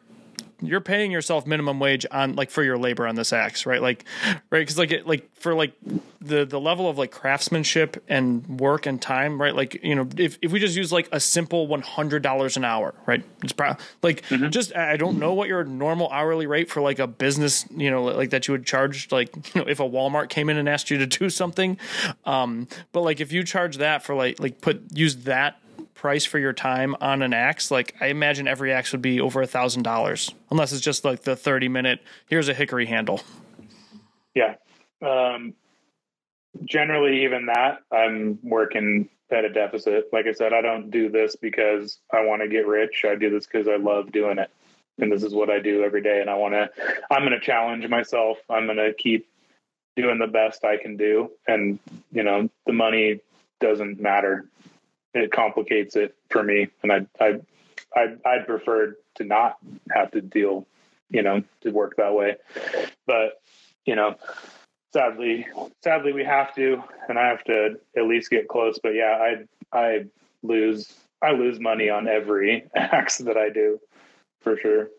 you're 0.62 0.82
paying 0.82 1.12
yourself 1.12 1.46
minimum 1.46 1.80
wage 1.80 2.06
on 2.10 2.36
like 2.36 2.50
for 2.50 2.64
your 2.64 2.78
labor 2.78 3.08
on 3.08 3.16
this 3.16 3.32
axe, 3.32 3.68
right? 3.68 3.82
Like, 3.82 4.06
right? 4.50 4.60
Because 4.60 4.78
like 4.78 4.92
it, 4.92 5.08
like 5.08 5.30
for 5.36 5.54
like 5.54 5.74
the 6.20 6.46
the 6.46 6.60
level 6.60 6.90
of 6.90 6.98
like 6.98 7.12
craftsmanship 7.12 8.04
and 8.10 8.60
work 8.60 8.88
and 8.88 9.00
time, 9.00 9.40
right? 9.40 9.56
Like 9.56 9.84
you 9.84 9.94
know, 9.94 10.08
if 10.18 10.40
if 10.42 10.52
we 10.52 10.60
just 10.60 10.76
use 10.76 10.92
like 10.92 11.10
a 11.12 11.20
simple 11.20 11.68
one 11.68 11.82
hundred 11.82 12.24
dollars 12.24 12.58
an 12.58 12.66
hour, 12.66 12.96
right? 13.06 13.24
It's 13.44 13.54
pro- 13.54 13.76
like 14.02 14.24
mm-hmm. 14.24 14.50
just 14.50 14.76
I 14.76 14.98
don't 14.98 15.20
know 15.20 15.34
what 15.34 15.48
your 15.48 15.64
normal 15.64 16.10
hourly 16.10 16.48
rate 16.48 16.72
for 16.72 16.82
like 16.82 16.98
a 16.98 17.08
business, 17.08 17.66
you 17.76 17.92
know, 17.92 18.04
like 18.04 18.32
that 18.32 18.48
you 18.48 18.54
would 18.54 18.66
charge, 18.66 19.12
like 19.12 19.36
you 19.56 19.62
know, 19.62 19.68
if 19.68 19.80
a 19.80 19.88
Walmart 19.88 20.30
came 20.30 20.50
in 20.50 20.58
and 20.58 20.68
asked 20.68 20.90
you 20.90 20.98
to 20.98 21.06
do 21.06 21.30
something, 21.30 21.78
um, 22.26 22.68
but 22.92 23.02
like 23.02 23.20
if 23.20 23.32
you 23.32 23.44
charge 23.44 23.78
that 23.78 24.02
for 24.02 24.16
like 24.16 24.40
like 24.40 24.60
put 24.60 24.82
use 24.92 25.18
that 25.18 25.62
price 25.98 26.24
for 26.24 26.40
your 26.40 26.54
time 26.54 26.96
on 27.02 27.22
an 27.22 27.34
axe, 27.34 27.72
like 27.72 27.96
I 28.00 28.08
imagine 28.08 28.48
every 28.48 28.72
axe 28.72 28.92
would 28.94 29.02
be 29.02 29.20
over 29.20 29.42
a 29.42 29.48
thousand 29.48 29.84
dollars, 29.84 30.34
unless 30.50 30.72
it's 30.72 30.82
just 30.82 31.04
like 31.04 31.24
the 31.24 31.36
thirty 31.36 31.68
minute. 31.68 32.00
Here's 32.28 32.48
a 32.48 32.54
hickory 32.54 32.86
handle. 32.86 33.22
Yeah. 34.34 34.56
Um, 35.02 35.56
generally, 36.64 37.26
even 37.26 37.48
that, 37.48 37.80
I'm 37.92 38.40
working 38.44 39.10
at 39.32 39.44
a 39.44 39.50
deficit. 39.50 40.06
Like 40.14 40.28
I 40.28 40.32
said, 40.32 40.54
I 40.54 40.62
don't 40.62 40.90
do 40.90 41.10
this 41.10 41.36
because 41.36 42.00
I 42.14 42.22
want 42.22 42.42
to 42.42 42.48
get 42.48 42.68
rich. 42.68 43.04
I 43.06 43.16
do 43.16 43.30
this 43.30 43.46
because 43.46 43.68
I 43.68 43.76
love 43.76 44.12
doing 44.12 44.38
it, 44.38 44.50
and 45.00 45.12
this 45.12 45.24
is 45.24 45.34
what 45.34 45.50
I 45.50 45.60
do 45.60 45.84
every 45.84 46.02
day. 46.02 46.22
And 46.22 46.30
I 46.30 46.36
want 46.36 46.54
to. 46.54 46.70
I'm 47.12 47.22
going 47.22 47.32
to 47.32 47.40
challenge 47.40 47.88
myself. 47.88 48.38
I'm 48.50 48.66
going 48.66 48.78
to 48.78 48.94
keep 48.94 49.28
doing 49.96 50.20
the 50.20 50.28
best 50.28 50.64
I 50.64 50.78
can 50.78 50.96
do, 50.96 51.32
and 51.48 51.80
you 52.12 52.24
know, 52.24 52.50
the 52.66 52.74
money 52.74 53.20
doesn't 53.60 54.00
matter 54.00 54.46
it 55.14 55.32
complicates 55.32 55.96
it 55.96 56.16
for 56.30 56.44
me, 56.44 56.68
and 56.84 56.92
I 56.92 57.06
I 57.20 57.40
I 57.96 58.16
I'd 58.26 58.48
prefer 58.48 58.96
to 59.16 59.24
not 59.24 59.58
have 59.92 60.12
to 60.12 60.22
deal, 60.22 60.68
you 61.10 61.22
know, 61.22 61.44
to 61.62 61.72
work 61.72 61.96
that 61.98 62.14
way. 62.14 62.36
But 63.06 63.42
you 63.86 63.96
know, 63.96 64.16
sadly, 64.94 65.48
sadly 65.84 66.14
we 66.14 66.24
have 66.24 66.54
to, 66.56 66.84
and 67.10 67.18
I 67.18 67.28
have 67.28 67.44
to 67.46 67.80
at 67.96 68.04
least 68.06 68.30
get 68.30 68.48
close. 68.48 68.80
But 68.82 68.94
yeah, 68.96 69.18
I 69.74 69.78
I 69.78 70.06
lose 70.44 70.94
I 71.22 71.32
lose 71.32 71.60
money 71.60 71.90
on 71.90 72.08
every 72.08 72.66
axe 72.76 73.18
that 73.20 73.38
I 73.38 73.50
do, 73.50 73.80
for 74.42 74.58
sure. 74.58 74.90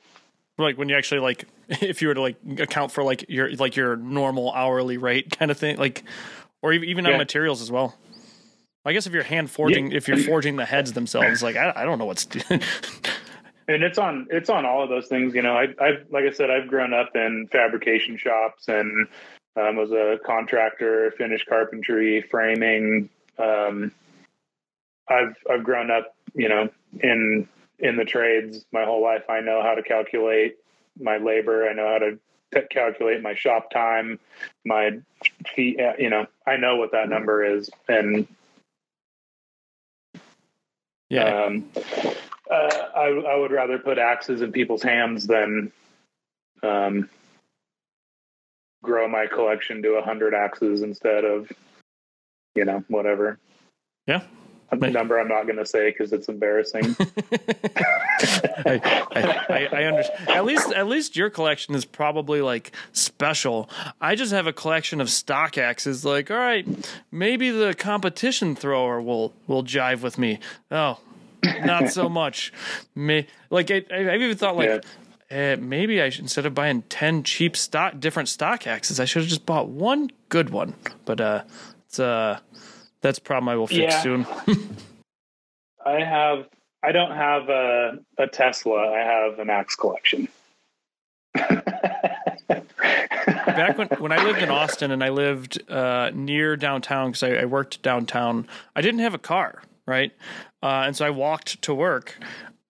Like 0.56 0.76
when 0.76 0.88
you 0.88 0.96
actually 0.96 1.20
like, 1.20 1.44
if 1.68 2.02
you 2.02 2.08
were 2.08 2.14
to 2.14 2.20
like 2.20 2.36
account 2.58 2.92
for 2.92 3.04
like 3.04 3.26
your 3.28 3.52
like 3.54 3.76
your 3.76 3.96
normal 3.96 4.52
hourly 4.52 4.98
rate 4.98 5.36
kind 5.38 5.50
of 5.50 5.58
thing, 5.58 5.76
like, 5.76 6.04
or 6.62 6.72
even 6.72 7.06
on 7.06 7.12
yeah. 7.12 7.18
materials 7.18 7.62
as 7.62 7.70
well. 7.70 7.94
I 8.84 8.92
guess 8.92 9.06
if 9.06 9.12
you're 9.12 9.22
hand 9.22 9.50
forging, 9.50 9.90
yeah. 9.90 9.96
if 9.96 10.08
you're 10.08 10.18
forging 10.18 10.56
the 10.56 10.64
heads 10.64 10.92
themselves, 10.92 11.42
like 11.42 11.56
I, 11.56 11.72
I 11.74 11.84
don't 11.84 11.98
know 11.98 12.06
what's. 12.06 12.26
and 12.50 13.82
it's 13.82 13.98
on 13.98 14.26
it's 14.30 14.48
on 14.48 14.64
all 14.64 14.82
of 14.82 14.88
those 14.88 15.08
things. 15.08 15.34
You 15.34 15.42
know, 15.42 15.54
I 15.54 15.66
I 15.80 15.98
like 16.10 16.24
I 16.24 16.30
said, 16.30 16.50
I've 16.50 16.68
grown 16.68 16.94
up 16.94 17.10
in 17.14 17.48
fabrication 17.52 18.16
shops 18.16 18.68
and 18.68 19.06
um, 19.56 19.76
was 19.76 19.92
a 19.92 20.18
contractor, 20.24 21.12
finished 21.16 21.46
carpentry, 21.46 22.22
framing. 22.30 23.10
Um, 23.38 23.92
I've 25.08 25.36
I've 25.50 25.64
grown 25.64 25.90
up, 25.90 26.14
you 26.34 26.48
know, 26.48 26.68
in 27.00 27.48
in 27.78 27.96
the 27.96 28.04
trades 28.04 28.64
my 28.72 28.84
whole 28.84 29.02
life. 29.02 29.24
I 29.28 29.40
know 29.40 29.62
how 29.62 29.74
to 29.74 29.82
calculate 29.82 30.56
my 30.98 31.18
labor. 31.18 31.68
I 31.68 31.74
know 31.74 31.88
how 31.88 31.98
to 31.98 32.18
calculate 32.70 33.22
my 33.22 33.34
shop 33.34 33.70
time, 33.70 34.18
my 34.64 34.98
fee. 35.54 35.78
You 35.98 36.10
know, 36.10 36.26
I 36.46 36.56
know 36.56 36.76
what 36.76 36.92
that 36.92 37.08
number 37.08 37.44
is, 37.44 37.68
and 37.88 38.26
yeah. 41.08 41.44
Um, 41.44 41.70
uh, 42.50 42.54
I, 42.96 43.06
I 43.06 43.36
would 43.36 43.50
rather 43.50 43.78
put 43.78 43.98
axes 43.98 44.42
in 44.42 44.52
people's 44.52 44.82
hands 44.82 45.26
than 45.26 45.72
um, 46.62 47.08
grow 48.82 49.08
my 49.08 49.26
collection 49.26 49.82
to 49.82 49.94
a 49.94 50.02
hundred 50.02 50.34
axes 50.34 50.82
instead 50.82 51.24
of, 51.24 51.50
you 52.54 52.64
know, 52.64 52.84
whatever. 52.88 53.38
Yeah. 54.06 54.22
A 54.70 54.76
number 54.76 55.18
I'm 55.18 55.28
not 55.28 55.44
going 55.44 55.56
to 55.56 55.64
say 55.64 55.90
because 55.90 56.12
it's 56.12 56.28
embarrassing. 56.28 56.94
I, 58.66 59.06
I, 59.14 59.68
I, 59.72 59.84
understand. 59.84 60.28
At 60.28 60.44
least, 60.44 60.70
at 60.72 60.86
least 60.86 61.16
your 61.16 61.30
collection 61.30 61.74
is 61.74 61.86
probably 61.86 62.42
like 62.42 62.72
special. 62.92 63.70
I 63.98 64.14
just 64.14 64.30
have 64.32 64.46
a 64.46 64.52
collection 64.52 65.00
of 65.00 65.08
stock 65.08 65.56
axes. 65.56 66.04
Like, 66.04 66.30
all 66.30 66.36
right, 66.36 66.66
maybe 67.10 67.50
the 67.50 67.72
competition 67.72 68.54
thrower 68.54 69.00
will 69.00 69.32
will 69.46 69.64
jive 69.64 70.02
with 70.02 70.18
me. 70.18 70.38
Oh, 70.70 70.98
not 71.42 71.88
so 71.88 72.08
much. 72.10 72.52
May, 72.94 73.26
like 73.48 73.70
I, 73.70 73.84
I've 73.90 74.22
even 74.22 74.36
thought 74.36 74.56
like. 74.56 74.68
Yeah. 74.68 74.80
Uh, 75.30 75.56
maybe 75.60 76.00
I 76.00 76.08
should 76.08 76.22
instead 76.22 76.46
of 76.46 76.54
buying 76.54 76.82
ten 76.88 77.22
cheap 77.22 77.54
stock 77.54 78.00
different 78.00 78.30
stock 78.30 78.66
axes, 78.66 78.98
I 78.98 79.04
should 79.04 79.22
have 79.22 79.28
just 79.28 79.44
bought 79.44 79.68
one 79.68 80.10
good 80.30 80.48
one. 80.48 80.74
But 81.04 81.20
uh, 81.20 81.44
it's 81.86 81.98
uh, 81.98 82.38
That's 83.00 83.18
a 83.18 83.22
problem 83.22 83.48
I 83.48 83.56
will 83.56 83.66
fix 83.66 83.80
Yeah. 83.94 84.02
soon. 84.02 84.26
I 85.86 86.00
have. 86.00 86.46
I 86.82 86.92
don't 86.92 87.12
have 87.12 87.48
a, 87.48 87.98
a 88.18 88.26
Tesla. 88.28 88.92
I 88.92 88.98
have 89.00 89.38
an 89.40 89.50
axe 89.50 89.74
collection. 89.74 90.28
Back 92.48 93.78
when, 93.78 93.88
when 93.98 94.12
I 94.12 94.22
lived 94.24 94.42
in 94.42 94.50
Austin 94.50 94.90
and 94.92 95.02
I 95.02 95.08
lived 95.08 95.60
uh, 95.70 96.10
near 96.14 96.56
downtown 96.56 97.10
because 97.10 97.22
I, 97.24 97.34
I 97.34 97.44
worked 97.46 97.82
downtown, 97.82 98.46
I 98.76 98.80
didn't 98.80 99.00
have 99.00 99.14
a 99.14 99.18
car, 99.18 99.62
right? 99.86 100.12
Uh, 100.62 100.84
and 100.86 100.96
so 100.96 101.04
I 101.04 101.10
walked 101.10 101.60
to 101.62 101.74
work, 101.74 102.16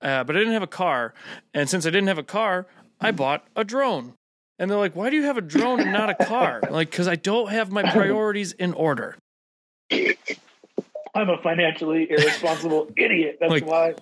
uh, 0.01 0.25
but 0.25 0.35
I 0.37 0.39
didn't 0.39 0.55
have 0.55 0.63
a 0.63 0.67
car. 0.67 1.13
And 1.53 1.69
since 1.69 1.85
I 1.87 1.91
didn't 1.91 2.09
have 2.09 2.19
a 2.19 2.23
car, 2.23 2.67
I 3.01 3.11
bought 3.11 3.45
a 3.57 3.65
drone. 3.65 4.15
And 4.59 4.71
they're 4.71 4.79
like, 4.79 4.97
why 4.97 5.11
do 5.11 5.17
you 5.17 5.25
have 5.25 5.37
a 5.37 5.43
drone 5.43 5.81
and 5.81 5.93
not 5.93 6.11
a 6.11 6.15
car? 6.25 6.63
Like, 6.71 6.91
because 6.91 7.09
I 7.09 7.15
don't 7.17 7.51
have 7.51 7.71
my 7.71 7.83
priorities 7.93 8.53
in 8.53 8.73
order. 8.73 9.17
I'm 9.90 11.31
a 11.31 11.39
financially 11.43 12.10
irresponsible 12.10 12.89
idiot. 12.97 13.39
That's 13.40 13.51
Like- 13.51 13.66
why. 13.66 13.94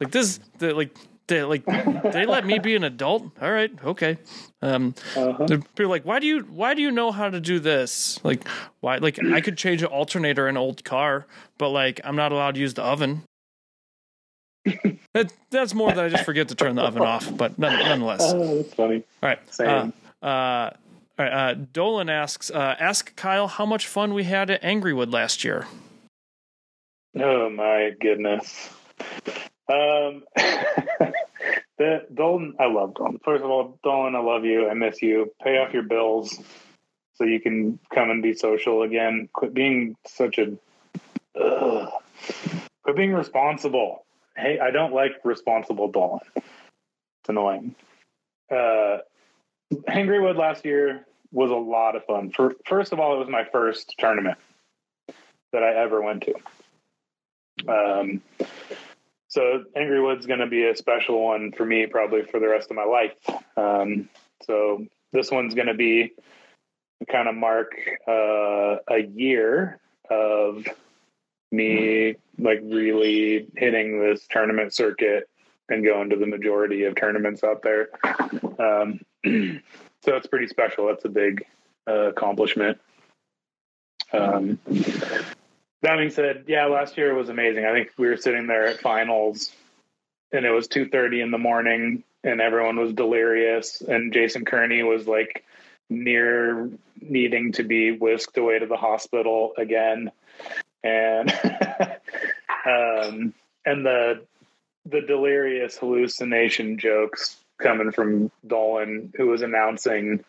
Like 0.00 0.10
this, 0.10 0.40
the, 0.58 0.74
like 0.74 0.94
they 1.28 1.42
like 1.44 1.64
they 1.64 2.26
let 2.26 2.44
me 2.44 2.58
be 2.58 2.74
an 2.74 2.82
adult. 2.84 3.24
All 3.40 3.50
right, 3.50 3.70
okay. 3.84 4.18
Um, 4.60 4.94
Uh-huh. 5.16 5.46
people 5.46 5.88
like, 5.88 6.04
why 6.04 6.18
do 6.18 6.26
you 6.26 6.40
why 6.40 6.74
do 6.74 6.82
you 6.82 6.90
know 6.90 7.12
how 7.12 7.30
to 7.30 7.40
do 7.40 7.60
this? 7.60 8.18
Like, 8.24 8.46
why? 8.80 8.96
Like, 8.96 9.22
I 9.24 9.40
could 9.40 9.56
change 9.56 9.82
an 9.82 9.88
alternator 9.88 10.48
in 10.48 10.56
an 10.56 10.60
old 10.60 10.84
car, 10.84 11.26
but 11.58 11.68
like, 11.70 12.00
I'm 12.04 12.16
not 12.16 12.32
allowed 12.32 12.56
to 12.56 12.60
use 12.60 12.74
the 12.74 12.82
oven. 12.82 13.22
that 15.14 15.32
that's 15.50 15.74
more 15.74 15.92
than 15.92 16.04
I 16.04 16.08
just 16.08 16.24
forget 16.24 16.48
to 16.48 16.54
turn 16.56 16.74
the 16.74 16.82
oven 16.82 17.02
off. 17.02 17.34
But 17.36 17.56
none, 17.58 17.78
nonetheless, 17.78 18.20
all 18.32 18.42
Oh, 18.42 18.56
that's 18.62 18.74
funny. 18.74 19.04
right. 19.22 19.38
Same. 19.54 19.92
Uh, 20.22 20.26
uh, 20.26 20.28
all. 20.28 20.76
Uh, 21.18 21.54
Dolan 21.54 22.08
asks, 22.08 22.50
uh, 22.50 22.74
ask 22.78 23.14
Kyle 23.14 23.46
how 23.46 23.64
much 23.64 23.86
fun 23.86 24.14
we 24.14 24.24
had 24.24 24.50
at 24.50 24.62
Angrywood 24.62 25.12
last 25.12 25.44
year. 25.44 25.66
Oh 27.16 27.48
my 27.50 27.92
goodness. 28.00 28.68
Um, 29.68 30.24
the 31.78 32.06
Dolan, 32.12 32.54
I 32.58 32.66
love 32.66 32.94
Dolan. 32.94 33.20
First 33.24 33.44
of 33.44 33.50
all, 33.50 33.78
Dolan, 33.84 34.16
I 34.16 34.20
love 34.20 34.44
you. 34.44 34.68
I 34.68 34.74
miss 34.74 35.00
you. 35.02 35.32
Pay 35.42 35.58
off 35.58 35.72
your 35.72 35.84
bills 35.84 36.40
so 37.14 37.24
you 37.24 37.40
can 37.40 37.78
come 37.94 38.10
and 38.10 38.22
be 38.22 38.34
social 38.34 38.82
again. 38.82 39.28
Quit 39.32 39.54
being 39.54 39.96
such 40.06 40.38
a. 40.38 40.56
Ugh. 41.40 41.90
Quit 42.82 42.96
being 42.96 43.14
responsible. 43.14 44.04
Hey, 44.36 44.58
I 44.58 44.72
don't 44.72 44.92
like 44.92 45.12
responsible 45.24 45.88
Dolan. 45.92 46.20
It's 46.36 47.28
annoying. 47.28 47.76
Uh, 48.50 48.98
Angrywood 49.88 50.36
last 50.36 50.64
year 50.64 51.06
was 51.32 51.50
a 51.50 51.54
lot 51.54 51.96
of 51.96 52.04
fun. 52.04 52.30
For 52.30 52.54
first 52.66 52.92
of 52.92 53.00
all, 53.00 53.16
it 53.16 53.18
was 53.18 53.28
my 53.28 53.44
first 53.44 53.94
tournament 53.98 54.38
that 55.52 55.62
I 55.62 55.74
ever 55.74 56.02
went 56.02 56.24
to. 56.24 56.34
Um, 57.68 58.22
so 59.28 59.64
Angrywood's 59.76 60.26
going 60.26 60.40
to 60.40 60.46
be 60.46 60.64
a 60.66 60.76
special 60.76 61.22
one 61.22 61.52
for 61.52 61.64
me, 61.64 61.86
probably 61.86 62.22
for 62.22 62.38
the 62.38 62.48
rest 62.48 62.70
of 62.70 62.76
my 62.76 62.84
life. 62.84 63.14
Um, 63.56 64.08
so 64.42 64.86
this 65.12 65.30
one's 65.30 65.54
going 65.54 65.68
to 65.68 65.74
be 65.74 66.12
kind 67.10 67.28
of 67.28 67.34
mark 67.34 67.72
uh, 68.06 68.76
a 68.88 69.00
year 69.14 69.80
of 70.10 70.66
me 71.50 72.16
like 72.38 72.60
really 72.62 73.48
hitting 73.56 74.00
this 74.00 74.26
tournament 74.30 74.74
circuit 74.74 75.28
and 75.68 75.84
going 75.84 76.10
to 76.10 76.16
the 76.16 76.26
majority 76.26 76.84
of 76.84 76.94
tournaments 76.94 77.42
out 77.42 77.62
there. 77.62 77.88
Um, 78.58 79.00
so 79.24 79.60
that's 80.10 80.26
pretty 80.26 80.48
special. 80.48 80.86
That's 80.86 81.04
a 81.04 81.08
big 81.08 81.44
uh, 81.88 82.08
accomplishment. 82.10 82.78
Um, 84.12 84.58
that 84.66 85.96
being 85.98 86.10
said, 86.10 86.44
yeah, 86.46 86.66
last 86.66 86.96
year 86.96 87.14
was 87.14 87.28
amazing. 87.28 87.64
I 87.64 87.72
think 87.72 87.90
we 87.98 88.06
were 88.06 88.16
sitting 88.16 88.46
there 88.46 88.66
at 88.66 88.80
finals, 88.80 89.52
and 90.32 90.44
it 90.44 90.50
was 90.50 90.68
two 90.68 90.88
thirty 90.88 91.20
in 91.20 91.30
the 91.30 91.38
morning, 91.38 92.04
and 92.22 92.40
everyone 92.40 92.78
was 92.78 92.92
delirious, 92.92 93.80
and 93.80 94.12
Jason 94.12 94.44
Kearney 94.44 94.82
was 94.82 95.06
like 95.06 95.44
near 95.90 96.70
needing 97.00 97.52
to 97.52 97.62
be 97.62 97.92
whisked 97.92 98.38
away 98.38 98.58
to 98.58 98.66
the 98.66 98.76
hospital 98.76 99.52
again, 99.58 100.10
and 100.82 101.30
um, 102.66 103.34
and 103.64 103.84
the 103.84 104.22
the 104.86 105.00
delirious 105.00 105.78
hallucination 105.78 106.78
jokes 106.78 107.36
coming 107.64 107.90
from 107.90 108.30
Dolan, 108.46 109.12
who 109.16 109.26
was 109.26 109.42
announcing, 109.42 110.22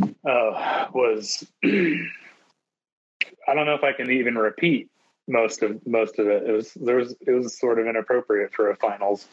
uh, 0.00 0.86
was. 0.92 1.44
I 1.64 3.54
don't 3.54 3.64
know 3.64 3.74
if 3.74 3.82
I 3.82 3.94
can 3.94 4.10
even 4.10 4.36
repeat 4.36 4.90
most 5.26 5.62
of 5.62 5.84
most 5.86 6.18
of 6.18 6.26
it. 6.28 6.44
It 6.46 6.52
was 6.52 6.74
there 6.74 6.96
was 6.96 7.16
it 7.26 7.30
was 7.30 7.58
sort 7.58 7.78
of 7.80 7.86
inappropriate 7.86 8.52
for 8.52 8.70
a 8.70 8.76
finals. 8.76 9.26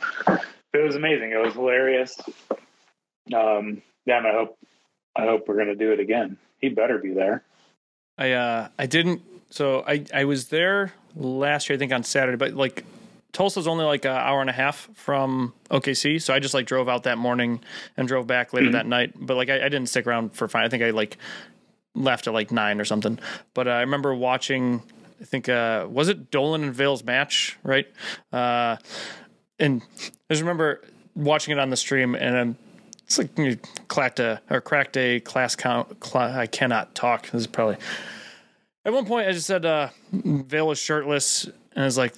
It 0.74 0.84
was 0.84 0.96
amazing. 0.96 1.32
It 1.32 1.38
was 1.38 1.54
hilarious. 1.54 2.18
Um, 3.34 3.82
and 4.08 4.28
I 4.28 4.32
hope 4.32 4.58
I 5.16 5.24
hope 5.24 5.48
we're 5.48 5.58
gonna 5.58 5.76
do 5.76 5.92
it 5.92 6.00
again. 6.00 6.38
He 6.60 6.70
better 6.70 6.98
be 6.98 7.14
there. 7.14 7.44
I 8.18 8.32
uh 8.32 8.70
I 8.80 8.86
didn't 8.86 9.22
so 9.50 9.84
I 9.86 10.06
I 10.14 10.24
was 10.24 10.48
there 10.48 10.94
last 11.16 11.70
year 11.70 11.76
I 11.76 11.80
think 11.80 11.92
on 11.92 12.04
Saturday 12.04 12.38
but 12.38 12.54
like 12.54 12.86
Tulsa's 13.36 13.68
only 13.68 13.84
like 13.84 14.06
an 14.06 14.12
hour 14.12 14.40
and 14.40 14.50
a 14.50 14.54
half 14.54 14.88
from 14.94 15.54
OKC 15.70 16.22
so 16.22 16.34
I 16.34 16.40
just 16.40 16.54
like 16.54 16.66
drove 16.66 16.88
out 16.88 17.04
that 17.04 17.18
morning 17.18 17.60
and 17.98 18.08
drove 18.08 18.28
back 18.28 18.54
later 18.54 18.72
that 18.72 18.86
night 18.86 19.12
but 19.16 19.36
like 19.36 19.50
I, 19.50 19.58
I 19.58 19.70
didn't 19.70 19.88
stick 19.88 20.08
around 20.08 20.34
for 20.34 20.48
fine 20.48 20.64
I 20.64 20.70
think 20.70 20.82
I 20.84 20.92
like 20.92 21.18
left 21.94 22.28
at 22.28 22.34
like 22.34 22.50
nine 22.50 22.80
or 22.80 22.86
something 22.86 23.20
but 23.54 23.68
uh, 23.68 23.72
I 23.72 23.82
remember 23.82 24.16
watching 24.16 24.82
I 25.20 25.26
think 25.26 25.50
uh 25.50 25.86
was 25.90 26.08
it 26.08 26.32
Dolan 26.32 26.64
and 26.64 26.74
Vale's 26.74 27.04
match 27.04 27.58
right 27.62 27.88
uh 28.32 28.78
and 29.60 29.82
I 30.02 30.34
just 30.34 30.42
remember 30.42 30.82
watching 31.14 31.52
it 31.52 31.60
on 31.60 31.70
the 31.70 31.78
stream 31.78 32.16
and 32.16 32.38
I'm 32.38 32.58
it's 33.04 33.18
like 33.18 33.38
you 33.38 33.60
clacked 33.90 34.22
a 34.22 34.42
or 34.50 34.62
cracked 34.62 34.96
a 34.96 35.20
class 35.20 35.58
count. 35.58 36.00
Cla- 36.00 36.36
I 36.36 36.48
cannot 36.48 36.96
talk. 36.96 37.24
This 37.32 37.42
is 37.42 37.48
probably 37.48 37.78
at 38.86 38.94
one 38.94 39.06
point 39.06 39.28
I 39.28 39.32
just 39.34 39.46
said 39.46 39.66
uh, 39.66 39.90
Vale 40.12 40.68
was 40.68 40.80
shirtless, 40.80 41.50
and 41.76 41.84
I 41.84 41.86
was 41.86 41.98
like, 41.98 42.16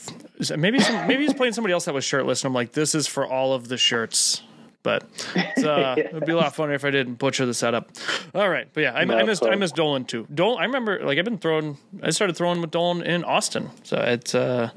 maybe 0.58 0.80
some, 0.80 1.08
maybe 1.08 1.24
he's 1.24 1.34
playing 1.34 1.54
somebody 1.54 1.74
else 1.74 1.86
that 1.86 1.94
was 1.94 2.06
shirtless, 2.06 2.44
and 2.44 2.50
I'm 2.50 2.54
like, 2.54 2.74
this 2.74 2.96
is 2.96 3.08
for 3.08 3.26
all 3.26 3.54
of 3.54 3.68
the 3.68 3.78
shirts. 3.78 4.42
But 4.84 5.04
it's, 5.36 5.64
uh, 5.66 5.96
it'd 5.98 6.26
be 6.26 6.32
a 6.32 6.38
lot 6.38 6.56
funnier 6.56 6.76
if 6.76 6.86
I 6.86 6.92
didn't 6.92 7.16
butcher 7.16 7.46
the 7.46 7.54
setup. 7.54 7.90
All 8.34 8.48
right, 8.48 8.70
but 8.72 8.82
yeah, 8.82 8.94
I, 8.94 9.02
I 9.02 9.04
Not 9.04 9.26
missed 9.26 9.44
I 9.44 9.56
missed 9.56 9.76
Dolan 9.76 10.06
too. 10.06 10.26
Dolan, 10.34 10.60
I 10.62 10.66
remember 10.66 11.04
like 11.04 11.18
I've 11.18 11.26
been 11.26 11.40
throwing. 11.40 11.78
I 12.02 12.12
started 12.12 12.38
throwing 12.38 12.62
with 12.62 12.72
Dolan 12.72 13.02
in 13.02 13.24
Austin, 13.26 13.70
so 13.84 13.98
it's 13.98 14.34
uh, 14.34 14.70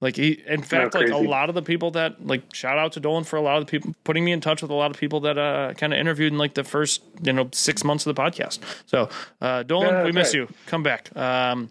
like 0.00 0.16
he. 0.16 0.40
In 0.46 0.62
fact, 0.62 0.94
like 0.94 1.08
a 1.10 1.16
lot 1.16 1.48
of 1.48 1.56
the 1.56 1.62
people 1.62 1.90
that 1.92 2.24
like 2.24 2.54
shout 2.54 2.78
out 2.78 2.92
to 2.92 3.00
Dolan 3.00 3.24
for 3.24 3.36
a 3.36 3.40
lot 3.40 3.56
of 3.56 3.66
the 3.66 3.70
people 3.70 3.92
putting 4.04 4.24
me 4.24 4.30
in 4.30 4.40
touch 4.40 4.62
with 4.62 4.70
a 4.70 4.74
lot 4.74 4.90
of 4.92 4.98
people 4.98 5.20
that 5.20 5.36
uh 5.38 5.74
kind 5.74 5.92
of 5.92 5.98
interviewed 5.98 6.32
in 6.32 6.38
like 6.38 6.54
the 6.54 6.62
first 6.62 7.02
you 7.22 7.32
know 7.32 7.48
six 7.52 7.82
months 7.82 8.06
of 8.06 8.14
the 8.14 8.22
podcast. 8.22 8.60
So 8.86 9.08
uh, 9.40 9.64
Dolan, 9.64 9.94
Yeah, 9.94 10.04
we 10.04 10.12
miss 10.12 10.28
right. 10.28 10.48
you. 10.48 10.54
Come 10.66 10.84
back. 10.84 11.10
Um, 11.16 11.70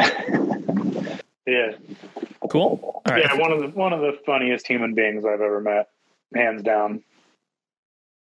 Yeah, 1.46 1.72
cool. 2.48 3.02
Right. 3.08 3.24
yeah. 3.24 3.36
One 3.36 3.52
of 3.52 3.60
the 3.60 3.68
one 3.68 3.92
of 3.92 4.00
the 4.00 4.18
funniest 4.24 4.66
human 4.66 4.94
beings 4.94 5.24
I've 5.24 5.40
ever 5.40 5.60
met, 5.60 5.88
hands 6.34 6.62
down. 6.62 7.02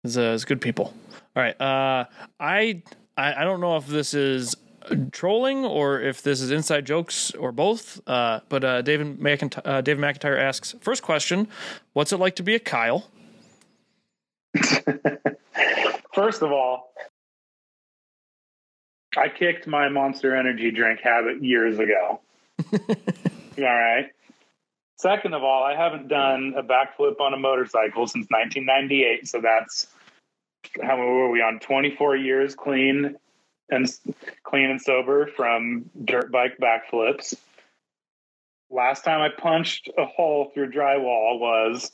is, 0.03 0.19
uh, 0.19 0.33
is 0.33 0.45
good 0.45 0.61
people. 0.61 0.93
All 1.37 1.43
right. 1.43 1.61
Uh, 1.61 2.07
I, 2.41 2.83
I 3.17 3.43
I 3.43 3.45
don't 3.45 3.61
know 3.61 3.77
if 3.77 3.87
this 3.87 4.15
is 4.15 4.57
trolling 5.13 5.65
or 5.65 6.01
if 6.01 6.23
this 6.23 6.41
is 6.41 6.51
inside 6.51 6.85
jokes 6.85 7.31
or 7.33 7.53
both. 7.53 8.01
Uh, 8.07 8.41
but 8.49 8.65
uh, 8.65 8.83
David 8.83 9.19
McIntyre, 9.19 9.63
uh, 9.65 9.81
David 9.81 10.03
McIntyre 10.03 10.39
asks 10.39 10.75
first 10.81 11.03
question: 11.03 11.49
What's 11.93 12.13
it 12.13 12.19
like 12.19 12.37
to 12.37 12.43
be 12.43 12.55
a 12.55 12.61
Kyle? 12.61 13.09
First 16.15 16.43
of 16.43 16.53
all, 16.53 16.93
I 19.17 19.29
kicked 19.29 19.67
my 19.67 19.89
Monster 19.89 20.37
Energy 20.37 20.71
drink 20.71 21.01
habit 21.01 21.43
years 21.43 21.79
ago. 21.79 22.21
all 22.73 23.65
right. 23.65 24.07
Second 24.97 25.35
of 25.35 25.43
all, 25.43 25.65
I 25.65 25.77
haven't 25.77 26.09
done 26.09 26.55
a 26.57 26.63
backflip 26.63 27.21
on 27.21 27.35
a 27.35 27.37
motorcycle 27.37 28.07
since 28.07 28.27
1998, 28.31 29.29
so 29.29 29.41
that's 29.41 29.87
how 30.83 30.97
were 30.97 31.31
we 31.31 31.43
on? 31.43 31.59
24 31.61 32.17
years 32.17 32.55
clean 32.55 33.17
and 33.71 33.87
clean 34.43 34.71
and 34.71 34.81
sober 34.81 35.27
from 35.27 35.91
dirt 36.05 36.31
bike 36.31 36.59
backflips. 36.61 37.35
Last 38.71 39.05
time 39.05 39.21
I 39.21 39.29
punched 39.29 39.91
a 39.99 40.05
hole 40.05 40.51
through 40.53 40.71
drywall 40.71 41.39
was 41.39 41.93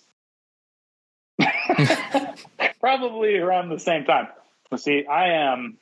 probably 2.81 3.37
around 3.37 3.70
the 3.70 3.78
same 3.78 4.05
time. 4.05 4.28
See, 4.77 5.05
I 5.07 5.31
am 5.31 5.78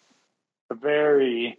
a 0.70 0.74
very 0.74 1.58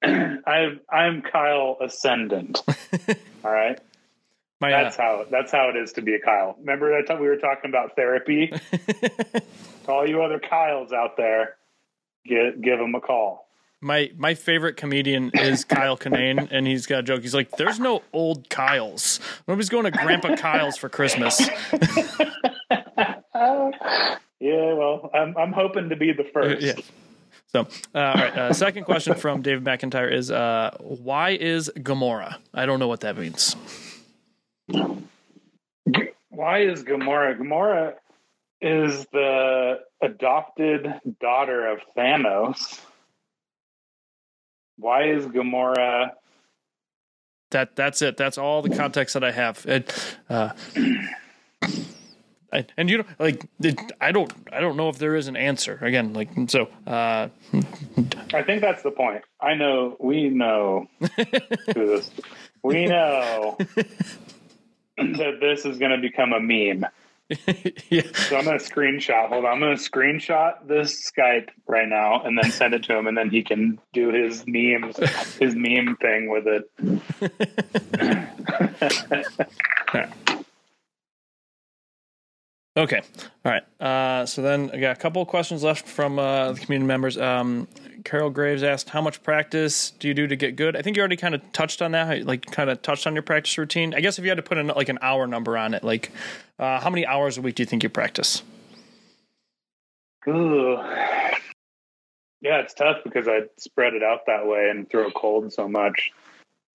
I 0.04 0.78
I'm 0.90 1.22
Kyle 1.22 1.76
ascendant. 1.80 2.62
All 3.44 3.50
right. 3.50 3.78
My 4.60 4.72
uh, 4.72 4.82
That's 4.82 4.96
how 4.96 5.26
that's 5.30 5.52
how 5.52 5.68
it 5.68 5.76
is 5.76 5.92
to 5.94 6.02
be 6.02 6.14
a 6.14 6.20
Kyle. 6.20 6.56
Remember 6.58 6.90
that 6.96 7.06
time 7.06 7.20
we 7.20 7.28
were 7.28 7.36
talking 7.36 7.70
about 7.70 7.96
therapy? 7.96 8.52
All 9.88 10.06
you 10.06 10.22
other 10.22 10.38
Kyles 10.38 10.92
out 10.92 11.16
there, 11.16 11.56
get 12.26 12.60
give 12.60 12.78
them 12.78 12.94
a 12.94 13.00
call. 13.00 13.48
my 13.80 14.10
my 14.16 14.34
favorite 14.34 14.76
comedian 14.76 15.30
is 15.34 15.64
Kyle 15.64 15.96
Kinane, 15.96 16.48
and 16.50 16.66
he's 16.66 16.86
got 16.86 17.00
a 17.00 17.02
joke. 17.02 17.22
He's 17.22 17.34
like, 17.34 17.50
"There's 17.52 17.80
no 17.80 18.02
old 18.12 18.48
Kyles. 18.50 19.20
Nobody's 19.46 19.68
going 19.68 19.84
to 19.84 19.90
Grandpa 19.90 20.36
Kyle's 20.36 20.76
for 20.76 20.88
Christmas." 20.88 21.40
yeah, 22.72 23.14
well, 24.40 25.10
I'm 25.14 25.36
I'm 25.36 25.52
hoping 25.52 25.88
to 25.88 25.96
be 25.96 26.12
the 26.12 26.24
first. 26.32 26.62
yeah. 26.62 26.74
So, 27.48 27.60
uh, 27.94 27.98
all 27.98 28.14
right. 28.14 28.36
Uh, 28.36 28.52
second 28.52 28.84
question 28.84 29.14
from 29.14 29.40
David 29.40 29.64
McIntyre 29.64 30.12
is, 30.12 30.30
uh, 30.30 30.76
"Why 30.80 31.30
is 31.30 31.70
Gamora?" 31.76 32.36
I 32.52 32.66
don't 32.66 32.78
know 32.78 32.88
what 32.88 33.00
that 33.00 33.16
means. 33.16 33.56
Why 36.28 36.60
is 36.60 36.84
Gamora? 36.84 37.38
Gamora 37.38 37.94
is 38.60 39.06
the 39.12 39.80
adopted 40.02 40.92
daughter 41.20 41.66
of 41.66 41.78
Thanos. 41.96 42.80
Why 44.76 45.04
is 45.10 45.24
Gamora? 45.26 46.12
That 47.50 47.76
that's 47.76 48.02
it. 48.02 48.18
That's 48.18 48.36
all 48.36 48.60
the 48.60 48.76
context 48.76 49.14
that 49.14 49.24
I 49.24 49.32
have. 49.32 49.64
It, 49.66 49.94
uh, 50.28 50.52
I, 52.52 52.66
and 52.76 52.88
you 52.88 52.98
know, 52.98 53.04
like 53.18 53.46
it, 53.60 53.78
I 54.00 54.12
don't, 54.12 54.32
I 54.52 54.60
don't 54.60 54.76
know 54.76 54.88
if 54.88 54.98
there 54.98 55.14
is 55.14 55.28
an 55.28 55.36
answer. 55.36 55.78
Again, 55.82 56.14
like 56.14 56.30
so. 56.48 56.68
Uh, 56.86 57.28
I 58.32 58.42
think 58.42 58.62
that's 58.62 58.82
the 58.82 58.90
point. 58.90 59.22
I 59.40 59.54
know. 59.54 59.96
We 60.00 60.30
know 60.30 60.88
this. 61.66 62.10
We 62.62 62.86
know 62.86 63.56
that 64.96 65.38
this 65.40 65.64
is 65.64 65.78
going 65.78 65.92
to 65.92 65.98
become 65.98 66.32
a 66.32 66.40
meme. 66.40 66.86
yeah. 67.90 68.02
So 68.14 68.38
I'm 68.38 68.44
going 68.44 68.58
to 68.58 68.64
screenshot. 68.64 69.28
Hold 69.28 69.44
on. 69.44 69.52
I'm 69.52 69.60
going 69.60 69.76
to 69.76 69.82
screenshot 69.82 70.66
this 70.66 71.10
Skype 71.10 71.48
right 71.66 71.88
now 71.88 72.22
and 72.22 72.38
then 72.38 72.50
send 72.50 72.72
it 72.72 72.84
to 72.84 72.96
him, 72.96 73.06
and 73.06 73.16
then 73.16 73.28
he 73.28 73.42
can 73.42 73.78
do 73.92 74.08
his 74.10 74.44
memes, 74.46 74.96
his 75.38 75.54
meme 75.54 75.96
thing 76.00 76.30
with 76.30 76.46
it. 76.46 76.70
Okay. 82.78 83.02
All 83.44 83.52
right. 83.52 83.64
Uh, 83.80 84.24
so 84.24 84.40
then 84.40 84.70
I 84.72 84.78
got 84.78 84.96
a 84.96 85.00
couple 85.00 85.20
of 85.20 85.26
questions 85.26 85.64
left 85.64 85.88
from 85.88 86.20
uh, 86.20 86.52
the 86.52 86.60
community 86.60 86.86
members. 86.86 87.18
Um, 87.18 87.66
Carol 88.04 88.30
Graves 88.30 88.62
asked, 88.62 88.90
"How 88.90 89.00
much 89.00 89.20
practice 89.24 89.90
do 89.90 90.06
you 90.06 90.14
do 90.14 90.28
to 90.28 90.36
get 90.36 90.54
good?" 90.54 90.76
I 90.76 90.82
think 90.82 90.96
you 90.96 91.00
already 91.00 91.16
kind 91.16 91.34
of 91.34 91.42
touched 91.52 91.82
on 91.82 91.90
that. 91.92 92.24
Like, 92.24 92.46
kind 92.46 92.70
of 92.70 92.80
touched 92.80 93.08
on 93.08 93.14
your 93.14 93.24
practice 93.24 93.58
routine. 93.58 93.94
I 93.94 94.00
guess 94.00 94.20
if 94.20 94.24
you 94.24 94.30
had 94.30 94.36
to 94.36 94.44
put 94.44 94.64
like 94.76 94.88
an 94.88 95.00
hour 95.02 95.26
number 95.26 95.58
on 95.58 95.74
it, 95.74 95.82
like, 95.82 96.12
uh, 96.60 96.78
how 96.78 96.88
many 96.88 97.04
hours 97.04 97.36
a 97.36 97.42
week 97.42 97.56
do 97.56 97.64
you 97.64 97.66
think 97.66 97.82
you 97.82 97.88
practice? 97.88 98.42
Ooh. 100.28 100.76
Yeah, 102.40 102.60
it's 102.60 102.74
tough 102.74 102.98
because 103.02 103.26
I 103.26 103.40
spread 103.56 103.94
it 103.94 104.04
out 104.04 104.26
that 104.26 104.46
way 104.46 104.70
and 104.70 104.88
throw 104.88 105.08
a 105.08 105.12
cold 105.12 105.52
so 105.52 105.66
much. 105.66 106.12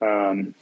Um, 0.01 0.53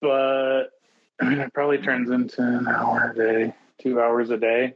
but 0.00 0.72
it 1.20 1.52
probably 1.52 1.78
turns 1.78 2.10
into 2.10 2.42
an 2.42 2.68
hour 2.68 3.12
a 3.12 3.14
day, 3.14 3.54
two 3.80 4.00
hours 4.00 4.30
a 4.30 4.36
day. 4.36 4.74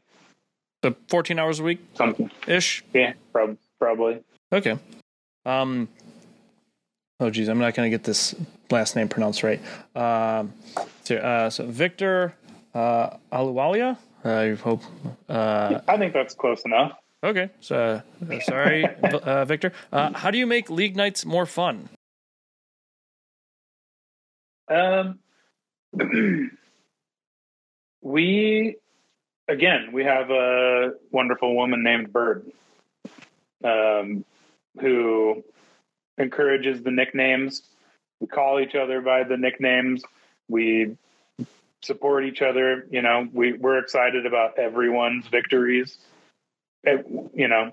So 0.82 0.94
14 1.08 1.38
hours 1.38 1.60
a 1.60 1.62
week? 1.62 1.80
Something. 1.94 2.30
Ish? 2.46 2.84
Yeah, 2.94 3.12
prob- 3.32 3.58
probably. 3.78 4.20
Okay. 4.52 4.78
Um, 5.44 5.88
oh, 7.18 7.30
geez, 7.30 7.48
I'm 7.48 7.58
not 7.58 7.74
going 7.74 7.90
to 7.90 7.96
get 7.96 8.04
this 8.04 8.34
last 8.70 8.96
name 8.96 9.08
pronounced 9.08 9.42
right. 9.42 9.60
Um, 9.94 10.54
so, 11.04 11.16
uh, 11.16 11.50
so 11.50 11.66
Victor 11.66 12.34
uh, 12.74 13.16
Aluwalia? 13.32 13.98
I 14.24 14.54
hope. 14.54 14.82
Uh, 15.28 15.80
I 15.88 15.96
think 15.96 16.12
that's 16.12 16.34
close 16.34 16.62
enough. 16.64 16.92
Okay. 17.22 17.50
So, 17.60 18.02
uh, 18.30 18.40
sorry, 18.40 18.86
uh, 19.02 19.44
Victor. 19.44 19.72
Uh, 19.92 20.12
how 20.14 20.30
do 20.30 20.38
you 20.38 20.46
make 20.46 20.70
league 20.70 20.96
nights 20.96 21.24
more 21.24 21.46
fun? 21.46 21.88
Um, 24.68 25.18
we 28.02 28.76
again 29.48 29.90
we 29.92 30.04
have 30.04 30.30
a 30.30 30.92
wonderful 31.10 31.54
woman 31.54 31.82
named 31.82 32.12
Bird, 32.12 32.50
um, 33.64 34.24
who 34.80 35.42
encourages 36.18 36.82
the 36.82 36.90
nicknames. 36.90 37.62
We 38.20 38.28
call 38.28 38.60
each 38.60 38.74
other 38.74 39.00
by 39.00 39.24
the 39.24 39.36
nicknames. 39.36 40.02
We 40.48 40.96
support 41.82 42.24
each 42.24 42.42
other. 42.42 42.86
You 42.90 43.02
know, 43.02 43.28
we 43.32 43.54
we're 43.54 43.78
excited 43.78 44.26
about 44.26 44.58
everyone's 44.58 45.26
victories. 45.26 45.98
You 46.84 47.48
know, 47.48 47.72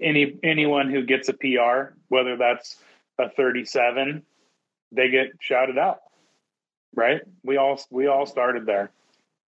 any 0.00 0.38
anyone 0.42 0.90
who 0.90 1.04
gets 1.04 1.28
a 1.28 1.34
PR, 1.34 1.94
whether 2.08 2.36
that's 2.36 2.76
a 3.18 3.28
37, 3.28 4.24
they 4.92 5.10
get 5.10 5.32
shouted 5.40 5.76
out 5.76 5.98
right? 6.94 7.22
We 7.42 7.56
all 7.56 7.80
we 7.90 8.06
all 8.06 8.26
started 8.26 8.66
there, 8.66 8.90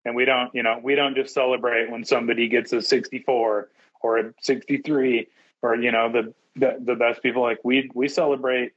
and 0.05 0.15
we 0.15 0.25
don't 0.25 0.53
you 0.53 0.63
know 0.63 0.79
we 0.81 0.95
don't 0.95 1.15
just 1.15 1.33
celebrate 1.33 1.89
when 1.89 2.03
somebody 2.03 2.47
gets 2.47 2.73
a 2.73 2.81
64 2.81 3.69
or 4.01 4.17
a 4.17 4.33
63 4.41 5.27
or 5.61 5.75
you 5.75 5.91
know 5.91 6.11
the 6.11 6.33
the, 6.55 6.77
the 6.79 6.95
best 6.95 7.21
people. 7.23 7.41
Like 7.41 7.59
we 7.63 7.89
we 7.93 8.07
celebrate 8.07 8.73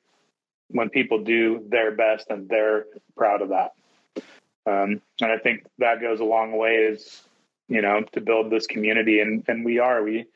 when 0.68 0.88
people 0.88 1.22
do 1.22 1.64
their 1.68 1.90
best 1.90 2.28
and 2.30 2.48
they're 2.48 2.86
proud 3.16 3.42
of 3.42 3.50
that. 3.50 3.72
Um, 4.64 5.02
and 5.20 5.32
I 5.32 5.38
think 5.38 5.64
that 5.78 6.00
goes 6.00 6.20
a 6.20 6.24
long 6.24 6.56
ways, 6.56 7.22
you 7.68 7.82
know, 7.82 8.02
to 8.12 8.20
build 8.20 8.50
this 8.50 8.66
community. 8.66 9.20
And 9.20 9.44
and 9.48 9.64
we 9.64 9.78
are 9.78 10.02
we 10.02 10.26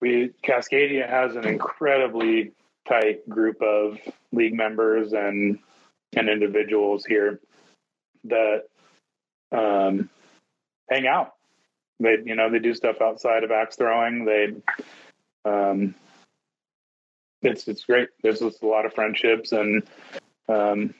we 0.00 0.30
Cascadia 0.42 1.08
has 1.08 1.36
an 1.36 1.46
incredibly 1.46 2.52
tight 2.86 3.28
group 3.28 3.62
of 3.62 3.98
league 4.32 4.54
members 4.54 5.12
and 5.12 5.58
and 6.16 6.28
individuals 6.28 7.04
here 7.04 7.40
that 8.24 8.64
um, 9.52 10.08
hang 10.88 11.06
out. 11.06 11.34
They, 12.00 12.16
you 12.24 12.34
know, 12.34 12.50
they 12.50 12.58
do 12.58 12.74
stuff 12.74 13.00
outside 13.00 13.44
of 13.44 13.50
axe 13.50 13.76
throwing. 13.76 14.24
They, 14.24 14.54
um, 15.44 15.94
it's 17.42 17.68
it's 17.68 17.84
great. 17.84 18.08
There's 18.22 18.40
just 18.40 18.62
a 18.62 18.66
lot 18.66 18.86
of 18.86 18.94
friendships, 18.94 19.52
and 19.52 19.82
um, 20.48 20.94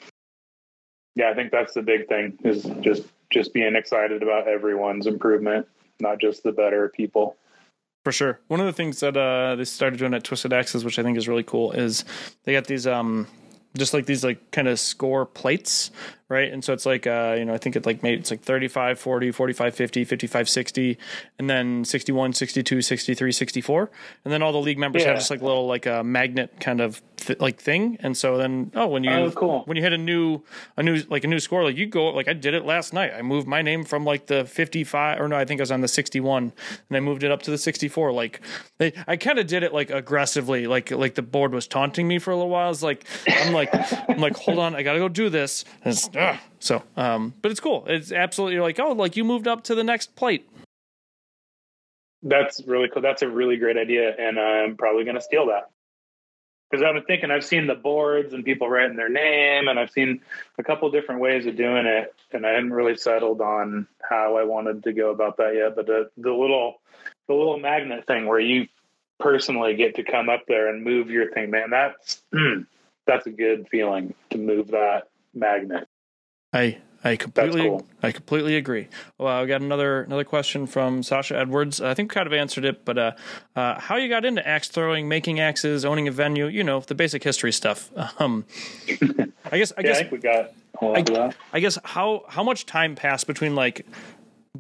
yeah, 1.17 1.31
I 1.31 1.35
think 1.35 1.51
that's 1.51 1.75
the 1.75 1.83
big 1.83 2.09
thing 2.09 2.39
is 2.45 2.65
just 2.81 3.05
just 3.31 3.53
being 3.53 3.75
excited 3.75 4.23
about 4.23 4.47
everyone's 4.47 5.07
improvement, 5.07 5.67
not 6.01 6.21
just 6.21 6.43
the 6.43 6.53
better 6.53 6.89
people. 6.91 7.37
For 8.05 8.13
sure. 8.13 8.39
One 8.49 8.61
of 8.61 8.67
the 8.67 8.73
things 8.73 9.01
that 9.01 9.17
uh, 9.17 9.57
they 9.57 9.65
started 9.65 9.99
doing 9.99 10.13
at 10.13 10.25
Twisted 10.25 10.53
Axes, 10.53 10.85
which 10.85 10.99
I 10.99 11.03
think 11.03 11.17
is 11.17 11.27
really 11.27 11.43
cool, 11.43 11.73
is 11.73 12.05
they 12.45 12.53
got 12.53 12.67
these 12.67 12.87
um, 12.87 13.27
just 13.77 13.95
like 13.95 14.07
these 14.07 14.25
like 14.25 14.51
kind 14.51 14.69
of 14.69 14.79
score 14.79 15.27
plates 15.27 15.91
right? 16.29 16.53
And 16.53 16.65
so 16.65 16.73
it's 16.73 16.87
like 16.87 17.07
uh 17.07 17.37
you 17.39 17.45
know 17.45 17.55
i 17.55 17.59
think 17.59 17.77
it 17.77 17.87
like 17.87 18.03
made 18.03 18.19
it's 18.19 18.31
like 18.31 18.43
35 18.43 18.99
40 18.99 19.31
45 19.31 19.75
50 19.75 20.05
55 20.05 20.49
60 20.49 20.99
and 21.39 21.51
then 21.51 21.85
61 21.85 22.33
62 22.33 22.83
63 22.83 23.33
64 23.33 23.91
and 24.25 24.33
then 24.33 24.43
all 24.43 24.53
the 24.53 24.59
league 24.59 24.79
members 24.79 25.03
yeah. 25.03 25.09
have 25.09 25.19
just 25.19 25.31
like 25.31 25.43
little 25.43 25.67
like 25.67 25.87
a 25.87 26.03
magnet 26.03 26.59
kind 26.61 26.81
of 26.81 27.03
th- 27.25 27.41
like 27.41 27.61
thing. 27.61 27.97
And 28.01 28.17
so 28.17 28.37
then 28.37 28.71
oh 28.75 28.87
when 28.87 29.05
you 29.05 29.11
oh, 29.11 29.31
cool. 29.31 29.63
when 29.65 29.77
you 29.77 29.83
hit 29.83 29.93
a 29.93 29.99
new 29.99 30.43
a 30.77 30.83
new 30.83 31.03
like 31.09 31.25
a 31.25 31.29
new 31.29 31.41
score 31.41 31.65
like 31.65 31.77
you 31.77 31.87
go 31.87 32.09
like 32.09 32.29
i 32.29 32.33
did 32.33 32.55
it 32.55 32.65
last 32.65 32.93
night. 32.93 33.13
I 33.15 33.23
moved 33.23 33.47
my 33.47 33.63
name 33.63 33.85
from 33.85 34.05
like 34.05 34.27
the 34.27 34.45
55 34.45 35.21
or 35.21 35.29
no 35.29 35.37
i 35.37 35.45
think 35.45 35.61
i 35.61 35.63
was 35.63 35.71
on 35.71 35.81
the 35.81 35.89
61 35.89 36.53
and 36.89 36.97
i 36.97 37.01
moved 37.01 37.23
it 37.23 37.31
up 37.31 37.43
to 37.43 37.51
the 37.51 37.59
64 37.59 38.13
like 38.13 38.41
they, 38.79 38.93
i 39.07 39.17
kind 39.17 39.39
of 39.39 39.47
did 39.47 39.63
it 39.63 39.73
like 39.73 39.91
aggressively 39.91 40.67
like 40.67 40.91
like 40.91 41.15
the 41.15 41.23
board 41.23 41.53
was 41.53 41.67
taunting 41.67 42.07
me 42.07 42.19
for 42.19 42.31
a 42.31 42.37
little 42.37 42.51
while. 42.51 42.71
It's 42.71 42.83
like 42.83 43.05
i'm 43.29 43.53
like 43.53 43.71
i'm 44.09 44.19
like 44.19 44.37
hold 44.37 44.59
on 44.59 44.75
i 44.75 44.83
gotta 44.83 44.99
go 44.99 45.09
do 45.09 45.29
this. 45.29 45.65
And 45.85 45.97
Ugh. 46.25 46.39
So, 46.59 46.83
um, 46.97 47.35
but 47.43 47.51
it's 47.51 47.61
cool. 47.61 47.85
It's 47.87 48.11
absolutely 48.11 48.59
like, 48.61 48.81
oh, 48.81 48.93
like 48.93 49.17
you 49.17 49.25
moved 49.25 49.47
up 49.47 49.65
to 49.65 49.75
the 49.75 49.85
next 49.85 50.17
plate. 50.17 50.49
That's 52.23 52.63
really 52.67 52.89
cool. 52.89 53.03
That's 53.03 53.23
a 53.23 53.29
really 53.29 53.59
great 53.59 53.77
idea, 53.77 54.15
and 54.19 54.39
I'm 54.39 54.77
probably 54.77 55.05
going 55.05 55.17
to 55.17 55.21
steal 55.21 55.49
that 55.49 55.71
because 56.71 56.83
I've 56.83 56.95
been 56.95 57.05
thinking. 57.05 57.31
I've 57.31 57.45
seen 57.45 57.67
the 57.67 57.75
boards 57.75 58.33
and 58.33 58.45
people 58.45 58.69
writing 58.69 58.97
their 58.97 59.11
name, 59.11 59.69
and 59.69 59.79
I've 59.79 59.91
seen 59.91 60.23
a 60.59 60.63
couple 60.65 60.91
different 60.91 61.21
ways 61.21 61.45
of 61.45 61.57
doing 61.57 61.85
it, 61.85 62.15
and 62.33 62.47
I 62.47 62.51
hadn't 62.53 62.73
really 62.73 62.97
settled 62.97 63.43
on 63.43 63.87
how 64.01 64.39
I 64.39 64.45
wanted 64.45 64.85
to 64.85 64.95
go 64.95 65.11
about 65.11 65.37
that 65.37 65.55
yet. 65.55 65.77
But 65.77 65.87
the 65.87 66.11
the 66.17 66.33
little 66.33 66.81
the 67.29 67.35
little 67.35 67.59
magnet 67.59 68.07
thing 68.07 68.27
where 68.27 68.41
you 68.41 68.69
personally 69.21 69.77
get 69.77 69.97
to 69.97 70.03
come 70.03 70.31
up 70.31 70.45
there 70.49 70.69
and 70.69 70.83
move 70.83 71.11
your 71.11 71.31
thing, 71.31 71.51
man, 71.51 71.69
that's 71.71 72.23
that's 73.07 73.27
a 73.27 73.31
good 73.31 73.69
feeling 73.69 74.15
to 74.31 74.39
move 74.39 74.69
that 74.69 75.09
magnet. 75.35 75.87
I 76.55 76.79
I 77.07 77.17
completely 77.17 77.63
cool. 77.63 77.87
I 78.03 78.13
completely 78.13 78.57
agree. 78.57 78.89
Well, 79.19 79.29
I 79.29 79.45
got 79.45 79.61
another 79.61 80.03
another 80.05 80.25
question 80.25 80.67
from 80.67 81.03
Sasha 81.03 81.37
Edwards. 81.37 81.83
I 81.83 81.93
think 81.93 82.11
we 82.11 82.15
kind 82.15 82.27
of 82.27 82.33
answered 82.33 82.65
it, 82.65 82.87
but 82.87 82.97
uh, 82.97 83.13
uh, 83.55 83.79
how 83.79 83.97
you 83.97 84.09
got 84.09 84.25
into 84.25 84.47
axe 84.47 84.69
throwing, 84.69 85.07
making 85.07 85.39
axes, 85.39 85.85
owning 85.85 86.09
a 86.09 86.11
venue, 86.11 86.47
you 86.47 86.65
know, 86.65 86.81
the 86.81 86.95
basic 86.95 87.23
history 87.23 87.53
stuff. 87.53 87.91
Um, 88.21 88.45
I 89.51 89.59
guess 89.59 89.73
I 89.77 89.81
yeah, 89.81 89.83
guess 89.83 89.97
I 89.97 90.01
think 90.01 90.13
we 90.13 90.19
got 90.19 90.53
I, 90.81 91.33
I 91.53 91.61
guess 91.61 91.79
how 91.85 92.25
how 92.29 92.45
much 92.45 92.65
time 92.65 92.95
passed 92.95 93.27
between 93.27 93.55
like 93.55 93.85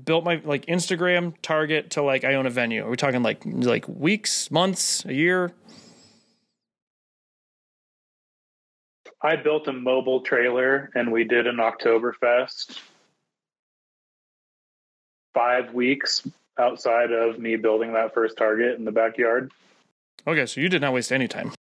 built 0.04 0.24
my 0.24 0.40
like 0.44 0.66
Instagram 0.66 1.34
target 1.40 1.90
to 1.90 2.02
like 2.02 2.24
I 2.24 2.34
own 2.34 2.46
a 2.46 2.50
venue? 2.50 2.84
Are 2.84 2.90
we 2.90 2.96
talking 2.96 3.22
like 3.22 3.42
like 3.44 3.86
weeks, 3.88 4.50
months, 4.50 5.04
a 5.04 5.14
year? 5.14 5.52
I 9.24 9.36
built 9.36 9.66
a 9.68 9.72
mobile 9.72 10.20
trailer 10.20 10.90
and 10.94 11.10
we 11.10 11.24
did 11.24 11.46
an 11.46 11.56
Oktoberfest 11.56 12.78
five 15.32 15.72
weeks 15.72 16.26
outside 16.59 17.10
of 17.10 17.38
me 17.38 17.56
building 17.56 17.94
that 17.94 18.14
first 18.14 18.36
target 18.36 18.78
in 18.78 18.84
the 18.84 18.92
backyard. 18.92 19.51
Okay, 20.26 20.46
so 20.46 20.60
you 20.60 20.68
did 20.68 20.80
not 20.82 20.92
waste 20.92 21.10
any 21.10 21.26
time. 21.26 21.52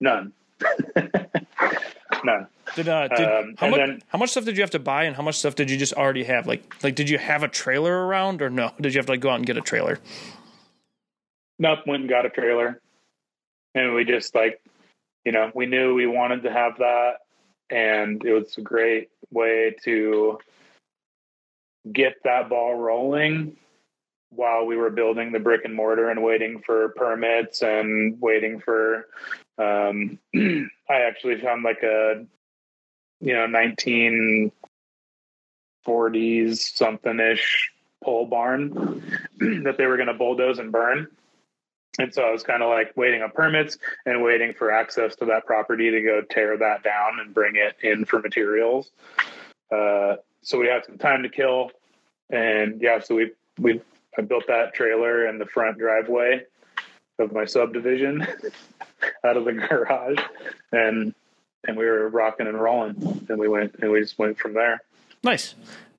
None. 0.00 0.32
None. 2.24 2.46
Did 2.74 2.88
uh 2.88 3.08
did, 3.08 3.28
Um, 3.28 3.54
how 3.58 3.68
much 3.68 3.78
then- 3.78 4.02
how 4.08 4.18
much 4.18 4.30
stuff 4.30 4.44
did 4.44 4.56
you 4.56 4.62
have 4.62 4.70
to 4.70 4.78
buy 4.78 5.04
and 5.04 5.14
how 5.14 5.22
much 5.22 5.36
stuff 5.36 5.54
did 5.54 5.70
you 5.70 5.76
just 5.76 5.92
already 5.94 6.24
have? 6.24 6.46
Like 6.46 6.82
like 6.82 6.94
did 6.94 7.08
you 7.08 7.18
have 7.18 7.42
a 7.42 7.48
trailer 7.48 8.06
around 8.06 8.42
or 8.42 8.50
no? 8.50 8.72
Did 8.80 8.92
you 8.94 8.98
have 8.98 9.06
to 9.06 9.12
like 9.12 9.20
go 9.20 9.30
out 9.30 9.36
and 9.36 9.46
get 9.46 9.56
a 9.56 9.60
trailer? 9.60 9.98
Nope, 11.58 11.80
went 11.86 12.00
and 12.02 12.10
got 12.10 12.26
a 12.26 12.30
trailer. 12.30 12.80
And 13.76 13.94
we 13.94 14.04
just 14.04 14.34
like, 14.34 14.60
you 15.24 15.32
know, 15.32 15.50
we 15.54 15.66
knew 15.66 15.94
we 15.94 16.06
wanted 16.06 16.42
to 16.42 16.52
have 16.52 16.78
that. 16.78 17.14
And 17.70 18.24
it 18.24 18.32
was 18.32 18.56
a 18.58 18.62
great 18.62 19.10
way 19.30 19.74
to 19.84 20.38
get 21.90 22.16
that 22.24 22.48
ball 22.48 22.74
rolling 22.74 23.56
while 24.30 24.66
we 24.66 24.76
were 24.76 24.90
building 24.90 25.32
the 25.32 25.38
brick 25.38 25.64
and 25.64 25.74
mortar 25.74 26.10
and 26.10 26.22
waiting 26.22 26.60
for 26.64 26.90
permits 26.90 27.62
and 27.62 28.20
waiting 28.20 28.60
for, 28.60 29.06
um, 29.58 30.18
I 30.34 30.68
actually 30.88 31.40
found 31.40 31.62
like 31.62 31.82
a, 31.82 32.26
you 33.20 33.32
know, 33.32 33.46
1940s 35.86 36.56
something 36.56 37.20
ish 37.20 37.70
pole 38.02 38.26
barn 38.26 39.02
that 39.38 39.76
they 39.78 39.86
were 39.86 39.96
going 39.96 40.08
to 40.08 40.14
bulldoze 40.14 40.58
and 40.58 40.72
burn. 40.72 41.08
And 41.98 42.12
so 42.12 42.22
I 42.22 42.30
was 42.30 42.42
kind 42.42 42.62
of 42.62 42.70
like 42.70 42.96
waiting 42.96 43.22
on 43.22 43.30
permits 43.30 43.78
and 44.04 44.22
waiting 44.22 44.52
for 44.52 44.72
access 44.72 45.14
to 45.16 45.26
that 45.26 45.46
property 45.46 45.90
to 45.90 46.00
go 46.02 46.22
tear 46.22 46.56
that 46.58 46.82
down 46.82 47.20
and 47.20 47.32
bring 47.32 47.54
it 47.56 47.76
in 47.82 48.04
for 48.04 48.18
materials. 48.18 48.90
Uh, 49.70 50.16
so 50.42 50.58
we 50.58 50.66
had 50.66 50.84
some 50.84 50.98
time 50.98 51.22
to 51.22 51.28
kill, 51.28 51.70
and 52.30 52.80
yeah, 52.80 53.00
so 53.00 53.14
we 53.14 53.30
we 53.58 53.80
I 54.18 54.22
built 54.22 54.46
that 54.48 54.74
trailer 54.74 55.26
in 55.26 55.38
the 55.38 55.46
front 55.46 55.78
driveway 55.78 56.42
of 57.18 57.32
my 57.32 57.44
subdivision 57.44 58.26
out 59.24 59.36
of 59.36 59.44
the 59.44 59.52
garage, 59.52 60.18
and 60.72 61.14
and 61.66 61.76
we 61.76 61.86
were 61.86 62.08
rocking 62.08 62.46
and 62.46 62.60
rolling, 62.60 63.24
and 63.28 63.38
we 63.38 63.48
went 63.48 63.76
and 63.80 63.90
we 63.90 64.00
just 64.00 64.18
went 64.18 64.38
from 64.38 64.52
there. 64.52 64.80
Nice. 65.22 65.54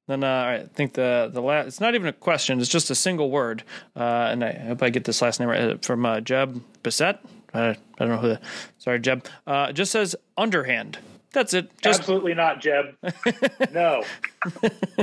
Then 0.07 0.23
uh, 0.23 0.27
I 0.27 0.68
think 0.73 0.94
the 0.94 1.30
the 1.34 1.41
last 1.41 1.68
it's 1.68 1.80
not 1.80 1.95
even 1.95 2.07
a 2.07 2.14
question; 2.14 2.60
it's 2.60 2.69
just 2.69 2.91
a 2.91 2.95
single 2.95 3.32
word. 3.32 3.64
Uh, 3.95 4.30
and 4.32 4.44
I 4.44 4.53
hope 4.53 4.84
I 4.84 4.90
get 4.90 5.06
this 5.06 5.22
last 5.22 5.40
name 5.40 5.49
right 5.49 5.61
uh, 5.61 5.77
from 5.82 6.06
uh, 6.06 6.22
Jeb 6.22 6.61
Bissett. 6.84 7.19
I, 7.53 7.69
I 7.69 7.76
don't 7.98 8.10
know 8.10 8.18
who. 8.18 8.27
The, 8.30 8.40
sorry, 8.77 8.99
Jeb. 8.99 9.26
Uh, 9.48 9.68
it 9.69 9.73
just 9.73 9.91
says 9.91 10.15
underhand. 10.38 10.99
That's 11.32 11.53
it. 11.53 11.72
Just 11.82 12.02
Absolutely 12.02 12.36
not, 12.36 12.61
Jeb. 12.61 12.95
no, 13.73 14.03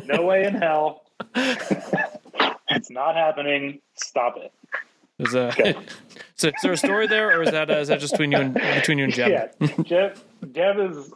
no 0.07 0.23
way 0.23 0.45
in 0.45 0.55
hell. 0.55 1.05
it's 1.35 2.91
not 2.91 3.17
happening. 3.17 3.81
Stop 3.97 4.37
it. 4.37 4.53
is, 5.19 5.35
uh, 5.35 5.53
so 6.37 6.49
is 6.49 6.55
there 6.63 6.73
a 6.73 6.77
story 6.77 7.09
there, 7.09 7.39
or 7.39 7.43
is 7.43 7.51
that 7.51 7.71
uh, 7.71 7.79
is 7.79 7.89
that 7.89 7.99
just 7.99 8.13
between 8.13 8.31
you 8.31 8.39
and 8.39 8.55
between 8.55 8.99
you 8.99 9.05
and 9.05 9.13
Jeb? 9.13 9.31
Yeah, 9.61 9.67
Jeb. 9.83 10.19
Jeb 10.53 10.79
is 10.79 11.13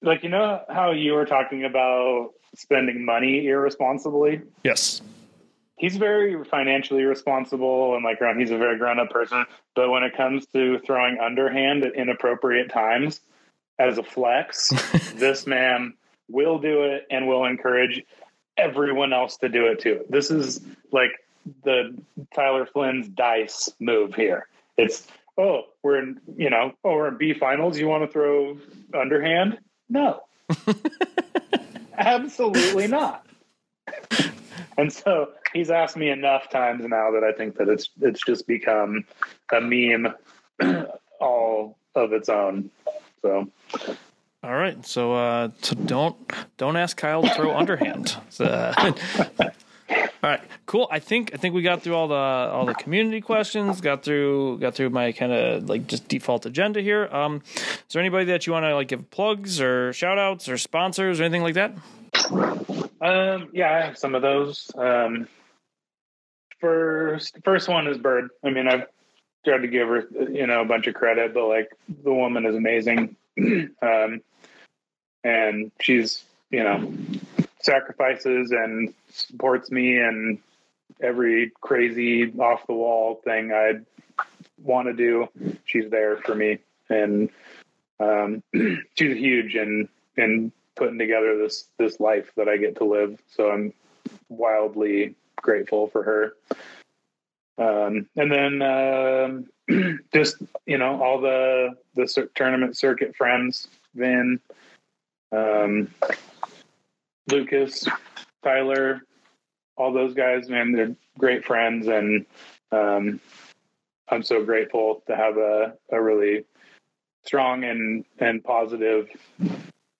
like 0.00 0.22
you 0.22 0.30
know 0.30 0.62
how 0.70 0.92
you 0.92 1.12
were 1.12 1.26
talking 1.26 1.64
about 1.64 2.30
spending 2.56 3.04
money 3.04 3.46
irresponsibly. 3.46 4.42
Yes. 4.64 5.02
He's 5.78 5.96
very 5.96 6.42
financially 6.44 7.04
responsible 7.04 7.94
and 7.94 8.04
like 8.04 8.18
he's 8.38 8.50
a 8.50 8.56
very 8.56 8.78
grown 8.78 8.98
up 8.98 9.10
person. 9.10 9.44
But 9.74 9.90
when 9.90 10.02
it 10.02 10.16
comes 10.16 10.46
to 10.46 10.78
throwing 10.80 11.18
underhand 11.18 11.84
at 11.84 11.94
inappropriate 11.94 12.70
times 12.70 13.20
as 13.78 13.98
a 13.98 14.02
flex, 14.02 14.72
this 15.16 15.46
man 15.46 15.94
will 16.28 16.58
do 16.58 16.84
it 16.84 17.06
and 17.10 17.28
will 17.28 17.44
encourage 17.44 18.02
everyone 18.56 19.12
else 19.12 19.36
to 19.38 19.48
do 19.48 19.66
it 19.66 19.80
too. 19.80 20.04
This 20.08 20.30
is 20.30 20.60
like 20.92 21.10
the 21.64 21.96
Tyler 22.34 22.66
Flynn's 22.66 23.08
dice 23.08 23.68
move 23.78 24.14
here. 24.14 24.48
It's 24.76 25.06
oh, 25.38 25.64
we're 25.82 25.98
in 25.98 26.20
you 26.36 26.50
know, 26.50 26.72
oh, 26.84 26.94
we're 26.94 27.08
in 27.08 27.18
B 27.18 27.34
finals. 27.34 27.78
You 27.78 27.88
want 27.88 28.04
to 28.04 28.08
throw 28.08 28.58
underhand? 28.94 29.58
No. 29.88 30.22
Absolutely 31.98 32.86
not. 32.86 33.26
And 34.78 34.92
so 34.92 35.30
he's 35.52 35.70
asked 35.70 35.96
me 35.96 36.10
enough 36.10 36.50
times 36.50 36.84
now 36.86 37.10
that 37.12 37.24
I 37.24 37.32
think 37.32 37.56
that 37.56 37.68
it's 37.68 37.88
it's 38.00 38.20
just 38.24 38.46
become 38.46 39.04
a 39.52 39.60
meme 39.60 40.12
all 41.20 41.78
of 41.94 42.12
its 42.12 42.28
own. 42.28 42.70
So 43.22 43.50
All 44.42 44.54
right. 44.54 44.84
So 44.86 45.14
uh, 45.14 45.48
so 45.62 45.74
don't 45.76 46.16
don't 46.58 46.76
ask 46.76 46.96
Kyle 46.96 47.22
to 47.22 47.34
throw 47.34 47.54
underhand. 47.56 48.16
Uh, 48.38 48.92
all 49.88 50.06
right. 50.22 50.40
Cool. 50.66 50.88
I 50.90 50.98
think 50.98 51.30
I 51.34 51.36
think 51.36 51.54
we 51.54 51.62
got 51.62 51.82
through 51.82 51.94
all 51.94 52.08
the 52.08 52.14
all 52.14 52.66
the 52.66 52.74
community 52.74 53.20
questions. 53.20 53.80
Got 53.80 54.02
through 54.02 54.58
got 54.58 54.74
through 54.74 54.90
my 54.90 55.12
kind 55.12 55.32
of 55.32 55.68
like 55.68 55.86
just 55.86 56.08
default 56.08 56.46
agenda 56.46 56.80
here. 56.80 57.08
Um, 57.12 57.42
is 57.54 57.92
there 57.92 58.00
anybody 58.00 58.24
that 58.26 58.46
you 58.46 58.52
want 58.52 58.64
to 58.64 58.74
like 58.74 58.88
give 58.88 59.10
plugs 59.10 59.60
or 59.60 59.92
shout 59.92 60.18
outs 60.18 60.48
or 60.48 60.58
sponsors 60.58 61.20
or 61.20 61.24
anything 61.24 61.42
like 61.42 61.54
that? 61.54 61.76
Um, 63.00 63.50
yeah, 63.52 63.72
I 63.72 63.86
have 63.86 63.98
some 63.98 64.14
of 64.14 64.22
those. 64.22 64.70
Um, 64.76 65.28
first, 66.60 67.36
first 67.44 67.68
one 67.68 67.86
is 67.86 67.98
Bird. 67.98 68.30
I 68.42 68.50
mean, 68.50 68.68
I've 68.68 68.86
tried 69.44 69.58
to 69.58 69.68
give 69.68 69.88
her, 69.88 70.08
you 70.30 70.46
know, 70.46 70.62
a 70.62 70.64
bunch 70.64 70.86
of 70.86 70.94
credit, 70.94 71.34
but 71.34 71.46
like 71.46 71.70
the 72.02 72.12
woman 72.12 72.46
is 72.46 72.56
amazing. 72.56 73.16
um, 73.82 74.20
and 75.22 75.70
she's, 75.80 76.24
you 76.50 76.64
know, 76.64 76.92
sacrifices 77.66 78.52
and 78.52 78.94
supports 79.10 79.70
me 79.70 79.98
and 79.98 80.38
every 81.00 81.52
crazy 81.60 82.32
off 82.38 82.66
the 82.66 82.72
wall 82.72 83.20
thing 83.24 83.52
I 83.52 83.80
want 84.62 84.88
to 84.88 84.94
do. 84.94 85.28
She's 85.66 85.90
there 85.90 86.16
for 86.18 86.34
me. 86.34 86.58
And, 86.88 87.28
um, 88.00 88.42
she's 88.94 89.16
huge 89.16 89.54
in, 89.54 89.88
in 90.16 90.52
putting 90.76 90.98
together 90.98 91.36
this 91.38 91.68
this 91.78 91.98
life 91.98 92.30
that 92.36 92.48
I 92.48 92.58
get 92.58 92.76
to 92.76 92.84
live. 92.84 93.18
So 93.34 93.50
I'm 93.50 93.72
wildly 94.28 95.16
grateful 95.36 95.88
for 95.88 96.02
her. 96.04 96.32
Um, 97.58 98.06
and 98.16 98.30
then 98.30 98.62
um, 99.68 99.98
just 100.14 100.36
you 100.66 100.78
know 100.78 101.02
all 101.02 101.20
the 101.20 101.70
the 101.96 102.28
tournament 102.34 102.76
circuit 102.76 103.16
friends, 103.16 103.66
Vin, 103.94 104.38
um, 105.32 105.88
Lucas, 107.28 107.86
Tyler, 108.42 109.02
all 109.76 109.92
those 109.92 110.14
guys. 110.14 110.48
Man, 110.48 110.72
they're 110.72 110.94
great 111.18 111.44
friends, 111.44 111.86
and 111.88 112.26
um, 112.72 113.20
I'm 114.08 114.22
so 114.22 114.44
grateful 114.44 115.02
to 115.06 115.16
have 115.16 115.36
a 115.36 115.74
a 115.90 116.00
really 116.00 116.44
strong 117.24 117.64
and 117.64 118.04
and 118.18 118.42
positive 118.42 119.08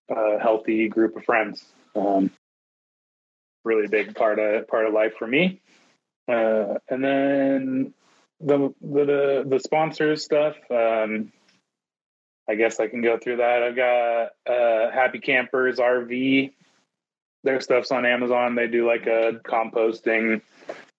uh, 0.08 0.38
healthy 0.40 0.88
group 0.88 1.16
of 1.16 1.24
friends. 1.24 1.64
Um, 1.94 2.30
really 3.64 3.88
big 3.88 4.14
part 4.14 4.38
of 4.38 4.68
part 4.68 4.86
of 4.86 4.92
life 4.92 5.14
for 5.18 5.26
me. 5.26 5.60
Uh, 6.28 6.74
and 6.88 7.04
then 7.04 7.94
the 8.40 8.72
the 8.80 9.44
the 9.46 9.60
sponsors 9.60 10.24
stuff. 10.24 10.56
Um, 10.70 11.32
I 12.48 12.54
guess 12.54 12.78
I 12.78 12.86
can 12.86 13.02
go 13.02 13.18
through 13.18 13.38
that. 13.38 13.62
I've 13.62 13.76
got 13.76 14.52
uh, 14.52 14.90
Happy 14.92 15.18
Campers 15.18 15.78
RV. 15.78 16.52
Their 17.46 17.60
stuff's 17.60 17.92
on 17.92 18.04
Amazon. 18.04 18.56
They 18.56 18.66
do 18.66 18.84
like 18.84 19.06
a 19.06 19.40
composting 19.44 20.40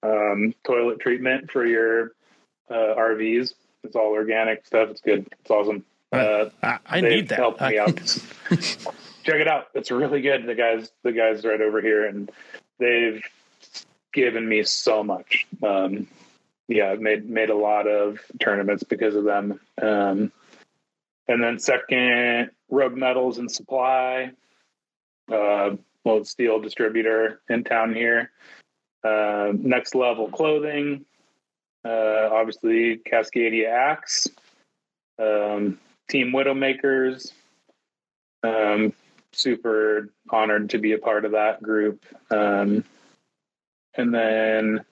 um, 0.01 0.55
toilet 0.63 1.01
treatment 1.01 1.51
for 1.51 1.65
your 1.65 2.13
uh, 2.69 2.95
RVs. 2.97 3.53
It's 3.83 3.95
all 3.97 4.13
organic 4.13 4.65
stuff. 4.65 4.89
It's 4.89 5.01
good. 5.01 5.27
It's 5.41 5.51
awesome. 5.51 5.83
Uh, 6.13 6.45
I, 6.63 6.79
I 6.85 7.01
they've 7.01 7.11
need 7.11 7.27
that. 7.29 7.39
Helped 7.39 7.59
me 7.59 7.77
out. 7.77 7.97
Check 8.49 9.41
it 9.41 9.47
out. 9.49 9.67
It's 9.73 9.91
really 9.91 10.21
good. 10.21 10.45
The 10.45 10.55
guys, 10.55 10.89
the 11.03 11.11
guys 11.11 11.43
right 11.43 11.59
over 11.59 11.81
here, 11.81 12.05
and 12.05 12.31
they've 12.79 13.21
given 14.13 14.47
me 14.47 14.63
so 14.63 15.03
much. 15.03 15.45
Um, 15.61 16.07
yeah, 16.69 16.91
I've 16.91 17.01
made 17.01 17.29
made 17.29 17.49
a 17.49 17.57
lot 17.57 17.87
of 17.87 18.19
tournaments 18.39 18.83
because 18.83 19.15
of 19.15 19.25
them. 19.25 19.59
Um, 19.81 20.31
and 21.27 21.43
then 21.43 21.59
second, 21.59 22.51
Rogue 22.69 22.95
Metals 22.95 23.37
and 23.37 23.51
Supply, 23.51 24.31
uh, 25.29 25.71
well, 26.07 26.23
steel 26.23 26.59
distributor 26.61 27.41
in 27.49 27.65
town 27.65 27.93
here. 27.93 28.31
Uh, 29.03 29.51
next 29.53 29.93
level 29.93 30.29
clothing, 30.29 31.05
uh, 31.83 32.29
obviously 32.31 32.97
Cascadia 32.97 33.69
Axe, 33.69 34.29
um, 35.19 35.77
Team 36.09 36.31
Widowmakers. 36.31 37.33
Um, 38.41 38.93
super 39.33 40.09
honored 40.29 40.69
to 40.69 40.77
be 40.77 40.93
a 40.93 40.97
part 40.97 41.25
of 41.25 41.33
that 41.33 41.61
group. 41.61 42.05
Um, 42.31 42.85
and 43.95 44.13
then 44.13 44.85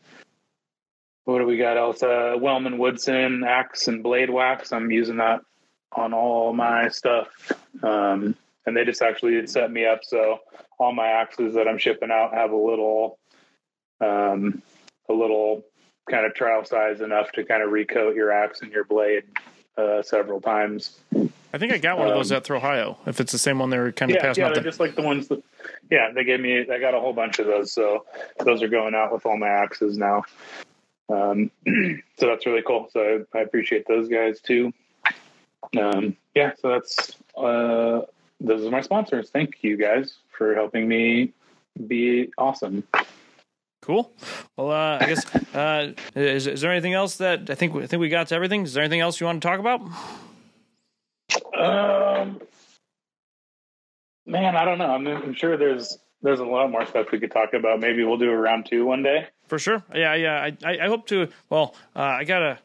what 1.24 1.40
do 1.40 1.46
we 1.46 1.58
got 1.58 1.78
else? 1.78 2.04
Uh, 2.04 2.36
Wellman 2.38 2.78
Woodson 2.78 3.44
axe 3.48 3.88
and 3.88 4.04
blade 4.04 4.30
wax. 4.30 4.74
I'm 4.74 4.92
using 4.92 5.18
that 5.18 5.40
on 5.94 6.14
all 6.14 6.52
my 6.52 6.90
stuff. 6.90 7.30
Um, 7.82 8.36
and 8.66 8.76
they 8.76 8.84
just 8.86 9.02
actually 9.02 9.46
set 9.48 9.72
me 9.72 9.86
up 9.86 10.00
so 10.04 10.40
all 10.80 10.94
my 10.94 11.08
axes 11.08 11.54
that 11.56 11.68
I'm 11.68 11.78
shipping 11.78 12.12
out 12.12 12.34
have 12.34 12.52
a 12.52 12.56
little, 12.56 13.20
um, 14.02 14.62
a 15.10 15.14
little 15.14 15.64
kind 16.10 16.26
of 16.26 16.34
trial 16.34 16.66
size 16.66 17.02
enough 17.02 17.32
to 17.34 17.44
kind 17.44 17.64
of 17.64 17.70
recoat 17.72 18.16
your 18.16 18.32
axe 18.32 18.62
and 18.62 18.72
your 18.72 18.84
blade 18.84 19.24
uh, 19.78 20.02
several 20.02 20.42
times. 20.42 21.00
I 21.54 21.58
think 21.58 21.72
I 21.72 21.78
got 21.78 21.98
one 21.98 22.08
of 22.08 22.14
those 22.14 22.32
Um, 22.32 22.38
at 22.38 22.44
Throw 22.44 22.58
Ohio. 22.58 22.98
If 23.06 23.20
it's 23.22 23.32
the 23.32 23.38
same 23.38 23.60
one 23.60 23.70
they 23.70 23.78
were 23.78 23.92
kind 23.92 24.12
of 24.12 24.16
Yeah, 24.16 24.22
passing 24.22 24.42
yeah, 24.42 24.50
out. 24.50 24.56
they're 24.56 24.64
just 24.64 24.80
like 24.80 24.96
the 24.96 25.02
ones 25.02 25.30
that, 25.30 25.42
yeah, 25.90 26.12
they 26.14 26.24
gave 26.26 26.42
me. 26.42 26.60
I 26.70 26.80
got 26.80 26.94
a 26.94 27.00
whole 27.00 27.14
bunch 27.14 27.40
of 27.40 27.48
those, 27.48 27.72
so 27.72 28.06
those 28.44 28.62
are 28.62 28.68
going 28.68 28.94
out 28.94 29.14
with 29.14 29.26
all 29.26 29.38
my 29.38 29.48
axes 29.48 29.98
now. 29.98 30.24
Um, 31.08 31.52
so 32.18 32.28
that's 32.28 32.46
really 32.46 32.64
cool. 32.66 32.90
So 32.92 33.26
I, 33.34 33.38
I 33.38 33.42
appreciate 33.42 33.88
those 33.88 34.10
guys 34.10 34.42
too. 34.42 34.74
Um, 35.80 36.18
yeah, 36.36 36.52
so 36.60 36.70
that's 36.70 37.12
uh, 37.38 38.02
those 38.40 38.66
are 38.66 38.72
my 38.72 38.82
sponsors. 38.82 39.30
Thank 39.30 39.64
you 39.64 39.78
guys 39.78 40.18
for 40.38 40.54
helping 40.56 40.88
me 40.88 41.34
be 41.88 42.32
awesome. 42.38 42.84
Cool. 43.82 44.12
Well, 44.58 44.72
uh, 44.72 44.98
I 45.00 45.06
guess 45.06 45.36
uh, 45.56 45.94
is, 46.16 46.48
is 46.48 46.62
there 46.62 46.72
anything 46.72 46.94
else 46.94 47.18
that 47.18 47.50
I 47.50 47.56
think 47.56 47.76
I 47.76 47.86
think 47.86 48.02
we 48.02 48.10
got 48.10 48.28
to 48.28 48.36
everything? 48.36 48.64
Is 48.64 48.74
there 48.74 48.84
anything 48.84 49.02
else 49.02 49.20
you 49.20 49.28
want 49.28 49.42
to 49.42 49.48
talk 49.48 49.60
about? 49.60 49.82
Um, 51.58 52.42
man, 54.26 54.56
I 54.56 54.66
don't 54.66 54.78
know. 54.78 54.90
I'm, 54.90 55.08
I'm 55.08 55.34
sure 55.34 55.58
there's 55.58 55.98
there's 56.22 56.40
a 56.40 56.46
lot 56.46 56.72
more 56.72 56.86
stuff 56.86 57.08
we 57.12 57.20
could 57.20 57.32
talk 57.32 57.54
about. 57.54 57.80
Maybe 57.80 58.04
we'll 58.04 58.18
do 58.18 58.30
a 58.32 58.36
round 58.36 58.66
two 58.70 58.86
one 58.86 59.04
day. 59.04 59.28
For 59.48 59.60
sure. 59.60 59.84
Yeah, 59.94 60.16
yeah. 60.16 60.42
I, 60.42 60.58
I, 60.68 60.86
I 60.86 60.88
hope 60.88 61.06
to. 61.10 61.28
Well, 61.52 61.76
uh, 61.96 62.00
I 62.00 62.24
gotta. 62.24 62.58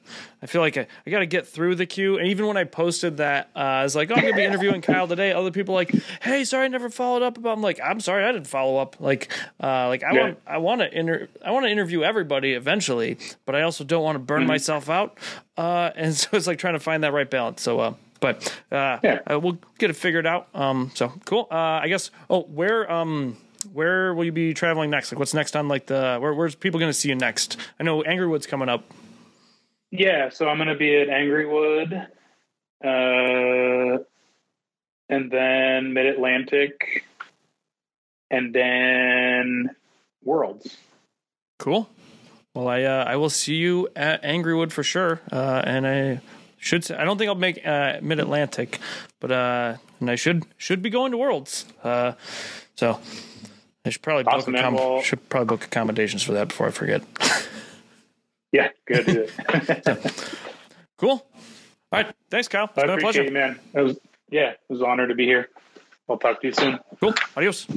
I 0.42 0.46
feel 0.46 0.62
like 0.62 0.78
I, 0.78 0.86
I 1.06 1.10
gotta 1.10 1.26
get 1.26 1.46
through 1.46 1.74
the 1.74 1.84
queue. 1.84 2.16
And 2.16 2.26
even 2.28 2.46
when 2.46 2.56
I 2.56 2.64
posted 2.64 3.18
that, 3.18 3.50
uh, 3.54 3.58
I 3.58 3.82
was 3.82 3.94
like, 3.94 4.10
"Oh, 4.10 4.14
I'm 4.14 4.22
gonna 4.22 4.32
be 4.32 4.44
interviewing 4.44 4.80
Kyle 4.80 5.06
today." 5.06 5.32
Other 5.32 5.50
people 5.50 5.74
like, 5.74 5.94
"Hey, 6.22 6.44
sorry, 6.44 6.64
I 6.64 6.68
never 6.68 6.88
followed 6.88 7.20
up 7.22 7.36
about." 7.36 7.52
I'm 7.58 7.60
like, 7.62 7.78
"I'm 7.84 8.00
sorry, 8.00 8.24
I 8.24 8.32
didn't 8.32 8.46
follow 8.46 8.78
up." 8.78 8.96
Like, 8.98 9.30
uh, 9.62 9.88
like 9.88 10.02
I 10.02 10.14
Yeah. 10.14 10.20
want, 10.22 10.38
I 10.46 10.56
want 10.56 10.80
to 10.80 10.98
inter, 10.98 11.28
I 11.44 11.50
want 11.50 11.66
to 11.66 11.70
interview 11.70 12.02
everybody 12.02 12.54
eventually, 12.54 13.18
but 13.44 13.54
I 13.54 13.60
also 13.60 13.84
don't 13.84 14.02
want 14.02 14.14
to 14.16 14.20
burn 14.20 14.46
myself 14.46 14.88
out. 14.88 15.18
Uh, 15.58 15.90
and 15.96 16.14
so 16.16 16.28
it's 16.32 16.46
like 16.46 16.58
trying 16.58 16.74
to 16.74 16.80
find 16.80 17.04
that 17.04 17.12
right 17.12 17.28
balance. 17.28 17.60
So, 17.60 17.78
uh, 17.80 17.94
but 18.20 18.60
uh, 18.70 18.98
Yeah. 19.02 19.20
uh, 19.30 19.40
we'll 19.40 19.58
get 19.78 19.90
it 19.90 19.94
figured 19.96 20.26
out. 20.26 20.48
Um, 20.54 20.90
so 20.94 21.12
cool. 21.24 21.48
Uh, 21.50 21.54
I 21.82 21.88
guess. 21.88 22.10
Oh, 22.28 22.42
where 22.42 22.90
um. 22.90 23.36
Where 23.74 24.14
will 24.14 24.24
you 24.24 24.32
be 24.32 24.54
traveling 24.54 24.88
next? 24.88 25.12
Like, 25.12 25.18
what's 25.18 25.34
next 25.34 25.54
on 25.54 25.68
like 25.68 25.84
the 25.84 26.16
where? 26.18 26.32
Where's 26.32 26.54
people 26.54 26.80
going 26.80 26.88
to 26.88 26.98
see 26.98 27.10
you 27.10 27.14
next? 27.14 27.58
I 27.78 27.82
know 27.82 28.02
Angrywood's 28.02 28.46
coming 28.46 28.70
up. 28.70 28.84
Yeah, 29.90 30.30
so 30.30 30.48
I'm 30.48 30.56
going 30.56 30.68
to 30.70 30.76
be 30.76 30.96
at 30.96 31.08
Angrywood, 31.08 32.06
uh, 32.82 34.02
and 35.10 35.30
then 35.30 35.92
Mid 35.92 36.06
Atlantic, 36.06 37.04
and 38.30 38.54
then 38.54 39.76
Worlds. 40.24 40.78
Cool. 41.58 41.86
Well, 42.54 42.66
I 42.68 42.84
uh, 42.84 43.04
I 43.06 43.16
will 43.16 43.28
see 43.28 43.56
you 43.56 43.88
at 43.94 44.22
Angrywood 44.22 44.72
for 44.72 44.82
sure, 44.82 45.20
uh, 45.30 45.60
and 45.66 45.86
I 45.86 46.20
should. 46.60 46.90
I 46.92 47.04
don't 47.04 47.18
think 47.18 47.28
I'll 47.28 47.34
make 47.34 47.66
uh, 47.66 47.98
Mid 48.02 48.20
Atlantic, 48.20 48.78
but 49.18 49.32
uh, 49.32 49.76
and 49.98 50.10
I 50.10 50.14
should 50.14 50.44
should 50.56 50.82
be 50.82 50.90
going 50.90 51.10
to 51.12 51.18
Worlds. 51.18 51.64
Uh, 51.82 52.12
so 52.76 53.00
I 53.84 53.90
should 53.90 54.02
probably 54.02 54.24
book 54.24 54.34
Awesome, 54.34 54.54
accom- 54.54 54.74
Well- 54.76 55.00
should 55.02 55.28
probably 55.28 55.46
book 55.56 55.64
accommodations 55.64 56.22
for 56.22 56.32
that 56.32 56.48
before 56.48 56.68
I 56.68 56.70
forget. 56.70 57.02
Yeah, 58.52 58.70
good. 58.84 59.30
cool. 60.98 61.10
All 61.10 61.22
right. 61.92 62.12
Thanks, 62.30 62.48
Kyle. 62.48 62.64
It's 62.64 62.78
I 62.78 62.80
been 62.80 62.90
a 62.90 62.94
appreciate 62.94 63.12
pleasure. 63.12 63.24
you, 63.24 63.30
man. 63.32 63.60
It 63.74 63.80
was 63.80 63.98
yeah, 64.28 64.50
it 64.50 64.58
was 64.68 64.80
an 64.80 64.86
honor 64.86 65.06
to 65.06 65.14
be 65.14 65.24
here. 65.24 65.50
I'll 66.08 66.18
talk 66.18 66.40
to 66.40 66.48
you 66.48 66.52
soon. 66.52 66.80
Cool. 67.00 67.14
Adios. 67.36 67.68